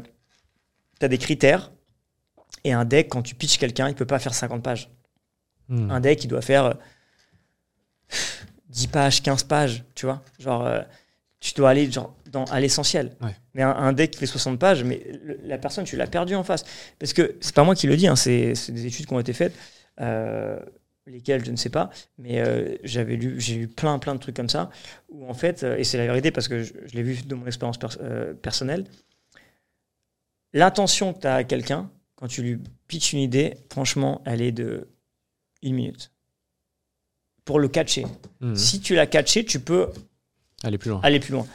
as 1.04 1.08
des 1.08 1.18
critères. 1.18 1.72
Et 2.64 2.72
un 2.72 2.84
deck, 2.84 3.08
quand 3.08 3.22
tu 3.22 3.34
pitches 3.34 3.58
quelqu'un, 3.58 3.88
il 3.88 3.94
peut 3.94 4.06
pas 4.06 4.18
faire 4.18 4.34
50 4.34 4.62
pages. 4.62 4.90
Un 5.90 6.00
deck, 6.00 6.22
il 6.24 6.28
doit 6.28 6.42
faire 6.42 6.64
euh, 6.66 6.74
10 8.68 8.86
pages, 8.88 9.22
15 9.22 9.44
pages, 9.44 9.84
tu 9.94 10.06
vois. 10.06 10.22
Genre, 10.38 10.66
euh, 10.66 10.80
tu 11.40 11.54
dois 11.54 11.70
aller 11.70 11.90
genre, 11.90 12.14
dans, 12.30 12.44
à 12.44 12.60
l'essentiel. 12.60 13.16
Ouais. 13.20 13.34
Mais 13.54 13.62
un, 13.62 13.70
un 13.70 13.92
deck 13.92 14.10
qui 14.12 14.18
fait 14.18 14.26
60 14.26 14.58
pages, 14.58 14.84
mais 14.84 15.02
le- 15.24 15.40
la 15.44 15.58
personne, 15.58 15.84
tu 15.84 15.96
l'as 15.96 16.06
perdu 16.06 16.34
en 16.34 16.44
face. 16.44 16.64
Parce 16.98 17.12
que 17.12 17.36
c'est 17.40 17.54
pas 17.54 17.64
moi 17.64 17.74
qui 17.74 17.86
le 17.86 17.96
dis, 17.96 18.06
hein, 18.06 18.16
c'est 18.16 18.52
des 18.70 18.86
études 18.86 19.06
qui 19.06 19.12
ont 19.12 19.20
été 19.20 19.32
faites, 19.32 19.54
euh, 20.00 20.58
lesquelles 21.06 21.44
je 21.44 21.50
ne 21.50 21.56
sais 21.56 21.68
pas, 21.70 21.90
mais 22.18 22.40
euh, 22.40 22.76
j'avais 22.84 23.16
lu, 23.16 23.40
j'ai 23.40 23.56
lu 23.56 23.68
plein, 23.68 23.98
plein 23.98 24.14
de 24.14 24.20
trucs 24.20 24.36
comme 24.36 24.48
ça, 24.48 24.70
où 25.10 25.28
en 25.28 25.34
fait, 25.34 25.64
euh, 25.64 25.76
et 25.76 25.84
c'est 25.84 25.98
la 25.98 26.06
vérité 26.06 26.30
parce 26.30 26.48
que 26.48 26.62
je, 26.62 26.72
je 26.86 26.94
l'ai 26.94 27.02
vu 27.02 27.22
de 27.22 27.34
mon 27.34 27.46
expérience 27.46 27.76
pers- 27.78 27.98
euh, 28.00 28.34
personnelle, 28.34 28.84
l'intention 30.52 31.12
que 31.12 31.20
tu 31.20 31.26
as 31.26 31.36
à 31.36 31.44
quelqu'un, 31.44 31.90
quand 32.16 32.28
tu 32.28 32.42
lui 32.42 32.58
pitches 32.88 33.12
une 33.12 33.20
idée, 33.20 33.56
franchement, 33.70 34.22
elle 34.24 34.42
est 34.42 34.52
de 34.52 34.88
une 35.62 35.74
minute. 35.74 36.10
Pour 37.44 37.58
le 37.58 37.68
catcher. 37.68 38.06
Mhm. 38.40 38.56
Si 38.56 38.80
tu 38.80 38.94
l'as 38.94 39.06
catché, 39.06 39.44
tu 39.44 39.60
peux 39.60 39.88
Allez 40.62 40.78
plus 40.78 40.90
loin. 40.90 41.00
aller 41.02 41.20
plus 41.20 41.32
loin. 41.32 41.46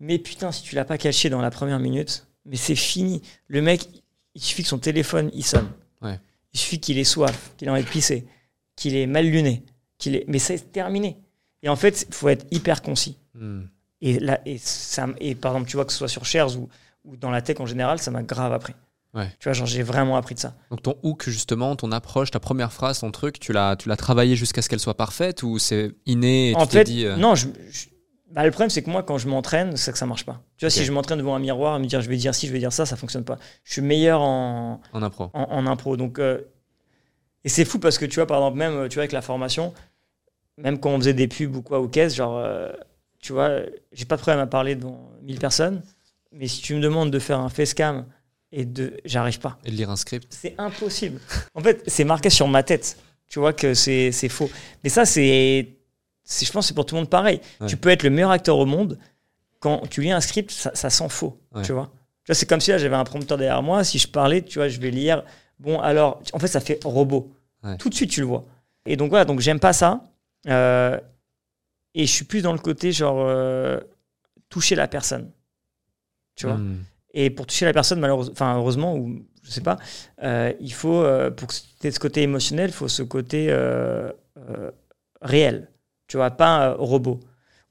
Mais 0.00 0.18
putain, 0.18 0.52
si 0.52 0.62
tu 0.62 0.74
l'as 0.74 0.84
pas 0.84 0.98
catché 0.98 1.28
dans 1.30 1.40
la 1.40 1.50
première 1.50 1.78
minute, 1.78 2.26
mais 2.44 2.56
c'est 2.56 2.74
fini. 2.76 3.22
Le 3.48 3.62
mec, 3.62 3.88
il 4.34 4.42
suffit 4.42 4.62
que 4.62 4.68
son 4.68 4.78
téléphone, 4.78 5.30
il 5.34 5.44
sonne. 5.44 5.68
Ouais. 6.02 6.18
Il 6.52 6.60
suffit 6.60 6.80
qu'il 6.80 6.98
ait 6.98 7.04
soif, 7.04 7.52
qu'il 7.56 7.68
ait 7.68 7.70
envie 7.70 7.82
de 7.82 7.88
pisser, 7.88 8.26
qu'il 8.76 8.94
ait 8.94 9.06
mal 9.06 9.26
luné, 9.26 9.62
qu'il 9.98 10.16
ait... 10.16 10.24
mais 10.28 10.38
c'est 10.38 10.72
terminé. 10.72 11.16
Et 11.62 11.68
en 11.68 11.76
fait, 11.76 12.06
il 12.08 12.14
faut 12.14 12.28
être 12.28 12.46
hyper 12.50 12.82
concis. 12.82 13.16
Mhm. 13.34 13.68
Et, 14.02 14.18
là, 14.20 14.40
et, 14.44 14.58
ça, 14.58 15.08
et 15.20 15.34
par 15.34 15.52
exemple, 15.52 15.70
tu 15.70 15.76
vois, 15.76 15.84
que 15.86 15.92
ce 15.92 15.98
soit 15.98 16.08
sur 16.08 16.24
Shares 16.24 16.56
ou, 16.58 16.68
ou 17.06 17.16
dans 17.16 17.30
la 17.30 17.40
tech 17.42 17.60
en 17.60 17.66
général, 17.66 17.98
ça 17.98 18.10
m'a 18.10 18.22
grave 18.22 18.52
appris. 18.52 18.74
Ouais. 19.14 19.28
Tu 19.38 19.44
vois, 19.44 19.54
genre, 19.54 19.66
j'ai 19.66 19.82
vraiment 19.82 20.16
appris 20.18 20.34
de 20.34 20.40
ça. 20.40 20.54
Donc 20.70 20.82
ton 20.82 20.96
hook, 21.02 21.28
justement, 21.30 21.74
ton 21.76 21.90
approche, 21.92 22.30
ta 22.30 22.40
première 22.40 22.72
phrase, 22.72 23.00
ton 23.00 23.10
truc, 23.10 23.40
tu 23.40 23.52
l'as, 23.52 23.74
tu 23.76 23.88
l'as 23.88 23.96
travaillé 23.96 24.36
jusqu'à 24.36 24.60
ce 24.60 24.68
qu'elle 24.68 24.80
soit 24.80 24.96
parfaite 24.96 25.42
ou 25.42 25.58
c'est 25.58 25.92
inné 26.04 26.50
et 26.50 26.54
en 26.54 26.66
tu 26.66 26.72
fait, 26.72 26.84
dit... 26.84 27.06
euh, 27.06 27.16
non, 27.16 27.34
je, 27.34 27.46
je- 27.70 27.86
Bah, 28.32 28.44
le 28.44 28.50
problème, 28.50 28.68
c'est 28.68 28.82
que 28.82 28.90
moi, 28.90 29.02
quand 29.02 29.16
je 29.16 29.26
m'entraîne, 29.28 29.76
c'est 29.78 29.90
que 29.92 29.96
ça 29.98 30.04
marche 30.04 30.26
pas. 30.26 30.42
Tu 30.58 30.66
vois, 30.66 30.70
si 30.70 30.84
je 30.84 30.92
m'entraîne 30.92 31.18
devant 31.18 31.34
un 31.34 31.38
miroir, 31.38 31.78
me 31.78 31.86
dire 31.86 32.02
je 32.02 32.10
vais 32.10 32.16
dire 32.18 32.34
ci, 32.34 32.46
je 32.46 32.52
vais 32.52 32.58
dire 32.58 32.72
ça, 32.74 32.84
ça 32.84 32.96
fonctionne 32.96 33.24
pas. 33.24 33.38
Je 33.64 33.72
suis 33.72 33.80
meilleur 33.82 34.20
en, 34.20 34.82
En 34.92 35.02
impro. 35.02 35.30
en, 35.32 35.44
en 35.44 35.66
impro. 35.66 35.96
Donc, 35.96 36.18
euh, 36.18 36.42
et 37.44 37.48
c'est 37.48 37.64
fou 37.64 37.78
parce 37.78 37.96
que 37.96 38.04
tu 38.04 38.16
vois, 38.16 38.26
par 38.26 38.38
exemple, 38.38 38.58
même 38.58 38.72
euh, 38.74 38.88
tu 38.88 38.94
vois, 38.96 39.02
avec 39.02 39.12
la 39.12 39.22
formation, 39.22 39.72
même 40.58 40.78
quand 40.78 40.90
on 40.90 40.98
faisait 40.98 41.14
des 41.14 41.28
pubs 41.28 41.54
ou 41.56 41.62
quoi 41.62 41.80
ou 41.80 41.88
caisse, 41.88 42.14
genre, 42.14 42.36
euh, 42.36 42.70
tu 43.20 43.32
vois, 43.32 43.60
j'ai 43.92 44.04
pas 44.04 44.16
de 44.16 44.20
problème 44.20 44.40
à 44.42 44.46
parler 44.46 44.74
devant 44.74 45.10
1000 45.22 45.38
personnes, 45.38 45.82
mais 46.32 46.48
si 46.48 46.62
tu 46.62 46.74
me 46.74 46.80
demandes 46.80 47.10
de 47.10 47.18
faire 47.18 47.40
un 47.40 47.48
facecam 47.48 48.06
et 48.52 48.64
de. 48.64 48.96
J'arrive 49.04 49.40
pas. 49.40 49.58
Et 49.64 49.70
de 49.70 49.76
lire 49.76 49.90
un 49.90 49.96
script. 49.96 50.28
C'est 50.30 50.54
impossible. 50.58 51.20
En 51.54 51.60
fait, 51.60 51.82
c'est 51.86 52.04
marqué 52.04 52.30
sur 52.30 52.48
ma 52.48 52.62
tête. 52.62 52.98
Tu 53.28 53.38
vois 53.38 53.52
que 53.52 53.74
c'est 53.74 54.28
faux. 54.28 54.50
Mais 54.84 54.90
ça, 54.90 55.04
c'est. 55.04 55.68
Je 56.28 56.50
pense 56.50 56.64
que 56.64 56.68
c'est 56.68 56.74
pour 56.74 56.86
tout 56.86 56.94
le 56.94 57.02
monde 57.02 57.10
pareil. 57.10 57.40
Ouais. 57.60 57.66
Tu 57.68 57.76
peux 57.76 57.88
être 57.88 58.02
le 58.02 58.10
meilleur 58.10 58.30
acteur 58.30 58.58
au 58.58 58.66
monde. 58.66 58.98
Quand 59.60 59.86
tu 59.88 60.02
lis 60.02 60.10
un 60.10 60.20
script, 60.20 60.50
ça, 60.50 60.74
ça 60.74 60.90
sent 60.90 61.08
faux. 61.08 61.40
Ouais. 61.54 61.62
Tu 61.62 61.72
vois 61.72 61.90
Tu 62.24 62.28
vois, 62.28 62.34
c'est 62.34 62.46
comme 62.46 62.60
si 62.60 62.70
là, 62.70 62.78
j'avais 62.78 62.96
un 62.96 63.04
prompteur 63.04 63.38
derrière 63.38 63.62
moi. 63.62 63.84
Si 63.84 63.98
je 63.98 64.08
parlais, 64.08 64.42
tu 64.42 64.58
vois, 64.58 64.68
je 64.68 64.80
vais 64.80 64.90
lire. 64.90 65.24
Bon, 65.58 65.80
alors, 65.80 66.20
en 66.32 66.38
fait, 66.38 66.48
ça 66.48 66.60
fait 66.60 66.80
robot. 66.84 67.32
Ouais. 67.62 67.76
Tout 67.76 67.88
de 67.88 67.94
suite, 67.94 68.10
tu 68.10 68.20
le 68.20 68.26
vois. 68.26 68.44
Et 68.86 68.96
donc, 68.96 69.10
voilà, 69.10 69.24
donc 69.24 69.40
j'aime 69.40 69.60
pas 69.60 69.72
ça. 69.72 70.04
Euh, 70.48 70.98
et 71.94 72.06
je 72.06 72.12
suis 72.12 72.24
plus 72.24 72.42
dans 72.42 72.52
le 72.52 72.58
côté, 72.58 72.92
genre, 72.92 73.18
euh, 73.20 73.80
toucher 74.48 74.74
la 74.74 74.86
personne. 74.86 75.30
Tu 76.36 76.46
vois 76.46 76.56
Hmm. 76.56 76.84
et 77.14 77.30
pour 77.30 77.46
toucher 77.46 77.64
la 77.64 77.72
personne, 77.72 77.98
malheureusement, 77.98 78.32
enfin 78.32 78.56
heureusement, 78.56 78.94
ou 78.94 79.24
je 79.42 79.50
sais 79.50 79.62
pas, 79.62 79.78
euh, 80.22 80.52
il 80.60 80.72
faut, 80.72 81.02
euh, 81.02 81.30
pour 81.30 81.48
que 81.48 81.54
tu 81.80 81.86
aies 81.86 81.90
ce 81.90 81.98
côté 81.98 82.22
émotionnel, 82.22 82.70
il 82.70 82.72
faut 82.72 82.88
ce 82.88 83.02
côté 83.02 83.46
euh, 83.50 84.12
réel. 85.22 85.70
Tu 86.08 86.16
vois, 86.16 86.30
pas 86.30 86.74
robot. 86.74 87.20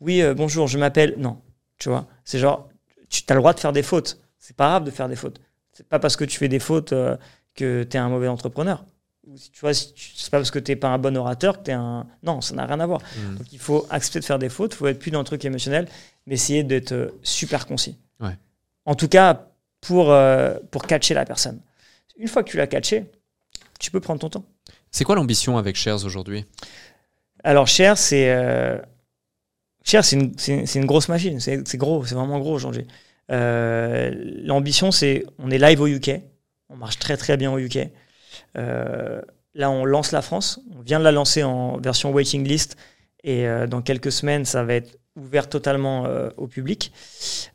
Oui, 0.01 0.21
bonjour, 0.35 0.67
je 0.67 0.77
m'appelle. 0.77 1.15
Non, 1.17 1.41
tu 1.77 1.89
vois, 1.89 2.07
c'est 2.25 2.39
genre, 2.39 2.67
tu 3.09 3.23
as 3.29 3.33
le 3.33 3.39
droit 3.39 3.53
de 3.53 3.59
faire 3.59 3.71
des 3.71 3.83
fautes. 3.83 4.19
C'est 4.39 4.55
pas 4.55 4.69
grave 4.69 4.83
de 4.83 4.91
faire 4.91 5.07
des 5.07 5.15
fautes. 5.15 5.39
C'est 5.71 5.87
pas 5.87 5.99
parce 5.99 6.15
que 6.15 6.25
tu 6.25 6.37
fais 6.37 6.47
des 6.49 6.59
fautes 6.59 6.93
que 7.55 7.83
tu 7.83 7.97
es 7.97 7.99
un 7.99 8.09
mauvais 8.09 8.27
entrepreneur. 8.27 8.83
Tu 9.51 9.59
vois, 9.61 9.73
c'est 9.73 10.29
pas 10.29 10.37
parce 10.37 10.51
que 10.51 10.59
tu 10.59 10.75
pas 10.75 10.89
un 10.89 10.99
bon 10.99 11.15
orateur 11.17 11.59
que 11.59 11.63
tu 11.65 11.71
es 11.71 11.73
un. 11.73 12.05
Non, 12.23 12.41
ça 12.41 12.53
n'a 12.55 12.65
rien 12.65 12.79
à 12.79 12.85
voir. 12.85 13.01
Hmm. 13.17 13.37
Donc 13.37 13.53
il 13.53 13.59
faut 13.59 13.87
accepter 13.89 14.19
de 14.19 14.25
faire 14.25 14.37
des 14.39 14.49
fautes, 14.49 14.73
il 14.73 14.77
faut 14.77 14.87
être 14.87 14.99
plus 14.99 15.11
dans 15.11 15.19
le 15.19 15.25
truc 15.25 15.43
émotionnel, 15.45 15.87
mais 16.27 16.35
essayer 16.35 16.63
d'être 16.63 17.13
super 17.23 17.65
concis. 17.65 17.97
Ouais. 18.19 18.37
En 18.85 18.95
tout 18.95 19.07
cas, 19.07 19.47
pour, 19.81 20.11
euh, 20.11 20.55
pour 20.71 20.85
catcher 20.87 21.13
la 21.13 21.25
personne. 21.25 21.59
Une 22.17 22.27
fois 22.27 22.43
que 22.43 22.49
tu 22.49 22.57
l'as 22.57 22.67
catché, 22.67 23.05
tu 23.79 23.91
peux 23.91 23.99
prendre 23.99 24.19
ton 24.21 24.29
temps. 24.29 24.45
C'est 24.91 25.03
quoi 25.03 25.15
l'ambition 25.15 25.57
avec 25.57 25.75
Shares 25.75 26.05
aujourd'hui? 26.05 26.45
Alors, 27.43 27.67
Cher, 27.67 27.97
c'est. 27.97 28.29
euh, 28.33 28.77
une, 30.11 30.37
c'est 30.37 30.75
une 30.75 30.85
grosse 30.85 31.09
machine. 31.09 31.39
C'est 31.39 31.67
c'est 31.67 31.77
gros, 31.77 32.05
c'est 32.05 32.15
vraiment 32.15 32.39
gros 32.39 32.53
aujourd'hui. 32.53 32.87
Euh, 33.31 34.11
L'ambition, 34.43 34.91
c'est. 34.91 35.25
On 35.39 35.51
est 35.51 35.57
live 35.57 35.81
au 35.81 35.87
UK. 35.87 36.21
On 36.69 36.77
marche 36.77 36.97
très 36.99 37.17
très 37.17 37.37
bien 37.37 37.51
au 37.51 37.59
UK. 37.59 37.89
Euh, 38.57 39.21
là, 39.53 39.69
on 39.69 39.85
lance 39.85 40.11
la 40.11 40.21
France. 40.21 40.59
On 40.75 40.81
vient 40.81 40.99
de 40.99 41.03
la 41.03 41.11
lancer 41.11 41.43
en 41.43 41.77
version 41.79 42.11
waiting 42.11 42.47
list. 42.47 42.77
Et 43.23 43.47
euh, 43.47 43.67
dans 43.67 43.81
quelques 43.81 44.11
semaines, 44.11 44.45
ça 44.45 44.63
va 44.63 44.75
être 44.75 44.97
ouvert 45.15 45.47
totalement 45.49 46.05
euh, 46.05 46.29
au 46.37 46.47
public. 46.47 46.91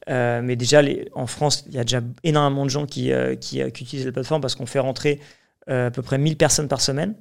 Euh, 0.08 0.40
mais 0.42 0.56
déjà, 0.56 0.82
les- 0.82 1.08
en 1.14 1.26
France, 1.26 1.64
il 1.68 1.74
y 1.74 1.78
a 1.78 1.84
déjà 1.84 2.00
énormément 2.24 2.64
de 2.64 2.70
gens 2.70 2.86
qui, 2.86 3.12
euh, 3.12 3.34
qui, 3.36 3.58
qui 3.72 3.84
utilisent 3.84 4.06
la 4.06 4.12
plateforme 4.12 4.40
parce 4.40 4.54
qu'on 4.54 4.66
fait 4.66 4.78
rentrer 4.78 5.20
à 5.66 5.90
peu 5.90 6.02
près 6.02 6.18
1000 6.18 6.36
personnes 6.36 6.66
par 6.68 6.80
semaine. 6.80 7.14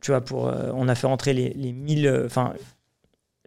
Tu 0.00 0.10
vois, 0.10 0.20
pour, 0.22 0.44
on 0.74 0.88
a 0.88 0.94
fait 0.94 1.06
rentrer 1.06 1.32
les, 1.34 1.50
les 1.54 1.72
1000. 1.72 2.06
euh, 2.06 2.26
Enfin, 2.26 2.54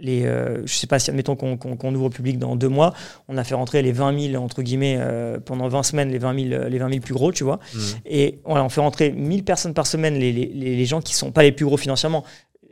les, 0.01 0.21
je 0.65 0.73
sais 0.73 0.87
pas 0.87 0.97
si, 0.97 1.09
admettons 1.09 1.35
qu'on 1.35 1.93
ouvre 1.95 2.05
au 2.05 2.09
public 2.09 2.39
dans 2.39 2.55
deux 2.55 2.69
mois, 2.69 2.93
on 3.27 3.37
a 3.37 3.43
fait 3.43 3.53
rentrer 3.55 3.81
les 3.81 3.91
20 3.91 4.17
000, 4.31 4.41
entre 4.41 4.61
guillemets, 4.61 4.97
pendant 5.45 5.67
20 5.67 5.83
semaines, 5.83 6.09
les 6.09 6.19
20 6.19 6.49
000, 6.49 6.63
les 6.69 6.77
20 6.79 6.87
000 6.89 7.01
plus 7.01 7.13
gros, 7.13 7.33
tu 7.33 7.43
vois. 7.43 7.59
Hmm. 7.73 7.79
Et 8.05 8.39
voilà, 8.45 8.63
on 8.63 8.69
fait 8.69 8.79
rentrer 8.79 9.11
1000 9.11 9.43
personnes 9.43 9.73
par 9.73 9.85
semaine, 9.85 10.13
les, 10.15 10.31
les, 10.31 10.45
les 10.45 10.77
les 10.77 10.85
gens 10.85 11.01
qui 11.01 11.13
sont 11.13 11.33
pas 11.33 11.43
les 11.43 11.51
plus 11.51 11.65
gros 11.65 11.75
financièrement, 11.75 12.23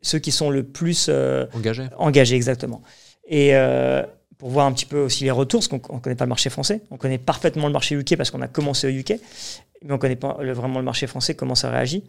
ceux 0.01 0.19
qui 0.19 0.31
sont 0.31 0.49
le 0.49 0.63
plus 0.63 1.07
euh, 1.09 1.45
Engagé 1.53 1.87
engagés, 1.97 2.35
exactement. 2.35 2.81
Et 3.27 3.55
euh, 3.55 4.03
pour 4.37 4.49
voir 4.49 4.65
un 4.67 4.71
petit 4.73 4.85
peu 4.85 4.99
aussi 4.99 5.23
les 5.23 5.31
retours, 5.31 5.59
parce 5.61 5.67
qu'on 5.67 5.95
ne 5.95 5.99
connaît 5.99 6.15
pas 6.15 6.25
le 6.25 6.29
marché 6.29 6.49
français, 6.49 6.81
on 6.91 6.97
connaît 6.97 7.17
parfaitement 7.17 7.67
le 7.67 7.73
marché 7.73 7.95
UK 7.95 8.15
parce 8.15 8.31
qu'on 8.31 8.41
a 8.41 8.47
commencé 8.47 8.87
au 8.87 8.91
UK, 8.91 9.15
mais 9.83 9.91
on 9.91 9.95
ne 9.95 9.97
connaît 9.99 10.15
pas 10.15 10.37
le- 10.41 10.53
vraiment 10.53 10.79
le 10.79 10.85
marché 10.85 11.07
français, 11.07 11.35
comment 11.35 11.55
ça 11.55 11.69
réagit. 11.71 12.03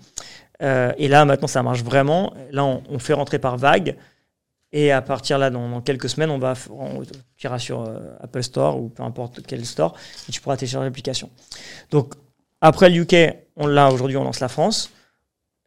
Euh, 0.63 0.93
et 0.99 1.09
là, 1.09 1.25
maintenant, 1.25 1.49
ça 1.49 1.63
marche 1.63 1.83
vraiment. 1.83 2.35
Là, 2.51 2.65
on, 2.65 2.83
on 2.91 2.99
fait 2.99 3.15
rentrer 3.15 3.39
par 3.39 3.57
vague. 3.57 3.97
Et 4.71 4.93
à 4.93 5.01
partir 5.01 5.39
là, 5.39 5.49
dans, 5.49 5.67
dans 5.71 5.81
quelques 5.81 6.11
semaines, 6.11 6.31
on 6.31 6.39
va 6.39 6.53
on, 6.71 7.03
sur 7.59 7.81
euh, 7.85 8.01
Apple 8.21 8.43
Store 8.43 8.79
ou 8.79 8.91
peu 8.91 9.03
importe 9.03 9.41
quel 9.47 9.65
store 9.65 9.95
et 10.29 10.33
tu 10.33 10.43
pourras 10.43 10.59
télécharger 10.59 10.85
l'application. 10.87 11.31
Donc, 11.91 12.13
après 12.61 12.91
le 12.91 12.97
UK, 12.97 13.35
on 13.57 13.67
l'a 13.67 13.91
aujourd'hui, 13.91 14.19
on 14.19 14.25
lance 14.25 14.41
la 14.41 14.49
France. 14.49 14.91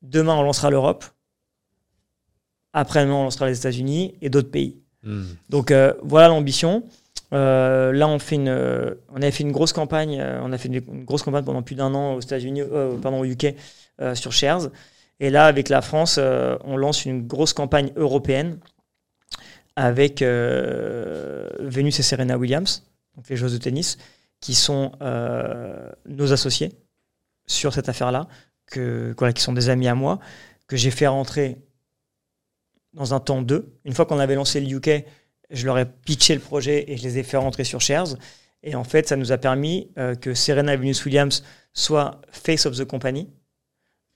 Demain, 0.03 0.35
on 0.35 0.43
lancera 0.43 0.69
l'Europe. 0.69 1.03
Après-demain, 2.73 3.14
on 3.14 3.23
lancera 3.23 3.48
les 3.48 3.57
États-Unis 3.57 4.15
et 4.22 4.30
d'autres 4.30 4.52
pays. 4.52 4.81
Hmm. 5.03 5.23
Donc 5.49 5.72
euh, 5.72 5.93
voilà 6.03 6.27
l'ambition. 6.27 6.84
Euh, 7.34 7.91
là, 7.93 8.07
on 8.07 8.19
fait 8.19 8.35
une, 8.35 8.49
euh, 8.49 8.95
on 9.10 9.18
avait 9.18 9.31
fait 9.31 9.43
une 9.43 9.52
grosse 9.52 9.73
campagne. 9.73 10.22
on 10.22 10.52
a 10.52 10.57
fait 10.57 10.68
une, 10.68 10.76
une 10.76 11.06
grosse 11.06 11.23
campagne 11.23 11.43
pendant 11.43 11.64
plus 11.64 11.76
d'un 11.76 11.93
an 11.93 12.14
aux 12.15 12.22
États-Unis, 12.22 12.64
pardon, 13.02 13.22
au 13.22 13.26
UK 13.26 13.56
sur 14.14 14.31
Shares. 14.31 14.69
Et 15.19 15.30
là, 15.30 15.45
avec 15.45 15.69
la 15.69 15.81
France, 15.81 16.19
on 16.64 16.77
lance 16.77 17.06
une 17.06 17.27
grosse 17.27 17.53
campagne 17.53 17.91
européenne 17.95 18.57
avec 19.76 20.22
Venus 20.22 21.99
et 21.99 22.03
Serena 22.03 22.38
Williams, 22.38 22.84
donc 23.15 23.30
les 23.30 23.35
joueuses 23.35 23.53
de 23.53 23.60
tennis, 23.60 23.98
qui 24.39 24.56
sont 24.56 24.91
nos 26.10 26.34
associés 26.34 26.72
sur 27.45 27.73
cette 27.73 27.88
affaire-là, 27.88 28.27
que 28.65 29.14
voilà, 29.18 29.31
qui 29.31 29.43
sont 29.43 29.53
des 29.53 29.69
amis 29.69 29.88
à 29.88 29.95
moi, 29.95 30.19
que 30.68 30.76
j'ai 30.76 30.91
fait 30.91 31.07
rentrer 31.07 31.57
dans 32.94 33.14
un 33.14 33.20
temps 33.20 33.42
2. 33.42 33.74
Une 33.86 33.94
fois 33.94 34.06
qu'on 34.06 34.20
avait 34.20 34.36
lancé 34.36 34.60
le 34.60 34.76
UK, 34.76 35.06
je 35.50 35.66
leur 35.66 35.78
ai 35.78 35.86
pitché 35.86 36.34
le 36.34 36.40
projet 36.42 36.86
et 36.88 36.98
je 36.98 37.04
les 37.04 37.18
ai 37.18 37.24
fait 37.24 37.38
rentrer 37.38 37.64
sur 37.64 37.82
Shares. 37.82 38.16
Et 38.64 38.76
en 38.76 38.84
fait, 38.84 39.08
ça 39.08 39.16
nous 39.16 39.32
a 39.32 39.38
permis 39.38 39.90
euh, 39.98 40.16
que 40.16 40.34
Serena 40.34 40.76
Venus 40.76 41.04
Williams 41.06 41.44
soit 41.74 42.22
face 42.32 42.66
of 42.66 42.78
the 42.78 42.86
company. 42.86 43.30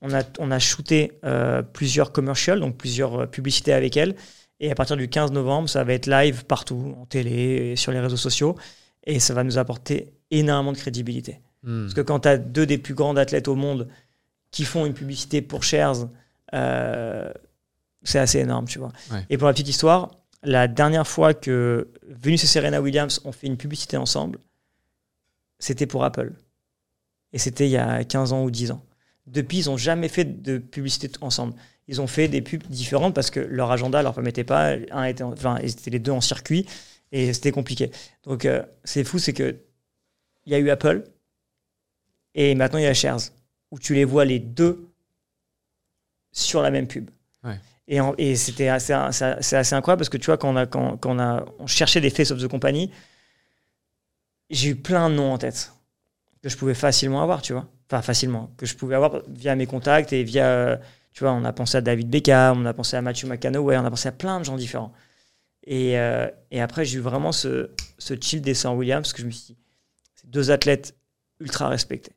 On 0.02 0.14
a, 0.14 0.22
on 0.38 0.50
a 0.50 0.58
shooté 0.58 1.12
euh, 1.24 1.62
plusieurs 1.62 2.12
commercials, 2.12 2.60
donc 2.60 2.76
plusieurs 2.76 3.22
euh, 3.22 3.26
publicités 3.26 3.72
avec 3.72 3.96
elle. 3.96 4.14
Et 4.60 4.70
à 4.70 4.74
partir 4.74 4.96
du 4.96 5.08
15 5.08 5.32
novembre, 5.32 5.68
ça 5.68 5.84
va 5.84 5.92
être 5.92 6.06
live 6.06 6.44
partout, 6.44 6.94
en 6.98 7.06
télé 7.06 7.72
et 7.72 7.76
sur 7.76 7.92
les 7.92 8.00
réseaux 8.00 8.16
sociaux. 8.16 8.56
Et 9.04 9.20
ça 9.20 9.34
va 9.34 9.42
nous 9.44 9.58
apporter 9.58 10.12
énormément 10.30 10.72
de 10.72 10.78
crédibilité. 10.78 11.40
Hmm. 11.62 11.82
Parce 11.82 11.94
que 11.94 12.00
quand 12.00 12.20
tu 12.20 12.28
as 12.28 12.38
deux 12.38 12.66
des 12.66 12.78
plus 12.78 12.94
grands 12.94 13.16
athlètes 13.16 13.48
au 13.48 13.54
monde 13.54 13.88
qui 14.50 14.64
font 14.64 14.86
une 14.86 14.94
publicité 14.94 15.42
pour 15.42 15.64
Shares, 15.64 16.08
euh, 16.54 17.30
c'est 18.08 18.18
assez 18.18 18.38
énorme, 18.38 18.66
tu 18.66 18.78
vois. 18.78 18.92
Ouais. 19.12 19.24
Et 19.30 19.38
pour 19.38 19.46
la 19.46 19.52
petite 19.52 19.68
histoire, 19.68 20.10
la 20.42 20.68
dernière 20.68 21.06
fois 21.06 21.34
que 21.34 21.88
Venus 22.08 22.42
et 22.44 22.46
Serena 22.46 22.80
Williams 22.80 23.20
ont 23.24 23.32
fait 23.32 23.46
une 23.46 23.56
publicité 23.56 23.96
ensemble, 23.96 24.38
c'était 25.58 25.86
pour 25.86 26.04
Apple. 26.04 26.32
Et 27.32 27.38
c'était 27.38 27.66
il 27.66 27.70
y 27.72 27.76
a 27.76 28.04
15 28.04 28.32
ans 28.32 28.44
ou 28.44 28.50
10 28.50 28.70
ans. 28.70 28.82
Depuis, 29.26 29.58
ils 29.60 29.66
n'ont 29.66 29.76
jamais 29.76 30.08
fait 30.08 30.24
de 30.42 30.58
publicité 30.58 31.10
ensemble. 31.20 31.54
Ils 31.88 32.00
ont 32.00 32.06
fait 32.06 32.28
des 32.28 32.42
pubs 32.42 32.62
différentes 32.68 33.14
parce 33.14 33.30
que 33.30 33.40
leur 33.40 33.70
agenda 33.70 34.02
leur 34.02 34.14
permettait 34.14 34.44
pas. 34.44 34.74
Un 34.90 35.04
était, 35.04 35.22
en- 35.24 35.32
enfin, 35.32 35.58
ils 35.62 35.70
étaient 35.70 35.90
les 35.90 35.98
deux 35.98 36.12
en 36.12 36.20
circuit 36.20 36.66
et 37.12 37.32
c'était 37.32 37.52
compliqué. 37.52 37.90
Donc, 38.24 38.44
euh, 38.44 38.62
c'est 38.84 39.04
fou, 39.04 39.18
c'est 39.18 39.32
que 39.32 39.56
il 40.46 40.52
y 40.52 40.54
a 40.54 40.58
eu 40.58 40.70
Apple 40.70 41.04
et 42.34 42.54
maintenant 42.54 42.78
il 42.78 42.84
y 42.84 42.86
a 42.88 42.94
Shares 42.94 43.20
où 43.72 43.78
tu 43.80 43.94
les 43.94 44.04
vois 44.04 44.24
les 44.24 44.38
deux 44.38 44.88
sur 46.32 46.62
la 46.62 46.70
même 46.70 46.86
pub. 46.86 47.10
Ouais. 47.44 47.58
Et, 47.88 48.34
c'était 48.34 48.68
assez, 48.68 48.92
assez 48.92 49.74
incroyable 49.74 50.00
parce 50.00 50.08
que 50.08 50.16
tu 50.16 50.26
vois, 50.26 50.38
quand 50.38 50.52
on, 50.52 50.56
a, 50.56 50.66
quand, 50.66 50.98
on, 51.06 51.18
a, 51.18 51.44
on 51.58 51.66
cherchait 51.66 52.00
des 52.00 52.10
face 52.10 52.32
of 52.32 52.42
the 52.42 52.48
company, 52.48 52.90
j'ai 54.50 54.70
eu 54.70 54.76
plein 54.76 55.08
de 55.08 55.14
noms 55.14 55.32
en 55.32 55.38
tête 55.38 55.72
que 56.42 56.48
je 56.48 56.56
pouvais 56.56 56.74
facilement 56.74 57.22
avoir, 57.22 57.42
tu 57.42 57.52
vois. 57.52 57.68
Enfin, 57.88 58.02
facilement, 58.02 58.50
que 58.56 58.66
je 58.66 58.74
pouvais 58.74 58.96
avoir 58.96 59.22
via 59.28 59.54
mes 59.54 59.66
contacts 59.66 60.12
et 60.12 60.24
via, 60.24 60.80
tu 61.12 61.22
vois, 61.22 61.32
on 61.32 61.44
a 61.44 61.52
pensé 61.52 61.76
à 61.76 61.80
David 61.80 62.10
Beckham, 62.10 62.60
on 62.60 62.66
a 62.66 62.74
pensé 62.74 62.96
à 62.96 63.02
Matthew 63.02 63.26
McConaughey, 63.26 63.76
on 63.76 63.84
a 63.84 63.90
pensé 63.90 64.08
à 64.08 64.12
plein 64.12 64.40
de 64.40 64.44
gens 64.44 64.56
différents. 64.56 64.92
Et, 65.64 65.98
euh, 65.98 66.28
après, 66.58 66.84
j'ai 66.84 66.98
eu 66.98 67.00
vraiment 67.00 67.30
ce, 67.30 67.70
chill 68.20 68.40
des 68.40 68.54
Sir 68.54 68.74
Williams 68.74 69.02
parce 69.02 69.12
que 69.12 69.22
je 69.22 69.26
me 69.26 69.30
suis 69.30 69.54
dit, 69.54 69.58
c'est 70.16 70.28
deux 70.28 70.50
athlètes 70.50 70.96
ultra 71.38 71.68
respectés. 71.68 72.15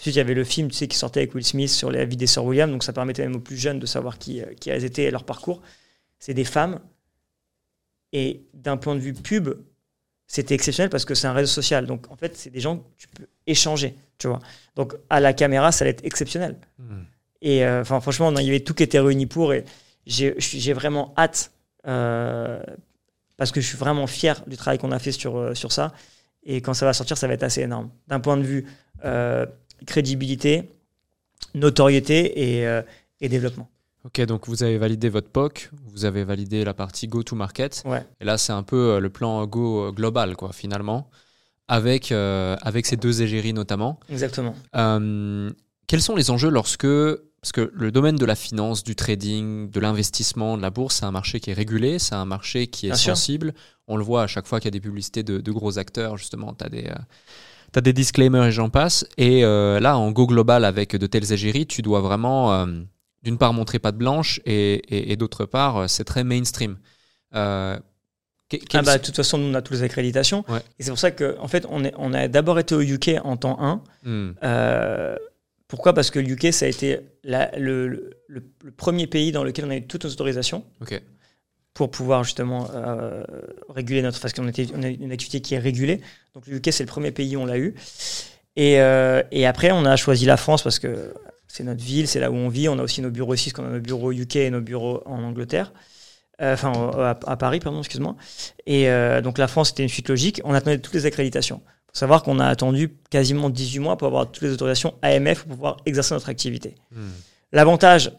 Ensuite, 0.00 0.14
il 0.14 0.18
y 0.18 0.22
avait 0.22 0.34
le 0.34 0.44
film 0.44 0.68
tu 0.68 0.76
sais, 0.76 0.88
qui 0.88 0.96
sortait 0.96 1.20
avec 1.20 1.34
Will 1.34 1.44
Smith 1.44 1.70
sur 1.70 1.90
la 1.90 2.04
vie 2.04 2.16
des 2.16 2.26
Sir 2.26 2.44
Williams, 2.44 2.72
donc 2.72 2.82
ça 2.82 2.92
permettait 2.92 3.22
même 3.22 3.36
aux 3.36 3.40
plus 3.40 3.56
jeunes 3.58 3.78
de 3.78 3.86
savoir 3.86 4.18
qui, 4.18 4.40
euh, 4.40 4.46
qui 4.58 4.70
elles 4.70 4.84
étaient 4.84 5.04
et 5.04 5.10
leur 5.10 5.24
parcours. 5.24 5.60
C'est 6.18 6.34
des 6.34 6.44
femmes. 6.44 6.80
Et 8.12 8.42
d'un 8.54 8.76
point 8.76 8.94
de 8.94 9.00
vue 9.00 9.12
pub, 9.12 9.50
c'était 10.26 10.54
exceptionnel 10.54 10.90
parce 10.90 11.04
que 11.04 11.14
c'est 11.14 11.26
un 11.26 11.32
réseau 11.32 11.52
social. 11.52 11.86
Donc 11.86 12.10
en 12.10 12.16
fait, 12.16 12.36
c'est 12.36 12.50
des 12.50 12.60
gens 12.60 12.78
que 12.78 12.84
tu 12.96 13.08
peux 13.08 13.26
échanger, 13.46 13.94
tu 14.18 14.26
vois. 14.26 14.40
Donc 14.74 14.94
à 15.10 15.20
la 15.20 15.32
caméra, 15.32 15.70
ça 15.70 15.84
allait 15.84 15.90
être 15.92 16.04
exceptionnel. 16.04 16.56
Hmm. 16.78 17.02
Et 17.42 17.64
euh, 17.64 17.84
franchement, 17.84 18.32
il 18.38 18.46
y 18.46 18.48
avait 18.48 18.60
tout 18.60 18.74
qui 18.74 18.82
était 18.82 19.00
réuni 19.00 19.26
pour. 19.26 19.52
Et 19.52 19.64
j'ai 20.06 20.34
j'ai 20.38 20.72
vraiment 20.72 21.14
hâte. 21.16 21.52
euh, 21.86 22.62
parce 23.40 23.52
que 23.52 23.62
je 23.62 23.66
suis 23.66 23.78
vraiment 23.78 24.06
fier 24.06 24.42
du 24.46 24.58
travail 24.58 24.78
qu'on 24.78 24.92
a 24.92 24.98
fait 24.98 25.12
sur, 25.12 25.38
euh, 25.38 25.54
sur 25.54 25.72
ça. 25.72 25.94
Et 26.42 26.60
quand 26.60 26.74
ça 26.74 26.84
va 26.84 26.92
sortir, 26.92 27.16
ça 27.16 27.26
va 27.26 27.32
être 27.32 27.42
assez 27.42 27.62
énorme. 27.62 27.88
D'un 28.06 28.20
point 28.20 28.36
de 28.36 28.42
vue 28.42 28.66
euh, 29.06 29.46
crédibilité, 29.86 30.70
notoriété 31.54 32.58
et, 32.58 32.66
euh, 32.66 32.82
et 33.20 33.28
développement. 33.28 33.68
Ok, 34.04 34.20
donc 34.22 34.48
vous 34.48 34.62
avez 34.62 34.78
validé 34.78 35.08
votre 35.10 35.28
POC, 35.28 35.70
vous 35.88 36.04
avez 36.06 36.24
validé 36.24 36.64
la 36.64 36.72
partie 36.72 37.06
go-to-market. 37.06 37.82
Ouais. 37.84 38.04
Et 38.20 38.24
là, 38.24 38.38
c'est 38.38 38.52
un 38.52 38.62
peu 38.62 38.92
euh, 38.94 39.00
le 39.00 39.10
plan 39.10 39.46
Go 39.46 39.88
euh, 39.88 39.92
global, 39.92 40.36
quoi, 40.36 40.52
finalement, 40.52 41.10
avec, 41.68 42.10
euh, 42.10 42.56
avec 42.62 42.86
ces 42.86 42.96
deux 42.96 43.20
égéries 43.20 43.52
notamment. 43.52 44.00
Exactement. 44.08 44.54
Euh, 44.76 45.50
quels 45.86 46.00
sont 46.02 46.16
les 46.16 46.30
enjeux 46.30 46.48
lorsque. 46.50 46.86
Parce 47.42 47.52
que 47.52 47.70
le 47.74 47.90
domaine 47.90 48.16
de 48.16 48.26
la 48.26 48.34
finance, 48.34 48.84
du 48.84 48.94
trading, 48.94 49.70
de 49.70 49.80
l'investissement, 49.80 50.58
de 50.58 50.62
la 50.62 50.68
bourse, 50.68 50.96
c'est 50.96 51.06
un 51.06 51.10
marché 51.10 51.40
qui 51.40 51.50
est 51.50 51.54
régulé, 51.54 51.98
c'est 51.98 52.14
un 52.14 52.26
marché 52.26 52.66
qui 52.66 52.86
est 52.86 52.90
Bien 52.90 52.96
sûr. 52.98 53.16
sensible. 53.16 53.54
On 53.88 53.96
le 53.96 54.04
voit 54.04 54.22
à 54.24 54.26
chaque 54.26 54.46
fois 54.46 54.60
qu'il 54.60 54.66
y 54.66 54.68
a 54.68 54.78
des 54.78 54.80
publicités 54.80 55.22
de, 55.22 55.38
de 55.38 55.50
gros 55.52 55.78
acteurs, 55.78 56.18
justement, 56.18 56.52
tu 56.54 56.64
as 56.64 56.68
des. 56.68 56.90
Euh, 57.70 57.72
T'as 57.72 57.80
des 57.80 57.92
disclaimers 57.92 58.44
et 58.46 58.52
j'en 58.52 58.70
passe. 58.70 59.06
Et 59.16 59.44
euh, 59.44 59.80
là, 59.80 59.96
en 59.98 60.10
Go 60.10 60.26
Global, 60.26 60.64
avec 60.64 60.96
de 60.96 61.06
telles 61.06 61.32
égéries, 61.32 61.66
tu 61.66 61.82
dois 61.82 62.00
vraiment, 62.00 62.52
euh, 62.54 62.66
d'une 63.22 63.38
part, 63.38 63.52
montrer 63.52 63.78
patte 63.78 63.96
blanche 63.96 64.40
et, 64.46 64.74
et, 64.74 65.12
et 65.12 65.16
d'autre 65.16 65.44
part, 65.46 65.76
euh, 65.76 65.86
c'est 65.86 66.04
très 66.04 66.24
mainstream. 66.24 66.78
Euh, 67.34 67.78
Ah 68.74 68.82
bah, 68.82 68.98
de 68.98 69.04
toute 69.04 69.14
façon, 69.16 69.38
nous, 69.38 69.48
on 69.50 69.54
a 69.54 69.62
toutes 69.62 69.76
les 69.76 69.82
accréditations. 69.84 70.44
Ouais. 70.48 70.58
Et 70.78 70.82
c'est 70.82 70.90
pour 70.90 70.98
ça 70.98 71.12
qu'en 71.12 71.34
en 71.38 71.46
fait, 71.48 71.64
on, 71.70 71.84
est, 71.84 71.94
on 71.96 72.12
a 72.12 72.26
d'abord 72.26 72.58
été 72.58 72.74
au 72.74 72.80
UK 72.80 73.12
en 73.22 73.36
temps 73.36 73.56
1. 73.60 73.82
Hmm, 74.04 74.32
pourquoi? 75.68 75.92
Parce 75.92 76.10
que 76.10 76.18
le 76.18 76.28
UK, 76.30 76.52
ça 76.52 76.66
a 76.66 76.68
été 76.68 76.98
la- 77.22 77.56
le, 77.56 77.86
le- 77.86 78.10
le- 78.26 78.42
le 78.64 78.70
premier 78.72 79.06
pays 79.06 79.30
dans 79.30 79.44
lequel 79.44 79.66
on 79.66 79.70
a 79.70 79.76
eu 79.76 79.86
toutes 79.86 80.04
nos 80.04 80.10
autorisations 80.10 80.64
ok. 80.80 81.00
Pour 81.74 81.90
pouvoir 81.90 82.24
justement 82.24 82.68
euh, 82.74 83.22
réguler 83.68 84.02
notre. 84.02 84.20
Parce 84.20 84.32
qu'on 84.34 84.48
était, 84.48 84.66
on 84.74 84.82
a 84.82 84.88
une 84.88 85.12
activité 85.12 85.40
qui 85.40 85.54
est 85.54 85.58
régulée. 85.58 86.00
Donc 86.34 86.46
le 86.46 86.56
UK, 86.56 86.72
c'est 86.72 86.82
le 86.82 86.88
premier 86.88 87.10
pays 87.10 87.36
où 87.36 87.40
on 87.40 87.46
l'a 87.46 87.58
eu. 87.58 87.74
Et, 88.56 88.80
euh, 88.80 89.22
et 89.30 89.46
après, 89.46 89.70
on 89.70 89.84
a 89.84 89.96
choisi 89.96 90.26
la 90.26 90.36
France 90.36 90.62
parce 90.62 90.78
que 90.78 91.14
c'est 91.48 91.64
notre 91.64 91.82
ville, 91.82 92.06
c'est 92.08 92.20
là 92.20 92.30
où 92.30 92.34
on 92.34 92.48
vit. 92.48 92.68
On 92.68 92.78
a 92.78 92.82
aussi 92.82 93.00
nos 93.00 93.10
bureaux 93.10 93.34
ici, 93.34 93.50
parce 93.50 93.62
qu'on 93.64 93.70
a 93.70 93.74
nos 93.74 93.80
bureaux 93.80 94.12
UK 94.12 94.36
et 94.36 94.50
nos 94.50 94.60
bureaux 94.60 95.02
en 95.06 95.22
Angleterre. 95.22 95.72
Euh, 96.42 96.54
Enfin, 96.54 96.72
à, 96.72 97.18
à 97.26 97.36
Paris, 97.36 97.60
pardon, 97.60 97.80
excuse-moi. 97.80 98.16
Et 98.66 98.86
donc 99.22 99.36
la 99.38 99.46
France, 99.46 99.68
c'était 99.68 99.82
une 99.82 99.88
suite 99.90 100.08
logique. 100.08 100.40
On 100.44 100.54
attendait 100.54 100.78
toutes 100.78 100.94
les 100.94 101.06
accréditations. 101.06 101.60
Il 101.64 101.92
faut 101.94 101.98
savoir 102.00 102.22
qu'on 102.22 102.38
a 102.38 102.46
attendu 102.46 102.92
quasiment 103.10 103.50
18 103.50 103.78
mois 103.80 103.96
pour 103.98 104.06
avoir 104.06 104.30
toutes 104.30 104.44
les 104.44 104.52
autorisations 104.52 104.94
AMF 105.02 105.40
pour 105.42 105.56
pouvoir 105.56 105.76
exercer 105.86 106.14
notre 106.14 106.28
activité. 106.28 106.76
Hmm, 106.92 107.08
L'avantage 107.52 108.12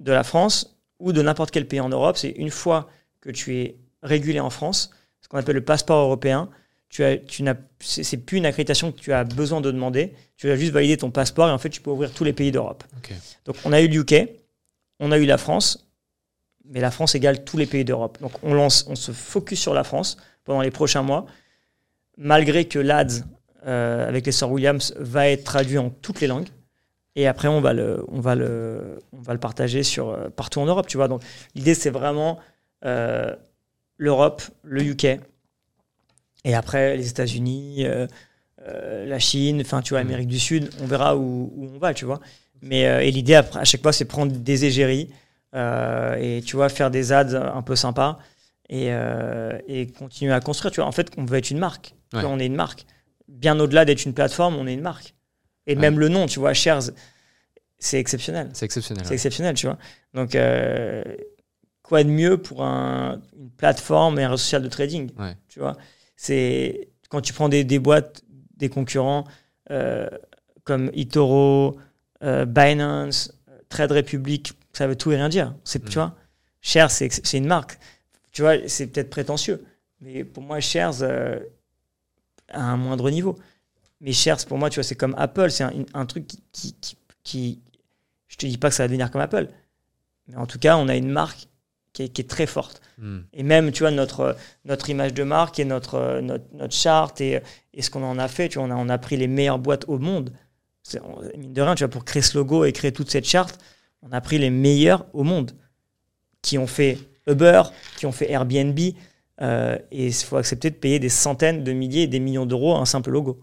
de 0.00 0.12
la 0.12 0.22
France 0.22 0.77
ou 0.98 1.12
de 1.12 1.22
n'importe 1.22 1.50
quel 1.50 1.66
pays 1.66 1.80
en 1.80 1.88
Europe, 1.88 2.16
c'est 2.16 2.30
une 2.30 2.50
fois 2.50 2.90
que 3.20 3.30
tu 3.30 3.56
es 3.56 3.76
régulé 4.02 4.40
en 4.40 4.50
France, 4.50 4.90
ce 5.20 5.28
qu'on 5.28 5.38
appelle 5.38 5.56
le 5.56 5.64
passeport 5.64 6.04
européen, 6.04 6.48
tu 6.88 7.04
as, 7.04 7.18
tu 7.18 7.42
n'as, 7.42 7.54
c'est, 7.80 8.16
plus 8.16 8.38
une 8.38 8.46
accréditation 8.46 8.92
que 8.92 8.98
tu 8.98 9.12
as 9.12 9.24
besoin 9.24 9.60
de 9.60 9.70
demander. 9.70 10.14
Tu 10.36 10.50
as 10.50 10.56
juste 10.56 10.72
validé 10.72 10.96
ton 10.96 11.10
passeport 11.10 11.48
et 11.48 11.52
en 11.52 11.58
fait, 11.58 11.68
tu 11.68 11.80
peux 11.80 11.90
ouvrir 11.90 12.12
tous 12.12 12.24
les 12.24 12.32
pays 12.32 12.50
d'Europe. 12.50 12.84
Donc, 13.44 13.56
on 13.64 13.72
a 13.72 13.80
eu 13.80 13.88
le 13.88 14.00
UK, 14.00 14.28
on 15.00 15.12
a 15.12 15.18
eu 15.18 15.26
la 15.26 15.38
France, 15.38 15.86
mais 16.64 16.80
la 16.80 16.90
France 16.90 17.14
égale 17.14 17.44
tous 17.44 17.58
les 17.58 17.66
pays 17.66 17.84
d'Europe. 17.84 18.18
Donc, 18.20 18.32
on, 18.42 18.54
lance, 18.54 18.86
on 18.88 18.94
se 18.94 19.12
focus 19.12 19.60
sur 19.60 19.74
la 19.74 19.84
France 19.84 20.16
pendant 20.44 20.62
les 20.62 20.70
prochains 20.70 21.02
mois, 21.02 21.26
malgré 22.16 22.64
que 22.64 22.78
l'ADS 22.78 23.24
euh, 23.66 24.08
avec 24.08 24.24
les 24.24 24.32
Sœurs 24.32 24.50
Williams 24.50 24.94
va 24.96 25.28
être 25.28 25.44
traduit 25.44 25.78
en 25.78 25.90
toutes 25.90 26.20
les 26.20 26.26
langues. 26.26 26.48
Et 27.20 27.26
après, 27.26 27.48
on 27.48 27.60
va 27.60 27.72
le, 27.72 28.04
on 28.06 28.20
va 28.20 28.36
le, 28.36 29.00
on 29.12 29.20
va 29.20 29.32
le 29.32 29.40
partager 29.40 29.82
sur, 29.82 30.10
euh, 30.10 30.28
partout 30.28 30.60
en 30.60 30.66
Europe, 30.66 30.86
tu 30.86 30.96
vois. 30.98 31.08
Donc, 31.08 31.20
l'idée, 31.56 31.74
c'est 31.74 31.90
vraiment 31.90 32.38
euh, 32.84 33.34
l'Europe, 33.96 34.40
le 34.62 34.82
UK, 34.84 35.18
et 36.44 36.54
après 36.54 36.96
les 36.96 37.08
États-Unis, 37.10 37.78
euh, 37.86 38.06
euh, 38.68 39.04
la 39.04 39.18
Chine, 39.18 39.60
enfin, 39.62 39.82
tu 39.82 39.94
vois, 39.94 40.00
Mhm. 40.04 40.06
Amérique 40.10 40.28
du 40.28 40.38
Sud, 40.38 40.70
on 40.80 40.86
verra 40.86 41.16
où, 41.16 41.52
où 41.56 41.64
on 41.74 41.78
va, 41.78 41.92
tu 41.92 42.04
vois. 42.04 42.20
Mais, 42.62 42.82
et 43.06 43.10
l'idée, 43.10 43.34
à 43.34 43.64
chaque 43.64 43.82
fois, 43.82 43.92
c'est 43.92 44.04
prendre 44.04 44.30
des 44.32 44.64
égéries 44.64 45.08
et, 45.54 46.40
tu 46.46 46.54
vois, 46.56 46.68
faire 46.68 46.90
des 46.92 47.12
ads 47.12 47.34
un 47.34 47.62
peu 47.62 47.74
sympas 47.76 48.18
et, 48.68 48.90
et 49.68 49.86
continuer 49.88 50.32
à 50.32 50.40
construire, 50.40 50.72
tu 50.72 50.80
vois. 50.80 50.88
En 50.88 50.92
fait, 50.92 51.08
on 51.16 51.24
veut 51.24 51.38
être 51.38 51.50
une 51.50 51.58
marque. 51.58 51.94
Tu 52.10 52.16
Ouais. 52.16 52.22
vois, 52.22 52.30
on 52.30 52.38
est 52.38 52.46
une 52.46 52.56
marque. 52.56 52.84
Bien 53.28 53.58
au-delà 53.60 53.84
d'être 53.84 54.04
une 54.06 54.14
plateforme, 54.14 54.56
on 54.56 54.66
est 54.66 54.74
une 54.74 54.80
marque. 54.80 55.14
Et 55.68 55.74
Ouais. 55.74 55.80
même 55.80 55.98
le 56.00 56.08
nom, 56.08 56.26
tu 56.26 56.40
vois, 56.40 56.52
Shares, 56.54 56.90
c'est 57.78 58.00
exceptionnel. 58.00 58.50
C'est 58.54 58.64
exceptionnel. 58.64 59.04
C'est 59.04 59.10
ouais. 59.10 59.14
exceptionnel, 59.14 59.54
tu 59.54 59.66
vois. 59.66 59.78
Donc, 60.14 60.34
euh, 60.34 61.04
quoi 61.82 62.02
de 62.02 62.08
mieux 62.08 62.38
pour 62.38 62.64
un- 62.64 63.20
une 63.38 63.50
plateforme 63.50 64.18
et 64.18 64.24
un 64.24 64.30
réseau 64.30 64.38
social 64.38 64.62
de 64.62 64.68
trading 64.68 65.10
Ouais. 65.18 65.36
Tu 65.48 65.60
vois, 65.60 65.76
c'est 66.16 66.88
quand 67.10 67.20
tu 67.20 67.32
prends 67.32 67.48
des, 67.48 67.62
des 67.64 67.78
boîtes, 67.78 68.22
des 68.56 68.68
concurrents 68.68 69.24
euh, 69.70 70.08
comme 70.64 70.90
eToro, 70.94 71.76
euh, 72.24 72.44
Binance, 72.46 73.32
Trade 73.68 73.92
Republic, 73.92 74.52
ça 74.72 74.86
veut 74.86 74.96
tout 74.96 75.12
et 75.12 75.16
rien 75.16 75.28
dire. 75.28 75.54
C'est, 75.64 75.84
Mm. 75.84 75.88
Tu 75.88 75.94
vois, 75.94 76.16
Shares, 76.62 76.90
c'est, 76.90 77.32
une 77.38 77.46
marque. 77.46 77.78
Tu 78.32 78.42
vois, 78.42 78.54
c'est 78.68 78.86
peut-être 78.88 79.10
prétentieux, 79.10 79.64
mais 80.00 80.24
pour 80.24 80.42
moi, 80.42 80.58
Shares, 80.60 81.02
à 82.48 82.62
un 82.62 82.76
moindre 82.76 83.10
niveau. 83.10 83.38
Mais 84.00 84.12
Shares, 84.12 84.44
pour 84.46 84.58
moi, 84.58 84.70
tu 84.70 84.76
vois, 84.76 84.84
c'est 84.84 84.94
comme 84.94 85.14
Apple, 85.18 85.50
c'est 85.50 85.64
un, 85.64 85.72
un 85.94 86.06
truc 86.06 86.26
qui, 86.26 86.42
qui, 86.52 86.74
qui, 86.80 86.96
qui- 87.24 87.60
Je 88.28 88.36
te 88.36 88.46
dis 88.46 88.58
pas 88.58 88.68
que 88.68 88.74
ça 88.74 88.84
va 88.84 88.88
devenir 88.88 89.10
comme 89.10 89.20
Apple, 89.20 89.48
mais 90.28 90.36
en 90.36 90.46
tout 90.46 90.58
cas, 90.58 90.76
on 90.76 90.88
a 90.88 90.94
une 90.96 91.10
marque 91.10 91.48
qui 91.92 92.04
est, 92.04 92.08
qui 92.08 92.20
est 92.20 92.28
très 92.30 92.46
forte. 92.46 92.80
Hmm, 92.98 93.20
Et 93.32 93.42
même, 93.42 93.72
tu 93.72 93.82
vois, 93.82 93.90
notre, 93.90 94.36
notre 94.64 94.88
image 94.90 95.14
de 95.14 95.22
marque 95.24 95.58
et 95.58 95.64
notre, 95.64 96.20
notre, 96.20 96.44
notre 96.52 96.74
charte 96.74 97.20
et, 97.20 97.40
et 97.74 97.82
ce 97.82 97.90
qu'on 97.90 98.04
en 98.04 98.18
a 98.18 98.28
fait, 98.28 98.48
tu 98.48 98.58
vois, 98.58 98.68
on 98.68 98.70
a, 98.70 98.76
on 98.76 98.88
a 98.88 98.98
pris 98.98 99.16
les 99.16 99.26
meilleures 99.28 99.58
boîtes 99.58 99.84
au 99.88 99.98
monde. 99.98 100.32
On- 101.02 101.22
mine 101.38 101.52
de 101.52 101.62
rien, 101.62 101.74
tu 101.74 101.84
vois, 101.84 101.90
pour 101.90 102.04
créer 102.04 102.22
ce 102.22 102.36
logo 102.38 102.64
et 102.64 102.72
créer 102.72 102.92
toute 102.92 103.10
cette 103.10 103.26
charte, 103.26 103.58
on 104.02 104.12
a 104.12 104.20
pris 104.20 104.38
les 104.38 104.50
meilleurs 104.50 105.06
au 105.12 105.22
monde 105.24 105.52
qui 106.42 106.56
ont 106.58 106.66
fait 106.68 106.98
Uber, 107.26 107.62
qui 107.96 108.06
ont 108.06 108.12
fait 108.12 108.30
Airbnb. 108.30 108.78
euh, 109.40 109.78
et 109.90 110.06
il 110.08 110.12
faut 110.14 110.36
accepter 110.36 110.70
de 110.70 110.76
payer 110.76 110.98
des 110.98 111.08
centaines 111.08 111.62
de 111.64 111.72
milliers 111.72 112.02
et 112.02 112.06
des 112.06 112.20
millions 112.20 112.46
d'euros 112.46 112.74
à 112.76 112.78
un 112.80 112.84
simple 112.84 113.10
logo. 113.10 113.40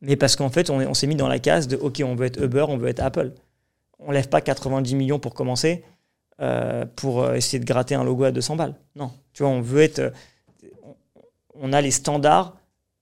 Mais 0.00 0.16
parce 0.16 0.36
qu'en 0.36 0.48
fait, 0.50 0.70
on, 0.70 0.80
est- 0.80 0.86
on 0.86 0.94
s'est 0.94 1.06
mis 1.06 1.16
dans 1.16 1.28
la 1.28 1.38
case 1.38 1.66
de 1.68 1.76
OK, 1.76 2.02
on 2.04 2.14
veut 2.14 2.26
être 2.26 2.42
Uber, 2.42 2.64
on 2.68 2.76
veut 2.78 2.88
être 2.88 3.00
Apple. 3.00 3.32
On 3.98 4.10
lève 4.12 4.28
pas 4.28 4.40
90 4.40 4.94
millions 4.94 5.18
pour 5.18 5.34
commencer 5.34 5.84
euh, 6.40 6.84
pour 6.96 7.22
euh, 7.24 7.34
essayer 7.34 7.58
de 7.58 7.64
gratter 7.64 7.96
un 7.96 8.04
logo 8.04 8.22
à 8.24 8.30
200 8.30 8.54
balles. 8.56 8.76
Non, 8.94 9.10
tu 9.32 9.42
vois, 9.42 9.50
on 9.50 9.60
veut 9.60 9.80
être. 9.82 9.98
euh, 9.98 10.10
on- 11.54 11.72
a 11.72 11.80
les 11.80 11.90
standards 11.90 12.56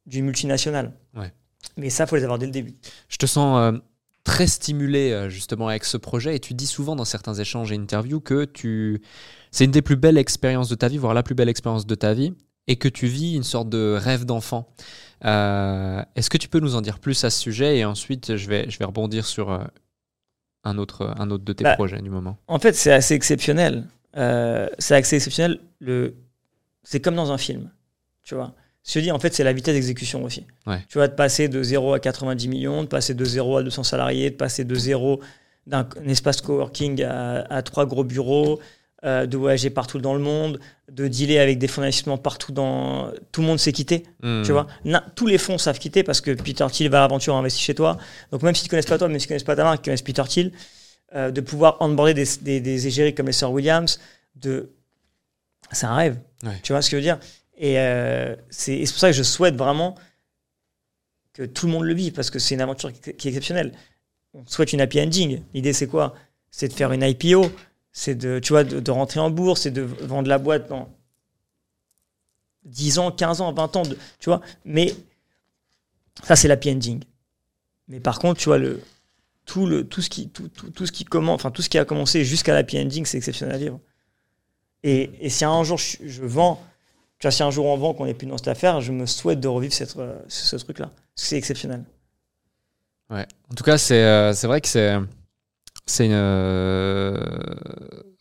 du 0.06 0.22
multinational. 0.22 0.92
Ouais. 1.14 1.32
Mais 1.76 1.90
ça, 1.90 2.06
faut 2.06 2.16
les 2.16 2.22
avoir 2.24 2.38
dès 2.38 2.46
le 2.46 2.52
début. 2.52 2.74
Je 3.08 3.16
te 3.18 3.26
sens 3.26 3.58
euh, 3.58 3.78
très 4.24 4.46
stimulé 4.46 5.26
justement 5.28 5.68
avec 5.68 5.84
ce 5.84 5.96
projet 5.98 6.34
et 6.36 6.40
tu 6.40 6.54
dis 6.54 6.66
souvent 6.66 6.96
dans 6.96 7.04
certains 7.04 7.34
échanges 7.34 7.70
et 7.72 7.76
interviews 7.76 8.20
que 8.20 8.44
tu 8.44 9.02
c'est 9.50 9.64
une 9.66 9.70
des 9.70 9.82
plus 9.82 9.96
belles 9.96 10.18
expériences 10.18 10.68
de 10.68 10.74
ta 10.74 10.88
vie, 10.88 10.98
voire 10.98 11.12
la 11.14 11.22
plus 11.22 11.34
belle 11.34 11.48
expérience 11.48 11.86
de 11.86 11.94
ta 11.94 12.14
vie, 12.14 12.34
et 12.68 12.76
que 12.76 12.88
tu 12.88 13.06
vis 13.06 13.34
une 13.34 13.42
sorte 13.44 13.68
de 13.68 13.96
rêve 13.98 14.24
d'enfant. 14.24 14.68
Euh, 15.24 16.02
Est-ce 16.14 16.30
que 16.30 16.38
tu 16.38 16.48
peux 16.48 16.60
nous 16.60 16.74
en 16.76 16.80
dire 16.80 16.98
plus 16.98 17.24
à 17.24 17.30
ce 17.30 17.40
sujet 17.40 17.78
et 17.78 17.84
ensuite 17.84 18.36
je 18.36 18.48
vais, 18.48 18.68
je 18.68 18.78
vais 18.78 18.84
rebondir 18.84 19.24
sur 19.24 19.50
euh, 19.50 19.64
un, 20.64 20.78
autre, 20.78 21.14
un 21.18 21.30
autre 21.30 21.44
de 21.44 21.52
tes 21.52 21.64
Bah, 21.64 21.74
projets 21.74 22.00
du 22.02 22.10
moment. 22.10 22.36
En 22.48 22.58
fait, 22.58 22.74
c'est 22.74 22.92
assez 22.92 23.14
exceptionnel. 23.14 23.84
Euh, 24.16 24.68
c'est 24.78 24.94
assez 24.94 25.16
exceptionnel. 25.16 25.60
Le... 25.80 26.16
C'est 26.82 27.00
comme 27.00 27.14
dans 27.16 27.32
un 27.32 27.38
film. 27.38 27.70
Tu 28.22 28.34
vois. 28.34 28.54
Je 28.86 28.92
te 28.92 28.98
dis, 29.00 29.10
en 29.10 29.18
fait, 29.18 29.34
c'est 29.34 29.42
la 29.44 29.52
vitesse 29.52 29.74
d'exécution 29.74 30.22
aussi. 30.22 30.46
Ouais. 30.66 30.84
Tu 30.88 30.98
vois, 30.98 31.08
de 31.08 31.14
passer 31.14 31.48
de 31.48 31.62
0 31.62 31.94
à 31.94 32.00
90 32.00 32.48
millions, 32.48 32.82
de 32.82 32.88
passer 32.88 33.14
de 33.14 33.24
0 33.24 33.56
à 33.58 33.62
200 33.62 33.82
salariés, 33.82 34.30
de 34.30 34.36
passer 34.36 34.64
de 34.64 34.74
0 34.74 35.20
d'un 35.66 35.88
un 36.00 36.08
espace 36.08 36.40
coworking 36.40 37.02
à, 37.02 37.40
à 37.52 37.62
trois 37.62 37.86
gros 37.86 38.04
bureaux, 38.04 38.60
euh, 39.06 39.26
de 39.26 39.36
voyager 39.36 39.70
partout 39.70 39.98
dans 39.98 40.14
le 40.14 40.20
monde, 40.20 40.58
de 40.90 41.06
dealer 41.08 41.38
avec 41.38 41.58
des 41.58 41.68
fonds 41.68 41.80
d'investissement 41.80 42.18
partout 42.18 42.52
dans. 42.52 43.12
Tout 43.32 43.40
le 43.40 43.46
monde 43.46 43.58
s'est 43.60 43.72
quitté. 43.72 44.04
Hmm. 44.22 44.42
Tu 44.42 44.52
vois, 44.52 44.66
Na- 44.84 45.04
tous 45.14 45.26
les 45.26 45.38
fonds 45.38 45.58
savent 45.58 45.78
quitter 45.78 46.02
parce 46.02 46.20
que 46.20 46.32
Peter 46.32 46.66
Thiel 46.70 46.90
va 46.90 46.98
à 46.98 47.00
l'aventure 47.02 47.34
investit 47.36 47.62
chez 47.62 47.74
toi. 47.74 47.98
Donc 48.32 48.42
même 48.42 48.54
s'ils 48.54 48.66
ne 48.66 48.70
connaissent 48.70 48.86
pas 48.86 48.98
toi, 48.98 49.08
même 49.08 49.18
s'ils 49.18 49.26
ne 49.26 49.28
connaissent 49.28 49.44
pas 49.44 49.56
ta 49.56 49.64
marque, 49.64 49.80
ils 49.80 49.84
connaissent 49.84 50.02
Peter 50.02 50.24
Thiel, 50.28 50.52
euh, 51.14 51.30
de 51.30 51.40
pouvoir 51.40 51.76
onboarder 51.80 52.14
des, 52.14 52.26
des, 52.42 52.60
des 52.60 52.86
égéries 52.88 53.14
comme 53.14 53.26
les 53.26 53.32
Sœurs 53.32 53.52
Williams, 53.52 54.00
de... 54.34 54.70
c'est 55.72 55.86
un 55.86 55.94
rêve. 55.94 56.18
Ouais. 56.42 56.58
Tu 56.62 56.72
vois 56.72 56.82
ce 56.82 56.90
que 56.90 56.96
je 56.96 56.96
veux 56.96 57.02
dire 57.02 57.18
Et 57.58 57.78
euh, 57.78 58.34
c'est 58.50 58.74
et 58.76 58.86
c'est 58.86 58.92
pour 58.92 59.00
ça 59.00 59.08
que 59.10 59.16
je 59.16 59.22
souhaite 59.22 59.54
vraiment 59.56 59.94
que 61.32 61.44
tout 61.44 61.66
le 61.66 61.72
monde 61.72 61.84
le 61.84 61.94
vive 61.94 62.12
parce 62.12 62.30
que 62.30 62.38
c'est 62.38 62.54
une 62.54 62.60
aventure 62.60 62.92
qui, 62.92 63.14
qui 63.14 63.28
est 63.28 63.30
exceptionnelle. 63.30 63.72
On 64.34 64.44
souhaite 64.46 64.72
une 64.72 64.80
happy 64.80 65.00
ending. 65.00 65.42
L'idée 65.54 65.72
c'est 65.72 65.86
quoi? 65.86 66.14
C'est 66.50 66.68
de 66.68 66.72
faire 66.72 66.92
une 66.92 67.02
IPO, 67.02 67.50
c'est 67.98 68.14
de, 68.14 68.40
tu 68.40 68.52
vois, 68.52 68.62
de, 68.62 68.90
rentrer 68.90 69.20
en 69.20 69.30
bourse, 69.30 69.62
c'est 69.62 69.70
de 69.70 69.80
vendre 69.80 70.28
la 70.28 70.36
boîte 70.36 70.68
dans 70.68 70.90
10 72.66 72.98
ans, 72.98 73.10
15 73.10 73.40
ans, 73.40 73.54
20 73.54 73.76
ans, 73.76 73.82
tu 74.18 74.28
vois. 74.28 74.42
Mais 74.66 74.94
ça, 76.22 76.36
c'est 76.36 76.46
l'happy 76.46 76.70
ending. 76.70 77.02
Mais 77.88 77.98
par 77.98 78.18
contre, 78.18 78.38
tu 78.38 78.50
vois, 78.50 78.58
le, 78.58 78.82
tout, 79.46 79.64
le, 79.64 79.88
tout, 79.88 80.02
ce 80.02 80.10
qui, 80.10 80.28
tout, 80.28 80.48
tout, 80.48 80.68
tout 80.68 80.84
ce 80.84 80.92
qui 80.92 81.06
commence, 81.06 81.36
enfin, 81.36 81.50
tout 81.50 81.62
ce 81.62 81.70
qui 81.70 81.78
a 81.78 81.86
commencé 81.86 82.22
jusqu'à 82.22 82.52
l'happy 82.52 82.78
ending, 82.78 83.06
c'est 83.06 83.16
exceptionnel 83.16 83.54
à 83.54 83.58
vivre. 83.58 83.80
Et, 84.82 85.10
et 85.22 85.30
si 85.30 85.46
un 85.46 85.64
jour 85.64 85.78
je, 85.78 86.22
vends 86.22 86.62
Tu 87.18 87.26
vois, 87.26 87.30
si 87.30 87.42
un 87.42 87.50
jour 87.50 87.64
on 87.64 87.78
vend 87.78 87.94
qu'on 87.94 88.04
n'est 88.04 88.12
plus 88.12 88.26
dans 88.26 88.36
cette 88.36 88.48
affaire, 88.48 88.82
je 88.82 88.92
me 88.92 89.06
souhaite 89.06 89.40
de 89.40 89.48
revivre 89.48 89.72
cette, 89.72 89.96
euh, 89.96 90.20
ce, 90.28 90.56
truc-là. 90.56 90.92
C'est 91.14 91.38
exceptionnel. 91.38 91.82
Ouais. 93.08 93.26
En 93.50 93.54
tout 93.54 93.64
cas, 93.64 93.78
c'est 93.78 94.04
euh, 94.04 94.32
vrai 94.42 94.60
que 94.60 94.68
c'est 94.68 94.98
c'est 95.86 96.06
une 96.06 96.12
euh, 96.12 97.16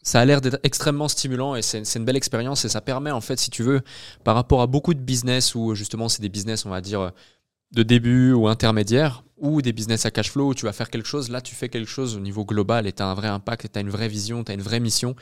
ça 0.04 0.20
a 0.20 0.26
l'air 0.26 0.40
d'être 0.42 0.60
extrêmement 0.64 1.08
stimulant 1.08 1.56
et 1.56 1.62
c'est 1.62 1.82
une 1.96 2.06
belle 2.06 2.16
expérience 2.16 2.64
et 2.66 2.70
ça 2.70 2.82
permet 2.82 3.12
en 3.12 3.22
fait, 3.22 3.40
si 3.40 3.50
tu 3.50 3.64
veux, 3.64 3.82
par 4.24 4.36
rapport 4.36 4.62
à 4.62 4.68
beaucoup 4.68 4.94
de 4.94 5.00
business 5.00 5.56
où 5.56 5.74
justement 5.76 6.10
c'est 6.10 6.22
des 6.22 6.30
business, 6.30 6.66
on 6.66 6.70
va 6.70 6.82
dire 6.82 7.12
de 7.72 7.84
début 7.84 8.32
ou 8.34 8.48
intermédiaire 8.48 9.24
ou 9.38 9.62
des 9.62 9.74
business 9.74 10.06
à 10.06 10.12
cash 10.12 10.32
flow 10.32 10.50
où 10.50 10.54
tu 10.54 10.66
vas 10.66 10.72
faire 10.72 10.90
quelque 10.90 11.08
chose, 11.08 11.30
là 11.30 11.42
tu 11.42 11.56
fais 11.56 11.68
quelque 11.68 11.90
chose 11.90 12.16
au 12.16 12.20
niveau 12.20 12.46
global 12.46 12.88
et 12.88 12.94
tu 12.94 13.04
as 13.04 13.06
un 13.06 13.14
vrai 13.14 13.28
impact, 13.28 13.68
tu 13.72 13.78
as 13.78 13.82
une 13.82 13.90
vraie 13.90 14.08
vision, 14.08 14.44
tu 14.44 14.52
as 14.52 14.56
une 14.56 14.62
vraie 14.62 14.80
mission. 14.80 15.16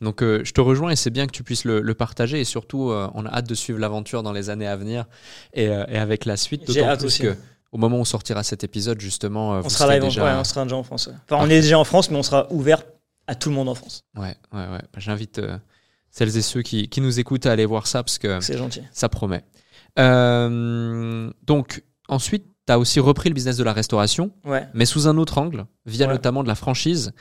Donc 0.00 0.22
euh, 0.22 0.40
je 0.44 0.52
te 0.52 0.60
rejoins 0.60 0.90
et 0.90 0.96
c'est 0.96 1.10
bien 1.10 1.26
que 1.26 1.32
tu 1.32 1.42
puisses 1.42 1.64
le, 1.64 1.80
le 1.80 1.94
partager 1.94 2.40
et 2.40 2.44
surtout 2.44 2.90
euh, 2.90 3.10
on 3.14 3.26
a 3.26 3.30
hâte 3.30 3.48
de 3.48 3.54
suivre 3.54 3.78
l'aventure 3.78 4.22
dans 4.22 4.32
les 4.32 4.48
années 4.48 4.66
à 4.66 4.76
venir 4.76 5.04
et, 5.52 5.68
euh, 5.68 5.84
et 5.88 5.98
avec 5.98 6.24
la 6.24 6.36
suite. 6.36 6.70
J'ai 6.72 6.82
hâte 6.82 7.00
plus 7.00 7.06
aussi. 7.06 7.22
que 7.22 7.36
au 7.72 7.78
moment 7.78 8.00
où 8.00 8.04
sortira 8.04 8.42
cet 8.42 8.64
épisode 8.64 9.00
justement, 9.00 9.54
euh, 9.54 9.58
On 9.58 9.60
vous 9.62 9.70
sera 9.70 9.92
live, 9.92 10.02
en- 10.04 10.06
déjà... 10.08 10.24
ouais, 10.24 10.32
on 10.40 10.44
sera 10.44 10.62
déjà 10.64 10.76
en 10.76 10.82
France. 10.82 11.06
ouais. 11.08 11.12
Enfin, 11.14 11.36
on 11.36 11.38
Parfait. 11.40 11.56
est 11.56 11.60
déjà 11.60 11.78
en 11.78 11.84
France, 11.84 12.10
mais 12.10 12.16
on 12.16 12.22
sera 12.22 12.50
ouvert 12.52 12.82
à 13.26 13.34
tout 13.34 13.48
le 13.50 13.54
monde 13.54 13.68
en 13.68 13.74
France. 13.74 14.04
Ouais, 14.16 14.36
ouais, 14.52 14.60
ouais. 14.68 14.78
Bah, 14.92 14.98
J'invite 14.98 15.38
euh, 15.38 15.58
celles 16.10 16.36
et 16.36 16.42
ceux 16.42 16.62
qui, 16.62 16.88
qui 16.88 17.00
nous 17.02 17.20
écoutent 17.20 17.44
à 17.46 17.52
aller 17.52 17.66
voir 17.66 17.86
ça 17.86 18.02
parce 18.02 18.18
que 18.18 18.40
C'est 18.40 18.56
gentil. 18.56 18.82
ça 18.92 19.08
promet. 19.08 19.44
Euh, 19.98 21.30
donc, 21.46 21.82
ensuite, 22.08 22.46
tu 22.66 22.72
as 22.72 22.78
aussi 22.78 23.00
repris 23.00 23.28
le 23.28 23.34
business 23.34 23.56
de 23.56 23.64
la 23.64 23.72
restauration, 23.72 24.30
Ouais. 24.44 24.66
mais 24.74 24.84
sous 24.86 25.08
un 25.08 25.16
autre 25.18 25.38
angle, 25.38 25.66
via 25.86 26.06
Ouais. 26.06 26.12
notamment 26.12 26.42
de 26.42 26.48
la 26.48 26.54
franchise. 26.54 27.12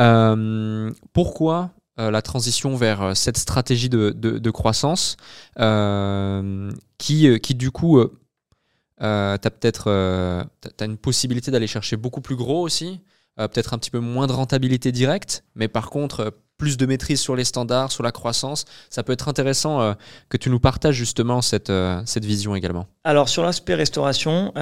Euh, 0.00 0.90
pourquoi 1.14 1.70
euh, 1.98 2.10
la 2.10 2.20
transition 2.20 2.76
vers 2.76 3.16
cette 3.16 3.38
stratégie 3.38 3.88
de, 3.88 4.10
de- 4.10 4.38
de 4.38 4.50
croissance 4.50 5.16
euh, 5.58 6.70
qui, 6.98 7.40
qui, 7.40 7.54
du 7.54 7.70
coup, 7.70 7.98
euh, 9.02 9.36
tu 9.38 9.46
as 9.46 9.50
peut-être 9.50 9.84
euh, 9.88 10.44
une 10.80 10.96
possibilité 10.96 11.50
d'aller 11.50 11.66
chercher 11.66 11.96
beaucoup 11.96 12.20
plus 12.20 12.36
gros 12.36 12.62
aussi, 12.62 13.00
euh, 13.38 13.48
peut-être 13.48 13.74
un 13.74 13.78
petit 13.78 13.90
peu 13.90 14.00
moins 14.00 14.26
de 14.26 14.32
rentabilité 14.32 14.92
directe, 14.92 15.44
mais 15.54 15.68
par 15.68 15.90
contre, 15.90 16.20
euh, 16.20 16.30
plus 16.58 16.78
de 16.78 16.86
maîtrise 16.86 17.20
sur 17.20 17.36
les 17.36 17.44
standards, 17.44 17.92
sur 17.92 18.02
la 18.02 18.12
croissance. 18.12 18.64
Ça 18.88 19.02
peut 19.02 19.12
être 19.12 19.28
intéressant 19.28 19.82
euh, 19.82 19.92
que 20.30 20.38
tu 20.38 20.48
nous 20.48 20.58
partages 20.60 20.94
justement 20.94 21.42
cette, 21.42 21.70
cette 22.06 22.24
vision 22.24 22.56
également. 22.56 22.86
Alors, 23.04 23.28
sur 23.28 23.42
l'aspect 23.42 23.74
restauration, 23.74 24.54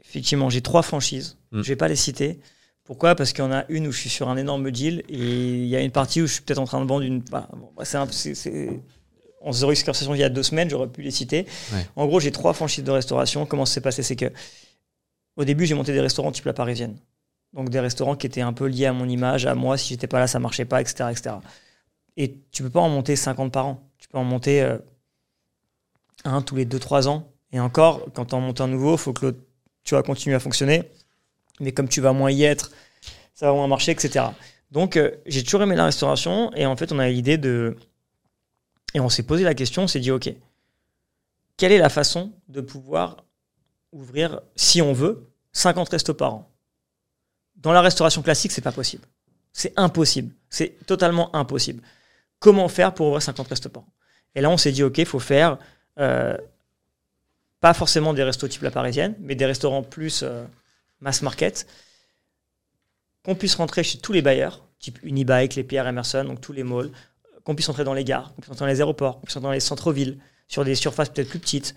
effectivement, 0.00 0.50
j'ai 0.50 0.60
trois 0.60 0.82
franchises. 0.82 1.36
Mm. 1.50 1.62
Je 1.62 1.68
vais 1.68 1.76
pas 1.76 1.88
les 1.88 1.96
citer. 1.96 2.38
Pourquoi? 2.84 3.14
Parce 3.14 3.32
qu'il 3.32 3.44
y 3.44 3.46
en 3.46 3.52
a 3.52 3.64
une 3.68 3.86
où 3.86 3.92
je 3.92 3.98
suis 3.98 4.10
sur 4.10 4.28
un 4.28 4.36
énorme 4.36 4.70
deal 4.70 5.02
et 5.08 5.18
il 5.18 5.66
y 5.66 5.76
a 5.76 5.80
une 5.80 5.90
partie 5.92 6.20
où 6.22 6.26
je 6.26 6.34
suis 6.34 6.42
peut-être 6.42 6.58
en 6.58 6.64
train 6.64 6.80
de 6.80 6.86
vendre 6.88 7.02
une. 7.02 7.20
bah, 7.20 7.48
bon, 7.52 7.70
c'est- 7.84 8.82
On 9.44 9.52
se 9.52 9.60
cette 9.74 9.84
conversation 9.84 10.14
il 10.14 10.20
y 10.20 10.24
a 10.24 10.28
deux 10.28 10.42
semaines, 10.42 10.70
j'aurais 10.70 10.88
pu 10.88 11.02
les 11.02 11.10
citer. 11.10 11.46
Ouais. 11.72 11.86
En 11.96 12.06
gros, 12.06 12.20
j'ai 12.20 12.32
trois 12.32 12.52
franchises 12.52 12.84
de 12.84 12.90
restauration. 12.90 13.46
Comment 13.46 13.66
ça 13.66 13.74
s'est 13.74 13.80
passé? 13.80 14.02
C'est 14.02 14.16
que 14.16 14.32
au 15.36 15.44
début, 15.44 15.66
j'ai 15.66 15.74
monté 15.74 15.92
des 15.92 16.00
restaurants 16.00 16.32
type 16.32 16.44
la 16.44 16.52
parisienne. 16.52 16.96
Donc 17.52 17.68
des 17.70 17.80
restaurants 17.80 18.16
qui 18.16 18.26
étaient 18.26 18.40
un 18.40 18.52
peu 18.52 18.66
liés 18.66 18.86
à 18.86 18.92
mon 18.92 19.08
image, 19.08 19.46
à 19.46 19.54
moi. 19.54 19.76
Si 19.76 19.88
j'étais 19.90 20.06
pas 20.06 20.18
là, 20.18 20.26
ça 20.26 20.38
marchait 20.38 20.64
pas, 20.64 20.80
etc., 20.80 21.08
etc. 21.10 21.36
Et 22.16 22.34
tu 22.50 22.62
peux 22.62 22.70
pas 22.70 22.80
en 22.80 22.88
monter 22.88 23.16
50 23.16 23.52
par 23.52 23.66
an. 23.66 23.82
Tu 23.98 24.08
peux 24.08 24.18
en 24.18 24.24
monter 24.24 24.62
euh, 24.62 24.78
un 26.24 26.42
tous 26.42 26.56
les 26.56 26.66
2-3 26.66 27.08
ans. 27.08 27.28
Et 27.52 27.60
encore, 27.60 28.06
quand 28.14 28.26
tu 28.26 28.34
en 28.34 28.40
montes 28.40 28.60
un 28.60 28.68
nouveau, 28.68 28.96
faut 28.96 29.12
que 29.12 29.26
l'autre, 29.26 29.38
tu 29.84 29.94
vas 29.94 30.02
continuer 30.02 30.36
à 30.36 30.40
fonctionner. 30.40 30.84
Mais 31.60 31.72
comme 31.72 31.88
tu 31.88 32.00
vas 32.00 32.12
moins 32.12 32.30
y 32.30 32.44
être, 32.44 32.72
ça 33.34 33.46
va 33.46 33.52
moins 33.52 33.66
marcher, 33.66 33.92
etc. 33.92 34.26
Donc, 34.70 34.96
euh, 34.96 35.10
j'ai 35.26 35.42
toujours 35.42 35.62
aimé 35.62 35.76
la 35.76 35.86
restauration. 35.86 36.52
Et 36.54 36.66
en 36.66 36.76
fait, 36.76 36.92
on 36.92 36.98
a 36.98 37.08
l'idée 37.08 37.38
de. 37.38 37.76
Et 38.94 39.00
on 39.00 39.08
s'est 39.08 39.22
posé 39.22 39.44
la 39.44 39.54
question, 39.54 39.84
on 39.84 39.86
s'est 39.86 40.00
dit, 40.00 40.10
OK, 40.10 40.32
quelle 41.56 41.72
est 41.72 41.78
la 41.78 41.88
façon 41.88 42.32
de 42.48 42.60
pouvoir 42.60 43.24
ouvrir, 43.92 44.40
si 44.56 44.82
on 44.82 44.92
veut, 44.92 45.30
50 45.52 45.88
restos 45.88 46.14
par 46.14 46.34
an? 46.34 46.50
Dans 47.56 47.72
la 47.72 47.80
restauration 47.80 48.22
classique, 48.22 48.52
c'est 48.52 48.60
pas 48.60 48.72
possible. 48.72 49.06
C'est 49.52 49.72
impossible. 49.76 50.34
C'est 50.48 50.84
totalement 50.86 51.34
impossible. 51.34 51.82
Comment 52.38 52.68
faire 52.68 52.94
pour 52.94 53.08
ouvrir 53.08 53.22
50 53.22 53.48
restos 53.48 53.68
par 53.68 53.84
an? 53.84 53.92
Et 54.34 54.40
là, 54.40 54.50
on 54.50 54.56
s'est 54.56 54.72
dit, 54.72 54.82
OK, 54.82 54.98
il 54.98 55.06
faut 55.06 55.20
faire 55.20 55.58
euh, 55.98 56.36
pas 57.60 57.74
forcément 57.74 58.14
des 58.14 58.24
restos 58.24 58.48
type 58.48 58.62
la 58.62 58.70
parisienne, 58.70 59.14
mais 59.20 59.34
des 59.34 59.46
restaurants 59.46 59.82
plus 59.82 60.22
euh, 60.22 60.44
mass 61.00 61.22
market, 61.22 61.66
qu'on 63.24 63.34
puisse 63.34 63.54
rentrer 63.54 63.84
chez 63.84 63.98
tous 63.98 64.12
les 64.12 64.22
bailleurs, 64.22 64.64
type 64.80 64.98
Unibike, 65.02 65.54
les 65.54 65.64
Pierre 65.64 65.86
Emerson, 65.86 66.24
donc 66.24 66.40
tous 66.40 66.52
les 66.52 66.64
malls, 66.64 66.90
qu'on 67.44 67.54
puisse 67.54 67.68
entrer 67.68 67.84
dans 67.84 67.94
les 67.94 68.04
gares, 68.04 68.32
qu'on 68.34 68.40
puisse 68.42 68.52
entrer 68.52 68.64
dans 68.66 68.70
les 68.72 68.80
aéroports, 68.80 69.16
qu'on 69.16 69.22
puisse 69.26 69.36
entrer 69.36 69.48
dans 69.48 69.52
les 69.52 69.60
centres-villes, 69.60 70.18
sur 70.48 70.64
des 70.64 70.74
surfaces 70.74 71.08
peut-être 71.08 71.28
plus 71.28 71.38
petites, 71.38 71.74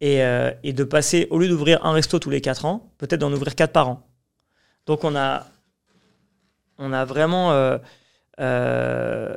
et, 0.00 0.22
euh, 0.22 0.50
de 0.64 0.84
passer, 0.84 1.26
au 1.30 1.38
lieu 1.38 1.48
d'ouvrir 1.48 1.84
un 1.84 1.92
resto 1.92 2.18
tous 2.18 2.30
les 2.30 2.40
4 2.40 2.64
ans, 2.64 2.90
peut-être 2.98 3.20
d'en 3.20 3.32
ouvrir 3.32 3.54
4 3.54 3.72
par 3.72 3.88
an. 3.88 4.06
Donc 4.86 5.04
on 5.04 5.14
a, 5.16 5.46
on 6.78 6.92
a 6.92 7.04
vraiment... 7.04 7.52
euh, 7.52 7.78
euh, 8.40 9.36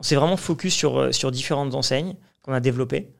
on 0.00 0.02
s'est 0.02 0.16
vraiment 0.16 0.36
focus 0.36 0.74
sur, 0.74 0.98
euh, 0.98 1.12
sur 1.12 1.30
différentes 1.30 1.74
enseignes 1.74 2.16
qu'on 2.42 2.52
a 2.52 2.60
développées. 2.60 3.14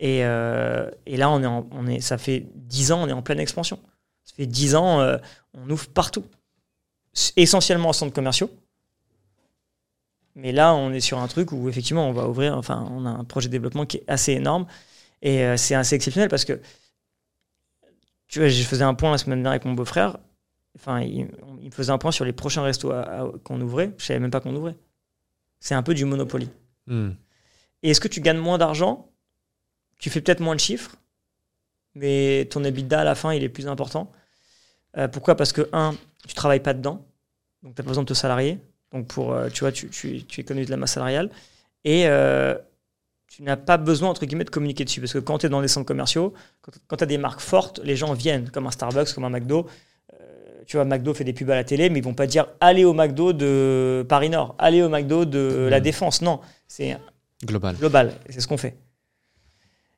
Et, 0.00 0.22
là, 0.22 1.30
on 1.30 1.42
est 1.42 1.46
en- 1.46 1.68
on 1.70 1.86
est, 1.86 2.00
ça 2.00 2.18
fait 2.18 2.46
10 2.54 2.90
ans, 2.90 3.02
on 3.02 3.08
est 3.08 3.12
en 3.12 3.22
pleine 3.22 3.38
expansion. 3.38 3.78
Ça 4.24 4.34
fait 4.34 4.46
10 4.46 4.74
ans, 4.74 4.98
on 5.54 5.68
ouvre 5.70 5.86
partout. 5.88 6.24
Essentiellement 7.36 7.90
en 7.90 7.92
centres 7.92 8.12
commerciaux. 8.14 8.50
Mais 10.40 10.52
là, 10.52 10.74
on 10.74 10.90
est 10.90 11.00
sur 11.00 11.18
un 11.18 11.28
truc 11.28 11.52
où 11.52 11.68
effectivement, 11.68 12.08
on 12.08 12.12
va 12.12 12.26
ouvrir, 12.26 12.56
enfin, 12.56 12.88
on 12.92 13.04
a 13.04 13.10
un 13.10 13.24
projet 13.24 13.48
de 13.48 13.52
développement 13.52 13.84
qui 13.84 13.98
est 13.98 14.04
assez 14.08 14.32
énorme. 14.32 14.66
Et 15.20 15.44
euh, 15.44 15.58
c'est 15.58 15.74
assez 15.74 15.94
exceptionnel 15.94 16.30
parce 16.30 16.46
que, 16.46 16.58
tu 18.26 18.38
vois, 18.38 18.48
je 18.48 18.62
faisais 18.62 18.84
un 18.84 18.94
point 18.94 19.10
la 19.10 19.18
semaine 19.18 19.40
dernière 19.40 19.52
avec 19.52 19.66
mon 19.66 19.74
beau-frère. 19.74 20.16
Enfin, 20.76 21.00
il, 21.00 21.26
me 21.26 21.70
faisait 21.70 21.92
un 21.92 21.98
point 21.98 22.10
sur 22.10 22.24
les 22.24 22.32
prochains 22.32 22.62
restos 22.62 22.90
qu'on 23.44 23.60
ouvrait. 23.60 23.92
Je 23.98 24.06
savais 24.06 24.18
même 24.18 24.30
pas 24.30 24.40
qu'on 24.40 24.56
ouvrait. 24.56 24.76
C'est 25.58 25.74
un 25.74 25.82
peu 25.82 25.92
du 25.92 26.06
Monopoly. 26.06 26.48
Hmm. 26.86 27.10
Et 27.82 27.90
est-ce 27.90 28.00
que 28.00 28.08
tu 28.08 28.22
gagnes 28.22 28.38
moins 28.38 28.56
d'argent? 28.56 29.10
Tu 29.98 30.08
fais 30.08 30.22
peut-être 30.22 30.40
moins 30.40 30.54
de 30.54 30.60
chiffres, 30.60 30.96
mais 31.94 32.48
ton 32.50 32.64
EBITDA 32.64 33.00
à 33.00 33.04
la 33.04 33.14
fin, 33.14 33.34
il 33.34 33.42
est 33.42 33.50
plus 33.50 33.68
important. 33.68 34.10
Euh, 34.96 35.06
pourquoi? 35.06 35.36
Parce 35.36 35.52
que, 35.52 35.68
un, 35.74 35.94
tu 36.26 36.32
travailles 36.32 36.60
pas 36.60 36.72
dedans, 36.72 37.06
donc 37.62 37.74
tu 37.74 37.82
n'as 37.82 37.84
pas 37.84 37.90
besoin 37.90 38.04
de 38.04 38.08
te 38.08 38.14
salarier. 38.14 38.58
Donc, 38.92 39.06
pour, 39.06 39.32
euh, 39.32 39.48
tu 39.48 39.60
vois, 39.60 39.72
tu, 39.72 39.88
tu, 39.88 40.24
tu 40.24 40.40
économises 40.40 40.66
de 40.68 40.72
la 40.72 40.76
masse 40.76 40.92
salariale. 40.92 41.30
Et 41.84 42.06
euh, 42.06 42.56
tu 43.28 43.42
n'as 43.42 43.56
pas 43.56 43.76
besoin, 43.76 44.08
entre 44.10 44.24
guillemets, 44.26 44.44
de 44.44 44.50
communiquer 44.50 44.84
dessus. 44.84 45.00
Parce 45.00 45.12
que 45.12 45.18
quand 45.18 45.38
tu 45.38 45.46
es 45.46 45.48
dans 45.48 45.62
des 45.62 45.68
centres 45.68 45.86
commerciaux, 45.86 46.34
quand, 46.88 46.96
tu 46.96 47.04
as 47.04 47.06
des 47.06 47.18
marques 47.18 47.40
fortes, 47.40 47.80
les 47.84 47.96
gens 47.96 48.12
viennent, 48.12 48.50
comme 48.50 48.66
un 48.66 48.70
Starbucks, 48.70 49.12
comme 49.14 49.24
un 49.24 49.30
McDo. 49.30 49.66
Euh, 50.20 50.62
tu 50.66 50.76
vois, 50.76 50.84
McDo 50.84 51.14
fait 51.14 51.24
des 51.24 51.32
pubs 51.32 51.50
à 51.50 51.54
la 51.54 51.64
télé, 51.64 51.88
mais 51.88 52.00
ils 52.00 52.04
vont 52.04 52.14
pas 52.14 52.26
dire 52.26 52.46
allez 52.60 52.84
au 52.84 52.92
McDo 52.92 53.32
de 53.32 54.04
Paris 54.08 54.28
Nord, 54.30 54.54
allez 54.58 54.82
au 54.82 54.88
McDo 54.88 55.24
de 55.24 55.68
la 55.70 55.78
Mhm. 55.78 55.82
Défense. 55.84 56.20
Non, 56.22 56.40
c'est 56.68 56.96
Global. 57.44 57.76
global. 57.76 58.12
C'est 58.28 58.40
ce 58.40 58.48
qu'on 58.48 58.56
fait. 58.58 58.76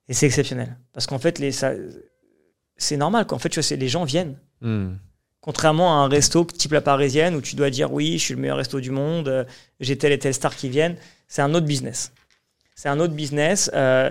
Et 0.09 0.15
c'est 0.15 0.27
exceptionnel. 0.27 0.77
Parce 0.93 1.07
qu'en 1.07 1.19
fait, 1.19 1.39
les, 1.39 1.53
ça, 1.53 1.73
c'est 2.77 2.97
normal. 2.97 3.27
Qu'en 3.27 3.39
fait, 3.39 3.49
tu 3.49 3.57
vois, 3.57 3.63
c'est- 3.63 3.77
les 3.77 3.89
gens 3.89 4.05
viennent. 4.05 4.37
Hmm. 4.61 4.93
Contrairement 5.43 6.01
à 6.01 6.05
un 6.05 6.09
resto 6.09 6.45
type 6.45 6.73
la 6.73 6.81
parisienne 6.81 7.35
où 7.35 7.41
tu 7.43 7.57
dois 7.57 7.69
dire 7.69 7.93
oui, 7.93 8.17
je 8.19 8.23
suis 8.25 8.35
le 8.35 8.41
meilleur 8.41 8.57
resto 8.57 8.81
du 8.81 8.91
monde, 8.91 9.29
euh, 9.29 9.45
j'ai 9.81 9.99
telle 9.99 10.13
et 10.13 10.19
telle 10.19 10.33
star 10.35 10.55
qui 10.57 10.69
viennent. 10.71 10.97
C'est 11.29 11.43
un 11.43 11.53
autre 11.55 11.67
business. 11.67 12.13
C'est 12.75 12.89
un 12.89 12.99
autre 13.01 13.13
business. 13.15 13.71
euh, 13.75 14.11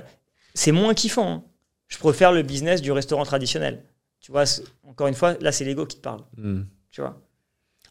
c'est 0.53 0.71
moins 0.73 0.93
kiffant. 0.93 1.31
hein. 1.31 1.43
Je 1.87 1.97
préfère 1.97 2.31
le 2.33 2.41
business 2.43 2.81
du 2.81 2.91
restaurant 2.91 3.23
traditionnel. 3.23 3.81
Tu 4.19 4.31
vois, 4.31 4.43
encore 4.87 5.07
une 5.07 5.13
fois, 5.15 5.35
là, 5.41 5.51
c'est 5.51 5.65
l'ego 5.65 5.85
qui 5.85 5.95
te 5.97 6.01
parle. 6.01 6.21
Hmm. 6.37 6.63
Tu 6.91 7.01
vois. 7.01 7.17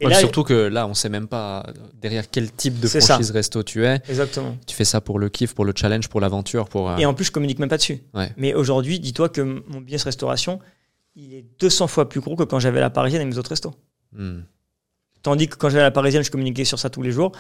Et 0.01 0.07
Ouais, 0.07 0.13
là, 0.13 0.19
surtout 0.19 0.45
que 0.45 0.55
là, 0.55 0.87
on 0.87 0.95
sait 0.95 1.09
même 1.11 1.27
pas 1.29 1.67
derrière 1.95 2.31
quel 2.31 2.51
type 2.53 2.79
de 2.81 2.87
ça. 2.89 3.01
franchise 3.01 3.31
resto 3.33 3.63
tu 3.63 3.85
es. 3.85 4.01
Exactement. 4.09 4.57
Tu 4.67 4.75
fais 4.77 4.85
ça 4.87 5.01
pour 5.01 5.19
le 5.19 5.29
kiff, 5.29 5.55
pour 5.55 5.65
le 5.65 5.73
challenge, 5.77 6.09
pour 6.09 6.21
l'aventure, 6.21 6.69
pour. 6.69 6.91
euh, 6.91 6.97
Et 6.99 7.05
en 7.07 7.13
plus, 7.15 7.25
je 7.27 7.31
communique 7.33 7.59
même 7.59 7.69
pas 7.69 7.77
dessus. 7.79 8.01
Ouais. 8.15 8.33
Mais 8.39 8.55
aujourd'hui, 8.55 9.01
dis-toi 9.01 9.29
que 9.31 9.41
mon 9.43 9.81
business 9.81 10.05
restauration, 10.05 10.59
il 11.17 11.35
est 11.35 11.45
200 11.61 11.87
fois 11.89 12.09
plus 12.09 12.21
gros 12.21 12.37
que 12.37 12.45
quand 12.45 12.59
j'avais 12.61 12.81
la 12.81 12.91
parisienne 12.91 13.23
et 13.23 13.25
mes 13.25 13.39
autres 13.39 13.51
restos. 13.51 13.75
hmm. 14.13 14.41
Tandis 15.23 15.49
que 15.49 15.57
quand 15.57 15.69
j'avais 15.69 15.83
la 15.83 15.91
parisienne, 15.91 16.23
je 16.25 16.31
communiquais 16.31 16.65
sur 16.65 16.79
ça 16.79 16.89
tous 16.89 17.03
les 17.03 17.13
jours. 17.13 17.33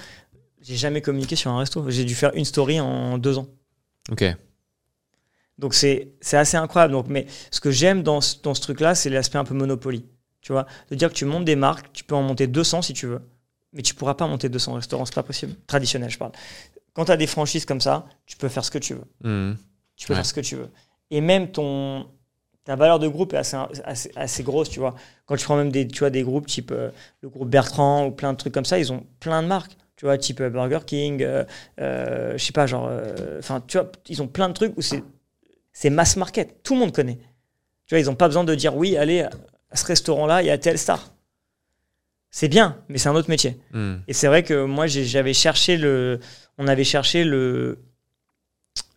J'ai 0.60 0.76
jamais 0.76 1.00
communiqué 1.00 1.34
sur 1.36 1.50
un 1.50 1.58
resto. 1.58 1.88
J'ai 1.88 2.04
dû 2.04 2.14
faire 2.14 2.30
une 2.34 2.44
story 2.44 2.78
en 2.80 3.16
deux 3.16 3.38
ans. 3.38 3.46
Ok. 4.10 4.24
Donc 5.58 5.74
c'est 5.74 6.12
assez 6.32 6.56
incroyable. 6.56 6.92
Donc, 6.92 7.06
mais 7.08 7.26
ce 7.50 7.60
que 7.60 7.70
j'aime 7.70 8.02
dans, 8.02 8.20
ce- 8.20 8.40
dans 8.42 8.54
ce 8.54 8.60
truc-là, 8.60 8.94
c'est 8.94 9.10
l'aspect 9.10 9.38
un 9.38 9.44
peu 9.44 9.54
Monopoly. 9.54 10.04
Tu 10.42 10.52
vois, 10.52 10.66
de 10.90 10.94
dire 10.94 11.08
que 11.10 11.14
tu 11.14 11.24
montes 11.26 11.44
des 11.44 11.56
marques, 11.56 11.92
tu 11.92 12.02
peux 12.04 12.14
en 12.14 12.22
monter 12.22 12.46
200 12.46 12.80
si 12.82 12.94
tu 12.94 13.06
veux, 13.06 13.20
mais 13.74 13.82
tu 13.82 13.94
pourras 13.94 14.14
pas 14.14 14.26
monter 14.26 14.48
200 14.48 14.72
restaurants, 14.74 15.04
c'est 15.04 15.14
pas 15.14 15.22
possible. 15.22 15.54
Traditionnel, 15.66 16.08
je 16.10 16.16
parle. 16.18 16.32
Quand 16.94 17.04
tu 17.04 17.12
as 17.12 17.16
des 17.18 17.26
franchises 17.26 17.66
comme 17.66 17.80
ça, 17.80 18.06
tu 18.26 18.36
peux 18.38 18.48
faire 18.48 18.64
ce 18.64 18.70
que 18.70 18.78
tu 18.78 18.94
veux. 18.94 19.04
Hmm. 19.22 19.54
Tu 19.96 20.06
peux 20.06 20.14
Ouais. 20.14 20.16
faire 20.18 20.26
ce 20.26 20.32
que 20.34 20.40
tu 20.40 20.56
veux. 20.56 20.70
Et 21.10 21.20
même 21.20 21.50
ton 21.52 22.08
ta 22.70 22.76
valeur 22.76 23.00
de 23.00 23.08
groupe 23.08 23.32
est 23.32 23.36
assez, 23.36 23.56
assez, 23.82 24.12
assez 24.14 24.44
grosse, 24.44 24.70
tu 24.70 24.78
vois. 24.78 24.94
Quand 25.26 25.34
tu 25.34 25.44
prends 25.44 25.56
même 25.56 25.72
des, 25.72 25.88
tu 25.88 25.98
vois, 25.98 26.10
des 26.10 26.22
groupes 26.22 26.46
type 26.46 26.70
euh, 26.70 26.90
le 27.20 27.28
groupe 27.28 27.50
Bertrand 27.50 28.06
ou 28.06 28.12
plein 28.12 28.32
de 28.32 28.38
trucs 28.38 28.54
comme 28.54 28.64
ça, 28.64 28.78
ils 28.78 28.92
ont 28.92 29.04
plein 29.18 29.42
de 29.42 29.48
marques. 29.48 29.76
Tu 29.96 30.04
vois, 30.04 30.16
type 30.16 30.40
euh, 30.40 30.50
Burger 30.50 30.78
King, 30.86 31.20
euh, 31.20 31.42
euh, 31.80 32.38
je 32.38 32.44
sais 32.44 32.52
pas, 32.52 32.68
genre. 32.68 32.88
Enfin, 33.40 33.60
tu 33.66 33.76
vois, 33.76 33.90
ils 34.08 34.22
ont 34.22 34.28
plein 34.28 34.48
de 34.48 34.54
trucs 34.54 34.78
où 34.78 34.82
c'est 34.82 35.02
c'est 35.72 35.90
mass 35.90 36.16
market. 36.16 36.62
Tout 36.62 36.74
le 36.74 36.78
monde 36.78 36.92
connaît. 36.92 37.18
Tu 37.86 37.96
vois, 37.96 37.98
ils 37.98 38.06
n'ont 38.06 38.14
pas 38.14 38.28
besoin 38.28 38.44
de 38.44 38.54
dire 38.54 38.76
oui, 38.76 38.96
allez, 38.96 39.22
à 39.22 39.76
ce 39.76 39.86
restaurant-là, 39.86 40.40
il 40.42 40.46
y 40.46 40.50
a 40.50 40.56
telle 40.56 40.78
star. 40.78 41.12
C'est 42.30 42.46
bien, 42.46 42.78
mais 42.88 42.98
c'est 42.98 43.08
un 43.08 43.16
autre 43.16 43.30
métier. 43.30 43.58
Hmm. 43.72 43.96
Et 44.06 44.12
c'est 44.12 44.28
vrai 44.28 44.44
que 44.44 44.64
moi, 44.64 44.86
j'avais 44.86 45.34
cherché 45.34 45.76
le. 45.76 46.20
On 46.56 46.68
avait 46.68 46.84
cherché 46.84 47.24
le, 47.24 47.80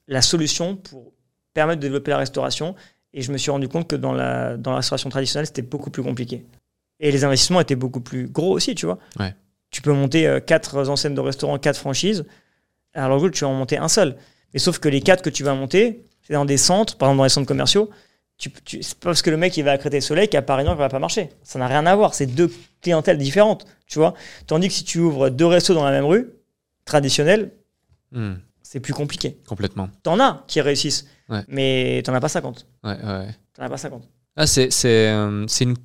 la 0.07 0.21
solution 0.21 0.75
pour 0.75 1.11
permettre 1.55 1.79
de 1.79 1.87
développer 1.87 2.11
la 2.11 2.17
restauration. 2.17 2.75
Et 3.13 3.21
je 3.21 3.31
me 3.31 3.37
suis 3.37 3.51
rendu 3.51 3.67
compte 3.67 3.87
que 3.87 3.95
dans 3.95 4.13
la, 4.13 4.57
dans 4.57 4.71
la 4.71 4.77
restauration 4.77 5.09
traditionnelle, 5.09 5.45
c'était 5.45 5.61
beaucoup 5.61 5.91
plus 5.91 6.03
compliqué. 6.03 6.45
Et 6.99 7.11
les 7.11 7.23
investissements 7.23 7.59
étaient 7.59 7.75
beaucoup 7.75 8.01
plus 8.01 8.27
gros 8.27 8.51
aussi, 8.53 8.75
tu 8.75 8.85
vois. 8.85 8.97
Ouais. 9.19 9.35
Tu 9.69 9.81
peux 9.81 9.91
monter 9.93 10.27
euh, 10.27 10.39
quatre 10.39 10.89
enseignes 10.89 11.15
de 11.15 11.21
restaurants, 11.21 11.57
quatre 11.57 11.77
franchises. 11.79 12.25
Alors 12.93 13.21
que 13.21 13.27
tu 13.27 13.43
vas 13.43 13.49
en 13.49 13.53
monter 13.55 13.77
un 13.77 13.87
seul. 13.87 14.15
Mais 14.53 14.59
sauf 14.59 14.79
que 14.79 14.89
les 14.89 15.01
quatre 15.01 15.23
que 15.23 15.29
tu 15.29 15.43
vas 15.43 15.55
monter, 15.55 16.05
c'est 16.21 16.33
dans 16.33 16.45
des 16.45 16.57
centres, 16.57 16.97
par 16.97 17.09
exemple 17.09 17.17
dans 17.17 17.23
les 17.23 17.29
centres 17.29 17.47
commerciaux. 17.47 17.89
Tu, 18.37 18.51
tu, 18.65 18.83
c'est 18.83 18.97
pas 18.97 19.09
parce 19.09 19.21
que 19.21 19.29
le 19.29 19.37
mec 19.37 19.55
il 19.57 19.63
va 19.63 19.71
à 19.71 19.77
Créteil-Soleil 19.77 20.27
qu'à 20.27 20.41
Paris 20.41 20.63
Nord 20.63 20.75
il 20.75 20.79
va 20.79 20.89
pas 20.89 20.99
marcher. 20.99 21.29
Ça 21.43 21.59
n'a 21.59 21.67
rien 21.67 21.85
à 21.85 21.95
voir. 21.95 22.13
C'est 22.13 22.25
deux 22.27 22.51
clientèles 22.81 23.17
différentes, 23.17 23.65
tu 23.87 23.99
vois. 23.99 24.13
Tandis 24.47 24.67
que 24.67 24.73
si 24.73 24.83
tu 24.83 24.99
ouvres 24.99 25.29
deux 25.29 25.45
restos 25.45 25.73
dans 25.73 25.83
la 25.83 25.91
même 25.91 26.05
rue, 26.05 26.29
traditionnels, 26.85 27.51
Hmm. 28.13 28.35
C'est 28.73 28.79
plus 28.79 28.93
compliqué. 28.93 29.37
Complètement. 29.47 29.87
T'en 30.01 30.19
as 30.19 30.43
qui 30.47 30.59
réussissent, 30.59 31.05
Ouais. 31.29 31.43
mais 31.47 32.01
t'en 32.03 32.13
as 32.15 32.19
pas 32.19 32.27
50. 32.27 32.65
Ouais, 32.83 32.89
ouais. 32.91 33.27
T'en 33.53 33.61
as 33.63 33.69
pas 33.69 33.77
50. 33.77 34.01
Ah, 34.35 34.47
c'est 34.47 34.71
c'est 34.71 35.09
euh, 35.09 35.45
c'est 35.47 35.65
une 35.65 35.75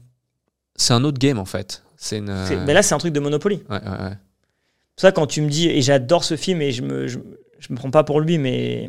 c'est 0.75 0.95
un 0.95 1.05
autre 1.05 1.19
game 1.19 1.39
en 1.39 1.45
fait. 1.45 1.83
C'est 1.99 2.17
une. 2.17 2.33
Mais 2.65 2.73
là, 2.73 2.83
c'est 2.83 2.95
un 2.95 2.99
truc 2.99 3.13
de 3.13 3.21
Monopoly. 3.21 3.57
ouais, 3.69 3.77
ouais, 3.77 4.03
ouais. 4.05 4.17
Ça, 4.97 5.13
quand 5.13 5.27
tu 5.27 5.43
me 5.43 5.51
dis, 5.51 5.69
et 5.69 5.83
j'adore 5.83 6.25
ce 6.25 6.35
film, 6.35 6.63
et 6.63 6.73
je 6.73 6.81
me, 6.81 7.07
je, 7.09 7.19
je 7.59 7.67
me 7.73 7.77
prends 7.77 7.91
pas 7.91 8.05
pour 8.05 8.21
lui, 8.21 8.39
mais 8.39 8.89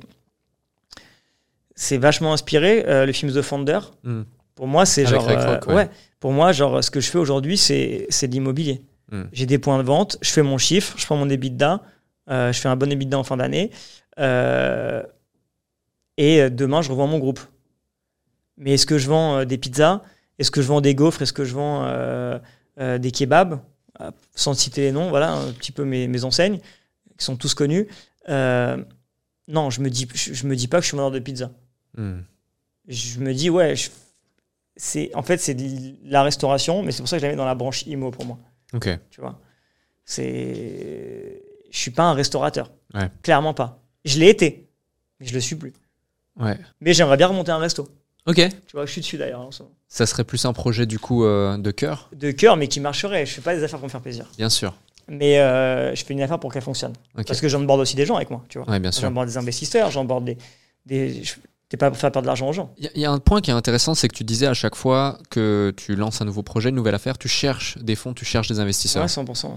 c'est 1.75 1.97
vachement 1.97 2.31
inspiré, 2.31 2.85
euh, 2.87 3.05
le 3.05 3.11
film 3.11 3.33
The 3.33 3.41
Founder. 3.41 3.79
Hmm. 4.03 4.21
Pour 4.55 4.67
moi, 4.67 4.85
c'est 4.85 5.05
genre. 5.05 5.27
Euh, 5.27 5.59
ouais. 5.67 5.73
ouais. 5.73 5.89
Pour 6.21 6.31
moi, 6.31 6.53
genre, 6.53 6.81
ce 6.83 6.89
que 6.89 7.01
je 7.01 7.09
fais 7.11 7.17
aujourd'hui, 7.17 7.57
c'est 7.57 8.05
c'est 8.09 8.29
de 8.29 8.33
l'immobilier. 8.33 8.81
Hmm. 9.11 9.23
J'ai 9.33 9.45
des 9.45 9.57
points 9.57 9.77
de 9.77 9.83
vente, 9.83 10.17
je 10.21 10.29
fais 10.31 10.41
mon 10.41 10.57
chiffre, 10.57 10.93
je 10.97 11.05
prends 11.05 11.17
mon 11.17 11.29
EBITDA, 11.29 11.73
euh, 11.73 11.77
je 12.29 12.59
fais 12.59 12.69
un 12.69 12.75
bon 12.75 12.91
EBITDA 12.91 13.17
en 13.17 13.23
fin 13.23 13.37
d'année, 13.37 13.71
euh, 14.19 15.03
et 16.17 16.41
euh, 16.41 16.49
demain, 16.49 16.81
je 16.81 16.91
revends 16.91 17.07
mon 17.07 17.19
groupe. 17.19 17.39
Mais 18.57 18.73
est-ce 18.73 18.85
que 18.85 18.97
je 18.97 19.07
vends 19.07 19.37
euh, 19.39 19.45
des 19.45 19.57
pizzas? 19.57 20.01
Est-ce 20.37 20.51
que 20.51 20.61
je 20.61 20.67
vends 20.67 20.81
des 20.81 20.95
gaufres? 20.95 21.21
Est-ce 21.21 21.33
que 21.33 21.45
je 21.45 21.53
vends 21.53 21.83
euh, 21.85 22.37
euh, 22.79 22.97
des 22.97 23.11
kebabs? 23.11 23.59
Euh, 24.01 24.11
Sans 24.35 24.53
citer 24.53 24.81
les 24.81 24.91
noms, 24.91 25.09
voilà, 25.09 25.31
un 25.33 25.51
petit 25.53 25.71
peu 25.71 25.83
mes, 25.85 26.07
mes 26.07 26.23
enseignes, 26.23 26.59
qui 27.17 27.25
sont 27.25 27.35
tous 27.37 27.53
connus. 27.53 27.87
Euh, 28.29 28.77
non, 29.47 29.69
je 29.69 29.81
me 29.81 29.89
dis, 29.89 30.07
je, 30.13 30.33
je 30.33 30.45
me 30.47 30.55
dis 30.55 30.67
pas 30.67 30.77
que 30.77 30.83
je 30.83 30.87
suis 30.89 30.97
vendeur 30.97 31.11
de 31.11 31.19
pizza 31.19 31.51
Hmm. 31.97 32.19
je 32.87 33.19
me 33.19 33.33
dis 33.33 33.49
ouais 33.49 33.75
je- 33.75 33.89
c'est 34.77 35.09
en 35.15 35.23
fait 35.23 35.37
c'est 35.39 35.55
de 35.55 35.95
la 36.03 36.21
restauration 36.21 36.83
mais 36.83 36.91
c'est 36.91 36.99
pour 37.01 37.09
ça 37.09 37.17
que 37.17 37.21
je 37.21 37.25
la 37.25 37.31
mets 37.31 37.35
dans 37.35 37.45
la 37.45 37.55
branche 37.55 37.81
IMO 37.87 38.11
pour 38.11 38.25
moi 38.25 38.37
Ok. 38.73 38.87
tu 39.09 39.19
vois? 39.21 39.39
C'est 40.05 41.41
je 41.71 41.77
suis 41.77 41.91
pas 41.91 42.03
un 42.03 42.13
restaurateur 42.13 42.71
Ouais. 42.93 43.09
clairement 43.23 43.53
pas 43.53 43.81
je 44.05 44.17
l'ai 44.19 44.29
été 44.29 44.67
mais 45.19 45.27
je 45.27 45.33
le 45.33 45.39
suis 45.39 45.55
plus 45.55 45.73
Ouais. 46.39 46.57
mais 46.81 46.93
j'aimerais 46.93 47.17
bien 47.17 47.27
remonter 47.27 47.51
un 47.51 47.57
resto 47.57 47.87
Ok. 48.25 48.35
tu 48.35 48.73
vois 48.73 48.85
je 48.85 48.91
suis 48.91 49.01
dessus 49.01 49.17
d'ailleurs 49.17 49.41
en 49.41 49.51
ce 49.51 49.63
moment. 49.63 49.75
Ça 49.87 50.05
serait 50.05 50.23
plus 50.23 50.45
un 50.45 50.53
projet 50.53 50.85
du 50.85 50.99
coup 50.99 51.25
euh, 51.25 51.57
de 51.57 51.71
cœur, 51.71 52.09
de 52.15 52.31
cœur 52.31 52.57
mais 52.57 52.67
qui 52.67 52.79
marcherait 52.79 53.25
je 53.25 53.33
fais 53.33 53.41
pas 53.41 53.55
des 53.55 53.63
affaires 53.63 53.79
pour 53.79 53.87
me 53.87 53.91
faire 53.91 54.01
plaisir 54.01 54.25
bien 54.37 54.49
sûr. 54.49 54.73
mais 55.07 55.39
euh, 55.39 55.95
je 55.95 56.03
fais 56.05 56.13
une 56.13 56.21
affaire 56.21 56.39
pour 56.39 56.51
qu'elle 56.53 56.61
fonctionne 56.61 56.93
Ok. 57.17 57.25
parce 57.27 57.41
que 57.41 57.47
j'emborde 57.49 57.79
aussi 57.81 57.95
des 57.95 58.05
gens 58.05 58.15
avec 58.15 58.29
moi 58.29 58.43
tu 58.49 58.57
vois 58.59 58.69
Ouais, 58.69 58.79
bien 58.79 58.91
sûr. 58.91 59.01
j'emborde 59.01 59.27
des 59.27 59.37
investisseurs 59.37 59.89
j'emborde 59.91 60.25
des 60.25 60.37
des 60.85 61.23
je- 61.23 61.35
t'es 61.69 61.77
pas 61.77 61.89
pour 61.91 61.99
faire 61.99 62.11
perdre 62.11 62.23
de 62.23 62.27
l'argent 62.27 62.47
aux 62.49 62.53
gens 62.53 62.73
Il 62.77 62.85
y, 62.85 62.87
a- 62.87 62.91
il 62.95 63.01
y 63.01 63.05
a 63.05 63.11
un 63.11 63.19
point 63.19 63.41
qui 63.41 63.51
est 63.51 63.53
intéressant, 63.53 63.93
c'est 63.93 64.07
que 64.07 64.15
tu 64.15 64.23
disais 64.23 64.47
à 64.47 64.55
chaque 64.55 64.73
fois 64.75 65.19
que 65.29 65.71
tu 65.77 65.95
lances 65.95 66.19
un 66.21 66.25
nouveau 66.25 66.41
projet, 66.41 66.69
une 66.69 66.75
nouvelle 66.75 66.95
affaire, 66.95 67.17
tu 67.19 67.27
cherches 67.27 67.77
des 67.77 67.95
fonds, 67.95 68.13
tu 68.15 68.25
cherches 68.25 68.47
des 68.47 68.59
investisseurs. 68.59 69.03
ouais 69.03 69.07
100% 69.07 69.51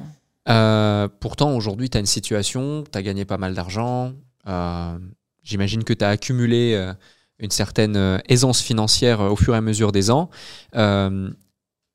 Euh, 0.49 1.09
pourtant, 1.21 1.55
aujourd'hui, 1.57 1.89
tu 1.91 1.97
as 1.97 2.01
une 2.01 2.07
situation, 2.07 2.85
tu 2.91 2.99
as 2.99 3.03
gagné 3.03 3.25
pas 3.25 3.39
mal 3.39 3.55
d'argent. 3.55 4.13
euh, 4.49 4.99
J'imagine 5.43 5.85
que 5.85 5.93
tu 5.93 6.05
as 6.05 6.09
accumulé 6.11 6.75
euh, 6.75 6.93
une 7.39 7.51
certaine 7.51 8.21
aisance 8.29 8.61
financière 8.61 9.21
au 9.21 9.37
fur 9.37 9.55
et 9.55 9.59
à 9.59 9.61
mesure 9.61 9.91
des 9.93 10.11
ans. 10.11 10.31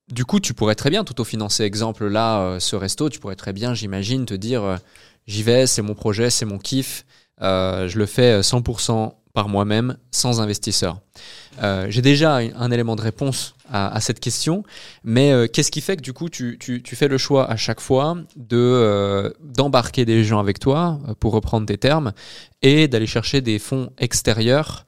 Du 0.10 0.24
coup, 0.24 0.40
tu 0.40 0.54
pourrais 0.54 0.76
très 0.76 0.90
bien 0.90 1.04
t'autofinancer. 1.04 1.64
Exemple, 1.64 2.08
là, 2.08 2.60
ce 2.60 2.76
resto, 2.78 3.10
tu 3.10 3.20
pourrais 3.20 3.36
très 3.36 3.52
bien, 3.54 3.74
j'imagine, 3.74 4.26
te 4.26 4.34
dire 4.34 4.80
j'y 5.28 5.44
vais, 5.44 5.68
c'est 5.68 5.82
mon 5.82 5.96
projet, 5.96 6.30
c'est 6.30 6.46
mon 6.46 6.58
kiff, 6.58 7.06
je 7.42 7.98
le 7.98 8.06
fais 8.06 8.40
euh, 8.40 8.42
100% 8.42 9.14
par 9.34 9.50
moi-même, 9.50 9.98
sans 10.12 10.42
investisseur. 10.42 11.00
Euh, 11.64 11.88
J'ai 11.90 12.02
déjà 12.02 12.36
un, 12.38 12.72
élément 12.72 12.96
de 12.96 13.02
réponse 13.02 13.56
à, 13.72 13.94
à 13.96 14.00
cette 14.00 14.20
question, 14.20 14.64
mais 15.04 15.32
euh, 15.32 15.48
qu'est-ce 15.48 15.72
qui 15.72 15.82
fait 15.82 15.98
que 15.98 16.02
du 16.02 16.14
coup 16.14 16.30
tu, 16.30 16.58
tu- 16.60 16.82
tu 16.84 16.96
fais 16.96 17.08
le 17.08 17.18
choix 17.18 17.50
à 17.50 17.56
chaque 17.56 17.82
fois 17.82 18.16
de 18.36 18.58
euh, 18.58 19.32
d'embarquer 19.44 20.06
des 20.06 20.24
gens 20.24 20.40
avec 20.40 20.60
toi, 20.60 21.00
pour 21.20 21.34
reprendre 21.34 21.66
tes 21.66 21.78
termes, 21.78 22.14
et 22.62 22.88
d'aller 22.88 23.08
chercher 23.08 23.42
des 23.42 23.60
fonds 23.60 23.90
extérieurs 23.98 24.86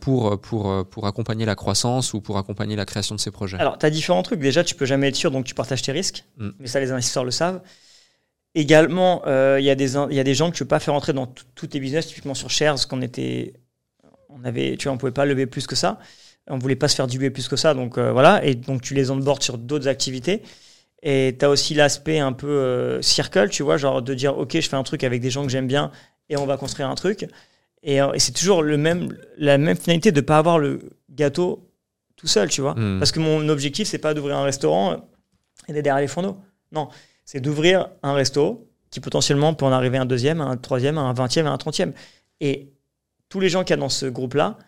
pour, 0.00 0.40
pour, 0.40 0.86
pour 0.88 1.06
accompagner 1.06 1.44
la 1.44 1.54
croissance 1.54 2.14
ou 2.14 2.20
pour 2.20 2.38
accompagner 2.38 2.76
la 2.76 2.86
création 2.86 3.14
de 3.14 3.20
ces 3.20 3.30
projets? 3.30 3.58
Alors, 3.58 3.76
tu 3.78 3.84
as 3.86 3.90
différents 3.90 4.22
trucs. 4.22 4.40
Déjà, 4.40 4.64
tu 4.64 4.74
peux 4.74 4.86
jamais 4.86 5.08
être 5.08 5.16
sûr, 5.16 5.30
donc 5.30 5.44
tu 5.44 5.54
partages 5.54 5.82
tes 5.82 5.92
risques. 5.92 6.24
Mm. 6.38 6.48
Mais 6.58 6.66
ça, 6.66 6.80
les 6.80 6.90
investisseurs 6.92 7.24
le 7.24 7.30
savent. 7.30 7.60
Également, 8.54 9.22
euh, 9.26 9.58
il 9.60 9.64
y, 9.64 9.70
a 9.70 9.74
des 9.74 9.94
y 9.94 10.20
a 10.20 10.24
des 10.24 10.34
gens 10.34 10.50
que 10.50 10.56
tu 10.56 10.64
peux 10.64 10.68
pas 10.68 10.80
faire 10.80 10.94
entrer 10.94 11.12
dans 11.12 11.26
tous 11.26 11.68
tes 11.68 11.78
business, 11.78 12.08
typiquement 12.08 12.34
sur 12.34 12.50
Shares, 12.50 12.88
qu'on 12.88 13.00
était. 13.00 13.54
On 14.28 14.44
avait, 14.44 14.76
tu 14.76 14.84
vois, 14.84 14.94
on 14.94 14.98
pouvait 14.98 15.12
pas 15.12 15.26
lever 15.26 15.46
plus 15.46 15.66
que 15.66 15.76
ça. 15.76 15.98
On 16.48 16.58
voulait 16.58 16.76
pas 16.76 16.88
se 16.88 16.96
faire 16.96 17.06
diluer 17.06 17.30
plus 17.30 17.48
que 17.48 17.56
ça. 17.56 17.74
Donc, 17.74 17.98
euh, 17.98 18.12
voilà. 18.12 18.44
Et 18.44 18.54
donc, 18.54 18.82
tu 18.82 18.94
les 18.94 19.10
onboards 19.10 19.42
sur 19.42 19.58
d'autres 19.58 19.86
activités. 19.86 20.42
Et 21.02 21.36
tu 21.38 21.44
as 21.44 21.50
aussi 21.50 21.74
l'aspect 21.74 22.18
un 22.18 22.32
peu 22.32 22.48
euh, 22.48 23.02
circle, 23.02 23.48
tu 23.48 23.62
vois, 23.62 23.76
genre 23.76 24.02
de 24.02 24.14
dire, 24.14 24.36
OK, 24.36 24.52
je 24.54 24.68
fais 24.68 24.76
un 24.76 24.82
truc 24.82 25.04
avec 25.04 25.20
des 25.20 25.30
gens 25.30 25.44
que 25.44 25.50
j'aime 25.50 25.66
bien 25.66 25.90
et 26.28 26.36
on 26.36 26.46
va 26.46 26.56
construire 26.56 26.88
un 26.88 26.94
truc. 26.94 27.26
Et, 27.82 28.02
euh, 28.02 28.12
et 28.12 28.18
c'est 28.18 28.32
toujours 28.32 28.62
le 28.62 28.76
même, 28.76 29.16
la 29.38 29.56
même 29.56 29.76
finalité 29.76 30.12
de 30.12 30.20
pas 30.20 30.38
avoir 30.38 30.58
le 30.58 30.80
gâteau 31.10 31.70
tout 32.16 32.26
seul, 32.26 32.50
tu 32.50 32.60
vois. 32.60 32.74
Mm. 32.74 32.98
Parce 32.98 33.12
que 33.12 33.20
mon 33.20 33.48
objectif, 33.48 33.88
c'est 33.88 33.98
pas 33.98 34.12
d'ouvrir 34.12 34.36
un 34.36 34.44
restaurant 34.44 35.08
et 35.68 35.72
d'être 35.72 35.84
derrière 35.84 36.02
les 36.02 36.08
fourneaux. 36.08 36.36
Non, 36.72 36.88
c'est 37.30 37.38
d'ouvrir 37.40 37.90
un 38.02 38.12
resto 38.12 38.68
qui 38.90 38.98
potentiellement 38.98 39.54
peut 39.54 39.64
en 39.64 39.70
arriver 39.70 39.98
à 39.98 40.02
un 40.02 40.04
deuxième, 40.04 40.40
à 40.40 40.46
un 40.46 40.56
troisième, 40.56 40.98
à 40.98 41.02
un 41.02 41.12
vingtième, 41.12 41.46
à 41.46 41.50
un 41.52 41.58
trentième. 41.58 41.92
Et 42.40 42.72
tous 43.28 43.38
les 43.38 43.48
gens 43.48 43.62
qu'il 43.62 43.70
y 43.70 43.74
a 43.74 43.76
dans 43.76 43.88
ce 43.88 44.06
groupe-là, 44.06 44.58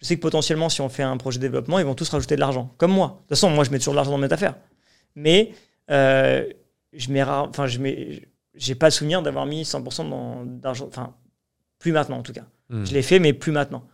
je 0.00 0.06
sais 0.06 0.16
que 0.16 0.20
potentiellement, 0.20 0.68
si 0.68 0.80
on 0.80 0.88
fait 0.88 1.04
un 1.04 1.16
projet 1.16 1.38
de 1.38 1.42
développement, 1.42 1.78
ils 1.78 1.84
vont 1.84 1.94
tous 1.94 2.08
rajouter 2.08 2.34
de 2.34 2.40
l'argent. 2.40 2.74
Comme 2.76 2.90
moi. 2.90 3.06
De 3.06 3.12
toute 3.20 3.28
façon, 3.28 3.50
moi, 3.50 3.62
je 3.62 3.70
mets 3.70 3.78
toujours 3.78 3.92
de 3.94 3.98
l'argent 3.98 4.10
dans 4.10 4.18
mes 4.18 4.32
affaires. 4.32 4.56
Mais 5.14 5.52
euh, 5.92 6.44
je 6.92 7.12
mets 7.12 7.22
rare- 7.22 7.46
enfin, 7.50 7.68
je 7.68 7.78
mets, 7.78 8.28
j'ai 8.56 8.74
pas 8.74 8.86
le 8.88 8.90
souvenir 8.90 9.22
d'avoir 9.22 9.46
mis 9.46 9.62
100% 9.64 10.08
dans- 10.10 10.44
d'argent. 10.44 10.86
Enfin, 10.88 11.14
plus 11.78 11.92
maintenant 11.92 12.18
en 12.18 12.22
tout 12.24 12.32
cas. 12.32 12.46
Mm. 12.68 12.84
Je 12.84 12.94
l'ai 12.94 13.02
fait, 13.02 13.20
mais 13.20 13.32
plus 13.32 13.52
maintenant. 13.52 13.84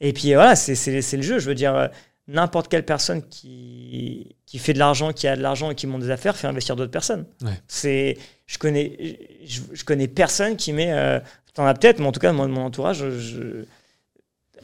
Et 0.00 0.12
puis 0.12 0.34
voilà, 0.34 0.54
c'est 0.54 0.74
c'est- 0.74 1.00
c'est 1.00 1.16
le 1.16 1.22
jeu. 1.22 1.38
Je 1.38 1.48
veux 1.48 1.54
dire, 1.54 1.74
euh, 1.74 1.88
n'importe 2.28 2.68
quelle 2.68 2.84
personne 2.84 3.22
qui, 3.28 4.36
qui 4.46 4.58
fait 4.58 4.72
de 4.72 4.78
l'argent, 4.78 5.12
qui 5.12 5.26
a 5.26 5.36
de 5.36 5.42
l'argent 5.42 5.70
et 5.70 5.74
qui 5.74 5.86
monte 5.86 6.00
des 6.02 6.10
affaires, 6.10 6.36
fait 6.36 6.46
investir 6.46 6.74
d'autres 6.76 6.90
personnes. 6.90 7.26
Ouais. 7.42 7.60
C'est, 7.68 8.16
je 8.46 8.58
connais, 8.58 9.18
je, 9.44 9.60
je 9.72 9.84
connais 9.84 10.08
personne 10.08 10.56
qui 10.56 10.72
met. 10.72 10.92
Euh, 10.92 11.20
T'en 11.54 11.66
as 11.66 11.74
peut-être, 11.74 12.00
mais 12.00 12.06
en 12.06 12.10
tout 12.12 12.18
cas, 12.18 12.32
moi, 12.32 12.46
de 12.46 12.50
mon 12.50 12.62
entourage, 12.64 12.98
je, 12.98 13.10
je- 13.18 13.64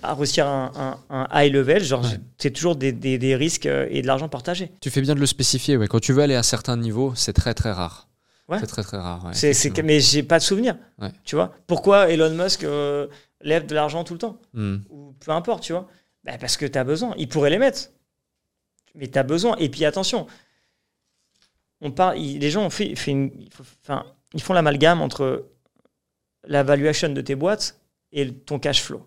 à 0.03 0.15
réussir 0.15 0.47
un, 0.49 0.73
un- 1.11 1.24
un 1.24 1.28
high 1.45 1.53
level, 1.53 1.85
genre, 1.85 2.03
Ouais. 2.03 2.19
c'est 2.39 2.51
toujours 2.51 2.74
des, 2.74 2.91
des- 2.91 3.19
des 3.19 3.37
risques 3.37 3.66
euh, 3.66 3.87
et 3.91 4.03
de 4.03 4.07
l'argent 4.09 4.28
partagé. 4.28 4.73
Tu 4.81 4.91
fais 4.91 5.01
bien 5.01 5.15
de 5.15 5.20
le 5.20 5.27
spécifier, 5.27 5.77
ouais. 5.77 5.87
Quand 5.87 6.01
tu 6.01 6.12
veux 6.12 6.23
aller 6.23 6.35
à 6.35 6.43
certains 6.43 6.77
niveaux, 6.77 7.12
c'est 7.15 7.32
très 7.32 7.55
très 7.55 7.70
rare. 7.70 8.09
Ouais. 8.49 8.59
C'est 8.59 8.66
très 8.66 8.82
très 8.82 8.97
rare. 8.97 9.24
ouais, 9.27 9.35
C'est- 9.35 9.53
c'est 9.53 9.81
mais 9.85 10.01
j'ai 10.01 10.24
pas 10.24 10.39
de 10.41 10.43
souvenir. 10.45 10.77
Tu 11.24 11.37
vois 11.37 11.53
Pourquoi 11.69 12.09
Elon 12.11 12.31
Musk 12.31 12.65
euh, 12.65 13.07
lève 13.43 13.66
de 13.66 13.74
l'argent 13.77 14.03
tout 14.03 14.15
le 14.15 14.19
temps 14.19 14.39
Mm. 14.55 14.77
ou 14.89 15.15
peu 15.24 15.31
importe, 15.31 15.62
tu 15.62 15.73
vois. 15.73 15.87
Bah, 16.24 16.36
parce 16.38 16.56
que 16.56 16.66
tu 16.66 16.78
as 16.78 16.84
besoin. 16.84 17.14
Il 17.18 17.28
pourrait 17.28 17.51
les 17.51 17.59
mettre. 17.59 17.90
Mais 18.94 19.09
tu 19.09 19.18
as 19.18 19.22
besoin. 19.22 19.56
Et 19.56 19.68
puis 19.68 19.84
attention, 19.84 20.26
on 21.80 21.90
parle, 21.90 22.16
les 22.18 22.51
gens 22.51 22.64
ont 22.64 22.70
fait, 22.70 22.94
fait 22.94 23.10
une- 23.12 23.30
il 23.38 23.52
faut- 23.52 23.64
enfin, 23.82 24.05
ils 24.34 24.42
font 24.42 24.52
l'amalgame 24.52 25.01
entre 25.01 25.47
la 26.47 26.62
valuation 26.62 27.09
de 27.09 27.20
tes 27.20 27.34
boîtes 27.34 27.78
et 28.12 28.32
ton 28.32 28.59
cash 28.59 28.82
flow. 28.82 29.06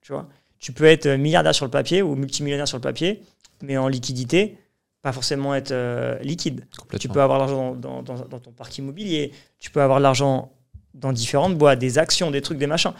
Tu 0.00 0.12
vois? 0.12 0.28
Tu 0.58 0.72
peux 0.72 0.84
être 0.84 1.08
milliardaire 1.08 1.54
sur 1.54 1.64
le 1.64 1.70
papier 1.70 2.02
ou 2.02 2.14
multimillionnaire 2.14 2.68
sur 2.68 2.76
le 2.76 2.82
papier, 2.82 3.22
mais 3.62 3.76
en 3.76 3.88
liquidité, 3.88 4.58
pas 5.00 5.12
forcément 5.12 5.54
être 5.54 5.72
euh, 5.72 6.18
liquide. 6.20 6.66
Tu 6.98 7.08
peux 7.08 7.20
avoir 7.22 7.38
l'argent 7.38 7.74
dans, 7.74 8.02
dans- 8.02 8.14
dans- 8.16 8.24
dans 8.26 8.40
ton 8.40 8.52
parc 8.52 8.76
immobilier, 8.78 9.32
tu 9.58 9.70
peux 9.70 9.82
avoir 9.82 10.00
l'argent 10.00 10.52
dans 10.94 11.12
différentes 11.12 11.56
boîtes, 11.56 11.78
des 11.78 11.98
actions, 11.98 12.30
des 12.30 12.42
trucs, 12.42 12.58
des 12.58 12.66
machins. 12.66 12.92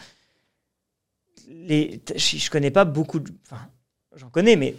Les, 1.49 2.01
je, 2.15 2.49
connais 2.49 2.71
pas 2.71 2.85
beaucoup 2.85 3.19
de. 3.19 3.31
Enfin, 3.45 3.61
j'en 4.15 4.29
connais, 4.29 4.55
mais 4.55 4.75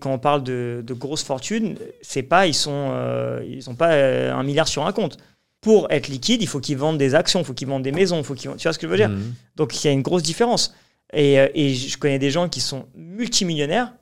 quand 0.00 0.12
on 0.12 0.18
parle 0.18 0.42
de, 0.42 0.82
de 0.86 0.94
grosses 0.94 1.22
fortunes, 1.22 1.76
c'est 2.02 2.22
pas, 2.22 2.46
ils 2.46 2.54
sont, 2.54 2.90
euh, 2.92 3.44
ils 3.46 3.68
ont 3.68 3.74
pas 3.74 3.92
euh, 3.92 4.32
un 4.32 4.42
milliard 4.42 4.68
sur 4.68 4.86
un 4.86 4.92
compte. 4.92 5.18
pour 5.60 5.90
être 5.90 6.08
liquide, 6.08 6.40
il 6.40 6.46
faut 6.48 6.60
qu'ils 6.60 6.78
vendent 6.78 6.96
des 6.96 7.14
actions, 7.14 7.40
il 7.40 7.44
faut 7.44 7.52
qu'ils 7.52 7.68
vendent 7.68 7.82
des 7.82 7.92
maisons, 7.92 8.16
il 8.18 8.24
faut 8.24 8.34
qu'ils 8.34 8.48
vendent- 8.48 8.58
tu 8.58 8.62
vois 8.66 8.72
ce 8.72 8.78
que 8.78 8.86
je 8.86 8.90
veux 8.90 8.96
dire? 8.96 9.10
Mhm. 9.10 9.34
Donc 9.56 9.74
il 9.76 9.86
y 9.86 9.90
a 9.90 9.92
une 9.92 10.00
grosse 10.00 10.22
différence. 10.22 10.74
Et, 11.12 11.38
euh, 11.38 11.48
et 11.54 11.74
je 11.74 11.98
connais 11.98 12.18
des 12.18 12.30
gens 12.30 12.48
qui 12.48 12.60
sont 12.62 12.86
multimillionnaires 12.94 13.92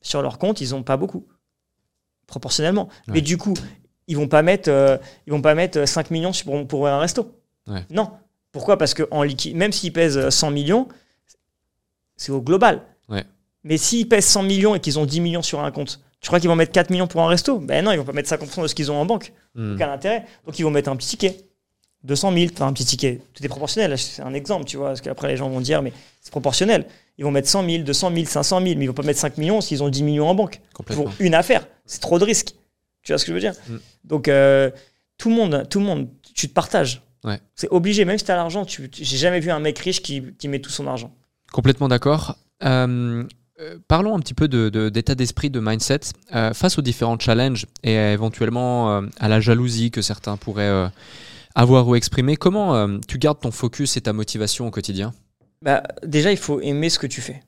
sur 0.00 0.22
leur 0.22 0.38
compte, 0.38 0.60
ils 0.60 0.70
n'ont 0.70 0.84
pas 0.84 0.96
beaucoup, 0.96 1.26
proportionnellement. 2.26 2.88
Ouais. 3.08 3.14
Mais 3.14 3.20
du 3.20 3.36
coup, 3.36 3.54
ils 4.06 4.16
vont 4.16 4.28
pas 4.28 4.42
mettre, 4.42 4.70
euh, 4.70 4.96
ils 5.26 5.32
vont 5.32 5.42
pas 5.42 5.54
mettre 5.54 5.86
5 5.86 6.10
millions 6.10 6.30
pour, 6.44 6.66
pour 6.68 6.88
un 6.88 6.98
resto. 7.00 7.32
Ouais. 7.66 7.84
Non. 7.90 8.10
Pourquoi? 8.52 8.78
Parce 8.78 8.94
que 8.94 9.02
en 9.10 9.22
liquide, 9.22 9.56
même 9.56 9.72
s'ils 9.72 9.92
pèsent 9.92 10.18
euh, 10.18 10.30
100 10.30 10.50
millions, 10.50 10.88
c'est 12.18 12.32
au 12.32 12.42
global. 12.42 12.82
Ouais. 13.08 13.24
Mais 13.64 13.78
s'ils 13.78 14.06
pèsent 14.06 14.26
100 14.26 14.42
millions 14.42 14.74
et 14.74 14.80
qu'ils 14.80 14.98
ont 14.98 15.06
10 15.06 15.20
millions 15.20 15.42
sur 15.42 15.60
un 15.60 15.70
compte, 15.70 16.00
tu 16.20 16.26
crois 16.26 16.40
qu'ils 16.40 16.50
vont 16.50 16.56
mettre 16.56 16.72
4 16.72 16.90
millions 16.90 17.06
pour 17.06 17.22
un 17.22 17.28
resto? 17.28 17.58
Ben 17.58 17.82
non, 17.84 17.92
ils 17.92 17.98
vont 17.98 18.04
pas 18.04 18.12
mettre 18.12 18.28
50% 18.28 18.62
de 18.62 18.66
ce 18.66 18.74
qu'ils 18.74 18.90
ont 18.90 19.00
en 19.00 19.06
banque. 19.06 19.32
Mhm. 19.54 19.74
Aucun 19.74 19.92
intérêt. 19.92 20.26
Donc 20.44 20.58
ils 20.58 20.62
vont 20.62 20.70
mettre 20.70 20.90
un 20.90 20.96
petit 20.96 21.08
ticket. 21.08 21.36
200 22.04 22.32
000, 22.32 22.46
enfin 22.52 22.66
un 22.66 22.72
petit 22.72 22.84
ticket. 22.84 23.20
Tout 23.34 23.44
est 23.44 23.48
proportionnel. 23.48 23.98
C'est 23.98 24.22
un 24.22 24.34
exemple, 24.34 24.64
tu 24.66 24.76
vois. 24.76 24.88
Parce 24.88 25.00
qu'après, 25.00 25.28
les 25.28 25.36
gens 25.36 25.48
vont 25.48 25.60
dire, 25.60 25.82
mais 25.82 25.92
c'est 26.20 26.30
proportionnel. 26.30 26.86
Ils 27.18 27.24
vont 27.24 27.32
mettre 27.32 27.48
100 27.48 27.68
000, 27.68 27.82
200 27.82 28.12
000, 28.14 28.26
500 28.26 28.60
000, 28.62 28.74
mais 28.76 28.84
ils 28.84 28.86
vont 28.86 28.94
pas 28.94 29.02
mettre 29.02 29.18
5 29.18 29.36
millions 29.38 29.60
s'ils 29.60 29.82
ont 29.82 29.88
10 29.88 30.02
millions 30.04 30.28
en 30.28 30.34
banque. 30.34 30.60
Pour 30.86 31.10
une 31.18 31.34
affaire. 31.34 31.66
C'est 31.86 32.00
trop 32.00 32.18
de 32.18 32.24
risques. 32.24 32.54
Tu 33.02 33.12
vois 33.12 33.18
ce 33.18 33.24
que 33.24 33.32
je 33.32 33.34
veux 33.34 33.40
dire? 33.40 33.54
Mm. 33.68 33.76
Donc, 34.04 34.28
euh, 34.28 34.70
tout 35.16 35.28
le 35.28 35.34
monde, 35.34 35.66
tout 35.68 35.80
le 35.80 35.86
monde, 35.86 36.08
tu 36.34 36.48
te 36.48 36.54
partages. 36.54 37.02
Ouais. 37.24 37.40
C'est 37.56 37.68
obligé, 37.70 38.04
même 38.04 38.18
si 38.18 38.24
tu 38.24 38.30
as 38.30 38.36
l'argent. 38.36 38.64
J'ai 38.66 39.16
jamais 39.16 39.40
vu 39.40 39.50
un 39.50 39.58
mec 39.58 39.78
riche 39.80 40.00
qui, 40.00 40.22
qui 40.38 40.46
met 40.46 40.60
tout 40.60 40.70
son 40.70 40.86
argent. 40.86 41.12
Complètement 41.52 41.88
d'accord. 41.88 42.36
Euh, 42.64 43.24
euh, 43.60 43.78
parlons 43.88 44.16
un 44.16 44.20
petit 44.20 44.34
peu 44.34 44.48
d'état 44.48 45.14
d'esprit, 45.14 45.50
de 45.50 45.60
mindset. 45.60 46.00
Euh, 46.34 46.52
face 46.52 46.78
aux 46.78 46.82
différents 46.82 47.18
challenges 47.18 47.66
et 47.82 47.94
éventuellement 47.94 49.02
à 49.18 49.28
la 49.28 49.40
jalousie 49.40 49.90
que 49.90 50.02
certains 50.02 50.36
pourraient 50.36 50.90
avoir 51.54 51.88
ou 51.88 51.96
exprimer, 51.96 52.36
comment 52.36 52.98
tu 53.06 53.18
gardes 53.18 53.40
ton 53.40 53.50
focus 53.50 53.96
et 53.96 54.02
ta 54.02 54.12
motivation 54.12 54.66
au 54.66 54.70
quotidien? 54.70 55.14
Bah, 55.62 55.82
déjà, 56.04 56.30
il 56.30 56.38
faut 56.38 56.60
aimer 56.60 56.88
ce 56.88 56.98
que 56.98 57.06
tu 57.06 57.20
fais. 57.20 57.42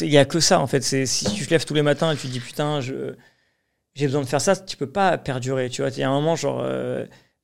Il 0.00 0.10
y 0.10 0.18
a 0.18 0.24
que 0.24 0.40
ça, 0.40 0.60
en 0.60 0.66
fait. 0.66 0.82
Si 0.82 1.24
tu 1.32 1.46
te 1.46 1.50
lèves 1.50 1.64
tous 1.64 1.74
les 1.74 1.82
matins 1.82 2.10
et 2.12 2.16
tu 2.16 2.26
te 2.26 2.32
dis, 2.32 2.40
putain, 2.40 2.80
j'ai 2.80 4.06
besoin 4.06 4.22
de 4.22 4.26
faire 4.26 4.40
ça, 4.40 4.56
tu 4.56 4.76
peux 4.76 4.90
pas 4.90 5.16
perdurer. 5.18 5.70
Tu 5.70 5.82
vois, 5.82 5.90
il 5.90 5.98
y 5.98 6.02
a 6.02 6.10
un 6.10 6.12
moment, 6.12 6.34
genre, 6.34 6.66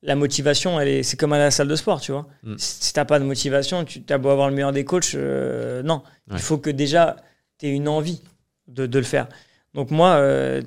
la 0.05 0.15
motivation, 0.15 0.79
elle 0.79 0.87
est, 0.87 1.03
c'est 1.03 1.17
comme 1.17 1.33
à 1.33 1.39
la 1.39 1.51
salle 1.51 1.67
de 1.67 1.75
sport, 1.75 1.99
tu 1.99 2.11
vois. 2.11 2.27
Mm. 2.43 2.55
Si, 2.57 2.93
t'as 2.93 3.05
pas 3.05 3.19
de 3.19 3.25
motivation, 3.25 3.83
tu 3.85 4.01
as 4.07 4.17
beau 4.17 4.29
avoir 4.29 4.49
le 4.49 4.55
meilleur 4.55 4.71
des 4.71 4.85
coachs, 4.85 5.15
euh, 5.15 5.81
non. 5.83 6.03
Ouais. 6.29 6.35
Il 6.35 6.39
faut 6.39 6.57
que 6.57 6.69
déjà, 6.69 7.17
tu 7.59 7.67
aies 7.67 7.71
une 7.71 7.87
envie 7.87 8.21
de, 8.67 8.85
de 8.85 8.99
le 8.99 9.05
faire. 9.05 9.27
Donc, 9.73 9.91
moi, 9.91 10.15
euh, 10.15 10.61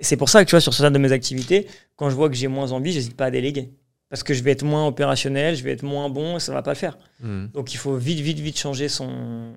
c'est 0.00 0.16
pour 0.16 0.28
ça 0.28 0.44
que, 0.44 0.50
tu 0.50 0.52
vois, 0.52 0.60
sur 0.60 0.74
certaines 0.74 0.92
de 0.92 0.98
mes 0.98 1.12
activités, 1.12 1.66
quand 1.96 2.10
je 2.10 2.14
vois 2.14 2.28
que 2.28 2.36
j'ai 2.36 2.48
moins 2.48 2.72
envie, 2.72 2.92
j'hésite 2.92 3.16
pas 3.16 3.26
à 3.26 3.30
déléguer. 3.30 3.70
Parce 4.10 4.22
que 4.22 4.34
je 4.34 4.42
vais 4.42 4.52
être 4.52 4.62
moins 4.62 4.86
opérationnel, 4.86 5.56
je 5.56 5.64
vais 5.64 5.72
être 5.72 5.82
moins 5.82 6.08
bon 6.08 6.36
et 6.36 6.40
ça 6.40 6.52
va 6.52 6.62
pas 6.62 6.72
le 6.72 6.76
faire. 6.76 6.96
Hmm. 7.20 7.46
Donc 7.54 7.74
il 7.74 7.76
faut 7.76 7.96
vite, 7.96 8.20
vite, 8.20 8.38
vite 8.38 8.56
changer 8.56 8.88
son, 8.88 9.54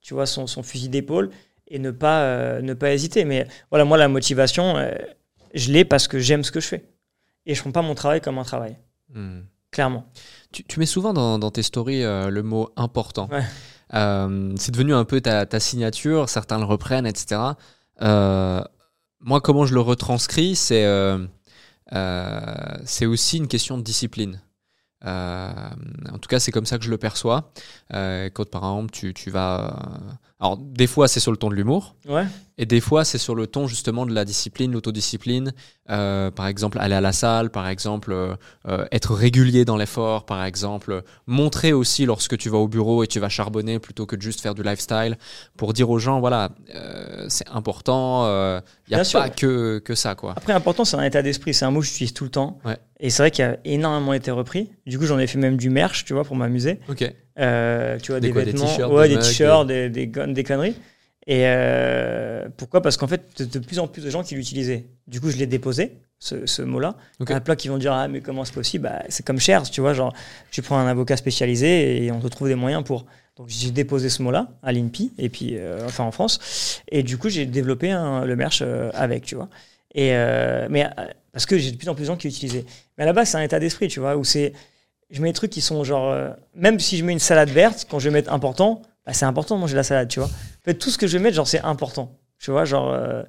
tu 0.00 0.14
vois, 0.14 0.26
son, 0.26 0.48
son 0.48 0.64
fusil 0.64 0.88
d'épaule 0.88 1.30
et 1.68 1.78
ne 1.78 1.92
pas, 1.92 2.22
euh, 2.22 2.62
ne 2.62 2.74
pas 2.74 2.92
hésiter. 2.92 3.24
Mais 3.24 3.46
voilà, 3.70 3.84
moi, 3.84 3.98
la 3.98 4.08
motivation, 4.08 4.74
je 5.54 5.70
l'ai 5.70 5.84
parce 5.84 6.08
que 6.08 6.18
j'aime 6.18 6.42
ce 6.42 6.50
que 6.50 6.58
je 6.58 6.66
fais. 6.66 6.84
Et 7.46 7.54
je 7.54 7.60
ne 7.60 7.62
prends 7.62 7.72
pas 7.72 7.82
mon 7.82 7.94
travail 7.94 8.20
comme 8.20 8.38
un 8.38 8.44
travail, 8.44 8.76
Hmm. 9.14 9.40
clairement. 9.70 10.06
Tu, 10.52 10.64
tu 10.64 10.78
mets 10.80 10.86
souvent 10.86 11.12
dans, 11.12 11.38
dans 11.38 11.50
tes 11.50 11.62
stories 11.62 12.02
euh, 12.02 12.30
le 12.30 12.42
mot 12.42 12.70
important. 12.76 13.28
Ouais. 13.30 13.44
Euh, 13.94 14.54
c'est 14.56 14.72
devenu 14.72 14.94
un 14.94 15.04
peu 15.04 15.20
ta, 15.20 15.44
ta 15.44 15.60
signature, 15.60 16.28
certains 16.30 16.58
le 16.58 16.64
reprennent, 16.64 17.06
etc. 17.06 17.40
Euh, 18.00 18.62
moi, 19.20 19.40
comment 19.42 19.66
je 19.66 19.74
le 19.74 19.80
retranscris, 19.80 20.56
c'est 20.56 20.86
c'est 22.84 23.06
aussi 23.06 23.36
une 23.36 23.48
question 23.48 23.76
de 23.76 23.82
discipline. 23.82 24.40
En 25.04 26.18
tout 26.20 26.28
cas, 26.28 26.40
c'est 26.40 26.52
comme 26.52 26.64
ça 26.66 26.78
que 26.78 26.84
je 26.84 26.90
le 26.90 26.96
perçois. 26.98 27.52
Quand 27.90 28.50
par 28.50 28.62
exemple, 28.62 28.90
tu, 28.92 29.12
tu 29.14 29.30
vas. 29.30 30.00
Alors, 30.42 30.56
des 30.56 30.88
fois, 30.88 31.06
c'est 31.06 31.20
sur 31.20 31.30
le 31.30 31.36
ton 31.36 31.50
de 31.50 31.54
l'humour. 31.54 31.94
Ouais, 32.08 32.24
Et 32.58 32.66
des 32.66 32.80
fois, 32.80 33.04
c'est 33.04 33.16
sur 33.16 33.36
le 33.36 33.46
ton 33.46 33.68
justement 33.68 34.06
de 34.06 34.12
la 34.12 34.24
discipline, 34.24 34.72
l'autodiscipline. 34.72 35.52
Euh, 35.88 36.32
par 36.32 36.48
exemple, 36.48 36.78
aller 36.80 36.96
à 36.96 37.00
la 37.00 37.12
salle, 37.12 37.50
par 37.50 37.68
exemple, 37.68 38.10
euh, 38.10 38.34
euh, 38.66 38.84
être 38.90 39.14
régulier 39.14 39.64
dans 39.64 39.76
l'effort, 39.76 40.26
par 40.26 40.44
exemple, 40.44 41.04
montrer 41.28 41.72
aussi 41.72 42.06
lorsque 42.06 42.36
tu 42.36 42.48
vas 42.48 42.58
au 42.58 42.66
bureau 42.66 43.04
et 43.04 43.06
tu 43.06 43.20
vas 43.20 43.28
charbonner 43.28 43.78
plutôt 43.78 44.04
que 44.04 44.16
de 44.16 44.22
juste 44.22 44.40
faire 44.40 44.56
du 44.56 44.64
lifestyle, 44.64 45.16
pour 45.56 45.74
dire 45.74 45.88
aux 45.90 46.00
gens, 46.00 46.18
voilà, 46.18 46.50
euh, 46.74 47.26
c'est 47.28 47.48
important, 47.48 48.24
il 48.26 48.62
n'y 48.88 49.00
a 49.00 49.04
Bien 49.04 49.20
pas 49.20 49.28
que, 49.30 49.78
que 49.78 49.94
ça, 49.94 50.16
quoi. 50.16 50.34
Après, 50.36 50.52
important, 50.52 50.84
c'est 50.84 50.96
un 50.96 51.04
état 51.04 51.22
d'esprit. 51.22 51.54
C'est 51.54 51.66
un 51.66 51.70
mot 51.70 51.78
que 51.78 51.86
j'utilise 51.86 52.14
tout 52.14 52.24
le 52.24 52.30
temps. 52.30 52.58
Ouais. 52.64 52.78
Et 52.98 53.10
c'est 53.10 53.22
vrai 53.22 53.30
qu'il 53.30 53.44
a 53.44 53.58
énormément 53.64 54.12
été 54.12 54.32
repris. 54.32 54.72
Du 54.86 54.98
coup, 54.98 55.06
j'en 55.06 55.20
ai 55.20 55.28
fait 55.28 55.38
même 55.38 55.56
du 55.56 55.70
merch, 55.70 56.04
tu 56.04 56.14
vois, 56.14 56.24
pour 56.24 56.34
m'amuser. 56.34 56.80
Ok. 56.88 57.14
Euh, 57.38 57.98
tu 57.98 58.12
vois, 58.12 58.20
Des 58.20 58.28
des, 58.28 58.32
quoi, 58.32 58.44
des 58.44 58.52
vêtements, 58.52 58.66
t-shirts, 58.66 58.92
ouais, 58.92 59.08
des 59.08 59.14
des 59.16 59.20
t-shirts, 59.22 59.66
des, 59.66 59.88
des, 59.88 60.06
gon- 60.06 60.32
des 60.32 60.44
conneries. 60.44 60.76
Et 61.26 61.42
euh, 61.46 62.48
pourquoi? 62.56 62.82
Parce 62.82 62.96
qu'en 62.96 63.06
fait, 63.06 63.22
de, 63.38 63.44
de 63.44 63.58
plus 63.64 63.78
en 63.78 63.86
plus 63.86 64.02
de 64.04 64.10
gens 64.10 64.22
qui 64.22 64.34
l'utilisaient. 64.34 64.84
Du 65.06 65.20
coup, 65.20 65.30
je 65.30 65.36
l'ai 65.36 65.46
déposé, 65.46 65.92
ce, 66.18 66.46
ce 66.46 66.62
mot-là. 66.62 66.96
Il 67.20 67.30
y 67.30 67.32
en 67.34 67.36
a 67.36 67.40
plein 67.40 67.56
qui 67.56 67.68
vont 67.68 67.78
dire 67.78 67.92
Ah, 67.92 68.08
mais 68.08 68.20
comment 68.20 68.44
c'est 68.44 68.54
possible? 68.54 68.84
Bah, 68.84 69.02
C'est 69.08 69.24
comme 69.24 69.38
Cher, 69.38 69.62
tu 69.70 69.80
vois. 69.80 69.94
Genre, 69.94 70.12
tu 70.50 70.62
prends 70.62 70.78
un 70.78 70.86
avocat 70.88 71.16
spécialisé 71.16 72.04
et 72.04 72.10
on 72.12 72.20
te 72.20 72.26
trouve 72.26 72.48
des 72.48 72.54
moyens 72.54 72.82
pour. 72.84 73.06
Donc, 73.36 73.46
j'ai 73.48 73.70
déposé 73.70 74.10
ce 74.10 74.22
mot-là 74.22 74.48
à 74.62 74.72
l'INPI, 74.72 75.12
et 75.16 75.30
puis, 75.30 75.56
euh, 75.56 75.86
enfin 75.86 76.04
en 76.04 76.10
France. 76.12 76.82
Et 76.90 77.02
du 77.02 77.16
coup, 77.16 77.30
j'ai 77.30 77.46
développé 77.46 77.90
un- 77.90 78.24
le 78.26 78.36
merch 78.36 78.60
euh, 78.62 78.90
avec, 78.92 79.24
tu 79.24 79.36
vois. 79.36 79.48
Et, 79.94 80.10
euh, 80.12 80.66
mais 80.70 80.84
euh, 80.84 81.04
parce 81.32 81.46
que 81.46 81.56
j'ai 81.56 81.70
de 81.70 81.76
plus 81.78 81.88
en 81.88 81.94
plus 81.94 82.02
de 82.02 82.06
gens 82.08 82.16
qui 82.16 82.28
l'utilisaient. 82.28 82.66
Mais 82.98 83.04
à 83.04 83.06
la 83.06 83.12
base, 83.14 83.30
c'est 83.30 83.38
un 83.38 83.42
état 83.42 83.58
d'esprit, 83.58 83.88
tu 83.88 84.00
vois, 84.00 84.16
où 84.16 84.24
c'est. 84.24 84.52
Je 85.12 85.22
mets 85.22 85.28
des 85.28 85.34
trucs 85.34 85.50
qui 85.52 85.60
sont 85.60 85.84
genre. 85.84 86.10
euh, 86.10 86.30
même 86.56 86.80
si 86.80 86.96
je 86.98 87.04
mets 87.04 87.12
une 87.12 87.18
salade 87.20 87.50
verte, 87.50 87.86
quand 87.88 87.98
je 88.00 88.08
vais 88.08 88.12
mettre 88.12 88.32
important, 88.32 88.82
bah, 89.06 89.12
c'est 89.12 89.24
important 89.26 89.54
de 89.56 89.60
manger 89.60 89.76
la 89.76 89.82
salade, 89.84 90.08
tu 90.08 90.18
vois. 90.18 90.28
En 90.28 90.64
fait, 90.64 90.74
tout 90.74 90.90
ce 90.90 90.98
que 90.98 91.06
je 91.06 91.16
vais 91.18 91.22
mettre, 91.22 91.36
genre, 91.36 91.46
c'est 91.46 91.60
important. 91.60 92.18
Tu 92.40 92.50
vois, 92.50 92.64
genre. 92.64 92.90
euh, 92.90 93.22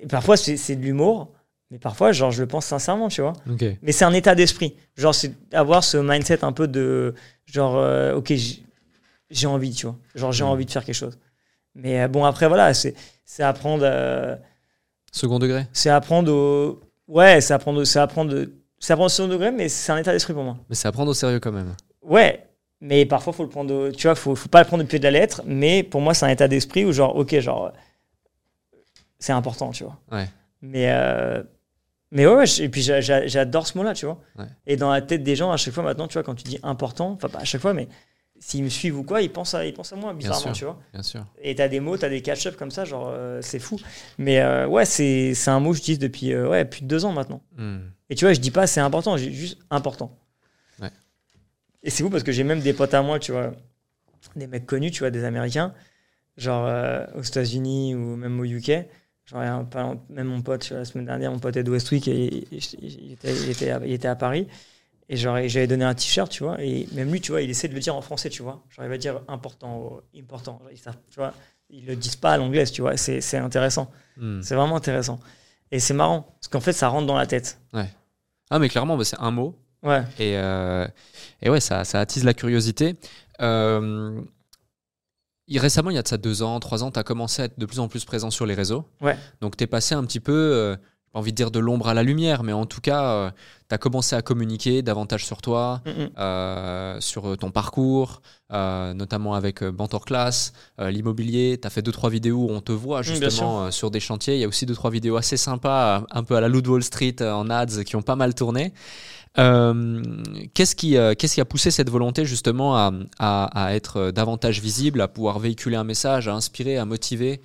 et 0.00 0.06
parfois, 0.06 0.36
c'est 0.36 0.56
c'est 0.56 0.76
de 0.76 0.82
l'humour, 0.82 1.32
mais 1.70 1.78
parfois, 1.78 2.12
genre, 2.12 2.30
je 2.30 2.42
le 2.42 2.48
pense 2.48 2.66
sincèrement, 2.66 3.08
tu 3.08 3.20
vois. 3.22 3.32
Ok. 3.48 3.64
Mais 3.82 3.92
c'est 3.92 4.04
un 4.04 4.12
état 4.12 4.34
d'esprit. 4.34 4.74
Genre, 4.96 5.14
c'est 5.14 5.32
avoir 5.52 5.84
ce 5.84 5.96
mindset 5.98 6.44
un 6.44 6.52
peu 6.52 6.66
de. 6.68 7.14
Genre, 7.46 7.76
euh, 7.76 8.14
ok, 8.14 8.28
j'ai- 8.34 8.62
j'ai 9.30 9.46
envie, 9.46 9.72
tu 9.72 9.86
vois. 9.86 9.96
Genre, 10.14 10.32
j'ai 10.32 10.44
envie 10.44 10.66
de 10.66 10.70
faire 10.70 10.84
quelque 10.84 10.94
chose. 10.94 11.18
Mais 11.74 12.02
euh, 12.02 12.08
bon, 12.08 12.24
après, 12.24 12.48
voilà, 12.48 12.74
c'est 12.74 12.94
c'est 13.24 13.42
apprendre. 13.42 13.84
euh, 13.86 14.36
Second 15.12 15.38
degré 15.38 15.66
c'est 15.72 15.90
apprendre 15.90 16.32
au. 16.32 16.80
Ouais, 17.08 17.40
c'est 17.40 17.52
apprendre, 17.54 17.84
c'est 17.84 17.98
apprendre, 17.98 18.46
c'est 18.84 18.92
apprendre 18.92 19.06
au 19.06 19.08
second 19.10 19.28
degré, 19.28 19.50
mais 19.50 19.68
c'est 19.68 19.92
un 19.92 19.96
état 19.98 20.12
d'esprit 20.12 20.34
pour 20.34 20.42
moi. 20.42 20.56
Mais 20.68 20.74
c'est 20.74 20.88
à 20.88 20.92
prendre 20.92 21.10
au 21.10 21.14
sérieux 21.14 21.40
quand 21.40 21.52
même. 21.52 21.74
Ouais, 22.02 22.46
mais 22.80 23.06
parfois, 23.06 23.32
faut 23.32 23.44
le 23.44 23.48
prendre, 23.48 23.72
au- 23.74 23.92
tu 23.92 24.06
vois, 24.08 24.14
faut, 24.16 24.34
faut 24.34 24.48
pas 24.48 24.60
le 24.60 24.66
prendre 24.66 24.82
au 24.82 24.86
pied 24.86 24.98
de 24.98 25.04
la 25.04 25.10
lettre, 25.12 25.42
mais 25.46 25.82
pour 25.82 26.00
moi, 26.00 26.14
c'est 26.14 26.26
un 26.26 26.30
état 26.30 26.48
d'esprit 26.48 26.84
où, 26.84 26.92
genre, 26.92 27.14
ok, 27.16 27.38
genre, 27.38 27.72
c'est 29.18 29.32
important, 29.32 29.70
tu 29.70 29.84
vois. 29.84 29.98
Ouais. 30.10 30.28
Mais, 30.62 30.90
euh, 30.92 31.42
mais 32.10 32.26
ouais, 32.26 32.44
et 32.60 32.68
puis 32.68 32.82
j'a- 32.82 33.00
j'a- 33.00 33.26
j'adore 33.26 33.66
ce 33.66 33.78
mot-là, 33.78 33.94
tu 33.94 34.06
vois. 34.06 34.18
Ouais. 34.38 34.46
Et 34.66 34.76
dans 34.76 34.90
la 34.90 35.00
tête 35.00 35.22
des 35.22 35.36
gens, 35.36 35.52
à 35.52 35.56
chaque 35.56 35.74
fois 35.74 35.84
maintenant, 35.84 36.08
tu 36.08 36.14
vois, 36.14 36.22
quand 36.22 36.34
tu 36.34 36.44
dis 36.44 36.58
important, 36.62 37.12
enfin, 37.12 37.28
pas 37.28 37.38
à 37.40 37.44
chaque 37.44 37.60
fois, 37.60 37.74
mais 37.74 37.88
s'ils 38.40 38.64
me 38.64 38.68
suivent 38.68 38.98
ou 38.98 39.04
quoi, 39.04 39.22
ils 39.22 39.30
pensent 39.30 39.54
à, 39.54 39.64
ils 39.64 39.72
pensent 39.72 39.92
à 39.92 39.96
moi, 39.96 40.12
bizarrement, 40.12 40.40
sûr. 40.40 40.52
tu 40.52 40.64
vois. 40.64 40.78
Bien 40.92 41.02
sûr. 41.04 41.24
Et 41.40 41.54
t'as 41.54 41.68
des 41.68 41.78
mots, 41.78 41.96
t'as 41.96 42.08
des 42.08 42.20
catch-up 42.22 42.56
comme 42.56 42.72
ça, 42.72 42.84
genre, 42.84 43.08
euh, 43.12 43.38
c'est 43.42 43.60
fou. 43.60 43.78
Mais 44.18 44.40
euh, 44.40 44.66
ouais, 44.66 44.84
c'est 44.84 45.32
un 45.46 45.60
mot 45.60 45.70
que 45.70 45.76
j'utilise 45.76 46.00
depuis 46.00 46.36
ouais, 46.36 46.64
plus 46.64 46.82
de 46.82 46.86
deux 46.88 47.04
ans 47.04 47.12
maintenant. 47.12 47.40
Hmm. 47.56 47.78
Et 48.12 48.14
tu 48.14 48.26
vois, 48.26 48.34
je 48.34 48.40
dis 48.40 48.50
pas 48.50 48.66
c'est 48.66 48.80
important, 48.80 49.16
j'ai 49.16 49.32
juste 49.32 49.56
important. 49.70 50.14
Ouais. 50.78 50.90
Et 51.82 51.88
c'est 51.88 52.02
fou 52.02 52.10
parce 52.10 52.22
que 52.22 52.30
j'ai 52.30 52.44
même 52.44 52.60
des 52.60 52.74
potes 52.74 52.92
à 52.92 53.00
moi, 53.00 53.18
tu 53.18 53.32
vois, 53.32 53.54
des 54.36 54.46
mecs 54.46 54.66
connus, 54.66 54.90
tu 54.90 54.98
vois, 54.98 55.10
des 55.10 55.24
Américains, 55.24 55.72
genre 56.36 56.66
euh, 56.66 57.06
aux 57.14 57.22
États-Unis 57.22 57.94
ou 57.94 58.16
même 58.16 58.38
au 58.38 58.44
UK. 58.44 58.70
Genre, 59.24 59.64
même 60.10 60.26
mon 60.26 60.42
pote, 60.42 60.68
la 60.68 60.84
semaine 60.84 61.06
dernière, 61.06 61.32
mon 61.32 61.38
pote 61.38 61.56
Ed 61.56 61.66
Westwick, 61.66 62.06
il, 62.06 62.44
il 62.50 63.12
était, 63.12 63.34
il, 63.34 63.48
était 63.48 63.70
à, 63.70 63.80
il 63.82 63.92
était 63.92 64.08
à 64.08 64.14
Paris. 64.14 64.46
Et 65.08 65.16
j'avais 65.16 65.66
donné 65.66 65.86
un 65.86 65.94
t-shirt, 65.94 66.30
tu 66.30 66.44
vois, 66.44 66.62
et 66.62 66.86
même 66.92 67.10
lui, 67.10 67.22
tu 67.22 67.32
vois, 67.32 67.40
il 67.40 67.48
essaie 67.48 67.68
de 67.68 67.74
le 67.74 67.80
dire 67.80 67.96
en 67.96 68.02
français, 68.02 68.28
tu 68.28 68.42
vois. 68.42 68.62
Genre, 68.68 68.84
il 68.84 68.90
va 68.90 68.98
dire 68.98 69.22
important, 69.26 70.02
important. 70.14 70.60
Genre, 70.84 70.94
tu 71.08 71.16
vois, 71.16 71.32
ils 71.70 71.86
le 71.86 71.96
disent 71.96 72.16
pas 72.16 72.32
à 72.32 72.36
l'anglaise, 72.36 72.72
tu 72.72 72.82
vois. 72.82 72.98
C'est 72.98 73.38
intéressant. 73.38 73.90
Hmm. 74.18 74.42
C'est 74.42 74.54
vraiment 74.54 74.76
intéressant. 74.76 75.18
Et 75.70 75.80
c'est 75.80 75.94
marrant, 75.94 76.36
parce 76.38 76.48
qu'en 76.48 76.60
fait, 76.60 76.74
ça 76.74 76.88
rentre 76.88 77.06
dans 77.06 77.16
la 77.16 77.26
tête. 77.26 77.58
Ah, 78.52 78.58
mais 78.58 78.68
clairement, 78.68 78.98
bah, 78.98 79.04
c'est 79.04 79.18
un 79.18 79.30
mot. 79.30 79.58
Ouais. 79.82 80.02
Et, 80.18 80.36
euh, 80.36 80.86
et 81.40 81.48
ouais, 81.48 81.58
ça, 81.58 81.84
ça 81.84 82.00
attise 82.00 82.22
la 82.22 82.34
curiosité. 82.34 82.96
Euh, 83.40 84.20
récemment, 85.48 85.88
il 85.88 85.94
y 85.94 85.98
a 85.98 86.02
de 86.02 86.08
ça 86.08 86.18
deux 86.18 86.42
ans, 86.42 86.60
trois 86.60 86.84
ans, 86.84 86.90
tu 86.90 86.98
as 86.98 87.02
commencé 87.02 87.40
à 87.40 87.44
être 87.46 87.58
de 87.58 87.64
plus 87.64 87.80
en 87.80 87.88
plus 87.88 88.04
présent 88.04 88.30
sur 88.30 88.44
les 88.44 88.52
réseaux. 88.52 88.84
Ouais. 89.00 89.16
Donc, 89.40 89.56
tu 89.56 89.64
es 89.64 89.66
passé 89.66 89.94
un 89.94 90.04
petit 90.04 90.20
peu, 90.20 90.32
euh, 90.34 90.76
pas 91.12 91.18
envie 91.18 91.32
de 91.32 91.36
dire 91.36 91.50
de 91.50 91.58
l'ombre 91.58 91.88
à 91.88 91.94
la 91.94 92.02
lumière, 92.02 92.42
mais 92.42 92.52
en 92.52 92.64
tout 92.66 92.80
cas, 92.80 93.32
tu 93.68 93.74
as 93.74 93.78
commencé 93.78 94.16
à 94.16 94.22
communiquer 94.22 94.82
davantage 94.82 95.24
sur 95.26 95.42
toi, 95.42 95.82
Mm, 95.84 95.90
mm. 95.90 96.10
euh, 96.18 97.00
sur 97.00 97.36
ton 97.38 97.50
parcours, 97.50 98.22
euh, 98.52 98.94
notamment 98.94 99.34
avec 99.34 99.62
euh, 99.62 99.70
Mentor 99.72 100.04
Class, 100.04 100.52
euh, 100.80 100.90
l'immobilier. 100.90 101.58
Tu 101.60 101.66
as 101.66 101.70
fait 101.70 101.82
deux 101.82 101.92
trois 101.92 102.10
vidéos 102.10 102.38
où 102.38 102.50
on 102.50 102.60
te 102.60 102.72
voit 102.72 103.00
Mm, 103.00 103.04
justement 103.04 103.64
euh, 103.64 103.70
sur 103.70 103.90
des 103.90 104.00
chantiers. 104.00 104.34
Il 104.36 104.40
y 104.40 104.44
a 104.44 104.48
aussi 104.48 104.64
deux 104.66 104.74
trois 104.74 104.90
vidéos 104.90 105.16
assez 105.16 105.36
sympas, 105.36 106.00
euh, 106.00 106.06
un 106.10 106.24
peu 106.24 106.34
à 106.36 106.40
la 106.40 106.48
Loot 106.48 106.66
Wall 106.66 106.82
Street 106.82 107.16
euh, 107.20 107.32
en 107.32 107.50
ads 107.50 107.84
qui 107.84 107.94
ont 107.96 108.02
pas 108.02 108.16
mal 108.16 108.34
tourné. 108.34 108.72
Euh, 109.38 110.02
qu'est-ce 110.54 110.74
qui, 110.76 110.96
euh, 110.96 111.14
qu'est-ce 111.14 111.34
qui 111.34 111.40
a 111.40 111.44
poussé 111.46 111.70
cette 111.70 111.88
volonté 111.88 112.24
justement 112.26 112.76
à, 112.76 112.92
à- 113.18 113.64
à 113.68 113.74
être 113.74 113.96
euh, 113.98 114.12
davantage 114.12 114.60
visible, 114.60 115.00
à 115.00 115.08
pouvoir 115.08 115.38
véhiculer 115.38 115.76
un 115.76 115.84
message, 115.84 116.28
à 116.28 116.34
inspirer, 116.34 116.76
à 116.76 116.84
motiver 116.84 117.40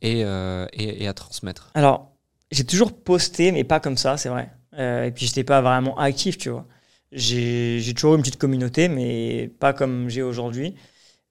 et, 0.00 0.24
euh, 0.24 0.66
et- 0.72 1.02
et 1.04 1.08
à 1.08 1.12
transmettre? 1.12 1.68
Alors, 1.74 2.10
j'ai 2.50 2.64
toujours 2.64 2.92
posté, 2.92 3.52
mais 3.52 3.64
pas 3.64 3.80
comme 3.80 3.96
ça, 3.96 4.16
c'est 4.16 4.28
vrai. 4.28 4.50
Euh, 4.78 5.04
et 5.04 5.10
puis, 5.10 5.26
j'étais 5.26 5.44
pas 5.44 5.60
vraiment 5.62 5.98
actif, 5.98 6.38
tu 6.38 6.50
vois. 6.50 6.66
J'ai 7.12 7.78
j'ai 7.80 7.94
toujours 7.94 8.14
eu 8.14 8.16
une 8.16 8.22
petite 8.22 8.38
communauté, 8.38 8.88
mais 8.88 9.48
pas 9.60 9.72
comme 9.72 10.08
j'ai 10.08 10.22
aujourd'hui. 10.22 10.74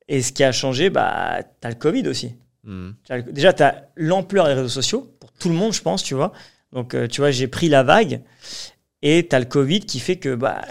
Et 0.07 0.21
ce 0.21 0.31
qui 0.31 0.43
a 0.43 0.51
changé, 0.51 0.89
bah, 0.89 1.39
t'as 1.61 1.69
le 1.69 1.75
Covid 1.75 2.07
aussi. 2.07 2.35
Hmm. 2.63 2.91
T'as 3.07 3.17
le- 3.17 3.23
Déjà, 3.31 3.53
t'as 3.53 3.83
l'ampleur 3.95 4.47
des 4.47 4.53
réseaux 4.53 4.69
sociaux, 4.69 5.15
pour 5.19 5.31
tout 5.33 5.49
le 5.49 5.55
monde, 5.55 5.73
je 5.73 5.81
pense, 5.81 6.03
tu 6.03 6.13
vois. 6.15 6.31
Donc, 6.71 6.93
euh, 6.95 7.07
tu 7.07 7.21
vois, 7.21 7.31
j'ai 7.31 7.47
pris 7.47 7.69
la 7.69 7.83
vague. 7.83 8.21
Et 9.01 9.27
t'as 9.27 9.39
le 9.39 9.45
Covid 9.45 9.81
qui 9.81 9.99
fait 9.99 10.15
que, 10.17 10.33
bah, 10.35 10.61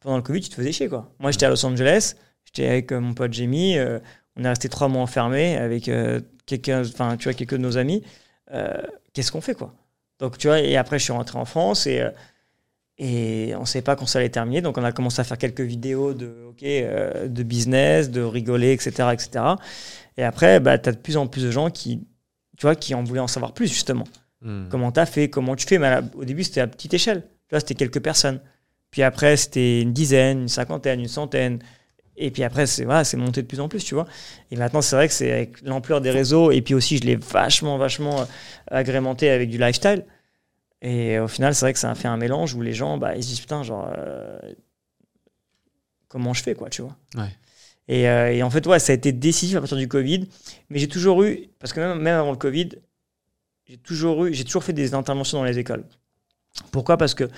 pendant 0.00 0.16
le 0.16 0.22
Covid, 0.22 0.40
tu 0.40 0.48
te 0.50 0.54
faisais 0.54 0.72
chier, 0.72 0.88
quoi. 0.88 1.12
Moi, 1.18 1.30
j'étais 1.30 1.46
à 1.46 1.50
Los 1.50 1.64
Angeles, 1.64 2.14
j'étais 2.44 2.68
avec 2.68 2.92
euh, 2.92 3.00
mon 3.00 3.14
pote 3.14 3.32
Jamie, 3.32 3.76
on 4.36 4.44
est 4.44 4.48
resté 4.48 4.68
trois 4.68 4.88
mois 4.88 5.02
enfermés 5.02 5.56
avec 5.56 5.90
quelqu'un, 6.46 6.82
enfin, 6.82 7.16
tu 7.16 7.24
vois, 7.24 7.34
quelques 7.34 7.54
de 7.54 7.58
nos 7.58 7.76
amis. 7.76 8.02
Euh, 8.52 8.80
Qu'est-ce 9.18 9.32
qu'on 9.32 9.40
fait, 9.40 9.54
quoi 9.54 9.74
Donc, 10.20 10.38
tu 10.38 10.46
vois, 10.46 10.60
et 10.60 10.76
après, 10.76 11.00
je 11.00 11.02
suis 11.04 11.12
rentré 11.12 11.36
en 11.40 11.44
France 11.44 11.88
et, 11.88 12.02
euh, 12.02 12.10
et 12.98 13.52
on 13.56 13.62
ne 13.62 13.64
savait 13.66 13.82
pas 13.82 13.96
quand 13.96 14.06
ça 14.06 14.20
allait 14.20 14.28
terminer. 14.28 14.60
Donc, 14.60 14.78
on 14.78 14.84
a 14.84 14.92
commencé 14.92 15.20
à 15.20 15.24
faire 15.24 15.38
quelques 15.38 15.60
vidéos 15.60 16.14
de, 16.14 16.46
ok, 16.50 16.62
euh, 16.62 17.26
de 17.26 17.42
business, 17.42 18.10
de 18.10 18.20
rigoler, 18.22 18.70
etc., 18.72 19.08
etc. 19.12 19.30
Et 20.16 20.22
après, 20.22 20.60
bah, 20.60 20.78
tu 20.78 20.88
as 20.88 20.92
de 20.92 20.98
plus 20.98 21.16
en 21.16 21.26
plus 21.26 21.42
de 21.42 21.50
gens 21.50 21.68
qui, 21.68 22.06
tu 22.56 22.62
vois, 22.66 22.76
qui 22.76 22.94
en 22.94 23.02
voulaient 23.02 23.18
en 23.18 23.26
savoir 23.26 23.54
plus, 23.54 23.66
justement. 23.66 24.04
Hmm. 24.40 24.68
Comment 24.68 24.92
tu 24.92 25.00
as 25.00 25.06
fait, 25.06 25.28
comment 25.28 25.56
tu 25.56 25.66
fais? 25.66 25.78
Mais 25.78 25.90
la- 25.90 26.02
au 26.14 26.24
début, 26.24 26.44
c'était 26.44 26.60
à 26.60 26.68
petite 26.68 26.94
échelle. 26.94 27.22
Tu 27.48 27.54
vois, 27.54 27.58
c'était 27.58 27.74
quelques 27.74 28.00
personnes. 28.00 28.38
Puis 28.92 29.02
après, 29.02 29.36
c'était 29.36 29.80
une 29.82 29.92
dizaine, 29.92 30.42
une 30.42 30.48
cinquantaine, 30.48 31.00
une 31.00 31.08
centaine. 31.08 31.58
Et 32.18 32.30
puis 32.30 32.42
après, 32.42 32.66
c'est 32.66 32.84
voilà, 32.84 33.04
c'est 33.04 33.16
monté 33.16 33.42
de 33.42 33.46
plus 33.46 33.60
en 33.60 33.68
plus, 33.68 33.84
tu 33.84 33.94
vois. 33.94 34.06
Et 34.50 34.56
maintenant, 34.56 34.82
c'est 34.82 34.96
vrai 34.96 35.08
que 35.08 35.14
c'est 35.14 35.32
avec 35.32 35.62
l'ampleur 35.62 36.00
des 36.00 36.10
réseaux. 36.10 36.50
Et 36.50 36.60
puis 36.62 36.74
aussi, 36.74 36.98
je 36.98 37.04
l'ai 37.04 37.16
vachement, 37.16 37.78
vachement 37.78 38.20
euh, 38.20 38.24
agrémenté 38.66 39.30
avec 39.30 39.48
du 39.48 39.58
lifestyle. 39.58 40.04
Et 40.82 41.18
au 41.18 41.28
final, 41.28 41.54
c'est 41.54 41.64
vrai 41.64 41.72
que 41.72 41.78
ça 41.78 41.90
a 41.90 41.94
fait 41.94 42.08
un 42.08 42.16
mélange 42.16 42.54
où 42.54 42.62
les 42.62 42.72
gens, 42.72 42.98
bah, 42.98 43.16
ils 43.16 43.22
se 43.22 43.28
disent, 43.28 43.40
putain, 43.40 43.62
genre, 43.62 43.90
euh, 43.96 44.38
comment 46.08 46.34
je 46.34 46.42
fais, 46.42 46.54
quoi, 46.54 46.70
tu 46.70 46.82
vois. 46.82 46.96
Ouais. 47.16 47.30
Et, 47.88 48.08
euh, 48.08 48.32
et 48.32 48.42
en 48.42 48.50
fait, 48.50 48.66
ouais, 48.66 48.78
ça 48.78 48.92
a 48.92 48.94
été 48.94 49.12
décisif 49.12 49.56
à 49.56 49.60
partir 49.60 49.76
du 49.76 49.88
Covid. 49.88 50.28
Mais 50.70 50.78
j'ai 50.78 50.88
toujours 50.88 51.22
eu, 51.22 51.48
parce 51.58 51.72
que 51.72 51.80
même, 51.80 51.98
même 52.00 52.18
avant 52.18 52.30
le 52.32 52.36
Covid, 52.36 52.70
j'ai 53.66 53.76
toujours 53.76 54.26
eu, 54.26 54.34
j'ai 54.34 54.44
toujours 54.44 54.64
fait 54.64 54.72
des 54.72 54.94
interventions 54.94 55.38
dans 55.38 55.44
les 55.44 55.58
écoles. 55.58 55.84
Pourquoi? 56.72 56.96
Parce 56.96 57.14
que 57.14 57.28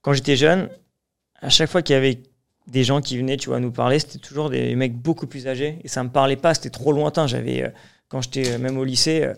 quand 0.00 0.12
j'étais 0.12 0.36
jeune, 0.36 0.68
à 1.40 1.48
chaque 1.48 1.70
fois 1.70 1.82
qu'il 1.82 1.94
y 1.94 1.96
avait 1.96 2.22
des 2.68 2.84
gens 2.84 3.00
qui 3.00 3.18
venaient, 3.18 3.36
tu 3.36 3.48
vois, 3.48 3.60
nous 3.60 3.72
parler, 3.72 3.98
c'était 3.98 4.18
toujours 4.18 4.48
des 4.50 4.74
mecs 4.76 4.94
beaucoup 4.96 5.26
plus 5.26 5.46
âgés 5.48 5.78
et 5.84 5.88
ça 5.88 6.02
me 6.04 6.08
parlait 6.10 6.36
pas, 6.36 6.54
c'était 6.54 6.70
trop 6.70 6.92
lointain. 6.92 7.26
J'avais, 7.26 7.64
euh, 7.64 7.68
quand 8.08 8.20
j'étais 8.22 8.52
euh, 8.52 8.58
même 8.58 8.78
au 8.78 8.84
lycée, 8.84 9.32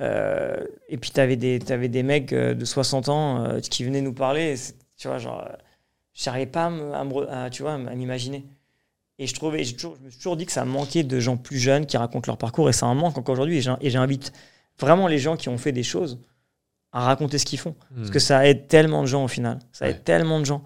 euh, 0.00 0.64
et 0.88 0.96
puis 0.96 1.10
t'avais 1.10 1.36
des, 1.36 1.58
t'avais 1.58 1.88
des 1.88 2.02
mecs 2.02 2.32
de 2.34 2.64
60 2.64 3.08
ans 3.08 3.44
euh, 3.44 3.60
qui 3.60 3.84
venaient 3.84 4.00
nous 4.00 4.14
parler, 4.14 4.54
tu 4.96 5.08
vois, 5.08 5.18
genre, 5.18 5.46
j'arrivais 6.14 6.46
pas 6.46 6.66
à, 6.66 6.70
me- 7.04 7.30
à 7.30 7.50
tu 7.50 7.62
vois, 7.62 7.74
à 7.74 7.78
m'imaginer. 7.78 8.44
Et 9.18 9.26
je 9.26 9.34
trouvais, 9.34 9.62
toujours, 9.64 9.96
je 10.00 10.04
me 10.06 10.10
suis 10.10 10.18
toujours 10.18 10.36
dit 10.36 10.46
que 10.46 10.52
ça 10.52 10.64
manquait 10.64 11.02
de 11.04 11.20
gens 11.20 11.36
plus 11.36 11.58
jeunes 11.58 11.86
qui 11.86 11.96
racontent 11.96 12.28
leur 12.30 12.38
parcours 12.38 12.68
et 12.68 12.72
ça 12.72 12.86
en 12.86 12.94
manque 12.94 13.18
encore 13.18 13.34
aujourd'hui. 13.34 13.58
Et 13.58 13.60
j'in- 13.60 13.78
Et 13.80 13.90
j'invite 13.90 14.32
vraiment 14.80 15.06
les 15.06 15.18
gens 15.18 15.36
qui 15.36 15.48
ont 15.48 15.58
fait 15.58 15.70
des 15.72 15.82
choses 15.82 16.18
à 16.92 17.00
raconter 17.04 17.38
ce 17.38 17.44
qu'ils 17.44 17.58
font. 17.58 17.74
Parce 17.94 18.10
que 18.10 18.18
ça 18.18 18.46
aide 18.48 18.66
tellement 18.68 19.02
de 19.02 19.06
gens 19.06 19.24
au 19.24 19.28
final. 19.28 19.58
Ça 19.72 19.86
aide 19.90 20.02
tellement 20.04 20.40
de 20.40 20.44
gens. 20.46 20.62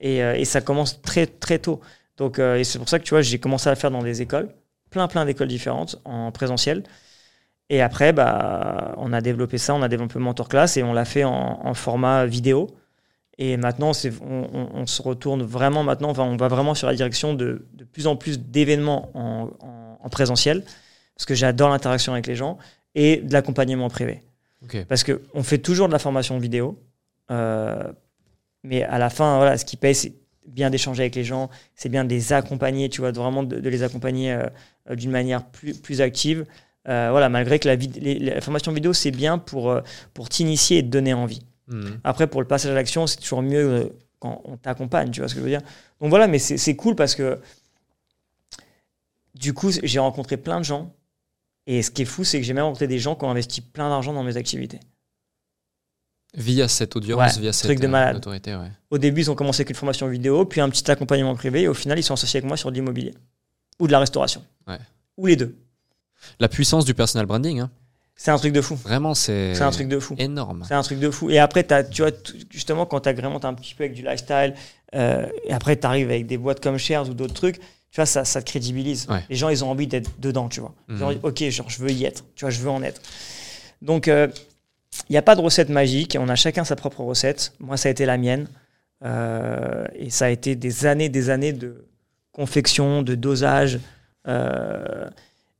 Et, 0.00 0.22
euh, 0.22 0.34
et 0.36 0.44
ça 0.44 0.60
commence 0.60 1.00
très 1.02 1.26
très 1.26 1.58
tôt. 1.58 1.80
Donc, 2.16 2.38
euh, 2.38 2.56
et 2.56 2.64
c'est 2.64 2.78
pour 2.78 2.88
ça 2.88 2.98
que 2.98 3.04
tu 3.04 3.10
vois, 3.10 3.22
j'ai 3.22 3.38
commencé 3.38 3.68
à 3.68 3.72
le 3.72 3.78
faire 3.78 3.90
dans 3.90 4.02
des 4.02 4.22
écoles, 4.22 4.48
plein 4.90 5.08
plein 5.08 5.24
d'écoles 5.24 5.48
différentes 5.48 6.00
en 6.04 6.30
présentiel. 6.32 6.84
Et 7.70 7.80
après, 7.80 8.12
bah, 8.12 8.94
on 8.98 9.12
a 9.12 9.20
développé 9.20 9.56
ça, 9.58 9.74
on 9.74 9.82
a 9.82 9.88
développé 9.88 10.18
Mentor 10.18 10.48
Class 10.48 10.76
et 10.76 10.82
on 10.82 10.92
l'a 10.92 11.04
fait 11.06 11.24
en, 11.24 11.60
en 11.64 11.74
format 11.74 12.26
vidéo. 12.26 12.68
Et 13.38 13.56
maintenant, 13.56 13.90
on, 14.20 14.44
on- 14.52 14.68
on 14.74 14.86
se 14.86 15.02
retourne 15.02 15.42
vraiment 15.42 15.82
maintenant, 15.82 16.10
enfin, 16.10 16.22
on 16.24 16.36
va 16.36 16.48
vraiment 16.48 16.74
sur 16.74 16.86
la 16.86 16.94
direction 16.94 17.34
de, 17.34 17.66
de 17.72 17.84
plus 17.84 18.06
en 18.06 18.16
plus 18.16 18.38
d'événements 18.38 19.10
en, 19.14 19.48
en- 19.60 19.98
en 20.00 20.08
présentiel, 20.08 20.62
parce 21.16 21.26
que 21.26 21.34
j'adore 21.34 21.70
l'interaction 21.70 22.12
avec 22.12 22.26
les 22.28 22.36
gens, 22.36 22.58
et 22.94 23.16
de 23.16 23.32
l'accompagnement 23.32 23.88
privé. 23.88 24.22
Ok. 24.62 24.84
Parce 24.86 25.02
qu'on 25.02 25.42
fait 25.42 25.58
toujours 25.58 25.88
de 25.88 25.92
la 25.92 25.98
formation 25.98 26.38
vidéo, 26.38 26.78
euh, 27.32 27.90
mais 28.64 28.82
à 28.82 28.98
la 28.98 29.10
fin, 29.10 29.36
voilà, 29.36 29.56
ce 29.56 29.64
qui 29.64 29.76
paye, 29.76 29.94
c'est 29.94 30.14
bien 30.46 30.70
d'échanger 30.70 31.02
avec 31.04 31.14
les 31.14 31.24
gens, 31.24 31.48
c'est 31.74 31.88
bien 31.88 32.04
de 32.04 32.10
les 32.10 32.32
accompagner, 32.32 32.88
tu 32.88 33.00
vois, 33.00 33.12
de 33.12 33.18
vraiment 33.18 33.42
de, 33.44 33.60
de 33.60 33.68
les 33.68 33.82
accompagner 33.82 34.32
euh, 34.32 34.46
euh, 34.90 34.96
d'une 34.96 35.10
manière 35.10 35.44
plus, 35.46 35.74
plus 35.74 36.00
active. 36.00 36.44
Euh, 36.88 37.08
voilà, 37.10 37.28
malgré 37.28 37.58
que 37.58 37.68
la, 37.68 37.76
vid- 37.76 37.98
les- 38.00 38.18
la 38.18 38.40
formation 38.40 38.72
vidéo, 38.72 38.92
c'est 38.92 39.10
bien 39.10 39.38
pour, 39.38 39.80
pour 40.12 40.28
t'initier 40.28 40.78
et 40.78 40.82
te 40.82 40.88
donner 40.88 41.14
envie. 41.14 41.42
Hmm. 41.68 41.92
Après, 42.04 42.26
pour 42.26 42.42
le 42.42 42.46
passage 42.46 42.72
à 42.72 42.74
l'action, 42.74 43.06
c'est 43.06 43.16
toujours 43.16 43.40
mieux 43.40 43.96
quand 44.18 44.42
on 44.44 44.56
t'accompagne, 44.58 45.10
tu 45.10 45.20
vois 45.20 45.28
ce 45.28 45.34
que 45.34 45.40
je 45.40 45.44
veux 45.44 45.50
dire. 45.50 45.62
Donc 46.00 46.10
voilà, 46.10 46.26
mais 46.28 46.38
c'est 46.38 46.76
cool 46.76 46.94
parce 46.94 47.14
que 47.14 47.38
du 49.34 49.52
coup, 49.54 49.70
j'ai 49.82 49.98
rencontré 49.98 50.36
plein 50.36 50.58
de 50.60 50.64
gens. 50.64 50.94
Et 51.66 51.82
ce 51.82 51.90
qui 51.90 52.02
est 52.02 52.06
fou, 52.06 52.24
c'est 52.24 52.38
que 52.38 52.44
j'ai 52.44 52.52
même 52.52 52.64
rencontré 52.64 52.86
des 52.86 52.98
gens 52.98 53.16
qui 53.16 53.24
ont 53.24 53.30
investi 53.30 53.62
plein 53.62 53.88
d'argent 53.88 54.12
dans 54.12 54.22
mes 54.22 54.36
activités. 54.36 54.80
Via 56.36 56.66
cette 56.68 56.96
audience, 56.96 57.18
Ouais, 57.18 57.40
via 57.40 57.52
truc 57.52 57.70
cette 57.70 57.80
de 57.80 57.86
euh, 57.86 57.88
malade. 57.88 58.16
autorité, 58.16 58.54
ouais. 58.54 58.70
Au 58.90 58.98
début, 58.98 59.20
ils 59.22 59.30
ont 59.30 59.34
commencé 59.36 59.60
avec 59.60 59.70
une 59.70 59.76
formation 59.76 60.08
vidéo, 60.08 60.44
puis 60.44 60.60
un 60.60 60.68
petit 60.68 60.90
accompagnement 60.90 61.34
privé, 61.36 61.62
et 61.62 61.68
au 61.68 61.74
final, 61.74 61.98
ils 61.98 62.02
sont 62.02 62.14
associés 62.14 62.38
avec 62.38 62.48
moi 62.48 62.56
sur 62.56 62.70
de 62.70 62.74
l'immobilier 62.76 63.14
ou 63.78 63.86
de 63.86 63.92
la 63.92 64.00
restauration. 64.00 64.42
Ouais. 64.66 64.78
Ou 65.16 65.26
les 65.26 65.36
deux. 65.36 65.56
La 66.40 66.48
puissance 66.48 66.84
du 66.84 66.94
personal 66.94 67.26
branding, 67.26 67.60
hein. 67.60 67.70
C'est 68.16 68.30
un 68.30 68.38
truc 68.38 68.52
de 68.52 68.60
fou. 68.60 68.76
vraiment, 68.76 69.12
c'est 69.14 69.54
C'est 69.56 69.62
un 69.64 69.72
truc 69.72 69.88
de 69.88 69.98
fou. 69.98 70.14
énorme. 70.18 70.64
C'est 70.68 70.74
un 70.74 70.82
truc 70.82 71.00
de 71.00 71.10
fou. 71.10 71.30
Et 71.30 71.38
après, 71.40 71.70
as, 71.72 71.82
tu 71.82 72.02
vois, 72.02 72.12
justement, 72.48 72.86
quand 72.86 73.00
tu 73.00 73.08
agrémentes 73.08 73.44
un 73.44 73.54
petit 73.54 73.74
peu 73.74 73.82
avec 73.84 73.94
du 73.96 74.02
lifestyle, 74.02 74.54
euh, 74.94 75.26
et 75.44 75.52
après, 75.52 75.76
tu 75.78 75.84
arrives 75.84 76.08
avec 76.10 76.26
des 76.28 76.38
boîtes 76.38 76.60
comme 76.62 76.78
Shares 76.78 77.08
ou 77.10 77.14
d'autres 77.14 77.34
trucs, 77.34 77.58
tu 77.58 77.96
vois, 77.96 78.06
ça, 78.06 78.24
ça 78.24 78.40
te 78.40 78.46
crédibilise. 78.48 79.06
Ouais. 79.08 79.24
Les 79.28 79.34
gens, 79.36 79.48
ils 79.48 79.64
ont 79.64 79.70
envie 79.70 79.88
d'être 79.88 80.10
dedans, 80.20 80.48
tu 80.48 80.60
vois. 80.60 80.74
Envie, 81.00 81.18
ok, 81.24 81.42
genre, 81.50 81.68
je 81.68 81.80
veux 81.82 81.90
y 81.90 82.04
être. 82.04 82.24
Tu 82.36 82.44
vois, 82.44 82.50
je 82.50 82.60
veux 82.60 82.70
en 82.70 82.82
être. 82.84 83.00
Donc, 83.82 84.06
il 85.08 85.12
n'y 85.12 85.16
a 85.18 85.22
pas 85.22 85.34
de 85.36 85.40
recette 85.40 85.68
magique. 85.68 86.16
On 86.20 86.28
a 86.28 86.34
chacun 86.36 86.64
sa 86.64 86.76
propre 86.76 87.02
recette. 87.02 87.52
Moi, 87.60 87.76
ça 87.76 87.88
a 87.88 87.92
été 87.92 88.06
la 88.06 88.16
mienne. 88.18 88.48
Euh, 89.04 89.86
et 89.94 90.10
ça 90.10 90.26
a 90.26 90.28
été 90.30 90.56
des 90.56 90.86
années, 90.86 91.08
des 91.08 91.30
années 91.30 91.52
de 91.52 91.84
confection, 92.32 93.02
de 93.02 93.14
dosage. 93.14 93.80
Euh, 94.26 95.08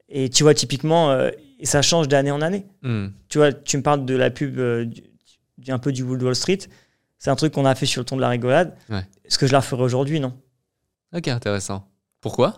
et 0.09 0.28
tu 0.31 0.43
vois, 0.43 0.55
typiquement, 0.55 1.11
euh, 1.11 1.31
et 1.59 1.66
ça 1.66 1.82
change 1.82 2.09
d'année 2.09 2.31
en 2.31 2.40
année 2.40 2.65
Hmm. 2.82 3.09
tu 3.28 3.39
vois, 3.39 3.52
tu 3.52 3.77
me 3.77 3.82
parles 3.82 4.05
de 4.05 4.15
la 4.15 4.31
pub 4.31 4.55
du, 4.86 5.02
du- 5.59 5.73
un 5.73 5.78
peu 5.78 5.93
du 5.93 6.02
Wall 6.02 6.35
Street. 6.35 6.59
C'est 7.19 7.31
un 7.31 7.36
truc 7.36 7.52
qu'on 7.52 7.65
a 7.65 7.74
fait 7.74 7.86
sur 7.86 8.01
le 8.01 8.05
ton 8.05 8.16
de 8.16 8.20
la 8.20 8.28
rigolade. 8.28 8.74
Ouais. 8.90 9.06
Est-ce 9.24 9.39
que 9.39 9.47
je 9.47 9.52
la 9.52 9.61
referai 9.61 9.82
aujourd'hui? 9.82 10.20
Non. 10.20 10.35
Ok, 11.15 11.28
intéressant. 11.28 11.86
Pourquoi? 12.20 12.56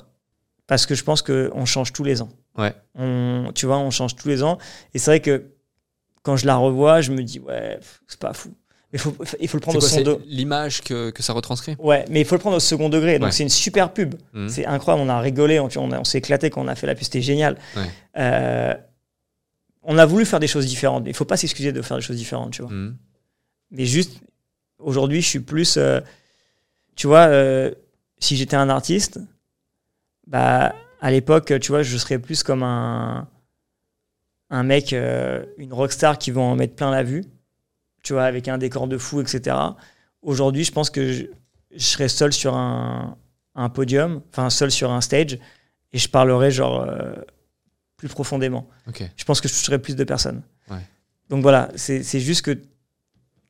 Parce 0.66 0.86
que 0.86 0.94
je 0.94 1.04
pense 1.04 1.22
qu'on 1.22 1.64
change 1.64 1.92
tous 1.92 2.02
les 2.04 2.22
ans. 2.22 2.28
Ouais. 2.58 2.74
On, 2.96 3.52
tu 3.54 3.66
vois, 3.66 3.78
on 3.78 3.90
change 3.90 4.16
tous 4.16 4.28
les 4.28 4.42
ans. 4.42 4.58
Et 4.94 4.98
c'est 4.98 5.10
vrai 5.10 5.20
que 5.20 5.50
quand 6.26 6.36
je 6.36 6.44
la 6.46 6.56
revois, 6.56 7.00
je 7.02 7.12
me 7.12 7.22
dis, 7.22 7.38
ouais, 7.38 7.78
c'est 8.08 8.18
pas 8.18 8.32
fou. 8.32 8.52
Mais 8.92 8.98
faut, 8.98 9.14
il 9.40 9.46
faut 9.48 9.56
le 9.56 9.60
prendre 9.60 9.78
au 9.78 9.80
second 9.80 10.02
degré. 10.02 10.24
l'image 10.26 10.80
que, 10.80 11.10
que 11.10 11.22
ça 11.22 11.32
retranscrit? 11.32 11.76
Ouais, 11.78 12.04
mais 12.10 12.20
il 12.20 12.24
faut 12.26 12.34
le 12.34 12.40
prendre 12.40 12.56
au 12.56 12.60
second 12.60 12.88
degré. 12.88 13.18
Donc 13.18 13.26
Ouais. 13.26 13.32
c'est 13.32 13.44
une 13.44 13.48
super 13.48 13.92
pub. 13.92 14.14
Hmm. 14.32 14.48
C'est 14.48 14.66
incroyable. 14.66 15.08
On 15.08 15.12
a 15.12 15.20
rigolé, 15.20 15.60
on, 15.60 15.68
on, 15.76 16.04
s'est 16.04 16.18
éclaté 16.18 16.50
quand 16.50 16.62
on 16.64 16.68
a 16.68 16.74
fait 16.74 16.86
la 16.88 16.94
pub. 16.96 17.04
C'était 17.04 17.22
génial. 17.22 17.56
Ouais. 17.76 17.90
Euh, 18.18 18.74
on 19.84 19.98
a 19.98 20.06
voulu 20.06 20.24
faire 20.24 20.40
des 20.40 20.48
choses 20.48 20.66
différentes. 20.66 21.04
Il 21.06 21.14
faut 21.14 21.24
pas 21.24 21.36
s'excuser 21.36 21.72
de 21.72 21.80
faire 21.82 21.96
des 21.96 22.02
choses 22.02 22.16
différentes, 22.16 22.52
tu 22.52 22.62
vois. 22.62 22.72
Hmm. 22.72 22.96
Mais 23.70 23.86
juste, 23.86 24.20
aujourd'hui, 24.80 25.22
je 25.22 25.28
suis 25.28 25.40
plus. 25.40 25.76
euh, 25.76 26.00
tu 26.96 27.06
vois, 27.06 27.26
euh, 27.28 27.70
si 28.18 28.36
j'étais 28.36 28.56
un 28.56 28.68
artiste, 28.68 29.20
bah, 30.26 30.74
à 31.00 31.10
l'époque, 31.10 31.52
tu 31.60 31.70
vois, 31.72 31.82
je 31.82 31.96
serais 31.98 32.18
plus 32.18 32.42
comme 32.42 32.62
un, 32.62 33.28
un 34.50 34.62
mec, 34.62 34.92
euh, 34.92 35.44
une 35.58 35.72
rockstar 35.72 36.18
qui 36.18 36.30
va 36.30 36.40
en 36.40 36.54
mettre 36.56 36.74
plein 36.76 36.90
la 36.90 37.02
vue, 37.02 37.24
tu 38.02 38.12
vois, 38.12 38.24
avec 38.24 38.48
un 38.48 38.58
décor 38.58 38.86
de 38.88 38.98
fou, 38.98 39.20
etc. 39.20 39.56
Aujourd'hui, 40.22 40.64
je 40.64 40.72
pense 40.72 40.90
que 40.90 41.12
je, 41.12 41.24
je 41.72 41.84
serais 41.84 42.08
seul 42.08 42.32
sur 42.32 42.54
un, 42.54 43.16
un 43.54 43.68
podium, 43.68 44.22
enfin, 44.30 44.50
seul 44.50 44.70
sur 44.70 44.90
un 44.92 45.00
stage, 45.00 45.38
et 45.92 45.98
je 45.98 46.08
parlerais, 46.08 46.50
genre, 46.50 46.82
euh, 46.82 47.14
plus 47.96 48.08
profondément 48.08 48.68
je 49.16 49.24
pense 49.24 49.40
que 49.40 49.48
je 49.48 49.54
toucherais 49.54 49.78
plus 49.80 49.96
de 49.96 50.04
personnes. 50.04 50.42
Ouais. 50.70 50.76
donc 51.30 51.42
voilà, 51.42 51.70
c'est 51.76 52.02
juste 52.20 52.42
que 52.42 52.60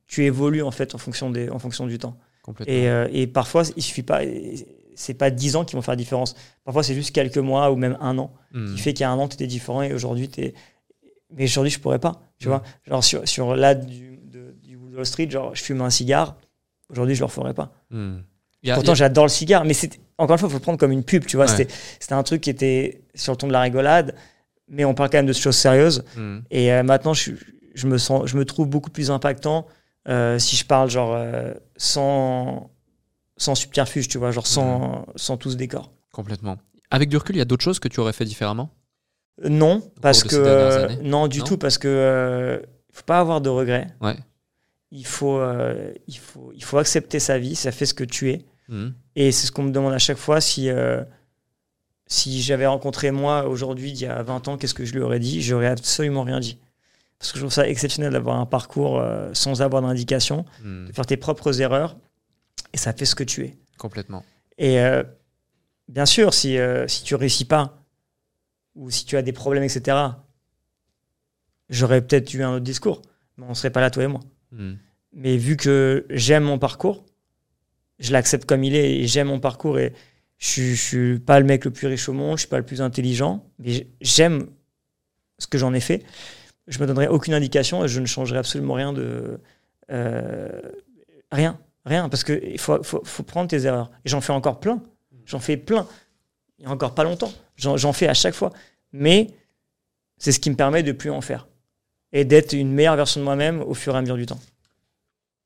tu 0.07 0.23
évolues 0.23 0.61
en 0.63 0.71
fait 0.71 0.95
en 0.95 0.97
fonction, 0.97 1.29
des, 1.29 1.49
en 1.49 1.59
fonction 1.59 1.85
du 1.85 1.99
temps. 1.99 2.17
Et, 2.65 2.87
euh, 2.89 3.07
et 3.11 3.27
parfois, 3.27 3.63
il 3.75 3.83
suffit 3.83 4.03
pas, 4.03 4.21
c'est 4.95 5.13
pas 5.15 5.29
10 5.29 5.57
ans 5.57 5.65
qui 5.65 5.75
vont 5.75 5.81
faire 5.81 5.91
la 5.91 5.97
différence. 5.97 6.33
Parfois, 6.63 6.81
c'est 6.81 6.95
juste 6.95 7.11
quelques 7.13 7.37
mois 7.37 7.71
ou 7.71 7.75
même 7.75 7.97
un 7.99 8.17
an 8.17 8.33
Hmm. 8.53 8.73
qui 8.73 8.79
fait 8.81 8.93
qu'il 8.93 9.01
y 9.01 9.03
a 9.03 9.11
un 9.11 9.17
an, 9.17 9.27
tu 9.27 9.33
étais 9.35 9.45
différent 9.47 9.81
et 9.81 9.93
aujourd'hui, 9.93 10.29
tu 10.29 10.39
es. 10.41 10.53
Mais 11.35 11.43
aujourd'hui, 11.45 11.71
je 11.71 11.79
pourrais 11.79 11.99
pas. 11.99 12.21
Tu 12.39 12.47
Mm. 12.47 12.51
vois, 12.51 12.63
genre 12.85 13.03
sur, 13.03 13.27
sur 13.27 13.55
là 13.55 13.75
du, 13.75 14.17
de- 14.23 14.55
du 14.63 14.75
Wall 14.75 15.05
Street, 15.05 15.29
genre, 15.29 15.53
je 15.55 15.61
fume 15.63 15.81
un 15.81 15.89
cigare. 15.89 16.35
Aujourd'hui, 16.89 17.15
je 17.15 17.19
le 17.21 17.25
referais 17.25 17.53
pas. 17.53 17.73
A- 17.91 18.73
Pourtant, 18.75 18.93
a- 18.93 18.95
j'adore 18.95 19.25
le 19.25 19.29
cigare, 19.29 19.65
mais 19.65 19.73
encore 20.17 20.33
une 20.35 20.39
fois, 20.39 20.47
il 20.47 20.51
faut 20.51 20.57
le 20.57 20.61
prendre 20.63 20.79
comme 20.79 20.91
une 20.91 21.03
pub. 21.03 21.25
Tu 21.25 21.35
vois, 21.37 21.45
Ouais. 21.51 21.67
c'était 21.99 22.13
un 22.13 22.23
truc 22.23 22.41
qui 22.41 22.49
était 22.49 23.01
sur 23.15 23.33
le 23.33 23.37
ton 23.37 23.47
de 23.47 23.51
la 23.53 23.61
rigolade, 23.61 24.15
mais 24.67 24.85
on 24.85 24.93
parle 24.93 25.09
quand 25.09 25.17
même 25.19 25.25
de 25.25 25.33
choses 25.33 25.55
sérieuses. 25.57 26.03
Hmm. 26.15 26.39
Et 26.49 26.71
euh, 26.71 26.83
maintenant, 26.83 27.13
je, 27.13 27.31
je 27.75 27.87
me 27.87 27.97
sens, 27.97 28.25
je 28.27 28.37
me 28.37 28.45
trouve 28.45 28.67
beaucoup 28.67 28.89
plus 28.89 29.11
impactant 29.11 29.67
euh, 30.09 30.39
si 30.39 30.55
je 30.55 30.65
parle 30.65 30.89
genre 30.89 31.13
euh, 31.13 31.53
sans 31.75 32.71
sans 33.39 33.53
subterfuge, 33.53 34.07
tu 34.07 34.17
vois, 34.17 34.31
genre 34.31 34.47
sans, 34.47 35.05
sans 35.15 35.37
tout 35.37 35.51
ce 35.51 35.55
décor. 35.57 35.91
Complètement. 36.11 36.57
Avec 36.89 37.07
du 37.09 37.17
recul, 37.17 37.35
il 37.35 37.39
y 37.39 37.41
a 37.41 37.45
d'autres 37.45 37.63
choses 37.63 37.77
que 37.79 37.87
tu 37.87 37.99
aurais 37.99 38.13
fait 38.13 38.25
différemment? 38.25 38.71
Non, 39.43 39.81
parce 40.01 40.23
que 40.23 40.35
euh, 40.35 40.87
non 41.03 41.27
du 41.27 41.39
Non 41.39 41.45
tout, 41.45 41.57
parce 41.57 41.77
que 41.77 41.87
euh, 41.87 42.57
faut 42.91 43.03
pas 43.05 43.19
avoir 43.19 43.41
de 43.41 43.49
regrets. 43.49 43.87
Ouais. 44.01 44.15
Il 44.91 45.05
faut, 45.05 45.37
euh, 45.39 45.91
il 46.07 46.17
faut, 46.17 46.51
il 46.55 46.63
faut 46.63 46.77
accepter 46.77 47.19
sa 47.19 47.37
vie, 47.37 47.55
ça 47.55 47.71
fait 47.71 47.85
ce 47.85 47.93
que 47.93 48.03
tu 48.03 48.31
es. 48.31 48.45
Hmm. 48.69 48.89
Et 49.15 49.31
c'est 49.31 49.45
ce 49.47 49.51
qu'on 49.51 49.63
me 49.63 49.71
demande 49.71 49.93
à 49.93 49.99
chaque 49.99 50.17
fois 50.17 50.41
si, 50.41 50.69
euh, 50.69 51.03
si 52.07 52.41
j'avais 52.41 52.65
rencontré 52.67 53.11
moi 53.11 53.45
aujourd'hui, 53.47 53.91
il 53.91 53.99
y 53.99 54.05
a 54.05 54.23
20 54.23 54.47
ans, 54.47 54.57
qu'est-ce 54.57 54.73
que 54.73 54.85
je 54.85 54.93
lui 54.93 55.01
aurais 55.01 55.19
dit? 55.19 55.41
J'aurais 55.41 55.67
absolument 55.67 56.23
rien 56.23 56.39
dit. 56.39 56.57
Parce 57.19 57.31
que 57.31 57.37
je 57.37 57.43
trouve 57.43 57.53
ça 57.53 57.67
exceptionnel 57.67 58.13
d'avoir 58.13 58.39
un 58.39 58.45
parcours 58.45 58.99
euh, 58.99 59.29
sans 59.33 59.61
avoir 59.61 59.81
d'indication, 59.81 60.45
Hmm. 60.63 60.87
de 60.87 60.91
faire 60.93 61.05
tes 61.05 61.17
propres 61.17 61.61
erreurs, 61.61 61.97
et 62.73 62.77
ça 62.77 62.93
fait 62.93 63.05
ce 63.05 63.15
que 63.15 63.23
tu 63.23 63.43
es. 63.43 63.55
Complètement. 63.77 64.23
Et 64.57 64.79
euh, 64.79 65.03
bien 65.89 66.05
sûr, 66.05 66.33
si, 66.33 66.57
euh, 66.57 66.87
si 66.87 67.03
tu 67.03 67.15
réussis 67.15 67.45
pas, 67.45 67.76
ou 68.77 68.91
si 68.91 69.05
tu 69.05 69.17
as 69.17 69.21
des 69.21 69.33
problèmes, 69.33 69.63
etc., 69.63 69.97
j'aurais 71.69 72.01
peut-être 72.01 72.33
eu 72.33 72.43
un 72.43 72.53
autre 72.53 72.63
discours, 72.63 73.01
mais 73.37 73.45
on 73.49 73.53
serait 73.53 73.71
pas 73.71 73.81
là, 73.81 73.89
toi 73.89 74.03
et 74.03 74.07
moi. 74.07 74.21
Hmm. 74.51 74.75
Mais 75.13 75.35
vu 75.35 75.57
que 75.57 76.05
j'aime 76.09 76.43
mon 76.43 76.59
parcours, 76.59 77.03
je 77.99 78.11
l'accepte 78.13 78.45
comme 78.45 78.63
il 78.63 78.75
est 78.75 78.99
et 78.99 79.07
j'aime 79.07 79.27
mon 79.27 79.39
parcours 79.39 79.79
et 79.79 79.93
je, 80.37 80.61
je 80.61 80.75
suis 80.75 81.19
pas 81.19 81.39
le 81.39 81.45
mec 81.45 81.65
le 81.65 81.71
plus 81.71 81.87
riche 81.87 82.07
au 82.07 82.13
monde, 82.13 82.37
je 82.37 82.41
suis 82.41 82.49
pas 82.49 82.59
le 82.59 82.65
plus 82.65 82.81
intelligent, 82.81 83.43
mais 83.59 83.87
j'aime 83.99 84.47
ce 85.39 85.47
que 85.47 85.57
j'en 85.57 85.73
ai 85.73 85.79
fait. 85.79 86.03
Je 86.67 86.79
me 86.79 86.85
donnerai 86.85 87.07
aucune 87.07 87.33
indication 87.33 87.83
et 87.83 87.87
je 87.87 87.99
ne 87.99 88.05
changerai 88.05 88.37
absolument 88.37 88.75
rien 88.75 88.93
de 88.93 89.39
euh, 89.91 90.61
rien, 91.31 91.59
rien, 91.85 92.09
parce 92.09 92.23
que 92.23 92.39
il 92.43 92.59
faut, 92.59 92.81
faut, 92.83 93.01
faut 93.03 93.23
prendre 93.23 93.49
tes 93.49 93.65
erreurs. 93.65 93.89
Et 94.05 94.09
j'en 94.09 94.21
fais 94.21 94.33
encore 94.33 94.59
plein, 94.59 94.83
j'en 95.25 95.39
fais 95.39 95.57
plein. 95.57 95.87
Il 96.59 96.65
y 96.65 96.67
a 96.67 96.71
encore 96.71 96.93
pas 96.93 97.03
longtemps, 97.03 97.31
j'en 97.57 97.93
fais 97.93 98.07
à 98.07 98.13
chaque 98.13 98.33
fois, 98.35 98.51
mais 98.93 99.27
c'est 100.17 100.31
ce 100.31 100.39
qui 100.39 100.49
me 100.49 100.55
permet 100.55 100.83
de 100.83 100.91
plus 100.93 101.11
en 101.11 101.21
faire 101.21 101.47
et 102.13 102.23
d'être 102.25 102.53
une 102.53 102.71
meilleure 102.71 102.95
version 102.95 103.19
de 103.19 103.25
moi-même 103.25 103.61
au 103.61 103.73
fur 103.73 103.93
et 103.95 103.97
à 103.97 104.01
mesure 104.01 104.15
du 104.17 104.25
temps. 104.25 104.39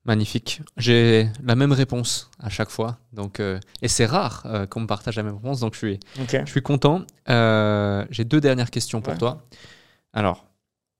Magnifique. 0.04 0.62
J'ai 0.78 1.30
la 1.44 1.56
même 1.56 1.72
réponse 1.72 2.32
à 2.40 2.50
chaque 2.50 2.70
fois. 2.72 2.98
Donc, 3.14 3.40
euh, 3.40 3.60
et 3.84 3.88
c'est 3.88 4.06
rare 4.08 4.42
euh, 4.48 4.66
qu'on 4.66 4.80
me 4.82 4.88
partage 4.88 5.16
la 5.16 5.22
même 5.24 5.36
réponse. 5.36 5.60
Donc, 5.60 5.74
je 5.74 5.78
suis, 5.78 6.00
Ok. 6.20 6.42
je 6.44 6.50
suis 6.50 6.62
content. 6.64 7.06
Euh, 7.30 8.04
J'ai 8.10 8.24
deux 8.26 8.42
dernières 8.42 8.72
questions 8.72 9.00
pour 9.02 9.14
Ouais. 9.14 9.20
toi. 9.20 9.46
Alors, 10.12 10.48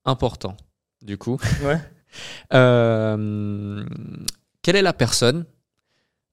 important, 0.04 0.56
du 1.02 1.18
coup. 1.18 1.36
Ouais. 1.64 1.78
Quelle 4.62 4.76
est 4.76 4.82
la 4.82 4.92
personne, 4.92 5.46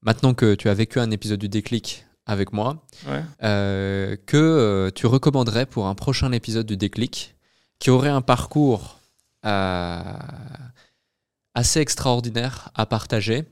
maintenant 0.03 0.33
que 0.35 0.53
tu 0.53 0.69
as 0.69 0.73
vécu 0.75 0.99
un 0.99 1.09
épisode 1.09 1.39
du 1.39 1.49
déclic 1.49 2.05
avec 2.29 2.53
moi, 2.53 2.85
Ouais. 3.07 3.23
euh, 3.43 4.15
que 4.27 4.37
euh, 4.37 4.91
tu 4.93 5.07
recommanderais 5.07 5.65
pour 5.65 5.87
un 5.87 5.95
prochain 5.95 6.31
épisode 6.31 6.67
du 6.67 6.77
déclic 6.77 7.35
qui 7.79 7.89
aurait 7.89 8.09
un 8.09 8.21
parcours 8.21 8.99
euh, 9.47 10.03
assez 11.55 11.79
extraordinaire 11.79 12.69
à 12.75 12.85
partager, 12.85 13.45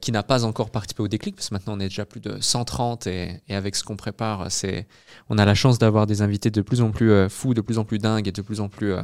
qui 0.00 0.12
n'a 0.12 0.22
pas 0.22 0.44
encore 0.44 0.70
participé 0.70 1.02
au 1.02 1.08
déclic, 1.08 1.34
parce 1.34 1.48
que 1.48 1.54
maintenant 1.54 1.76
on 1.76 1.80
est 1.80 1.88
déjà 1.88 2.04
plus 2.04 2.20
de 2.20 2.40
130 2.40 3.08
et, 3.08 3.42
et 3.48 3.54
avec 3.56 3.74
ce 3.74 3.82
qu'on 3.82 3.96
prépare, 3.96 4.50
c'est, 4.50 4.86
on 5.28 5.38
a 5.38 5.44
la 5.44 5.54
chance 5.56 5.78
d'avoir 5.80 6.06
des 6.06 6.22
invités 6.22 6.50
de 6.52 6.62
plus 6.62 6.80
en 6.82 6.92
plus 6.92 7.28
fous, 7.28 7.52
de 7.52 7.60
plus 7.60 7.78
en 7.78 7.84
plus 7.84 7.98
dingues 7.98 8.28
et 8.28 8.32
de 8.32 8.42
plus 8.42 8.60
en 8.60 8.68
plus 8.68 8.94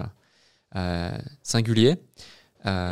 singuliers, 1.43 1.97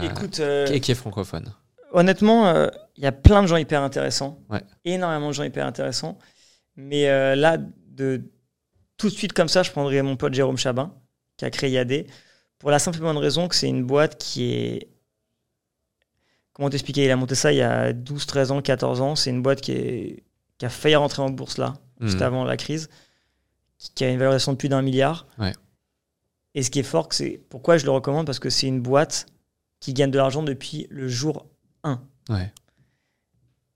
Écoute, 0.03 0.41
et 0.41 0.81
qui 0.81 0.91
est 0.93 0.95
francophone. 0.97 1.53
Honnêtement, 1.95 2.47
euh, 2.49 2.69
il 2.97 3.03
y 3.03 3.07
a 3.07 3.13
plein 3.13 3.43
de 3.43 3.47
gens 3.47 3.57
hyper 3.57 3.81
intéressants. 3.83 4.39
Ouais. 4.51 4.63
Énormément 4.85 5.29
de 5.29 5.33
gens 5.35 5.43
hyper 5.45 5.67
intéressants. 5.67 6.19
Mais 6.77 7.09
euh, 7.09 7.35
là, 7.35 7.57
de, 7.89 8.23
tout 8.97 9.09
de 9.09 9.15
suite 9.15 9.33
comme 9.33 9.49
ça, 9.49 9.63
je 9.63 9.71
prendrais 9.71 10.03
mon 10.03 10.17
pote 10.17 10.35
Jérôme 10.35 10.59
Chabin, 10.59 10.95
qui 11.37 11.45
a 11.45 11.51
créé 11.51 11.71
Yadé, 11.71 12.07
pour 12.59 12.71
la 12.71 12.79
simple 12.79 12.99
et 12.99 13.01
bonne 13.01 13.17
raison 13.17 13.49
que 13.49 13.55
c'est 13.55 13.69
une 13.69 13.85
boîte 13.85 14.19
qui 14.19 14.53
est. 14.53 14.89
Comment 16.53 16.71
t'expliquer 16.71 17.05
Il 17.05 17.11
a 17.11 17.17
monté 17.17 17.35
ça 17.35 17.53
il 17.53 17.57
y 17.59 17.63
a 17.63 17.93
12, 17.93 18.27
13 18.27 18.51
ans, 18.53 18.63
14 18.63 19.01
ans. 19.01 19.17
C'est 19.17 19.31
une 19.31 19.43
boîte 19.43 19.61
qui, 19.61 19.73
est, 19.73 20.23
qui 20.59 20.67
a 20.67 20.69
failli 20.69 20.95
rentrer 20.95 21.23
en 21.23 21.31
bourse 21.31 21.59
là, 21.59 21.75
juste 22.01 22.19
Mhm. 22.19 22.23
avant 22.23 22.45
la 22.45 22.57
crise, 22.57 22.89
qui, 23.79 23.91
qui 23.95 24.05
a 24.05 24.11
une 24.11 24.19
valorisation 24.19 24.53
de 24.53 24.57
plus 24.57 24.69
d'un 24.69 24.83
milliard. 24.83 25.27
Ouais. 25.39 25.53
Et 26.55 26.63
ce 26.63 26.71
qui 26.71 26.79
est 26.79 26.85
fort, 26.85 27.09
c'est 27.11 27.41
pourquoi 27.51 27.77
je 27.77 27.85
le 27.85 27.91
recommande? 27.91 28.27
Parce 28.27 28.39
que 28.39 28.51
c'est 28.51 28.69
une 28.69 28.81
boîte 28.81 29.27
qui 29.81 29.93
gagne 29.95 30.13
de 30.13 30.19
l'argent 30.19 30.45
depuis 30.45 30.87
le 30.91 31.09
jour 31.09 31.47
1. 31.85 32.01
Ouais. 32.31 32.53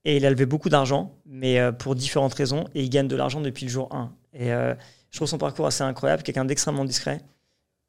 Et 0.05 0.17
il 0.17 0.25
a 0.25 0.29
levé 0.29 0.45
beaucoup 0.45 0.69
d'argent, 0.69 1.15
mais 1.25 1.59
euh, 1.59 1.71
pour 1.71 1.95
différentes 1.95 2.33
raisons, 2.33 2.65
et 2.73 2.83
il 2.83 2.89
gagne 2.89 3.07
de 3.07 3.15
l'argent 3.15 3.41
depuis 3.41 3.65
le 3.65 3.71
jour 3.71 3.93
1. 3.93 4.11
Et 4.33 4.53
euh, 4.53 4.73
je 5.11 5.17
trouve 5.17 5.27
son 5.27 5.37
parcours 5.37 5.67
assez 5.67 5.83
incroyable, 5.83 6.23
quelqu'un 6.23 6.45
d'extrêmement 6.45 6.85
discret. 6.85 7.21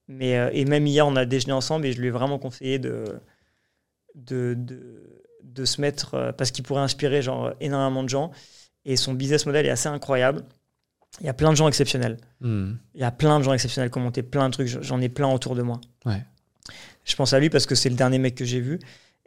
Mais, 0.09 0.37
euh, 0.37 0.51
et 0.53 0.65
même 0.65 0.87
hier, 0.87 1.07
on 1.07 1.17
a 1.17 1.25
déjeuné 1.25 1.53
ensemble 1.53 1.87
et 1.87 1.93
je 1.93 2.01
lui 2.01 2.09
ai 2.09 2.11
vraiment 2.11 2.39
conseillé 2.39 2.79
de, 2.79 3.05
de, 4.17 4.55
de, 4.59 5.23
de 5.43 5.65
se 5.65 5.81
mettre, 5.81 6.35
parce 6.37 6.51
qu'il 6.51 6.65
pourrait 6.65 6.83
inspirer 6.83 7.23
genre, 7.23 7.53
énormément 7.61 8.03
de 8.03 8.09
gens. 8.09 8.33
Et 8.85 8.97
son 8.97 9.15
business 9.15 9.47
model 9.47 9.67
est 9.67 9.71
assez 9.71 9.89
incroyable. 9.89 10.45
Il 11.21 11.27
y 11.27 11.29
a 11.29 11.35
plein 11.35 11.51
de 11.51 11.57
gens 11.57 11.69
exceptionnels. 11.69 12.17
Hmm. 12.41 12.73
Il 12.95 13.01
y 13.01 13.05
a 13.05 13.11
plein 13.11 13.39
de 13.39 13.45
gens 13.45 13.53
exceptionnels 13.53 13.91
qui 13.91 13.99
ont 13.99 14.03
monté 14.03 14.23
plein 14.23 14.49
de 14.49 14.53
trucs. 14.53 14.69
J'en 14.69 15.01
ai 15.01 15.09
plein 15.09 15.29
autour 15.29 15.55
de 15.55 15.63
moi. 15.63 15.81
Ouais. 16.07 16.25
Je 17.05 17.17
pense 17.17 17.33
à 17.33 17.41
lui 17.41 17.51
parce 17.51 17.67
que 17.67 17.75
c'est 17.75 17.89
le 17.89 17.97
dernier 17.97 18.19
mec 18.19 18.35
que 18.35 18.45
j'ai 18.45 18.61
vu. 18.61 18.79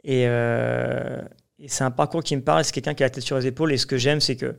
Et, 0.04 0.24
euh, 0.26 1.20
et 1.58 1.68
c'est 1.68 1.84
un 1.84 1.90
parcours 1.90 2.22
qui 2.22 2.36
me 2.36 2.42
parle. 2.42 2.64
C'est 2.64 2.72
quelqu'un 2.72 2.94
qui 2.94 3.02
a 3.02 3.06
la 3.06 3.10
tête 3.10 3.24
sur 3.24 3.38
les 3.38 3.46
épaules. 3.46 3.72
Et 3.72 3.78
ce 3.78 3.86
que 3.86 3.96
j'aime, 3.96 4.20
c'est 4.20 4.36
que 4.36 4.56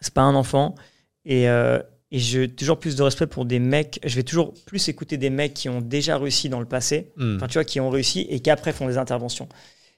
c'est 0.00 0.14
pas 0.14 0.22
un 0.22 0.34
enfant. 0.34 0.74
Et, 1.24 1.48
euh, 1.48 1.80
et 2.10 2.18
j'ai 2.18 2.48
toujours 2.48 2.78
plus 2.78 2.96
de 2.96 3.02
respect 3.02 3.26
pour 3.26 3.44
des 3.44 3.58
mecs. 3.58 3.98
Je 4.04 4.14
vais 4.16 4.22
toujours 4.22 4.52
plus 4.66 4.88
écouter 4.88 5.16
des 5.16 5.30
mecs 5.30 5.54
qui 5.54 5.68
ont 5.68 5.80
déjà 5.80 6.18
réussi 6.18 6.48
dans 6.48 6.60
le 6.60 6.66
passé. 6.66 7.12
Hmm. 7.16 7.36
Enfin, 7.36 7.48
tu 7.48 7.54
vois, 7.54 7.64
qui 7.64 7.80
ont 7.80 7.90
réussi 7.90 8.26
et 8.28 8.40
qui 8.40 8.50
après 8.50 8.72
font 8.72 8.86
des 8.86 8.98
interventions. 8.98 9.48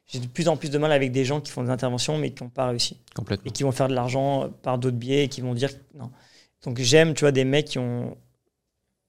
J'ai 0.06 0.20
de 0.20 0.26
plus 0.26 0.48
en 0.48 0.56
plus 0.56 0.70
de 0.70 0.78
mal 0.78 0.92
avec 0.92 1.12
des 1.12 1.24
gens 1.24 1.40
qui 1.40 1.50
font 1.50 1.64
des 1.64 1.70
interventions 1.70 2.18
mais 2.18 2.30
qui 2.30 2.42
n'ont 2.42 2.50
pas 2.50 2.68
réussi 2.68 3.00
Complètement. 3.14 3.48
et 3.48 3.52
qui 3.52 3.62
vont 3.62 3.72
faire 3.72 3.88
de 3.88 3.94
l'argent 3.94 4.50
par 4.62 4.78
d'autres 4.78 4.98
biais 4.98 5.24
et 5.24 5.28
qui 5.28 5.40
vont 5.40 5.54
dire 5.54 5.70
non. 5.94 6.10
Donc 6.62 6.78
j'aime, 6.78 7.14
tu 7.14 7.20
vois, 7.20 7.32
des 7.32 7.44
mecs 7.44 7.66
qui 7.66 7.78
ont 7.78 8.16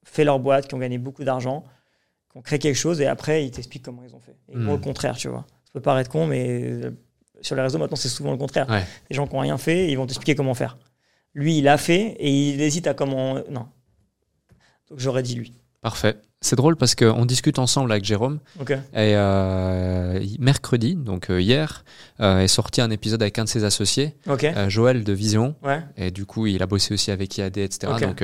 fait 0.03 0.23
leur 0.23 0.39
boîte, 0.39 0.67
qui 0.67 0.73
ont 0.75 0.79
gagné 0.79 0.97
beaucoup 0.97 1.23
d'argent, 1.23 1.63
qui 2.35 2.39
ont 2.39 2.41
créé 2.41 2.59
quelque 2.59 2.75
chose 2.75 2.99
et 2.99 3.07
après 3.07 3.45
ils 3.45 3.51
t'expliquent 3.51 3.83
comment 3.85 4.03
ils 4.03 4.13
ont 4.13 4.19
fait. 4.19 4.35
Et 4.51 4.57
Mm. 4.57 4.63
moi, 4.63 4.73
au 4.75 4.77
contraire, 4.77 5.15
tu 5.15 5.29
vois. 5.29 5.45
Ça 5.63 5.71
peut 5.73 5.79
paraître 5.81 6.09
con, 6.09 6.27
mais 6.27 6.63
euh, 6.63 6.91
sur 7.41 7.55
les 7.55 7.61
réseaux 7.61 7.77
maintenant 7.79 7.95
c'est 7.95 8.09
souvent 8.09 8.31
le 8.31 8.37
contraire. 8.37 8.69
Ouais. 8.69 8.83
Les 9.09 9.15
gens 9.15 9.25
qui 9.25 9.33
n'ont 9.35 9.39
rien 9.41 9.57
fait, 9.57 9.89
ils 9.89 9.95
vont 9.95 10.05
t'expliquer 10.05 10.35
comment 10.35 10.53
faire. 10.53 10.77
Lui, 11.33 11.57
il 11.57 11.67
a 11.69 11.77
fait 11.77 12.15
et 12.19 12.29
il 12.49 12.61
hésite 12.61 12.87
à 12.87 12.93
comment. 12.93 13.35
Non. 13.49 13.67
Donc 14.89 14.99
j'aurais 14.99 15.23
dit 15.23 15.35
lui. 15.35 15.53
Parfait. 15.81 16.17
C'est 16.41 16.55
drôle 16.57 16.75
parce 16.75 16.93
qu'on 16.93 17.25
discute 17.25 17.57
ensemble 17.57 17.91
avec 17.91 18.03
Jérôme 18.03 18.39
et 18.69 19.15
euh, 19.15 20.23
mercredi, 20.39 20.95
donc 20.95 21.29
euh, 21.29 21.41
hier, 21.41 21.83
euh, 22.19 22.39
est 22.39 22.47
sorti 22.47 22.81
un 22.81 22.91
épisode 22.91 23.21
avec 23.21 23.39
un 23.39 23.45
de 23.45 23.49
ses 23.49 23.63
associés, 23.63 24.13
euh, 24.27 24.69
Joël 24.69 25.03
de 25.03 25.13
Vision, 25.13 25.55
Ouais. 25.63 25.81
et 25.97 26.11
du 26.11 26.25
coup 26.25 26.45
il 26.45 26.61
a 26.61 26.67
bossé 26.67 26.93
aussi 26.93 27.09
avec 27.11 27.37
IAD, 27.37 27.57
etc. 27.57 27.93
Donc 28.01 28.23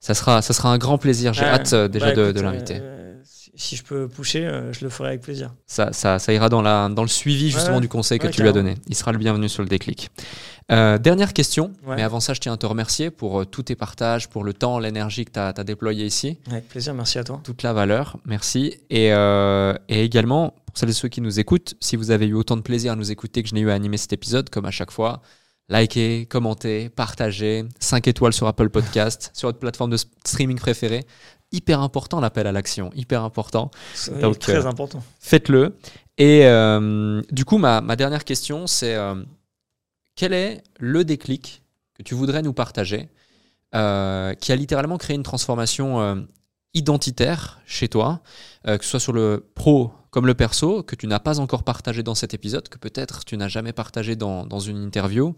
ça 0.00 0.14
sera, 0.14 0.42
ça 0.42 0.52
sera 0.52 0.72
un 0.72 0.78
grand 0.78 0.98
plaisir. 0.98 1.32
J'ai 1.32 1.42
Ouais. 1.42 1.48
hâte 1.48 1.74
déjà 1.92 2.12
Bah, 2.14 2.32
de 2.32 2.40
l'inviter. 2.40 2.80
Si, 3.60 3.76
je 3.76 3.82
peux 3.84 4.08
pousser, 4.08 4.44
euh, 4.44 4.72
je 4.72 4.84
le 4.84 4.90
ferai 4.90 5.10
avec 5.10 5.20
plaisir. 5.20 5.52
Ça, 5.66 5.92
ça, 5.92 6.18
ça 6.18 6.32
ira 6.32 6.48
dans, 6.48 6.62
la, 6.62 6.88
dans 6.88 7.02
le 7.02 7.08
suivi 7.08 7.50
justement 7.50 7.76
Ouais. 7.76 7.80
du 7.82 7.88
conseil 7.88 8.18
que 8.18 8.26
Ouais, 8.26 8.30
tu 8.32 8.42
lui 8.42 8.48
as 8.48 8.52
donné. 8.52 8.74
Il 8.88 8.94
sera 8.94 9.12
le 9.12 9.18
bienvenu 9.18 9.48
sur 9.48 9.62
le 9.62 9.68
déclic. 9.68 10.10
Euh, 10.72 10.98
dernière 10.98 11.32
question, 11.32 11.72
Ouais. 11.86 11.96
mais 11.96 12.02
avant 12.02 12.20
ça, 12.20 12.32
je 12.32 12.40
tiens 12.40 12.52
à 12.52 12.56
te 12.56 12.64
remercier 12.66 13.10
pour 13.10 13.40
euh, 13.40 13.44
tous 13.44 13.64
tes 13.64 13.74
partages, 13.76 14.28
pour 14.28 14.44
le 14.44 14.52
temps, 14.54 14.78
l'énergie 14.78 15.24
que 15.24 15.32
tu 15.32 15.38
as, 15.40 15.52
déployé 15.64 16.06
ici, 16.06 16.38
Avec 16.50 16.68
plaisir, 16.68 16.94
merci 16.94 17.18
à 17.18 17.24
toi. 17.24 17.40
toute 17.44 17.62
la 17.62 17.72
valeur. 17.72 18.18
Merci. 18.24 18.78
Et, 18.88 19.12
euh, 19.12 19.74
et 19.88 20.04
également, 20.04 20.54
pour 20.66 20.78
celles 20.78 20.90
et 20.90 20.92
ceux 20.92 21.08
qui 21.08 21.20
nous 21.20 21.40
écoutent, 21.40 21.74
si 21.80 21.96
vous 21.96 22.10
avez 22.12 22.26
eu 22.26 22.34
autant 22.34 22.56
de 22.56 22.62
plaisir 22.62 22.92
à 22.92 22.96
nous 22.96 23.10
écouter 23.10 23.42
que 23.42 23.48
je 23.48 23.54
n'ai 23.54 23.60
eu 23.60 23.70
à 23.70 23.74
animer 23.74 23.96
cet 23.96 24.12
épisode, 24.12 24.48
comme 24.48 24.64
à 24.64 24.70
chaque 24.70 24.92
fois, 24.92 25.20
likez, 25.68 26.26
commentez, 26.26 26.88
partagez, 26.88 27.64
5 27.80 28.06
étoiles 28.08 28.32
sur 28.32 28.46
Apple 28.46 28.70
Podcast, 28.70 29.30
sur 29.34 29.48
votre 29.48 29.58
plateforme 29.58 29.90
de 29.90 29.96
streaming 30.24 30.58
préférée. 30.58 31.04
Hyper 31.52 31.80
important 31.80 32.20
l'appel 32.20 32.46
à 32.46 32.52
l'action, 32.52 32.90
hyper 32.94 33.24
important. 33.24 33.70
C'est 33.94 34.20
Donc, 34.20 34.38
très 34.38 34.64
euh, 34.64 34.68
important. 34.68 35.02
Faites-le. 35.18 35.76
Et 36.16 36.46
euh, 36.46 37.22
du 37.30 37.44
coup, 37.44 37.58
ma, 37.58 37.80
ma 37.80 37.96
dernière 37.96 38.24
question, 38.24 38.66
c'est 38.66 38.94
euh, 38.94 39.16
quel 40.14 40.32
est 40.32 40.62
le 40.78 41.04
déclic 41.04 41.62
que 41.94 42.02
tu 42.02 42.14
voudrais 42.14 42.42
nous 42.42 42.52
partager 42.52 43.08
qui 43.72 43.76
a 44.52 44.56
littéralement 44.56 44.98
créé 44.98 45.14
une 45.14 45.22
transformation 45.22 46.26
identitaire 46.74 47.60
chez 47.66 47.86
toi, 47.86 48.20
que 48.64 48.82
ce 48.82 48.90
soit 48.90 48.98
sur 48.98 49.12
le 49.12 49.48
pro 49.54 49.92
comme 50.10 50.26
le 50.26 50.34
perso, 50.34 50.82
que 50.82 50.96
tu 50.96 51.06
n'as 51.06 51.20
pas 51.20 51.38
encore 51.38 51.62
partagé 51.62 52.02
dans 52.02 52.14
cet 52.14 52.34
épisode, 52.34 52.68
que 52.68 52.78
peut-être 52.78 53.24
tu 53.24 53.36
n'as 53.36 53.48
jamais 53.48 53.72
partagé 53.72 54.16
dans, 54.16 54.44
dans 54.44 54.58
une 54.58 54.82
interview, 54.82 55.36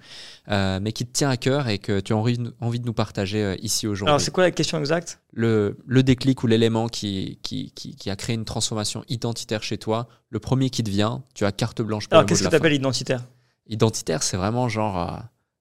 euh, 0.49 0.81
mais 0.81 0.93
qui 0.93 1.07
te 1.07 1.13
tient 1.13 1.29
à 1.29 1.37
cœur 1.37 1.69
et 1.69 1.79
que 1.79 2.01
tu 2.01 2.13
as 2.13 2.17
envie, 2.17 2.39
envie 2.61 2.81
de 2.81 2.87
nous 2.87 2.95
partager 2.95 3.43
euh, 3.43 3.57
ici 3.61 3.87
Alors, 3.87 3.93
aujourd'hui. 3.93 4.25
c'est 4.25 4.31
quoi 4.31 4.45
la 4.45 4.51
question 4.51 4.79
exacte? 4.79 5.21
Le, 5.33 5.77
le 5.87 6.03
déclic 6.03 6.43
ou 6.43 6.47
l'élément 6.47 6.89
qui, 6.89 7.39
qui, 7.43 7.73
qui, 7.73 7.97
qui 7.97 8.11
a 8.11 8.17
créé 8.17 8.35
une 8.35 8.45
transformation 8.47 9.05
identitaire 9.09 9.63
chez 9.63 9.79
toi, 9.79 10.09
le 10.31 10.41
premier 10.41 10.71
qui 10.71 10.83
te 10.83 10.91
vient, 10.91 11.23
tu 11.35 11.45
as 11.45 11.53
carte 11.53 11.83
blanche 11.83 12.09
pour 12.09 12.17
Alors, 12.17 12.27
qu'est-ce 12.27 12.43
que 12.43 12.49
tu 12.49 12.55
appelles 12.55 12.73
identitaire? 12.73 13.25
Identitaire, 13.69 14.23
c'est 14.23 14.37
vraiment 14.37 14.69
genre, 14.69 14.99
euh, 14.99 15.19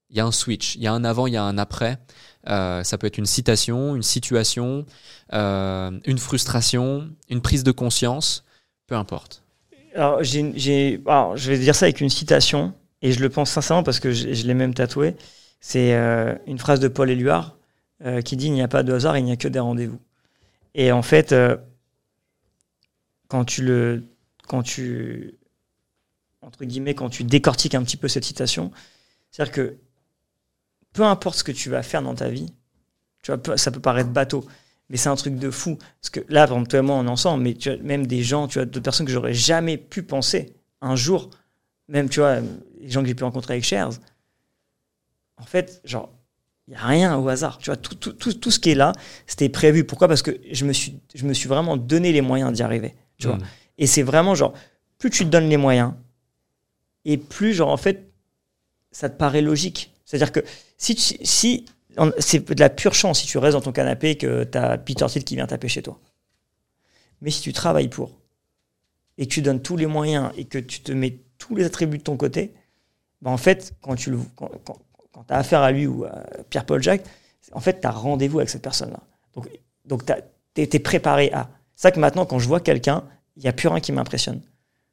il 0.10 0.18
y 0.18 0.20
a 0.20 0.26
un 0.26 0.32
switch, 0.32 0.76
il 0.76 0.84
y 0.84 0.88
a 0.88 0.94
un 0.94 1.04
avant, 1.04 1.28
il 1.28 1.34
y 1.34 1.38
a 1.38 1.44
un 1.44 1.58
après. 1.58 1.98
Euh, 2.48 2.84
ça 2.84 2.98
peut 2.98 3.08
être 3.08 3.18
une 3.18 3.26
citation, 3.26 3.96
une 3.96 4.04
situation, 4.04 4.86
euh, 5.34 5.92
une 6.06 6.18
frustration, 6.18 7.10
une 7.30 7.42
prise 7.42 7.64
de 7.64 7.72
conscience, 7.72 8.44
peu 8.92 8.98
importe. 8.98 9.42
Alors, 9.96 10.22
je 10.22 11.50
vais 11.50 11.58
dire 11.58 11.76
ça 11.76 11.86
avec 11.86 12.02
une 12.02 12.10
citation, 12.10 12.74
et 13.02 13.14
je 13.14 13.22
le 13.22 13.30
pense 13.30 13.50
sincèrement 13.50 13.84
parce 13.84 14.02
que 14.02 14.12
je, 14.12 14.46
l'ai 14.46 14.54
même 14.54 14.74
tatoué. 14.74 15.16
C'est 15.62 15.94
euh, 15.94 16.36
une 16.46 16.60
phrase 16.60 16.82
de 16.82 16.90
Paul 16.90 17.10
Éluard 17.10 17.56
euh, 18.04 18.22
qui 18.22 18.36
dit 18.36 18.48
Il 18.48 18.52
n'y 18.52 18.62
a 18.62 18.68
pas 18.68 18.84
de 18.84 18.92
hasard, 18.92 19.18
il 19.18 19.24
n'y 19.24 19.32
a 19.32 19.38
que 19.38 19.48
des 19.48 19.60
rendez-vous. 19.60 20.02
Et 20.76 20.92
en 20.92 21.02
fait, 21.04 21.32
euh, 21.32 21.56
quand 23.30 23.46
tu 23.46 23.64
le. 23.64 24.04
Quand 24.46 24.62
tu. 24.62 25.36
Entre 26.42 26.66
guillemets, 26.66 26.94
quand 26.94 27.10
tu 27.10 27.24
décortiques 27.24 27.76
un 27.76 27.84
petit 27.84 27.98
peu 27.98 28.10
cette 28.10 28.26
citation, 28.26 28.74
c'est-à-dire 29.32 29.54
que 29.54 29.78
peu 30.92 31.04
importe 31.04 31.38
ce 31.38 31.46
que 31.46 31.54
tu 31.54 31.70
vas 31.70 31.82
faire 31.82 32.02
dans 32.02 32.16
ta 32.16 32.28
vie, 32.28 32.54
tu 33.24 33.32
ça 33.56 33.72
peut 33.72 33.80
paraître 33.80 34.10
bateau, 34.10 34.46
mais 34.92 34.98
c'est 34.98 35.10
un 35.10 35.16
truc 35.16 35.38
de 35.38 35.50
fou. 35.50 35.78
Parce 36.02 36.12
que 36.12 36.20
là, 36.30 36.46
par 36.46 36.58
exemple, 36.58 36.70
toi 36.70 36.80
et 36.80 36.82
moi, 36.84 36.96
on 36.98 37.06
est 37.08 37.10
ensemble, 37.10 37.44
mais 37.44 37.54
tu 37.56 37.70
vois, 37.74 37.82
même 37.82 38.06
des 38.06 38.22
gens, 38.22 38.48
tu 38.48 38.60
vois, 38.60 38.66
d'autres 38.66 38.84
personnes 38.84 39.08
que 39.08 39.12
j'aurais 39.12 39.34
jamais 39.34 39.78
pu 39.78 40.04
penser 40.04 40.54
un 40.82 40.96
jour, 40.96 41.32
même, 41.88 42.10
tu 42.10 42.20
vois, 42.20 42.42
les 42.80 42.90
gens 42.92 43.02
que 43.02 43.08
j'ai 43.08 43.16
pu 43.16 43.24
rencontrer 43.24 43.54
avec 43.56 43.64
Shares, 43.64 43.94
en 45.38 45.44
fait, 45.46 45.82
genre, 45.86 46.10
il 46.68 46.72
n'y 46.72 46.78
a 46.78 46.86
rien 46.86 47.18
au 47.18 47.28
hasard. 47.28 47.58
Tu 47.58 47.66
vois, 47.66 47.78
tout, 47.78 47.96
tout, 47.96 48.14
tout, 48.14 48.34
tout 48.34 48.52
ce 48.52 48.60
qui 48.60 48.70
est 48.72 48.76
là, 48.76 48.92
c'était 49.26 49.50
prévu. 49.50 49.84
Pourquoi? 49.84 50.08
Parce 50.08 50.22
que 50.22 50.40
je 50.52 50.66
me, 50.66 50.74
suis, 50.74 51.00
je 51.16 51.26
me 51.26 51.34
suis 51.34 51.50
vraiment 51.50 51.78
donné 51.78 52.12
les 52.12 52.22
moyens 52.22 52.52
d'y 52.54 52.62
arriver. 52.62 52.94
Tu 53.18 53.28
vois 53.28 53.38
Mm. 53.38 53.44
et 53.80 53.88
c'est 53.88 54.04
vraiment 54.04 54.36
genre, 54.36 54.54
plus 55.00 55.10
tu 55.10 55.24
te 55.26 55.30
donnes 55.30 55.50
les 55.50 55.58
moyens, 55.58 55.94
et 57.06 57.18
plus, 57.18 57.54
genre, 57.54 57.70
en 57.70 57.78
fait, 57.78 58.12
ça 58.92 59.10
te 59.10 59.18
paraît 59.18 59.42
logique. 59.42 59.92
C'est-à-dire 60.06 60.32
que 60.32 60.42
si, 60.78 60.96
tu- 60.96 61.18
si 61.24 61.66
c'est 62.20 62.52
de 62.52 62.60
la 62.60 62.70
pure 62.70 62.94
chance 62.94 63.20
si 63.20 63.28
tu 63.28 63.38
restes 63.38 63.54
dans 63.54 63.62
ton 63.62 63.72
canapé 63.72 64.16
que 64.16 64.44
tu 64.44 64.58
as 64.58 64.78
Peter 64.78 65.06
Thiel 65.08 65.24
qui 65.24 65.36
vient 65.36 65.48
taper 65.48 65.68
chez 65.68 65.82
toi. 65.82 66.00
Mais 67.22 67.32
si 67.32 67.42
tu 67.42 67.54
travailles 67.54 67.90
pour, 67.90 68.12
et 69.18 69.28
que 69.28 69.34
tu 69.34 69.42
donnes 69.42 69.62
tous 69.62 69.78
les 69.78 69.86
moyens, 69.86 70.32
et 70.38 70.46
que 70.46 70.58
tu 70.58 70.82
te 70.82 70.92
mets 70.92 71.20
tous 71.38 71.56
les 71.56 71.66
attributs 71.66 71.98
de 71.98 72.04
ton 72.04 72.18
côté, 72.18 72.54
ben 73.22 73.32
en 73.32 73.38
fait, 73.38 73.74
quand 73.82 73.96
tu 73.96 74.12
le, 74.12 74.20
quand, 74.36 74.50
quand, 74.66 74.80
as 75.30 75.38
affaire 75.38 75.62
à 75.62 75.72
lui 75.72 75.86
ou 75.86 76.06
à 76.06 76.24
Pierre-Paul 76.50 76.82
Jacques, 76.82 77.04
en 77.52 77.60
fait, 77.60 77.82
tu 77.82 77.88
as 77.88 77.92
rendez-vous 77.92 78.40
avec 78.40 78.50
cette 78.50 78.62
personne-là. 78.62 79.00
Donc, 79.36 79.48
donc 79.86 80.04
tu 80.06 80.62
es, 80.62 80.80
préparé 80.80 81.32
à. 81.32 81.50
C'est 81.76 81.84
ça 81.84 81.92
que 81.92 82.00
maintenant, 82.00 82.26
quand 82.26 82.40
je 82.40 82.48
vois 82.48 82.60
quelqu'un, 82.60 83.04
il 83.36 83.44
n'y 83.44 83.50
a 83.50 83.54
plus 83.54 83.68
rien 83.68 83.80
qui 83.80 83.92
m'impressionne. 83.92 84.42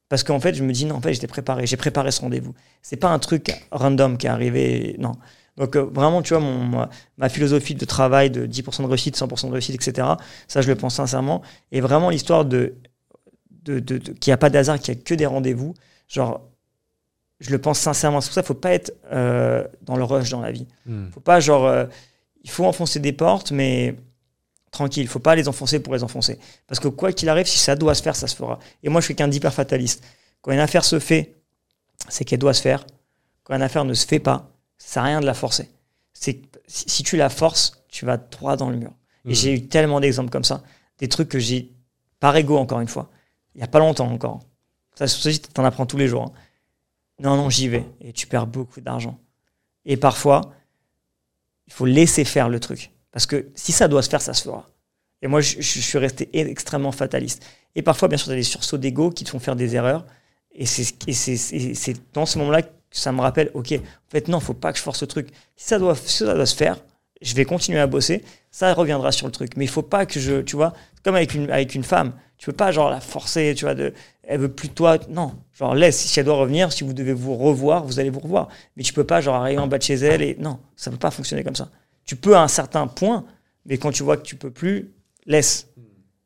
Parce 0.09 0.23
qu'en 0.23 0.41
fait, 0.41 0.55
je 0.55 0.65
me 0.65 0.73
dis, 0.73 0.87
non, 0.87 0.97
en 0.97 1.01
fait, 1.01 1.13
j'étais 1.13 1.27
préparé, 1.27 1.67
j'ai 1.67 1.77
préparé 1.77 2.11
ce 2.11 2.21
rendez-vous. 2.23 2.55
C'est 2.83 2.97
pas 2.97 3.11
un 3.11 3.19
truc 3.19 3.53
random 3.71 4.17
qui 4.17 4.27
est 4.27 4.31
arrivé, 4.31 4.97
non. 4.99 5.13
Donc, 5.59 5.75
euh, 5.77 5.83
vraiment, 5.83 6.23
tu 6.23 6.35
vois, 6.35 6.43
mon, 6.43 6.65
ma, 6.65 6.89
ma 7.17 7.29
philosophie 7.29 7.75
de 7.75 7.85
travail 7.85 8.31
de 8.31 8.47
10% 8.47 8.83
de 8.83 8.87
réussite, 8.87 9.17
100% 9.17 9.49
de 9.49 9.53
réussite, 9.53 9.75
etc., 9.75 10.07
ça, 10.47 10.63
je 10.63 10.69
le 10.69 10.77
pense 10.77 10.95
sincèrement. 10.95 11.43
Et 11.73 11.81
vraiment, 11.81 12.11
l'histoire 12.11 12.45
de, 12.45 12.77
de, 13.65 13.81
de, 13.81 13.99
de 13.99 14.13
qu'il 14.13 14.31
n'y 14.31 14.35
a 14.35 14.39
pas 14.39 14.51
d'hasard, 14.51 14.79
qu'il 14.79 14.95
n'y 14.95 15.01
a 15.01 15.03
que 15.03 15.15
des 15.15 15.27
rendez-vous, 15.27 15.75
genre, 16.07 16.49
je 17.41 17.51
le 17.51 17.59
pense 17.59 17.81
sincèrement. 17.81 18.21
C'est 18.21 18.29
pour 18.29 18.35
ça 18.35 18.43
qu'il 18.43 18.53
ne 18.53 18.55
faut 18.55 18.61
pas 18.61 18.73
être 18.73 18.95
euh, 19.13 19.65
dans 19.83 19.97
le 19.97 20.05
rush 20.05 20.31
dans 20.31 20.41
la 20.41 20.53
vie. 20.53 20.67
Mm. 20.87 21.11
faut 21.11 21.21
pas, 21.21 21.41
genre, 21.41 21.67
euh, 21.67 21.87
il 22.45 22.51
faut 22.51 22.65
enfoncer 22.65 23.01
des 23.01 23.13
portes, 23.13 23.51
mais 23.51 23.97
tranquille, 24.71 25.03
il 25.03 25.09
faut 25.09 25.19
pas 25.19 25.35
les 25.35 25.49
enfoncer 25.49 25.81
pour 25.81 25.93
les 25.93 26.05
enfoncer. 26.05 26.39
Parce 26.69 26.79
que 26.79 26.87
quoi 26.87 27.13
qu'il 27.13 27.29
arrive, 27.29 27.47
si 27.47 27.59
ça 27.59 27.75
doit 27.75 27.95
se 27.95 28.03
faire, 28.03 28.15
ça 28.15 28.29
se 28.29 28.37
fera. 28.37 28.61
Et 28.85 28.89
moi, 28.89 29.01
je 29.01 29.07
suis 29.07 29.17
qu'un 29.17 29.27
d'hyper 29.29 29.53
fataliste. 29.53 30.05
Quand 30.41 30.53
une 30.53 30.61
affaire 30.61 30.85
se 30.85 31.01
fait, 31.01 31.35
c'est 32.09 32.25
qu'elle 32.25 32.39
doit 32.39 32.55
se 32.55 32.63
faire. 32.63 32.87
Quand 33.43 33.57
une 33.57 33.63
affaire 33.63 33.85
ne 33.85 33.95
se 33.95 34.07
fait 34.07 34.21
pas, 34.21 34.53
ça 34.79 34.95
sert 34.95 35.03
à 35.03 35.07
rien 35.07 35.21
de 35.21 35.27
la 35.27 35.35
forcer. 35.35 35.69
C'est 36.13 36.41
si, 36.67 37.03
tu 37.03 37.17
la 37.17 37.29
forces, 37.31 37.85
tu 37.89 38.05
vas 38.05 38.17
droit 38.17 38.57
dans 38.57 38.71
le 38.71 38.77
mur. 38.77 38.93
Et 39.25 39.29
Mhm. 39.29 39.35
j'ai 39.35 39.53
eu 39.55 39.67
tellement 39.69 40.01
d'exemples 40.01 40.31
comme 40.31 40.45
ça, 40.45 40.63
des 40.99 41.09
trucs 41.09 41.29
que 41.29 41.39
j'ai 41.39 41.73
par 42.21 42.37
ego 42.37 42.57
encore 42.57 42.81
une 42.81 42.89
fois, 42.89 43.11
il 43.55 43.61
y 43.61 43.65
a 43.65 43.69
pas 43.69 43.79
longtemps 43.79 44.11
encore. 44.11 44.41
Ça, 44.95 45.07
tu 45.07 45.31
en 45.61 45.65
apprends 45.65 45.87
tous 45.87 45.97
les 45.97 46.09
jours. 46.09 46.23
hein. 46.25 46.33
Non, 47.21 47.37
non, 47.37 47.51
j'y 47.51 47.69
vais. 47.69 47.85
Et 48.01 48.13
tu 48.13 48.27
perds 48.27 48.47
beaucoup 48.47 48.81
d'argent. 48.81 49.19
Et 49.85 49.97
parfois, 49.97 50.53
il 51.67 51.73
faut 51.73 51.87
laisser 51.87 52.25
faire 52.25 52.49
le 52.49 52.59
truc. 52.61 52.91
Parce 53.13 53.27
que 53.27 53.49
si 53.55 53.73
ça 53.73 53.89
doit 53.89 54.03
se 54.03 54.09
faire, 54.09 54.21
ça 54.23 54.35
se 54.35 54.43
fera. 54.43 54.67
Et 55.23 55.27
moi, 55.29 55.41
je, 55.41 55.61
je 55.61 55.81
suis 55.81 55.99
resté 55.99 56.29
extrêmement 56.33 56.93
fataliste. 56.93 57.45
Et 57.75 57.83
parfois, 57.83 58.09
bien 58.09 58.19
sûr, 58.19 58.27
tu 58.27 58.33
as 58.33 58.37
des 58.37 58.43
sursauts 58.43 58.79
d'ego 58.79 59.11
qui 59.11 59.25
te 59.25 59.31
font 59.31 59.39
faire 59.39 59.57
des 59.57 59.75
erreurs. 59.77 60.05
Et 60.53 60.67
c'est 60.67 62.13
dans 62.13 62.27
ce 62.27 62.39
moment-là 62.39 62.63
ça 62.91 63.13
me 63.13 63.21
rappelle, 63.21 63.51
OK, 63.55 63.73
en 63.73 64.11
fait, 64.11 64.29
non, 64.29 64.41
faut 64.41 64.55
pas 64.55 64.73
que 64.73 64.79
je 64.79 64.83
force 64.83 65.03
le 65.03 65.07
truc. 65.07 65.29
Si 65.57 65.69
ça 65.69 65.79
doit, 65.79 65.95
si 65.95 66.25
ça 66.25 66.35
doit 66.35 66.47
se 66.47 66.57
faire, 66.57 66.79
je 67.21 67.35
vais 67.35 67.45
continuer 67.45 67.79
à 67.79 67.87
bosser. 67.87 68.25
Ça 68.51 68.73
reviendra 68.73 69.13
sur 69.13 69.27
le 69.27 69.33
truc. 69.33 69.57
Mais 69.57 69.65
il 69.65 69.69
faut 69.69 69.83
pas 69.83 70.07
que 70.07 70.19
je, 70.21 70.41
tu 70.41 70.57
vois, 70.57 70.73
comme 71.05 71.17
avec 71.17 71.35
une, 71.35 71.51
avec 71.51 71.75
une 71.75 71.85
femme. 71.85 72.13
Tu 72.39 72.47
peux 72.47 72.53
pas, 72.53 72.71
genre, 72.71 72.91
la 72.91 73.01
forcer, 73.01 73.55
tu 73.57 73.65
vois, 73.65 73.75
de, 73.75 73.93
elle 74.23 74.41
veut 74.41 74.49
plus 74.49 74.69
de 74.69 74.75
toi. 74.75 74.99
Non, 75.09 75.35
genre, 75.53 75.75
laisse. 75.75 75.99
Si 75.99 76.19
elle 76.19 76.27
doit 76.27 76.37
revenir, 76.37 76.73
si 76.73 76.85
vous 76.85 76.93
devez 76.93 77.13
vous 77.13 77.37
revoir, 77.37 77.85
vous 77.85 77.99
allez 77.99 78.11
vous 78.11 78.21
revoir. 78.21 78.49
Mais 78.77 78.83
tu 78.83 78.93
peux 78.93 79.05
pas, 79.05 79.21
genre, 79.21 79.35
arriver 79.35 79.61
en 79.61 79.67
bas 79.67 79.79
de 79.79 79.83
chez 79.83 79.95
elle 79.95 80.23
et 80.23 80.37
non, 80.39 80.59
ça 80.77 80.91
peut 80.91 80.97
pas 80.97 81.11
fonctionner 81.11 81.43
comme 81.43 81.57
ça. 81.57 81.69
Tu 82.05 82.17
peux 82.17 82.37
à 82.37 82.43
un 82.43 82.49
certain 82.49 82.87
point, 82.87 83.25
mais 83.67 83.77
quand 83.77 83.91
tu 83.91 84.03
vois 84.03 84.17
que 84.17 84.23
tu 84.23 84.37
peux 84.37 84.51
plus, 84.51 84.93
laisse. 85.27 85.69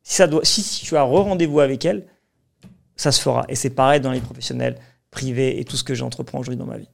Si, 0.02 0.16
ça 0.16 0.26
doit, 0.26 0.44
si, 0.44 0.62
si 0.62 0.84
tu 0.84 0.97
as 0.97 1.01
un 1.01 1.05
rendez-vous 1.05 1.60
avec 1.60 1.84
elle, 1.84 2.06
ça 2.97 3.10
se 3.10 3.20
fera. 3.20 3.44
Et 3.48 3.55
c'est 3.55 3.70
pareil 3.70 4.01
dans 4.01 4.12
les 4.12 4.20
professionnels, 4.20 4.76
privés 5.12 5.60
et 5.60 5.64
tout 5.64 5.76
ce 5.76 5.84
que 5.84 5.94
j'entreprends 5.94 6.40
aujourd'hui 6.40 6.59
dans 6.59 6.66
ma 6.66 6.78
vie. 6.78 6.89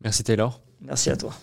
Merci 0.00 0.22
Taylor. 0.22 0.60
Merci 0.80 1.10
à 1.10 1.16
toi. 1.16 1.34